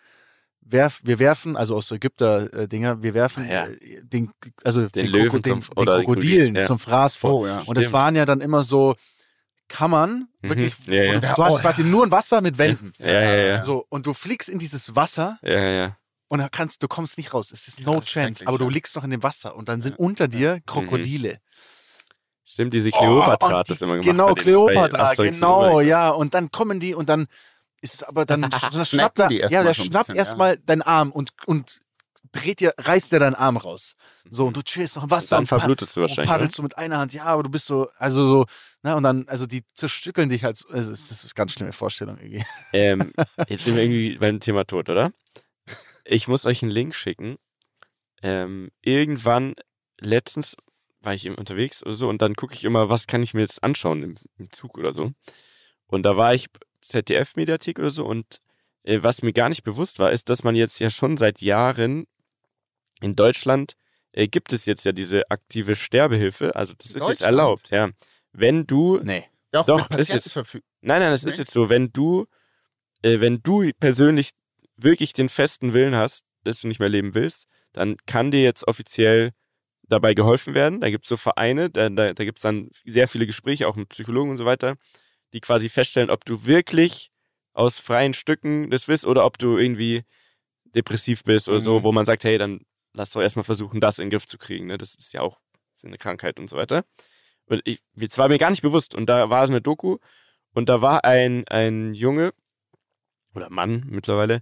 Werf, 0.64 1.02
wir 1.04 1.18
werfen, 1.20 1.58
also 1.58 1.76
aus 1.76 1.88
so 1.88 1.96
Ägypter-Dinger, 1.96 3.02
wir 3.02 3.14
werfen 3.16 3.46
Ah, 3.46 3.52
ja. 3.52 3.66
äh, 3.68 4.02
den, 4.04 4.30
also 4.64 4.82
Den 4.90 5.06
den, 5.06 5.12
Löwen 5.12 5.30
Kroko- 5.30 5.42
den, 5.42 5.62
zum- 5.62 5.76
den 5.76 5.82
oder 5.82 5.98
den 5.98 6.06
Krokodilen 6.06 6.40
Krokodil, 6.46 6.62
ja. 6.62 6.68
zum 6.68 6.80
Fraß 6.80 7.16
vor. 7.16 7.34
Oh 7.40 7.48
ja. 7.48 7.64
Und 7.66 7.78
das 7.78 7.92
waren 7.92 8.16
ja 8.16 8.26
dann 8.26 8.42
immer 8.42 8.62
so 8.64 8.96
Kammern, 9.72 10.28
Mhm. 10.42 10.50
wirklich, 10.50 10.78
Ja, 10.86 10.92
wo 10.92 10.94
ja. 10.94 11.14
Du, 11.14 11.20
du 11.22 11.26
Ja, 11.28 11.38
hast 11.38 11.54
oh, 11.54 11.60
quasi 11.60 11.84
nur 11.84 12.06
ein 12.06 12.12
Wasser 12.12 12.42
mit 12.42 12.58
Wänden. 12.58 12.94
Ja, 13.00 13.08
ja, 13.12 13.36
ja. 13.36 13.62
So, 13.64 13.86
und 13.90 14.06
du 14.06 14.14
fliegst 14.14 14.50
in 14.50 14.60
dieses 14.60 14.96
Wasser 14.96 15.40
Ja, 15.42 15.60
ja, 15.60 15.70
ja. 15.70 15.98
und 16.28 16.40
da 16.40 16.50
kannst, 16.50 16.84
du 16.84 16.88
kommst 16.88 17.18
nicht 17.18 17.34
raus. 17.34 17.52
Es 17.52 17.68
ist 17.68 17.80
no 17.82 18.00
chance. 18.02 18.46
Aber 18.48 18.58
du 18.58 18.66
ja. 18.66 18.70
liegst 18.72 18.96
noch 18.96 19.04
in 19.04 19.10
dem 19.12 19.24
Wasser 19.24 19.56
und 19.56 19.70
dann 19.70 19.82
sind 19.82 19.98
unter 19.98 20.28
dir 20.28 20.60
Krokodile. 20.66 21.40
Stimmt, 22.44 22.74
diese 22.74 22.90
Oh, 22.94 22.98
Kleopatra 23.00 23.48
und 23.48 23.54
hat 23.56 23.70
das 23.70 23.78
die- 23.80 23.84
immer 23.86 23.94
gemacht. 23.98 24.08
Genau, 24.08 24.34
Kleopatra, 24.36 25.14
genau, 25.16 25.80
ja. 25.80 26.10
Und 26.10 26.34
dann 26.34 26.52
kommen 26.52 26.80
die 26.80 26.94
und 26.94 27.08
dann 27.08 27.28
ist 27.82 27.94
es 27.96 28.04
aber 28.04 28.26
dann 28.26 28.42
das 28.50 28.90
schnappt 28.90 29.20
er, 29.22 29.32
ja, 29.32 29.64
der 29.64 29.74
schnappt 29.74 30.10
erstmal 30.14 30.58
deinen 30.58 30.82
Arm 30.82 31.12
und, 31.12 31.32
und 31.46 31.82
dreht 32.32 32.60
dir, 32.60 32.74
reißt 32.78 33.12
dir 33.12 33.20
deinen 33.20 33.36
Arm 33.36 33.58
raus. 33.58 33.96
So, 34.30 34.48
und 34.48 34.56
du 34.58 34.62
chillst 34.62 34.96
noch 34.96 35.04
im 35.04 35.12
Wasser. 35.12 35.36
Dann 35.36 35.44
und 35.44 35.48
verblutest 35.48 35.96
du 35.96 36.00
und 36.02 36.10
wahrscheinlich. 36.10 36.30
paddelst 36.30 36.58
du 36.58 36.64
mit 36.64 36.78
einer 36.78 37.00
Hand, 37.00 37.14
ja, 37.14 37.26
aber 37.26 37.44
du 37.44 37.50
bist 37.50 37.66
so, 37.66 37.88
also 37.98 38.28
so, 38.28 38.46
ne, 38.84 38.96
und 38.96 39.04
dann, 39.04 39.28
also 39.28 39.46
die 39.48 39.64
zerstückeln 39.74 40.30
dich 40.30 40.44
halt, 40.44 40.58
so- 40.58 40.70
also 40.70 40.92
es 40.92 41.12
ist 41.12 41.24
eine 41.26 41.32
ganz 41.36 41.54
schlimme 41.54 41.74
Vorstellung 41.74 42.18
irgendwie. 42.18 42.44
Ähm, 42.74 43.12
jetzt 43.50 43.66
sind 43.66 43.76
wir 43.76 43.84
irgendwie 43.84 44.18
beim 44.18 44.40
Thema 44.40 44.66
Tod, 44.66 44.90
oder? 44.90 45.12
Ich 46.06 46.28
muss 46.28 46.46
euch 46.46 46.62
einen 46.64 46.72
Link 46.72 46.96
schicken. 46.96 47.38
Ähm, 48.24 48.70
irgendwann, 48.82 49.56
letztens 50.00 50.56
war 51.02 51.14
ich 51.14 51.26
eben 51.26 51.36
unterwegs 51.36 51.84
oder 51.84 51.96
so 51.96 52.08
und 52.10 52.22
dann 52.22 52.36
gucke 52.36 52.54
ich 52.54 52.64
immer, 52.64 52.90
was 52.90 53.08
kann 53.08 53.24
ich 53.24 53.34
mir 53.34 53.42
jetzt 53.42 53.64
anschauen 53.64 54.04
im, 54.04 54.16
im 54.38 54.52
Zug 54.52 54.78
oder 54.78 54.94
so. 54.94 55.12
Und 55.88 56.04
da 56.04 56.16
war 56.16 56.34
ich 56.34 56.48
ZDF-Mediathek 56.82 57.80
oder 57.80 57.92
so 57.92 58.06
und 58.06 58.40
äh, 58.84 59.00
was 59.02 59.22
mir 59.24 59.34
gar 59.34 59.50
nicht 59.50 59.64
bewusst 59.64 60.00
war, 60.00 60.12
ist, 60.12 60.30
dass 60.30 60.44
man 60.44 60.56
jetzt 60.56 60.80
ja 60.80 60.90
schon 60.90 61.18
seit 61.18 61.42
Jahren 61.42 62.06
in 63.02 63.16
Deutschland 63.16 63.76
äh, 64.14 64.28
gibt 64.28 64.54
es 64.54 64.66
jetzt 64.66 64.86
ja 64.86 64.92
diese 64.92 65.30
aktive 65.30 65.76
Sterbehilfe. 65.76 66.56
Also 66.56 66.74
das 66.78 66.92
In 66.92 66.98
ist 67.02 67.10
jetzt 67.10 67.22
erlaubt, 67.22 67.70
ja. 67.72 67.90
Wenn 68.32 68.66
du 68.68 69.00
Nee. 69.04 69.26
Ja, 69.54 69.62
auch 69.62 69.66
Doch, 69.66 69.90
mit 69.90 70.00
ist 70.00 70.10
jetzt-. 70.14 70.34
Nein, 70.82 71.02
nein, 71.02 71.14
ist 71.14 71.26
Nee? 71.26 71.34
jetzt 71.34 71.52
so, 71.52 71.70
wenn 71.70 71.92
du, 71.92 72.26
äh, 73.02 73.20
wenn 73.20 73.42
du 73.44 73.70
persönlich 73.80 74.32
wirklich 74.78 75.14
den 75.14 75.30
festen 75.30 75.74
Willen 75.74 75.96
hast, 75.96 76.24
dass 76.44 76.62
du 76.62 76.68
nicht 76.68 76.80
mehr 76.80 76.90
leben 76.90 77.14
willst, 77.14 77.46
dann 77.74 77.98
kann 78.06 78.32
dir 78.32 78.42
jetzt 78.42 78.68
offiziell 78.68 79.32
dabei 79.84 80.14
geholfen 80.14 80.54
werden. 80.54 80.80
Da 80.80 80.90
gibt 80.90 81.06
es 81.06 81.10
so 81.10 81.18
Vereine, 81.18 81.70
da, 81.70 81.90
da, 81.90 82.14
da 82.14 82.24
gibt 82.24 82.38
es 82.40 82.42
dann 82.44 82.70
sehr 82.86 83.08
viele 83.10 83.26
Gespräche, 83.28 83.68
auch 83.68 83.76
mit 83.76 83.90
Psychologen 83.90 84.32
und 84.32 84.38
so 84.38 84.46
weiter, 84.46 84.76
die 85.34 85.42
quasi 85.42 85.68
feststellen, 85.70 86.10
ob 86.10 86.24
du 86.26 86.46
wirklich 86.46 87.12
aus 87.54 87.78
freien 87.78 88.14
Stücken 88.14 88.70
das 88.72 88.88
willst 88.88 89.06
oder 89.06 89.26
ob 89.26 89.38
du 89.38 89.58
irgendwie 89.58 90.04
depressiv 90.74 91.24
bist 91.26 91.50
oder 91.50 91.60
so, 91.60 91.80
Mhm. 91.80 91.84
wo 91.84 91.92
man 91.92 92.06
sagt, 92.06 92.24
hey, 92.24 92.38
dann 92.38 92.62
lass 92.94 93.12
doch 93.12 93.22
erstmal 93.22 93.44
versuchen, 93.44 93.80
das 93.80 94.00
in 94.00 94.06
den 94.06 94.12
Griff 94.12 94.28
zu 94.28 94.38
kriegen. 94.38 94.68
Ne? 94.68 94.78
Das 94.78 94.96
ist 94.96 95.14
ja 95.14 95.22
auch 95.22 95.40
eine 95.84 95.98
Krankheit 95.98 96.40
und 96.40 96.48
so 96.48 96.58
weiter. 96.58 96.84
Und 97.46 97.62
ich, 97.66 97.82
es 98.00 98.18
war 98.18 98.28
mir 98.28 98.38
gar 98.38 98.50
nicht 98.50 98.62
bewusst. 98.62 98.96
Und 98.96 99.08
da 99.08 99.30
war 99.30 99.44
es 99.44 99.50
eine 99.50 99.62
Doku 99.62 99.98
und 100.54 100.70
da 100.70 100.82
war 100.82 101.04
ein, 101.06 101.48
ein 101.48 101.94
Junge 101.94 102.34
oder 103.34 103.50
Mann 103.50 103.84
mittlerweile, 103.88 104.42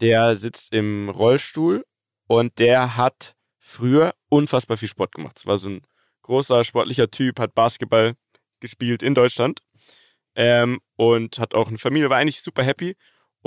der 0.00 0.36
sitzt 0.36 0.72
im 0.72 1.08
Rollstuhl 1.08 1.84
und 2.26 2.58
der 2.58 2.96
hat 2.96 3.34
früher 3.58 4.14
unfassbar 4.28 4.76
viel 4.76 4.88
Sport 4.88 5.12
gemacht. 5.12 5.38
Es 5.38 5.46
war 5.46 5.58
so 5.58 5.70
ein 5.70 5.82
großer 6.22 6.62
sportlicher 6.64 7.10
Typ, 7.10 7.40
hat 7.40 7.54
Basketball 7.54 8.14
gespielt 8.60 9.02
in 9.02 9.14
Deutschland 9.14 9.60
ähm, 10.34 10.80
und 10.96 11.38
hat 11.38 11.54
auch 11.54 11.68
eine 11.68 11.78
Familie, 11.78 12.10
war 12.10 12.18
eigentlich 12.18 12.42
super 12.42 12.62
happy. 12.62 12.96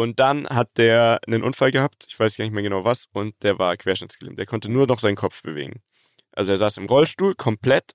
Und 0.02 0.20
dann 0.20 0.50
hat 0.50 0.80
der 0.80 1.20
einen 1.28 1.44
Unfall 1.44 1.72
gehabt, 1.72 2.06
ich 2.08 2.20
weiß 2.20 2.36
gar 2.36 2.44
nicht 2.44 2.56
mehr 2.56 2.64
genau 2.64 2.84
was, 2.84 3.06
und 3.14 3.36
der 3.44 3.60
war 3.60 3.78
querschnittsgelähmt. 3.78 4.40
Der 4.40 4.48
konnte 4.48 4.68
nur 4.68 4.88
noch 4.88 4.98
seinen 4.98 5.16
Kopf 5.16 5.44
bewegen. 5.44 5.84
Also 6.32 6.54
er 6.54 6.58
saß 6.58 6.78
im 6.78 6.88
Rollstuhl 6.88 7.36
komplett, 7.36 7.94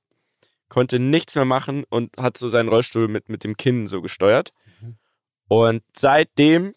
konnte 0.69 1.01
nichts 1.01 1.35
mehr 1.35 1.45
machen 1.45 1.83
und 1.89 2.17
hat 2.17 2.39
so 2.39 2.47
seinen 2.47 2.69
Rollstuhl 2.69 3.09
mit, 3.09 3.29
mit 3.29 3.43
dem 3.43 3.57
Kinn 3.57 3.89
so 3.89 4.03
gesteuert. 4.03 4.53
Und 5.49 5.83
seitdem 5.97 6.77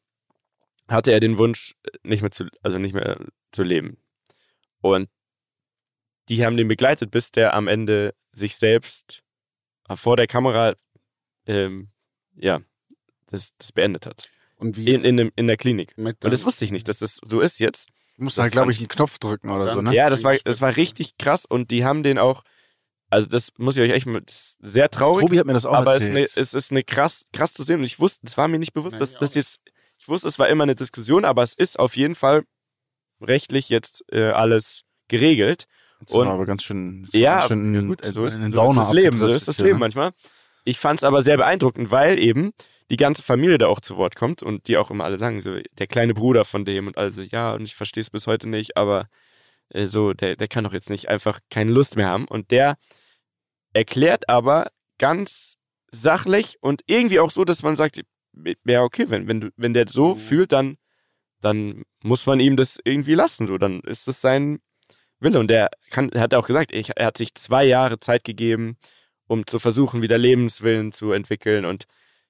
hatte 0.87 1.11
er 1.11 1.19
den 1.19 1.37
Wunsch, 1.37 1.75
nicht 2.01 2.21
mehr 2.21 2.31
zu, 2.31 2.47
also 2.63 2.79
nicht 2.79 2.95
mehr 2.95 3.23
zu 3.51 3.61
leben. 3.61 3.97
Und 4.81 5.09
die 6.29 6.43
haben 6.43 6.57
den 6.57 6.67
begleitet, 6.67 7.11
bis 7.11 7.31
der 7.31 7.53
am 7.53 7.67
Ende 7.67 8.15
sich 8.31 8.55
selbst 8.55 9.21
vor 9.93 10.17
der 10.17 10.25
Kamera, 10.25 10.73
ähm, 11.45 11.91
ja, 12.33 12.61
das, 13.27 13.55
das 13.59 13.71
beendet 13.71 14.07
hat. 14.07 14.27
Und 14.59 14.77
wie 14.77 14.93
In, 14.93 15.03
in, 15.03 15.31
in 15.35 15.47
der 15.47 15.57
Klinik. 15.57 15.97
mit 15.97 16.23
Und 16.23 16.31
das 16.31 16.45
wusste 16.45 16.63
ich 16.65 16.71
nicht, 16.71 16.87
dass 16.87 16.99
das 16.99 17.19
so 17.27 17.39
ist 17.41 17.59
jetzt. 17.59 17.87
Du 18.17 18.25
musst 18.25 18.37
Das 18.37 18.43
halt, 18.43 18.51
glaube 18.53 18.71
ich, 18.71 18.79
einen 18.79 18.87
Knopf 18.89 19.17
drücken 19.17 19.49
oder 19.49 19.69
so, 19.69 19.81
ne? 19.81 19.93
Ja, 19.95 20.09
das 20.09 20.23
war, 20.23 20.35
das 20.43 20.59
war 20.61 20.75
richtig 20.75 21.17
krass 21.17 21.45
und 21.45 21.71
die 21.71 21.85
haben 21.85 22.03
den 22.03 22.17
auch, 22.19 22.43
also 23.09 23.27
das 23.27 23.53
muss 23.57 23.75
ich 23.77 23.81
euch 23.83 23.91
echt, 23.91 24.05
ist 24.05 24.57
sehr 24.61 24.89
traurig, 24.91 25.25
Tobi 25.25 25.39
hat 25.39 25.45
mir 25.47 25.53
das 25.53 25.65
auch 25.65 25.73
aber 25.73 25.95
es 25.95 26.01
ist, 26.03 26.09
erzählt. 26.09 26.31
eine, 26.35 26.41
es 26.43 26.53
ist 26.53 26.71
eine 26.71 26.83
krass, 26.83 27.25
krass 27.33 27.53
zu 27.53 27.63
sehen 27.63 27.79
und 27.79 27.85
ich 27.85 27.99
wusste, 27.99 28.27
es 28.27 28.37
war 28.37 28.47
mir 28.49 28.59
nicht 28.59 28.73
bewusst, 28.73 28.93
Nee, 28.93 28.99
dass 28.99 29.13
das 29.15 29.33
jetzt, 29.35 29.61
ich 29.97 30.07
wusste, 30.09 30.27
es 30.27 30.37
war 30.37 30.49
immer 30.49 30.63
eine 30.63 30.75
Diskussion, 30.75 31.23
aber 31.25 31.41
es 31.43 31.53
ist 31.53 31.79
auf 31.79 31.95
jeden 31.95 32.15
Fall 32.15 32.43
rechtlich 33.21 33.69
jetzt 33.69 34.03
äh, 34.11 34.29
alles 34.31 34.81
geregelt. 35.07 35.65
Das 36.01 36.13
war 36.13 36.21
und- 36.21 36.27
aber 36.27 36.45
ganz 36.45 36.63
schön, 36.63 37.05
Ja, 37.11 37.31
war 37.31 37.37
ganz 37.39 37.47
schön 37.49 37.87
gut, 37.87 38.03
so 38.05 38.25
ist, 38.25 38.33
so 38.41 38.45
ist 38.67 38.77
das 38.77 38.93
Leben, 38.93 39.17
so 39.17 39.27
ist 39.27 39.47
das 39.47 39.57
Leben 39.57 39.73
ne? 39.73 39.79
manchmal. 39.79 40.11
Ich 40.65 40.77
fand 40.79 40.99
es 40.99 41.03
aber 41.03 41.21
sehr 41.21 41.37
beeindruckend, 41.37 41.91
weil 41.91 42.19
eben 42.19 42.51
die 42.89 42.97
ganze 42.97 43.23
Familie 43.23 43.57
da 43.57 43.67
auch 43.67 43.79
zu 43.79 43.97
Wort 43.97 44.15
kommt 44.15 44.41
und 44.43 44.67
die 44.67 44.77
auch 44.77 44.89
immer 44.91 45.03
alle 45.03 45.17
sagen, 45.17 45.41
so 45.41 45.57
der 45.77 45.87
kleine 45.87 46.13
Bruder 46.13 46.45
von 46.45 46.65
dem 46.65 46.87
und 46.87 46.97
also 46.97 47.21
ja, 47.21 47.53
und 47.53 47.63
ich 47.63 47.75
verstehe 47.75 48.01
es 48.01 48.09
bis 48.09 48.27
heute 48.27 48.49
nicht, 48.49 48.77
aber 48.77 49.07
äh, 49.69 49.87
so, 49.87 50.13
der, 50.13 50.35
der 50.35 50.47
kann 50.47 50.63
doch 50.63 50.73
jetzt 50.73 50.89
nicht 50.89 51.09
einfach 51.09 51.39
keine 51.49 51.71
Lust 51.71 51.95
mehr 51.95 52.07
haben. 52.07 52.25
Und 52.25 52.51
der 52.51 52.77
erklärt 53.73 54.29
aber 54.29 54.71
ganz 54.97 55.57
sachlich 55.91 56.57
und 56.61 56.81
irgendwie 56.87 57.19
auch 57.19 57.31
so, 57.31 57.45
dass 57.45 57.63
man 57.63 57.75
sagt, 57.75 58.01
ja, 58.65 58.83
okay, 58.83 59.05
wenn, 59.09 59.27
wenn, 59.27 59.41
du, 59.41 59.49
wenn 59.57 59.73
der 59.73 59.85
so 59.87 60.15
Mhm. 60.15 60.17
fühlt, 60.17 60.51
dann, 60.51 60.77
dann 61.41 61.83
muss 62.03 62.25
man 62.25 62.39
ihm 62.39 62.57
das 62.57 62.77
irgendwie 62.83 63.15
lassen. 63.15 63.47
So, 63.47 63.57
dann 63.57 63.81
ist 63.81 64.07
es 64.07 64.21
sein 64.21 64.59
Wille. 65.19 65.39
Und 65.39 65.49
der 65.49 65.69
kann, 65.89 66.09
er 66.09 66.21
hat 66.21 66.33
auch 66.33 66.47
gesagt, 66.47 66.73
ich, 66.73 66.91
er 66.95 67.07
hat 67.07 67.17
sich 67.17 67.35
zwei 67.35 67.65
Jahre 67.65 67.99
Zeit 67.99 68.23
gegeben, 68.23 68.77
um 69.27 69.45
zu 69.45 69.59
versuchen, 69.59 70.01
wieder 70.01 70.17
Lebenswillen 70.17 70.91
zu 70.91 71.11
entwickeln. 71.11 71.65
Und 71.65 71.85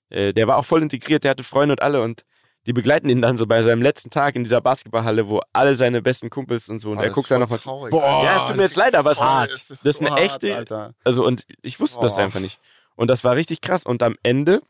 äh, 0.10 0.34
der 0.34 0.48
war 0.48 0.58
auch 0.58 0.66
voll 0.66 0.82
integriert, 0.82 1.24
der 1.24 1.32
hatte 1.32 1.44
Freunde 1.44 1.74
und 1.74 1.82
alle 1.82 2.02
und 2.02 2.24
die 2.66 2.74
begleiten 2.74 3.10
ihn 3.10 3.22
dann 3.22 3.38
so 3.38 3.48
bei 3.48 3.64
seinem 3.64 3.82
letzten 3.82 4.10
Tag 4.10 4.36
in 4.36 4.44
dieser 4.44 4.60
Basketballhalle, 4.62 5.30
wo 5.30 5.42
alle 5.54 5.76
seine 5.76 6.02
besten 6.02 6.30
Kumpels 6.30 6.68
und 6.70 6.80
so, 6.80 6.92
und 6.92 6.98
Oh, 6.98 7.02
er 7.02 7.08
das 7.08 7.16
guckt 7.16 7.32
ist 7.32 7.32
da 7.32 7.48
voll 7.48 7.58
nochmal. 7.58 7.90
Boah. 7.90 8.24
Ja, 8.24 8.42
es 8.42 8.48
tut 8.48 8.58
mir 8.58 8.64
jetzt 8.64 8.76
leid, 8.76 8.96
aber 8.96 9.12
es 9.12 9.18
ist 9.18 9.24
hart. 9.24 9.52
es 9.52 9.68
Das 9.70 9.86
ist 9.86 9.98
so 10.00 10.06
eine 10.06 10.10
hart, 10.12 10.20
echte- 10.20 10.56
Alter. 10.56 10.94
Also, 11.06 11.26
und 11.26 11.46
ich 11.62 11.80
wusste 11.80 12.00
das 12.02 12.18
Oh. 12.18 12.22
einfach 12.22 12.40
nicht. 12.42 12.60
Und 12.96 13.08
das 13.08 13.24
war 13.24 13.36
richtig 13.36 13.62
krass. 13.62 13.86
Und 13.86 14.04
am 14.04 14.16
Ende 14.24 14.62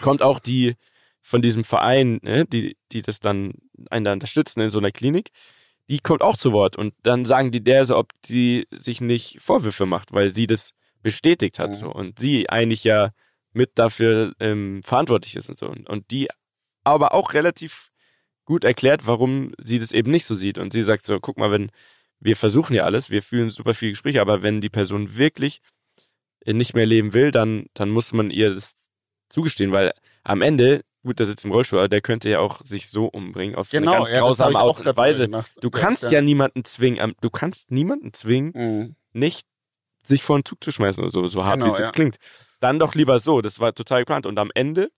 kommt 0.00 0.22
auch 0.22 0.38
die 0.40 0.74
von 1.20 1.42
diesem 1.42 1.64
Verein, 1.64 2.18
ne, 2.22 2.44
die, 2.46 2.76
die 2.90 3.02
das 3.02 3.20
dann 3.20 3.52
einen 3.90 4.04
da 4.06 4.12
unterstützen 4.12 4.60
in 4.60 4.70
so 4.70 4.78
einer 4.78 4.90
Klinik, 4.90 5.30
die 5.88 5.98
kommt 5.98 6.22
auch 6.22 6.36
zu 6.36 6.52
Wort. 6.52 6.76
Und 6.76 6.94
dann 7.02 7.24
sagen 7.26 7.50
die 7.52 7.62
der 7.62 7.84
so, 7.84 7.96
ob 7.98 8.10
sie 8.24 8.66
sich 8.70 9.00
nicht 9.00 9.40
Vorwürfe 9.40 9.86
macht, 9.86 10.12
weil 10.12 10.30
sie 10.30 10.46
das 10.46 10.70
bestätigt 11.02 11.58
hat. 11.58 11.70
Mhm. 11.70 11.74
So. 11.74 11.92
Und 11.92 12.18
sie 12.18 12.48
eigentlich 12.48 12.84
ja 12.84 13.10
mit 13.52 13.72
dafür 13.78 14.34
ähm, 14.40 14.82
verantwortlich 14.84 15.36
ist 15.36 15.48
und 15.48 15.58
so. 15.58 15.68
Und, 15.68 16.10
die 16.10 16.28
aber 16.84 17.14
auch 17.14 17.34
relativ 17.34 17.90
gut 18.44 18.64
erklärt, 18.64 19.06
warum 19.06 19.52
sie 19.62 19.78
das 19.78 19.92
eben 19.92 20.10
nicht 20.10 20.24
so 20.24 20.34
sieht. 20.34 20.58
Und 20.58 20.72
sie 20.72 20.82
sagt 20.82 21.04
so, 21.04 21.20
guck 21.20 21.38
mal, 21.38 21.50
wenn 21.50 21.70
wir 22.18 22.36
versuchen 22.36 22.74
ja 22.74 22.84
alles, 22.84 23.10
wir 23.10 23.22
führen 23.22 23.50
super 23.50 23.74
viele 23.74 23.92
Gespräche, 23.92 24.20
aber 24.20 24.42
wenn 24.42 24.60
die 24.60 24.68
Person 24.68 25.16
wirklich 25.16 25.60
äh, 26.44 26.52
nicht 26.52 26.74
mehr 26.74 26.86
leben 26.86 27.14
will, 27.14 27.30
dann, 27.30 27.66
dann 27.74 27.90
muss 27.90 28.12
man 28.12 28.30
ihr 28.30 28.54
das 28.54 28.74
zugestehen, 29.28 29.72
weil 29.72 29.92
am 30.24 30.42
Ende, 30.42 30.82
gut, 31.02 31.18
der 31.18 31.26
sitzt 31.26 31.44
im 31.44 31.52
Rollstuhl, 31.52 31.78
aber 31.80 31.88
der 31.88 32.00
könnte 32.00 32.30
ja 32.30 32.38
auch 32.40 32.64
sich 32.64 32.88
so 32.88 33.06
umbringen, 33.06 33.56
auf 33.56 33.70
Genau, 33.70 33.92
eine 33.92 33.98
ganz 34.00 34.10
ja, 34.10 34.20
grausame 34.20 34.58
Art 34.58 34.86
und 34.86 34.96
Weise. 34.96 35.28
Du 35.60 35.70
kannst 35.70 36.02
ja, 36.10 36.20
niemanden 36.20 36.64
zwingen, 36.64 37.14
du 37.20 37.30
kannst 37.30 37.70
niemanden 37.70 38.12
zwingen, 38.12 38.52
Mhm. 38.54 38.96
nicht 39.12 39.46
sich 40.06 40.22
vor 40.22 40.38
den 40.38 40.44
Zug 40.44 40.62
zu 40.62 40.70
schmeißen 40.70 41.02
oder 41.02 41.12
so, 41.12 41.26
so 41.26 41.44
hart 41.44 41.60
Genau, 41.60 41.66
wie 41.66 41.70
es 41.70 41.78
ja. 41.78 41.84
jetzt 41.84 41.94
klingt. 41.94 42.16
Dann 42.60 42.78
doch 42.78 42.94
lieber 42.94 43.18
so, 43.18 43.40
das 43.40 43.60
war 43.60 43.74
total 43.74 44.00
geplant. 44.00 44.26
Und 44.26 44.38
am 44.38 44.50
Ende 44.54 44.90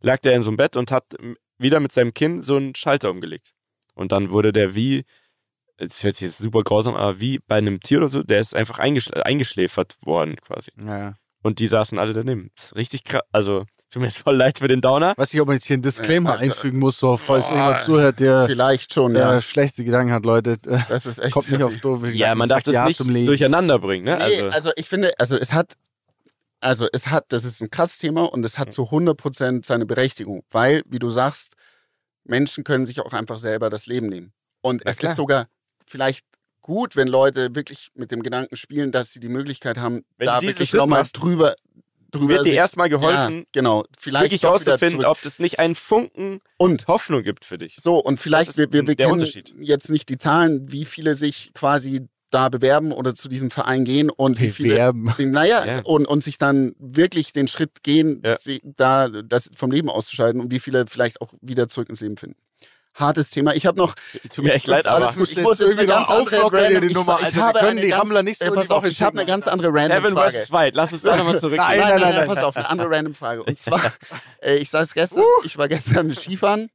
lag 0.00 0.18
der 0.18 0.34
in 0.34 0.42
so 0.42 0.50
einem 0.50 0.56
Bett 0.56 0.76
und 0.76 0.90
hat 0.90 1.04
wieder 1.58 1.80
mit 1.80 1.92
seinem 1.92 2.14
Kinn 2.14 2.42
so 2.42 2.56
einen 2.56 2.74
Schalter 2.74 3.10
umgelegt. 3.10 3.54
Und 3.94 4.12
dann 4.12 4.30
wurde 4.30 4.52
der 4.52 4.74
wie, 4.74 5.04
es 5.78 6.02
hört 6.02 6.16
sich 6.16 6.28
jetzt 6.28 6.38
super 6.38 6.62
grausam, 6.62 6.94
aber 6.94 7.20
wie 7.20 7.38
bei 7.38 7.56
einem 7.56 7.80
Tier 7.80 7.98
oder 7.98 8.08
so, 8.08 8.22
der 8.22 8.40
ist 8.40 8.54
einfach 8.54 8.78
eingeschl 8.78 9.22
eingeschläfert 9.22 9.96
worden 10.02 10.36
quasi. 10.36 10.70
Ja, 10.78 10.98
ja. 10.98 11.14
Und 11.42 11.58
die 11.58 11.68
saßen 11.68 11.98
alle 11.98 12.12
daneben. 12.12 12.50
Das 12.56 12.66
ist 12.66 12.76
richtig 12.76 13.04
krass. 13.04 13.22
Also, 13.32 13.64
tut 13.92 14.00
mir 14.02 14.08
jetzt 14.08 14.18
voll 14.18 14.36
leid 14.36 14.58
für 14.58 14.68
den 14.68 14.80
Downer. 14.80 15.12
Weiß 15.16 15.32
nicht, 15.32 15.40
ob 15.40 15.48
man 15.48 15.56
jetzt 15.56 15.66
hier 15.66 15.74
einen 15.74 15.82
Disclaimer 15.82 16.32
Alter. 16.32 16.42
einfügen 16.42 16.78
muss, 16.78 16.98
so, 16.98 17.16
falls 17.16 17.46
Boah. 17.46 17.52
irgendjemand 17.54 17.82
zuhört, 17.84 18.20
der 18.20 18.46
Vielleicht 18.46 18.92
schon, 18.92 19.14
äh, 19.16 19.18
ja. 19.20 19.40
schlechte 19.40 19.84
Gedanken 19.84 20.12
hat, 20.12 20.24
Leute. 20.24 20.56
Äh, 20.66 20.78
Das 20.88 21.06
ist 21.06 21.18
echt 21.18 21.32
kommt 21.32 21.50
nicht 21.50 21.62
auf 21.62 21.76
doofe 21.78 22.06
Ja, 22.08 22.12
Gedanken, 22.12 22.38
man 22.38 22.48
darf 22.48 22.62
das 22.62 22.74
Ja 22.74 22.84
nicht 22.86 23.00
durcheinander 23.00 23.78
bringen, 23.78 24.04
ne? 24.04 24.16
Nee, 24.16 24.22
Also, 24.24 24.48
also, 24.48 24.70
ich 24.76 24.88
finde, 24.88 25.12
also 25.18 25.36
es 25.36 25.52
hat, 25.52 25.74
also 26.60 26.88
es 26.92 27.08
hat, 27.08 27.26
das 27.28 27.44
ist 27.44 27.60
ein 27.60 27.70
krasses 27.70 27.98
Thema 27.98 28.24
und 28.24 28.44
es 28.44 28.58
hat 28.58 28.72
zu 28.72 28.84
100% 28.90 29.64
seine 29.66 29.86
Berechtigung, 29.86 30.42
weil, 30.50 30.82
wie 30.86 30.98
du 30.98 31.10
sagst, 31.10 31.54
Menschen 32.24 32.64
können 32.64 32.86
sich 32.86 33.00
auch 33.00 33.12
einfach 33.12 33.38
selber 33.38 33.70
das 33.70 33.86
Leben 33.86 34.06
nehmen. 34.06 34.32
Und 34.62 34.82
Na 34.84 34.90
es 34.90 34.96
klar. 34.98 35.12
ist 35.12 35.16
sogar 35.16 35.46
vielleicht 35.86 36.24
gut, 36.60 36.96
wenn 36.96 37.06
Leute 37.06 37.54
wirklich 37.54 37.90
mit 37.94 38.10
dem 38.10 38.22
Gedanken 38.24 38.56
spielen, 38.56 38.90
dass 38.90 39.12
sie 39.12 39.20
die 39.20 39.28
Möglichkeit 39.28 39.78
haben, 39.78 40.02
Wenn 40.18 40.26
da 40.26 40.42
wirklich 40.42 40.72
nochmal 40.72 41.04
drüber, 41.12 41.54
drüber 42.16 42.34
wird 42.34 42.46
dir 42.46 42.54
erstmal 42.54 42.90
ja, 42.90 42.96
geholfen, 42.98 43.44
genau, 43.52 43.84
vielleicht 43.98 44.24
wirklich 44.24 44.40
doch 44.42 44.60
wieder 44.60 44.72
rauszufinden, 44.72 45.00
zurück. 45.02 45.16
ob 45.16 45.22
das 45.22 45.38
nicht 45.38 45.58
einen 45.58 45.74
Funken 45.74 46.40
und 46.56 46.86
Hoffnung 46.88 47.22
gibt 47.22 47.44
für 47.44 47.58
dich. 47.58 47.76
so, 47.80 47.98
und 47.98 48.18
vielleicht, 48.18 48.56
wir, 48.56 48.72
wir, 48.72 48.86
wir 48.86 48.94
der 48.94 49.06
kennen 49.06 49.12
Unterschied. 49.20 49.54
jetzt 49.60 49.90
nicht 49.90 50.08
die 50.08 50.18
Zahlen, 50.18 50.70
wie 50.72 50.84
viele 50.84 51.14
sich 51.14 51.52
quasi 51.54 52.08
da 52.30 52.48
bewerben 52.48 52.90
oder 52.92 53.14
zu 53.14 53.28
diesem 53.28 53.50
Verein 53.52 53.84
gehen 53.84 54.10
und 54.10 54.40
wie 54.40 54.50
viele. 54.50 54.92
Naja, 55.18 55.64
Ja. 55.64 55.80
und, 55.84 56.06
und 56.06 56.24
sich 56.24 56.38
dann 56.38 56.74
wirklich 56.78 57.32
den 57.32 57.46
Schritt 57.46 57.82
gehen, 57.84 58.20
Ja. 58.26 58.36
da 58.64 59.08
das 59.08 59.48
vom 59.54 59.70
Leben 59.70 59.88
auszuscheiden 59.88 60.40
und 60.40 60.50
wie 60.50 60.58
viele 60.58 60.86
vielleicht 60.88 61.20
auch 61.20 61.32
wieder 61.40 61.68
zurück 61.68 61.88
ins 61.88 62.00
Leben 62.00 62.16
finden. 62.16 62.36
Hartes 62.96 63.30
Thema. 63.30 63.54
Ich 63.54 63.66
habe 63.66 63.78
noch. 63.78 63.94
Tut 64.30 64.44
mir 64.44 64.50
ich, 64.50 64.56
echt 64.56 64.66
leid, 64.66 64.86
aber. 64.86 65.10
Ich 65.10 65.16
muss 65.16 65.34
jetzt 65.34 65.60
irgendwie 65.60 65.86
ganz 65.86 66.08
noch 66.08 66.16
andere 66.16 66.44
auflockern 66.44 66.80
die 66.80 66.94
Nummer, 66.94 67.18
ich, 67.22 67.28
ich 67.28 67.36
habe 67.36 67.58
können 67.58 67.70
eine 67.72 67.80
die 67.82 67.88
ganz, 67.88 68.02
Rammler 68.02 68.22
nicht 68.22 68.42
so 68.42 68.50
pass 68.52 68.70
auf, 68.70 68.84
ich 68.86 69.02
habe 69.02 69.18
eine 69.18 69.26
ganz 69.26 69.46
andere 69.46 69.72
random 69.72 70.14
Frage. 70.14 70.38
vs. 70.38 70.52
White, 70.52 70.76
lass 70.76 70.92
uns 70.92 71.02
da 71.02 71.16
nochmal 71.16 71.38
zurückgehen. 71.38 71.66
Nein, 71.66 71.78
Nein, 71.78 71.88
nein, 71.88 72.00
nein, 72.00 72.10
nein, 72.10 72.26
nein, 72.26 72.28
pass 72.28 72.44
auf, 72.44 72.56
eine 72.56 72.68
andere 72.68 72.90
random 72.90 73.14
Frage. 73.14 73.42
Und 73.44 73.58
zwar, 73.58 73.92
äh, 74.42 74.56
ich 74.56 74.70
sag's 74.70 74.94
gestern, 74.94 75.24
ich 75.44 75.58
war 75.58 75.68
gestern 75.68 76.14
Skifahren. 76.14 76.70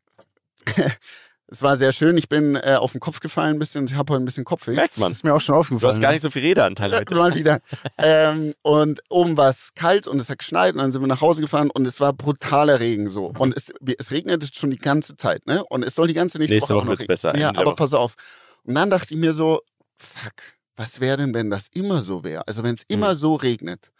Es 1.51 1.61
war 1.61 1.75
sehr 1.77 1.91
schön. 1.91 2.17
Ich 2.17 2.29
bin 2.29 2.55
äh, 2.55 2.75
auf 2.79 2.93
den 2.93 3.01
Kopf 3.01 3.19
gefallen 3.19 3.57
ein 3.57 3.59
bisschen. 3.59 3.85
Ich 3.85 3.93
habe 3.95 4.13
heute 4.13 4.23
ein 4.23 4.25
bisschen 4.25 4.45
Kopfweh. 4.45 4.73
Merkt 4.73 4.97
man. 4.97 5.11
ist 5.11 5.23
mir 5.23 5.33
auch 5.35 5.41
schon 5.41 5.53
Du 5.53 5.59
aufgefallen. 5.59 5.93
hast 5.93 6.01
gar 6.01 6.11
nicht 6.13 6.21
so 6.21 6.29
viel 6.31 6.41
Redeanteil 6.43 6.91
heute. 6.95 7.13
Mal 7.13 7.35
wieder. 7.35 7.59
ähm, 7.97 8.53
und 8.61 9.01
oben 9.09 9.37
war 9.37 9.49
es 9.49 9.73
kalt 9.75 10.07
und 10.07 10.19
es 10.19 10.29
hat 10.29 10.39
geschneit 10.39 10.73
und 10.73 10.79
dann 10.79 10.91
sind 10.91 11.01
wir 11.01 11.07
nach 11.07 11.21
Hause 11.21 11.41
gefahren 11.41 11.69
und 11.69 11.85
es 11.85 11.99
war 11.99 12.13
brutaler 12.13 12.79
Regen 12.79 13.09
so. 13.09 13.33
Und 13.37 13.55
es, 13.55 13.71
es 13.97 14.11
regnet 14.11 14.55
schon 14.55 14.71
die 14.71 14.77
ganze 14.79 15.15
Zeit, 15.17 15.45
ne? 15.45 15.63
Und 15.65 15.83
es 15.83 15.93
soll 15.95 16.07
die 16.07 16.13
ganze 16.13 16.37
nächste, 16.39 16.55
Nächste 16.55 16.73
Woche, 16.73 16.77
Woche 16.77 16.81
auch 16.83 16.85
noch 16.85 16.91
regnen. 16.93 17.07
besser, 17.07 17.37
Ja, 17.37 17.49
aber 17.49 17.65
Woche. 17.67 17.75
pass 17.75 17.93
auf. 17.93 18.15
Und 18.63 18.75
dann 18.75 18.89
dachte 18.89 19.13
ich 19.13 19.19
mir 19.19 19.33
so, 19.33 19.59
fuck, 19.97 20.33
was 20.77 20.99
wäre 21.01 21.17
denn, 21.17 21.33
wenn 21.33 21.49
das 21.49 21.67
immer 21.73 22.01
so 22.01 22.23
wäre? 22.23 22.47
Also 22.47 22.63
wenn 22.63 22.75
es 22.75 22.81
Mhm. 22.83 22.95
immer 22.95 23.15
so 23.15 23.35
regnet. 23.35 23.91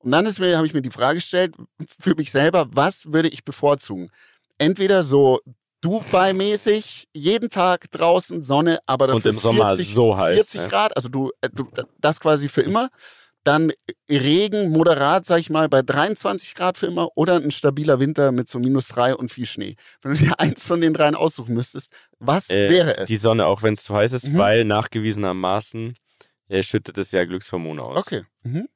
Und 0.00 0.12
dann 0.12 0.26
ist 0.26 0.38
mir, 0.38 0.56
habe 0.56 0.66
ich 0.66 0.74
mir 0.74 0.82
die 0.82 0.90
Frage 0.90 1.16
gestellt, 1.16 1.54
für 1.98 2.14
mich 2.14 2.30
selber, 2.30 2.68
was 2.72 3.12
würde 3.12 3.28
ich 3.28 3.44
bevorzugen? 3.44 4.10
Entweder 4.58 5.04
so 5.04 5.40
Dubai-mäßig, 5.82 7.08
jeden 7.12 7.50
Tag 7.50 7.90
draußen 7.90 8.42
Sonne, 8.42 8.78
aber 8.86 9.06
Und 9.08 9.16
dafür 9.16 9.30
im 9.32 9.38
Sommer 9.38 9.68
40, 9.76 9.94
so 9.94 10.16
heiß, 10.16 10.34
40 10.34 10.60
ja. 10.62 10.68
Grad, 10.68 10.96
also 10.96 11.08
du, 11.08 11.30
äh, 11.40 11.48
du, 11.52 11.68
das 11.98 12.20
quasi 12.20 12.48
für 12.48 12.62
immer. 12.62 12.90
Dann 13.42 13.72
Regen, 14.10 14.68
moderat, 14.70 15.24
sag 15.24 15.38
ich 15.40 15.48
mal, 15.48 15.70
bei 15.70 15.80
23 15.80 16.54
Grad 16.54 16.76
für 16.76 16.86
immer 16.86 17.08
oder 17.16 17.36
ein 17.36 17.50
stabiler 17.50 17.98
Winter 17.98 18.32
mit 18.32 18.50
so 18.50 18.58
minus 18.58 18.88
drei 18.88 19.14
und 19.16 19.30
viel 19.32 19.46
Schnee. 19.46 19.76
Wenn 20.02 20.12
du 20.12 20.18
dir 20.18 20.38
eins 20.38 20.66
von 20.66 20.82
den 20.82 20.92
dreien 20.92 21.14
aussuchen 21.14 21.54
müsstest, 21.54 21.90
was 22.18 22.50
Äh, 22.50 22.68
wäre 22.68 22.98
es? 22.98 23.08
Die 23.08 23.16
Sonne, 23.16 23.46
auch 23.46 23.62
wenn 23.62 23.72
es 23.72 23.82
zu 23.84 23.94
heiß 23.94 24.12
ist, 24.12 24.28
Mhm. 24.28 24.38
weil 24.38 24.64
nachgewiesenermaßen 24.66 25.94
äh, 26.48 26.62
schüttet 26.62 26.98
es 26.98 27.12
ja 27.12 27.24
Glückshormone 27.24 27.82
aus. 27.82 28.00
Okay. 28.00 28.24
Mhm. 28.42 28.68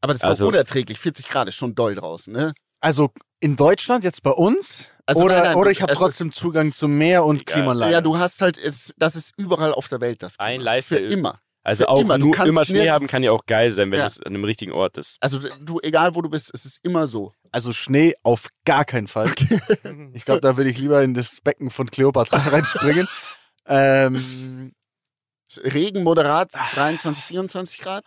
Aber 0.00 0.14
das 0.14 0.22
ist 0.22 0.28
Also- 0.28 0.44
doch 0.46 0.52
unerträglich. 0.52 0.98
40 0.98 1.28
Grad 1.28 1.46
ist 1.46 1.54
schon 1.54 1.74
doll 1.76 1.94
draußen, 1.94 2.32
ne? 2.32 2.54
Also 2.86 3.10
in 3.40 3.56
Deutschland 3.56 4.04
jetzt 4.04 4.22
bei 4.22 4.30
uns? 4.30 4.90
Also 5.06 5.22
oder, 5.22 5.34
nein, 5.34 5.44
nein, 5.44 5.56
oder 5.56 5.70
ich 5.72 5.82
habe 5.82 5.92
trotzdem 5.94 6.30
Zugang 6.30 6.70
zum 6.72 6.92
Meer 6.96 7.24
und 7.24 7.42
Egal. 7.42 7.54
Klimaanlage. 7.54 7.92
Ja, 7.92 8.00
du 8.00 8.16
hast 8.16 8.40
halt, 8.40 8.56
es, 8.58 8.94
das 8.96 9.16
ist 9.16 9.32
überall 9.36 9.72
auf 9.72 9.88
der 9.88 10.00
Welt 10.00 10.22
das 10.22 10.36
Klima. 10.38 10.48
Ein 10.50 10.60
Leiste- 10.60 10.96
Für 10.96 11.02
immer. 11.02 11.40
Also 11.64 11.82
Für 11.82 11.88
auch 11.88 12.00
immer, 12.00 12.16
du 12.18 12.26
nur 12.26 12.46
immer 12.46 12.64
Schnee 12.64 12.78
nirgends- 12.84 12.92
haben 12.92 13.06
kann 13.08 13.22
ja 13.24 13.32
auch 13.32 13.44
geil 13.44 13.72
sein, 13.72 13.90
wenn 13.90 13.98
Ja. 13.98 14.06
es 14.06 14.20
an 14.20 14.26
einem 14.34 14.44
richtigen 14.44 14.70
Ort 14.70 14.98
ist. 14.98 15.16
Also 15.20 15.40
du, 15.60 15.80
egal 15.82 16.14
wo 16.14 16.22
du 16.22 16.28
bist, 16.30 16.52
es 16.54 16.64
ist 16.64 16.78
immer 16.84 17.08
so. 17.08 17.32
Also 17.50 17.72
Schnee 17.72 18.14
auf 18.22 18.50
gar 18.64 18.84
keinen 18.84 19.08
Fall. 19.08 19.32
Ich 20.14 20.24
glaube, 20.24 20.40
da 20.40 20.56
würde 20.56 20.70
ich 20.70 20.78
lieber 20.78 21.02
in 21.02 21.14
das 21.14 21.40
Becken 21.40 21.70
von 21.70 21.90
Kleopatra 21.90 22.36
reinspringen. 22.52 23.08
ähm, 23.66 24.72
Regen 25.64 26.02
moderat 26.04 26.52
23, 26.74 27.24
24 27.24 27.78
Grad. 27.80 28.04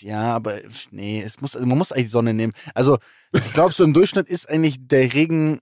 ja, 0.00 0.34
aber 0.34 0.60
nee, 0.90 1.22
es 1.22 1.40
muss, 1.40 1.54
man 1.54 1.76
muss 1.78 1.92
eigentlich 1.92 2.06
die 2.06 2.10
Sonne 2.10 2.34
nehmen. 2.34 2.52
Also 2.74 2.98
ich 3.32 3.52
glaube, 3.52 3.72
so 3.74 3.84
im 3.84 3.92
Durchschnitt 3.92 4.28
ist 4.28 4.48
eigentlich 4.48 4.76
der 4.78 5.12
Regen 5.12 5.60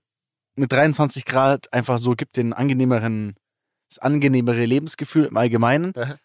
mit 0.55 0.71
23 0.71 1.25
Grad 1.25 1.71
einfach 1.73 1.99
so, 1.99 2.15
gibt 2.15 2.35
den 2.37 2.53
angenehmeren, 2.53 3.35
das 3.89 3.99
angenehmere 3.99 4.65
Lebensgefühl 4.65 5.25
im 5.25 5.37
Allgemeinen. 5.37 5.93
Aha. 5.95 6.15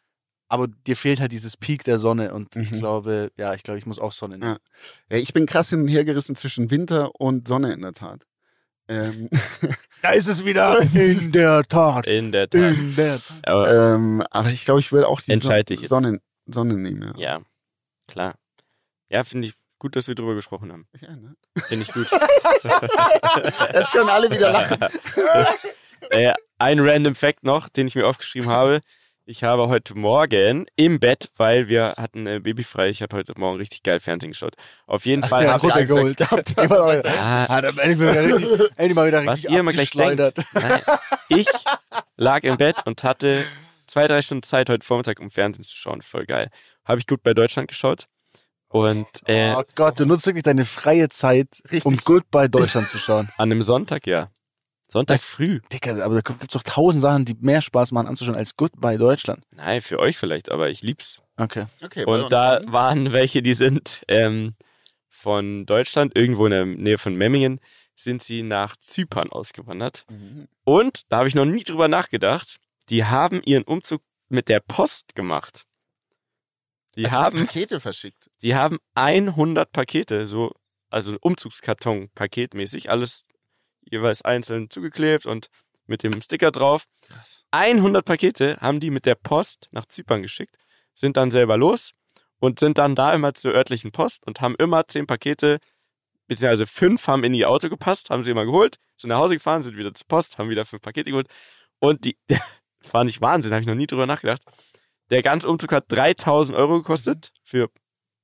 Aber 0.49 0.69
dir 0.69 0.97
fehlt 0.97 1.21
halt 1.21 1.33
dieses 1.33 1.57
Peak 1.57 1.85
der 1.85 1.99
Sonne 1.99 2.35
und 2.35 2.55
ich 2.57 2.71
Mhm. 2.71 2.79
glaube, 2.79 3.33
ja, 3.37 3.55
ich 3.55 3.63
glaube, 3.63 3.79
ich 3.79 3.87
muss 3.87 3.99
auch 3.99 4.13
Sonne 4.13 4.39
nehmen. 4.39 4.59
Ja. 5.11 5.17
Ich 5.17 5.33
bin 5.33 5.47
krass 5.47 5.71
hin 5.71 5.81
und 5.83 5.89
her 5.89 6.05
gerissen 6.05 6.37
zwischen 6.37 6.71
Winter 6.71 7.19
und 7.19 7.49
Sonne 7.49 7.73
in 7.73 7.81
der 7.81 7.93
Tat. 7.93 8.27
Ähm, 8.89 9.31
Da 10.03 10.11
ist 10.11 10.27
es 10.27 10.45
wieder. 10.45 10.79
In 10.95 11.33
der 11.33 11.63
Tat. 11.65 12.07
In 12.07 12.31
der 12.31 12.51
Tat. 12.51 12.61
In 12.77 12.95
der 12.95 13.19
Tat. 13.19 13.49
Aber, 13.49 13.95
ähm, 13.95 14.23
aber 14.31 14.51
ich 14.51 14.67
glaube, 14.67 14.81
ich 14.81 14.93
will 14.93 15.05
auch 15.05 15.21
die 15.23 15.33
jetzt. 15.33 15.89
Sonne, 15.89 16.21
Sonne 16.47 16.75
nehmen. 16.75 17.15
Ja. 17.17 17.39
ja, 17.39 17.43
klar. 18.07 18.35
Ja, 19.09 19.25
finde 19.25 19.49
ich 19.49 19.55
gut, 19.85 19.97
dass 19.97 20.09
wir 20.09 20.15
drüber 20.15 20.35
gesprochen 20.35 20.73
haben. 20.73 20.87
Ja, 20.99 21.15
ne? 21.15 21.35
Finde 21.69 21.85
ich 21.85 21.93
gut. 21.93 22.11
Jetzt 23.75 23.93
können 23.93 24.09
alle 24.09 24.31
wieder 24.31 24.51
lachen. 24.51 24.79
äh, 26.11 26.33
ein 26.59 26.81
random 26.81 27.15
Fact 27.15 27.45
noch, 27.45 27.69
den 27.69 27.87
ich 27.87 27.95
mir 27.95 28.07
aufgeschrieben 28.07 28.49
habe. 28.49 28.81
Ich 29.27 29.43
habe 29.45 29.69
heute 29.69 29.95
Morgen 29.95 30.65
im 30.77 31.01
Bett, 31.01 31.29
weil 31.37 31.69
wir 31.69 31.95
hatten 31.99 32.27
äh, 32.27 32.41
Babyfrei, 32.41 32.89
ich 32.89 33.03
habe 33.03 33.15
heute 33.17 33.35
Morgen 33.37 33.59
richtig 33.59 33.83
geil 33.83 34.01
Fernsehen 34.01 34.31
geschaut. 34.33 34.55
Auf 34.87 35.05
jeden 35.05 35.23
Fall 35.23 35.45
ja 35.45 35.53
habe 35.53 35.67
ich... 35.67 35.73
auch- 35.93 37.05
Ah, 37.21 37.49
Hat 37.49 37.65
am 37.67 37.79
Ende 37.79 38.03
mal 38.05 38.17
richtig, 38.19 38.95
mal 38.95 39.07
wieder 39.07 39.27
was 39.27 39.45
ihr 39.45 39.59
immer 39.61 39.73
gleich 39.75 39.91
denkt. 39.91 40.39
Nein, 40.55 40.81
ich 41.29 41.47
lag 42.17 42.43
im 42.45 42.57
Bett 42.57 42.77
und 42.87 43.05
hatte 43.05 43.45
zwei, 43.87 44.09
drei 44.09 44.23
Stunden 44.23 44.45
Zeit 44.45 44.71
heute 44.71 44.87
Vormittag, 44.87 45.21
um 45.21 45.31
Fernsehen 45.31 45.63
zu 45.63 45.77
schauen. 45.77 46.01
Voll 46.01 46.25
geil. 46.25 46.49
Habe 46.87 47.01
ich 47.01 47.07
gut 47.07 47.23
bei 47.23 47.35
Deutschland 47.35 47.69
geschaut. 47.69 48.07
Und 48.75 49.07
äh, 49.27 49.55
Oh 49.57 49.63
Gott, 49.77 50.01
du 50.01 50.05
nutzt 50.05 50.27
wirklich 50.27 50.43
deine 50.43 50.65
freie 50.65 51.09
Zeit, 51.09 51.47
Richtig. 51.71 51.85
um 51.87 51.97
Goodbye 51.99 52.49
Deutschland 52.51 52.89
zu 52.89 52.99
schauen. 52.99 53.29
an 53.37 53.53
einem 53.53 53.63
Sonntag, 53.63 54.05
ja. 54.09 54.31
Sonntag 54.89 55.15
Das- 55.15 55.25
früh. 55.29 55.61
Dicker, 55.73 56.05
aber 56.05 56.17
da 56.17 56.21
gibt 56.23 56.43
es 56.43 56.49
doch 56.49 56.63
tausend 56.65 57.01
Sachen, 57.01 57.25
die 57.25 57.37
mehr 57.41 57.61
Spaß 57.61 57.93
machen 57.93 58.09
anzuschauen 58.09 58.35
als 58.37 58.57
Goodbye 58.57 58.99
Deutschland. 58.99 59.45
Nein, 59.53 59.81
für 59.81 60.01
euch 60.01 60.19
vielleicht, 60.19 60.51
aber 60.51 60.71
ich 60.71 60.83
lieb's. 60.83 61.21
Okay. 61.37 61.67
Okay, 61.85 62.05
Und 62.05 62.33
da 62.33 62.57
uns. 62.57 62.73
waren 62.73 63.13
welche, 63.13 63.43
die 63.43 63.55
sind 63.55 64.03
ähm, 64.09 64.55
von 65.09 65.67
Deutschland, 65.67 66.17
irgendwo 66.17 66.47
in 66.47 66.51
der 66.51 66.67
Nähe 66.67 66.99
von 66.99 67.15
Memmingen, 67.15 67.61
sind 67.95 68.25
sie 68.25 68.43
nach 68.43 68.77
Zypern 68.79 69.31
ausgewandert. 69.31 70.05
Mhm. 70.11 70.49
Und 70.65 71.03
da 71.13 71.19
habe 71.19 71.29
ich 71.29 71.37
noch 71.37 71.45
nie 71.45 71.63
drüber 71.63 71.87
nachgedacht. 71.87 72.59
Die 72.89 73.05
haben 73.05 73.41
ihren 73.45 73.63
Umzug 73.63 74.03
mit 74.29 74.49
der 74.49 74.59
Post 74.59 75.15
gemacht. 75.15 75.65
Die 76.97 77.05
Also 77.07 77.17
haben, 77.17 77.47
Pakete 77.47 77.81
verschickt. 77.81 78.31
die 78.43 78.55
haben 78.55 78.79
100 78.95 79.73
Pakete, 79.73 80.27
so 80.27 80.53
also 80.91 81.13
ein 81.13 81.19
Umzugskarton 81.21 82.09
paketmäßig, 82.15 82.91
alles 82.91 83.25
jeweils 83.83 84.23
einzeln 84.23 84.71
zugeklebt 84.71 85.27
und 85.27 85.49
mit 85.87 86.03
dem 86.03 86.21
Sticker 86.23 86.51
drauf. 86.51 86.85
Krass. 87.03 87.45
100 87.51 88.05
Pakete 88.05 88.57
haben 88.61 88.81
die 88.81 88.91
mit 88.91 89.07
der 89.07 89.17
Post 89.17 89.69
nach 89.73 89.87
Zypern 89.87 90.23
geschickt, 90.23 90.57
sind 90.95 91.17
dann 91.17 91.31
selber 91.31 91.57
los 91.57 91.93
und 92.39 92.61
sind 92.61 92.79
dann 92.79 92.95
da 92.95 93.13
immer 93.13 93.35
zur 93.35 93.53
örtlichen 93.53 93.93
Post 93.93 94.27
und 94.27 94.41
haben 94.41 94.55
immer 94.57 94.87
10 94.87 95.07
Pakete, 95.07 95.59
beziehungsweise 96.27 96.67
5 96.67 97.07
haben 97.09 97.25
in 97.25 97.35
ihr 97.35 97.51
Auto 97.51 97.69
gepasst, 97.69 98.11
haben 98.11 98.23
sie 98.25 98.31
immer 98.31 98.45
geholt, 98.47 98.77
sind 98.97 99.09
nach 99.11 99.19
Hause 99.19 99.35
gefahren, 99.35 99.63
sind 99.63 99.77
wieder 99.77 99.93
zur 99.95 100.07
Post, 100.07 100.39
haben 100.39 100.49
wieder 100.49 100.65
5 100.65 100.81
Pakete 100.81 101.11
geholt 101.11 101.29
und 101.81 102.05
die, 102.05 102.17
fand 102.81 103.11
ich 103.11 103.21
Wahnsinn, 103.21 103.53
habe 103.53 103.61
ich 103.61 103.67
noch 103.67 103.75
nie 103.75 103.87
drüber 103.87 104.07
nachgedacht. 104.07 104.43
Der 105.11 105.23
ganze 105.23 105.49
Umzug 105.49 105.73
hat 105.73 105.85
3000 105.89 106.57
Euro 106.57 106.79
gekostet 106.79 107.33
für 107.43 107.69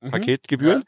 Mhm. 0.02 0.10
Paketgebühren 0.12 0.84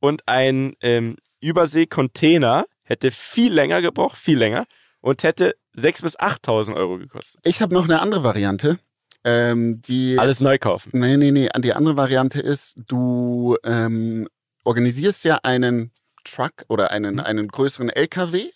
und 0.00 0.28
ein 0.28 0.74
ähm, 0.82 1.16
Übersee-Container 1.40 2.66
hätte 2.82 3.10
viel 3.10 3.52
länger 3.52 3.80
gebraucht, 3.80 4.16
viel 4.16 4.36
länger 4.38 4.66
und 5.00 5.22
hätte 5.22 5.54
6.000 5.76 6.02
bis 6.02 6.18
8.000 6.18 6.74
Euro 6.76 6.98
gekostet. 6.98 7.40
Ich 7.46 7.62
habe 7.62 7.72
noch 7.72 7.84
eine 7.84 8.00
andere 8.00 8.22
Variante. 8.22 8.78
Ähm, 9.24 9.80
die 9.82 10.18
Alles 10.18 10.40
neu 10.40 10.58
kaufen. 10.58 10.90
Nee, 10.92 11.16
nee, 11.16 11.30
nee. 11.30 11.48
Die 11.58 11.72
andere 11.72 11.96
Variante 11.96 12.40
ist, 12.40 12.74
du 12.86 13.56
ähm, 13.64 14.28
organisierst 14.64 15.24
ja 15.24 15.36
einen 15.42 15.92
Truck 16.24 16.64
oder 16.68 16.90
einen, 16.90 17.14
Mhm. 17.14 17.20
einen 17.20 17.48
größeren 17.48 17.88
LKW 17.90 18.50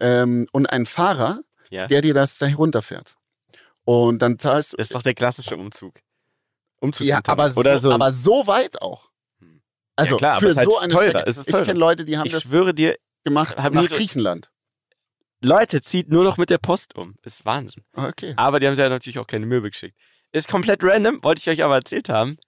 ähm, 0.00 0.48
und 0.52 0.66
einen 0.66 0.86
Fahrer, 0.86 1.40
Ja. 1.70 1.86
der 1.86 2.02
dir 2.02 2.14
das 2.14 2.38
da 2.38 2.46
runterfährt. 2.48 3.16
Und 3.84 4.22
dann 4.22 4.38
zahlst 4.38 4.72
du. 4.72 4.76
Das 4.78 4.88
ist 4.88 4.94
doch 4.94 5.02
der 5.02 5.14
klassische 5.14 5.56
Umzug. 5.56 5.94
Umzug 6.80 7.06
Ja, 7.06 7.20
aber 7.26 7.50
so, 7.50 7.60
Oder 7.60 7.80
so. 7.80 7.90
aber 7.90 8.12
so 8.12 8.46
weit 8.46 8.80
auch. 8.82 9.10
Hm. 9.40 9.62
Also 9.96 10.12
Ja, 10.12 10.18
klar, 10.18 10.32
aber 10.36 10.50
für 10.50 10.56
halt 10.56 10.70
so 10.70 10.78
eine 10.78 10.92
teurer, 10.92 11.08
Strecke. 11.10 11.30
es 11.30 11.36
ist 11.38 11.46
Ich 11.48 11.52
teurer. 11.52 11.64
kenne 11.64 11.78
Leute, 11.78 12.04
die 12.04 12.18
haben 12.18 12.26
ich 12.26 12.32
das 12.32 12.42
schwöre 12.44 12.74
dir, 12.74 12.96
gemacht 13.24 13.56
hab 13.56 13.72
nach 13.72 13.88
Griechenland. 13.88 14.50
Leute, 15.42 15.80
zieht 15.82 16.08
nur 16.10 16.24
noch 16.24 16.38
mit 16.38 16.50
der 16.50 16.58
Post 16.58 16.96
um. 16.96 17.14
Ist 17.22 17.44
Wahnsinn. 17.44 17.84
Okay. 17.94 18.34
Aber 18.36 18.58
die 18.58 18.66
haben 18.66 18.74
sie 18.76 18.82
ja 18.82 18.88
natürlich 18.88 19.18
auch 19.18 19.26
keine 19.26 19.46
Möbel 19.46 19.70
geschickt. 19.70 19.96
Ist 20.32 20.48
komplett 20.48 20.82
random, 20.82 21.22
wollte 21.22 21.40
ich 21.40 21.48
euch 21.48 21.62
aber 21.64 21.76
erzählt 21.76 22.08
haben. 22.08 22.38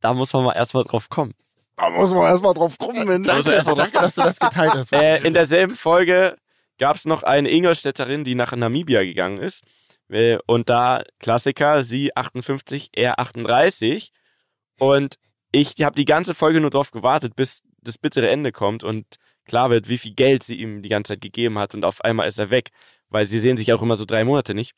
Da 0.00 0.12
muss 0.14 0.32
man 0.32 0.44
mal 0.44 0.52
erstmal 0.52 0.84
drauf 0.84 1.08
kommen. 1.08 1.34
Da 1.76 1.90
muss 1.90 2.10
man 2.10 2.22
erstmal 2.24 2.54
drauf 2.54 2.78
kommen, 2.78 3.06
Mensch. 3.06 3.26
Danke, 3.26 3.50
erst 3.52 3.66
mal 3.66 3.74
drauf 3.74 3.90
danke 3.90 3.98
dass 4.06 4.14
du 4.14 4.22
das 4.22 4.38
geteilt 4.38 4.72
hast. 4.74 4.92
Äh, 4.92 5.18
in 5.26 5.34
derselben 5.34 5.74
Folge 5.74 6.36
gab 6.78 6.96
es 6.96 7.04
noch 7.06 7.22
eine 7.22 7.50
Ingolstädterin, 7.50 8.22
die 8.24 8.34
nach 8.34 8.52
Namibia 8.54 9.02
gegangen 9.02 9.38
ist. 9.38 9.64
Äh, 10.14 10.38
Und 10.46 10.68
da 10.68 11.02
Klassiker, 11.18 11.84
sie 11.84 12.16
58, 12.16 12.90
er 12.92 13.18
38. 13.18 14.10
Und 14.78 15.16
ich 15.52 15.74
habe 15.82 15.96
die 15.96 16.04
ganze 16.04 16.34
Folge 16.34 16.60
nur 16.60 16.70
darauf 16.70 16.90
gewartet, 16.90 17.36
bis 17.36 17.62
das 17.82 17.98
bittere 17.98 18.28
Ende 18.30 18.50
kommt 18.52 18.82
und 18.84 19.16
klar 19.44 19.70
wird, 19.70 19.88
wie 19.88 19.98
viel 19.98 20.14
Geld 20.14 20.42
sie 20.42 20.56
ihm 20.60 20.82
die 20.82 20.88
ganze 20.88 21.12
Zeit 21.14 21.20
gegeben 21.20 21.58
hat. 21.58 21.74
Und 21.74 21.84
auf 21.84 22.00
einmal 22.02 22.26
ist 22.28 22.38
er 22.38 22.50
weg, 22.50 22.70
weil 23.08 23.26
sie 23.26 23.38
sehen 23.38 23.56
sich 23.56 23.72
auch 23.72 23.82
immer 23.82 23.96
so 23.96 24.04
drei 24.04 24.24
Monate 24.24 24.54
nicht. 24.54 24.72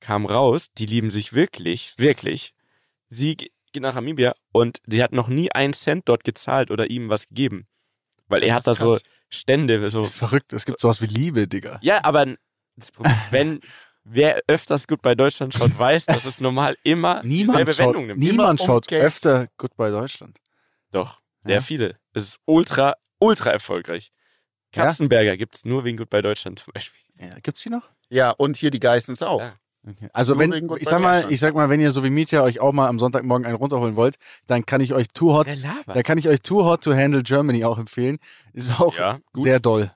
Kam 0.00 0.26
raus, 0.26 0.68
die 0.78 0.86
lieben 0.86 1.10
sich 1.10 1.32
wirklich, 1.32 1.94
wirklich. 1.96 2.52
Sie 3.10 3.36
ge- 3.36 3.50
geht 3.72 3.82
nach 3.82 3.94
Namibia 3.94 4.34
und 4.52 4.78
sie 4.86 5.02
hat 5.02 5.12
noch 5.12 5.28
nie 5.28 5.50
einen 5.52 5.72
Cent 5.72 6.08
dort 6.08 6.24
gezahlt 6.24 6.70
oder 6.70 6.90
ihm 6.90 7.08
was 7.08 7.28
gegeben. 7.28 7.66
Weil 8.28 8.40
Das 8.40 8.48
er 8.48 8.54
hat 8.56 8.66
da 8.66 8.74
so. 8.74 8.98
Stände, 9.30 9.90
so 9.90 10.02
Das 10.02 10.10
ist 10.10 10.16
verrückt. 10.16 10.52
Es 10.52 10.64
gibt 10.64 10.78
sowas 10.78 11.00
wie 11.00 11.06
Liebe, 11.06 11.48
Digga. 11.48 11.78
ja, 11.82 12.04
aber 12.04 12.34
wenn 13.30 13.60
wer 14.04 14.40
öfters 14.46 14.86
gut 14.86 15.02
bei 15.02 15.14
Deutschland 15.14 15.54
schaut, 15.54 15.76
weiß, 15.78 16.06
dass 16.06 16.24
es 16.24 16.40
normal 16.40 16.76
immer 16.84 17.22
Niemand 17.24 17.50
dieselbe 17.58 17.72
schaut, 17.72 17.86
Wendung 17.88 18.06
nimmt. 18.06 18.20
niemand 18.20 18.60
schaut 18.62 18.86
Geld. 18.88 19.02
öfter 19.04 19.48
Goodbye 19.58 19.90
Deutschland. 19.90 20.38
Doch, 20.90 21.20
sehr 21.40 21.54
Ja. 21.54 21.60
viele. 21.60 21.98
Es 22.12 22.22
ist 22.24 22.38
ultra, 22.44 22.94
ultra 23.18 23.50
erfolgreich. 23.50 24.12
Ja? 24.74 24.84
Katzenberger 24.86 25.36
gibt 25.36 25.56
es 25.56 25.64
nur 25.64 25.84
wegen 25.84 25.96
gut 25.96 26.10
bei 26.10 26.20
Deutschland 26.22 26.58
zum 26.58 26.72
Beispiel. 26.72 27.00
Ja, 27.18 27.38
gibt's 27.42 27.62
die 27.62 27.70
noch? 27.70 27.88
Ja, 28.10 28.30
und 28.30 28.56
hier 28.56 28.70
die 28.70 28.80
Geissens 28.80 29.22
auch. 29.22 29.40
Ja. 29.40 29.54
Okay. 29.86 30.08
Also 30.14 30.32
Nur 30.32 30.40
wenn, 30.40 30.70
ich 30.78 30.88
sag 30.88 31.00
mal, 31.02 31.26
ich 31.30 31.38
sag 31.40 31.54
mal, 31.54 31.68
wenn 31.68 31.78
ihr 31.78 31.92
so 31.92 32.02
wie 32.02 32.08
Mietja 32.10 32.42
euch 32.42 32.58
auch 32.58 32.72
mal 32.72 32.88
am 32.88 32.98
Sonntagmorgen 32.98 33.44
einen 33.46 33.56
runterholen 33.56 33.96
wollt, 33.96 34.16
dann 34.46 34.64
kann 34.64 34.80
ich 34.80 34.94
euch 34.94 35.08
Too 35.08 35.34
Hot, 35.34 35.46
da 35.86 36.02
kann 36.02 36.16
ich 36.16 36.26
euch 36.26 36.40
Too 36.40 36.64
Hot 36.64 36.82
to 36.84 36.94
Handle 36.94 37.22
Germany 37.22 37.64
auch 37.66 37.76
empfehlen. 37.78 38.18
Ist 38.54 38.80
auch 38.80 38.96
Ja, 38.96 39.18
sehr 39.34 39.60
doll. 39.60 39.92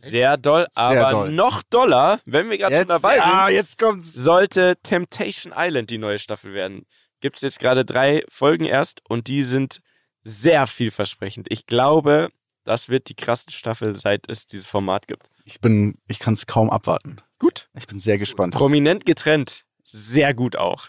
Sehr 0.00 0.36
doll, 0.36 0.66
aber 0.74 1.10
doll. 1.10 1.30
noch 1.30 1.62
doller, 1.62 2.20
wenn 2.24 2.48
wir 2.48 2.58
gerade 2.58 2.76
schon 2.78 2.88
dabei 2.88 3.16
ja, 3.16 3.44
sind, 3.46 3.54
jetzt 3.54 3.78
kommt's. 3.78 4.12
sollte 4.12 4.76
Temptation 4.82 5.52
Island 5.56 5.90
die 5.90 5.98
neue 5.98 6.18
Staffel 6.18 6.54
werden. 6.54 6.86
Gibt 7.20 7.36
es 7.36 7.42
jetzt 7.42 7.60
gerade 7.60 7.84
drei 7.84 8.24
Folgen 8.28 8.64
erst 8.64 9.02
und 9.08 9.26
die 9.26 9.42
sind 9.42 9.80
sehr 10.22 10.66
vielversprechend. 10.66 11.48
Ich 11.50 11.66
glaube, 11.66 12.30
das 12.64 12.88
wird 12.88 13.08
die 13.08 13.14
krasseste 13.14 13.52
Staffel, 13.52 13.94
seit 13.96 14.28
es 14.28 14.46
dieses 14.46 14.66
Format 14.66 15.06
gibt. 15.06 15.28
Ich 15.44 15.60
bin, 15.60 15.98
ich 16.06 16.18
kann 16.18 16.34
es 16.34 16.46
kaum 16.46 16.70
abwarten. 16.70 17.18
Gut. 17.38 17.68
Ich 17.76 17.86
bin 17.86 17.98
sehr 17.98 18.18
gespannt. 18.18 18.54
Prominent 18.54 19.06
getrennt. 19.06 19.64
Sehr 19.82 20.34
gut 20.34 20.56
auch. 20.56 20.88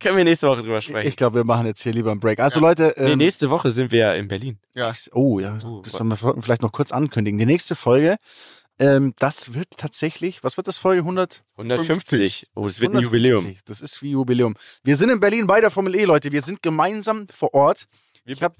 Können 0.00 0.16
wir 0.16 0.24
nächste 0.24 0.48
Woche 0.48 0.62
drüber 0.62 0.80
sprechen. 0.80 1.08
Ich 1.08 1.16
glaube, 1.16 1.36
wir 1.36 1.44
machen 1.44 1.66
jetzt 1.66 1.82
hier 1.82 1.92
lieber 1.92 2.10
einen 2.12 2.20
Break. 2.20 2.38
Also 2.38 2.60
Leute, 2.60 2.94
nee, 2.96 3.12
ähm, 3.12 3.18
nächste 3.18 3.50
Woche 3.50 3.70
sind 3.70 3.90
wir 3.90 3.98
ja 3.98 4.14
in 4.14 4.28
Berlin. 4.28 4.58
Ja. 4.74 4.92
oh 5.12 5.40
ja, 5.40 5.58
Oh, 5.64 5.80
das 5.82 5.92
sollen 5.94 6.08
wir 6.08 6.16
vielleicht 6.16 6.62
noch 6.62 6.72
kurz 6.72 6.92
ankündigen. 6.92 7.38
Die 7.38 7.46
nächste 7.46 7.74
Folge, 7.74 8.16
ähm, 8.78 9.12
das 9.18 9.54
wird 9.54 9.76
tatsächlich, 9.76 10.44
was 10.44 10.56
wird 10.56 10.68
das 10.68 10.78
Folge 10.78 11.00
100? 11.00 11.42
150. 11.56 12.48
Oh, 12.54 12.66
es 12.66 12.80
wird 12.80 12.94
ein 12.94 13.02
Jubiläum. 13.02 13.38
150. 13.38 13.64
Das 13.64 13.80
ist 13.80 14.00
wie 14.02 14.10
Jubiläum. 14.10 14.54
Wir 14.84 14.96
sind 14.96 15.10
in 15.10 15.18
Berlin 15.18 15.48
bei 15.48 15.60
der 15.60 15.70
Formel 15.70 15.96
E, 15.96 16.04
Leute. 16.04 16.30
Wir 16.30 16.42
sind 16.42 16.62
gemeinsam 16.62 17.26
vor 17.28 17.52
Ort. 17.54 17.86
Ich 18.24 18.42
habe 18.42 18.54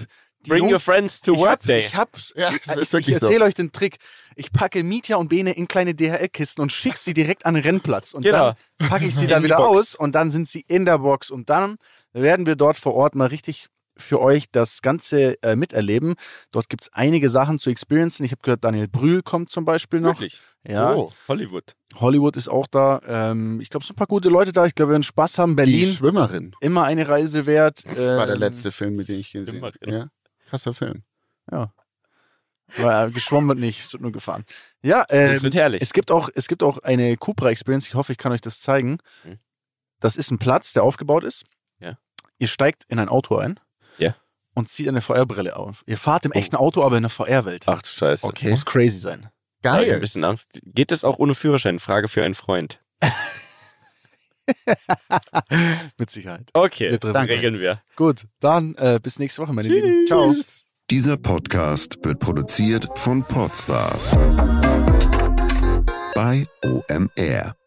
Bring 0.47 0.71
your 0.73 0.79
friends 0.79 1.21
to 1.21 1.33
ich 1.33 1.39
work 1.39 1.51
hab, 1.51 1.63
day. 1.63 1.81
Ich 1.81 1.97
hab's. 1.97 2.33
Ja, 2.37 2.51
ich, 2.53 2.63
das 2.63 2.77
ist 2.77 2.83
ich, 2.89 2.93
wirklich 2.93 3.15
ich 3.17 3.19
so. 3.21 3.27
erzähle 3.27 3.45
euch 3.45 3.55
den 3.55 3.73
Trick. 3.73 3.97
Ich 4.37 4.53
packe 4.53 4.85
Mietja 4.85 5.17
und 5.17 5.29
Bene 5.29 5.53
in 5.53 5.67
kleine 5.67 5.95
DHL-Kisten 5.95 6.63
und 6.63 6.71
schicke 6.73 6.99
sie 6.99 7.13
direkt 7.13 7.45
an 7.45 7.55
den 7.55 7.63
Rennplatz. 7.65 8.15
Und 8.15 8.23
Genau. 8.23 8.53
dann 8.79 8.89
packe 8.89 9.07
ich 9.07 9.15
sie 9.17 9.25
In 9.25 9.31
dann 9.31 9.43
die 9.43 9.47
wieder 9.47 9.57
Box. 9.57 9.79
aus 9.79 9.95
und 9.97 10.15
dann 10.15 10.31
sind 10.31 10.47
sie 10.49 10.65
in 10.69 10.85
der 10.85 10.99
Box. 10.99 11.31
Und 11.31 11.51
dann 11.51 11.77
werden 12.13 12.47
wir 12.47 12.55
dort 12.57 12.77
vor 12.79 12.95
Ort 12.95 13.15
mal 13.15 13.27
richtig 13.27 13.67
für 14.01 14.21
euch 14.21 14.45
das 14.53 14.81
Ganze 14.81 15.43
äh, 15.43 15.57
miterleben. 15.57 16.15
Dort 16.53 16.69
gibt 16.69 16.83
es 16.85 16.93
einige 16.93 17.29
Sachen 17.31 17.59
zu 17.59 17.69
experiencen. 17.69 18.25
Ich 18.25 18.31
habe 18.31 18.43
gehört, 18.43 18.63
Daniel 18.63 18.87
Brühl 18.87 19.23
kommt 19.25 19.51
zum 19.51 19.65
Beispiel 19.65 19.99
noch. 19.99 20.21
Wirklich. 20.21 20.41
Ja, 20.65 20.95
Oh, 20.95 21.13
Hollywood. 21.27 21.75
Hollywood 21.97 22.37
ist 22.37 22.47
auch 22.49 22.69
da. 22.69 23.01
Ähm, 23.09 23.61
ich 23.61 23.71
glaube, 23.71 23.83
es 23.83 23.89
sind 23.89 23.97
ein 23.97 23.99
paar 23.99 24.07
gute 24.07 24.29
Leute 24.29 24.53
da. 24.53 24.67
Ich 24.67 24.77
glaube, 24.77 24.91
wir 24.91 24.93
werden 24.93 25.03
Spaß 25.03 25.39
haben. 25.39 25.53
die 25.53 25.57
Berlin, 25.57 25.93
Schwimmerin 25.93 26.53
immer 26.61 26.85
eine 26.85 27.09
Reise 27.09 27.47
wert. 27.47 27.85
war 27.87 28.27
der 28.27 28.35
Ähm, 28.37 28.41
letzte 28.41 28.71
Film, 28.71 28.95
mit 28.95 29.09
dem 29.09 29.19
ich 29.19 29.33
gesehen 29.33 29.63
habe. 29.63 29.77
Ja, 29.85 30.07
krasser 30.49 30.75
Film. 30.75 31.03
Ja. 31.51 31.73
Weil 32.77 33.09
äh, 33.09 33.11
geschwommen 33.13 33.49
wird 33.49 33.59
nicht, 33.59 33.81
es 33.83 33.93
wird 33.93 34.03
nur 34.03 34.13
gefahren. 34.13 34.45
Ja, 34.83 35.05
äh, 35.09 35.35
Das 35.35 35.43
wird 35.43 35.55
herrlich. 35.55 35.81
es 35.81 35.93
gibt 35.93 36.11
auch, 36.11 36.29
es 36.35 36.49
gibt 36.49 36.63
auch 36.63 36.79
eine 36.79 37.17
Cupra 37.17 37.49
Experience. 37.51 37.87
Ich 37.89 37.95
hoffe, 37.95 38.13
ich 38.13 38.19
kann 38.19 38.33
euch 38.33 38.41
das 38.43 38.61
zeigen. 38.61 38.99
Hm. 39.23 39.39
Das 40.01 40.17
ist 40.17 40.31
ein 40.31 40.39
Platz, 40.39 40.73
der 40.75 40.83
aufgebaut 40.83 41.25
ist. 41.25 41.45
Ja. 41.81 41.99
Ihr 42.39 42.49
steigt 42.49 42.85
in 42.89 42.99
ein 42.99 43.09
Auto 43.09 43.37
ein. 43.37 43.59
Ja. 43.97 44.15
Und 44.55 44.69
zieht 44.69 44.89
eine 44.89 45.01
VR-Brille 45.01 45.57
auf. 45.57 45.83
Ihr 45.87 45.97
fahrt 45.97 46.25
im 46.27 46.33
echten 46.33 46.57
Auto, 46.57 46.83
aber 46.85 46.97
in 46.97 47.05
der 47.05 47.11
VR-Welt. 47.11 47.65
Ach 47.67 47.81
du 47.81 47.89
Scheiße. 47.89 48.27
Okay. 48.27 48.51
Muss 48.51 48.65
crazy 48.67 48.99
sein. 48.99 49.31
Hab 49.65 49.81
ich 49.81 49.87
ein 49.87 49.91
Geil. 49.91 50.01
bisschen 50.01 50.25
Angst. 50.25 50.49
Geht 50.63 50.93
es 50.93 51.05
auch 51.05 51.19
ohne 51.19 51.35
Führerschein? 51.35 51.79
Frage 51.79 52.09
für 52.09 52.23
einen 52.25 52.35
Freund. 52.35 52.81
Mit 55.99 56.11
Sicherheit. 56.11 56.51
Okay, 56.53 56.91
Wir 56.91 56.99
dann 56.99 57.27
regeln 57.27 57.59
wir. 57.61 57.83
Gut, 57.97 58.27
dann 58.41 58.75
äh, 58.77 58.99
bis 59.03 59.19
nächste 59.19 59.43
Woche, 59.43 59.53
meine 59.53 59.69
Lieben. 59.69 60.07
Ciao. 60.07 60.35
Dieser 60.91 61.17
Podcast 61.19 61.99
wird 62.03 62.19
produziert 62.19 62.89
von 62.95 63.23
Podstars 63.23 64.13
bei 66.15 66.47
OMR. 66.65 67.58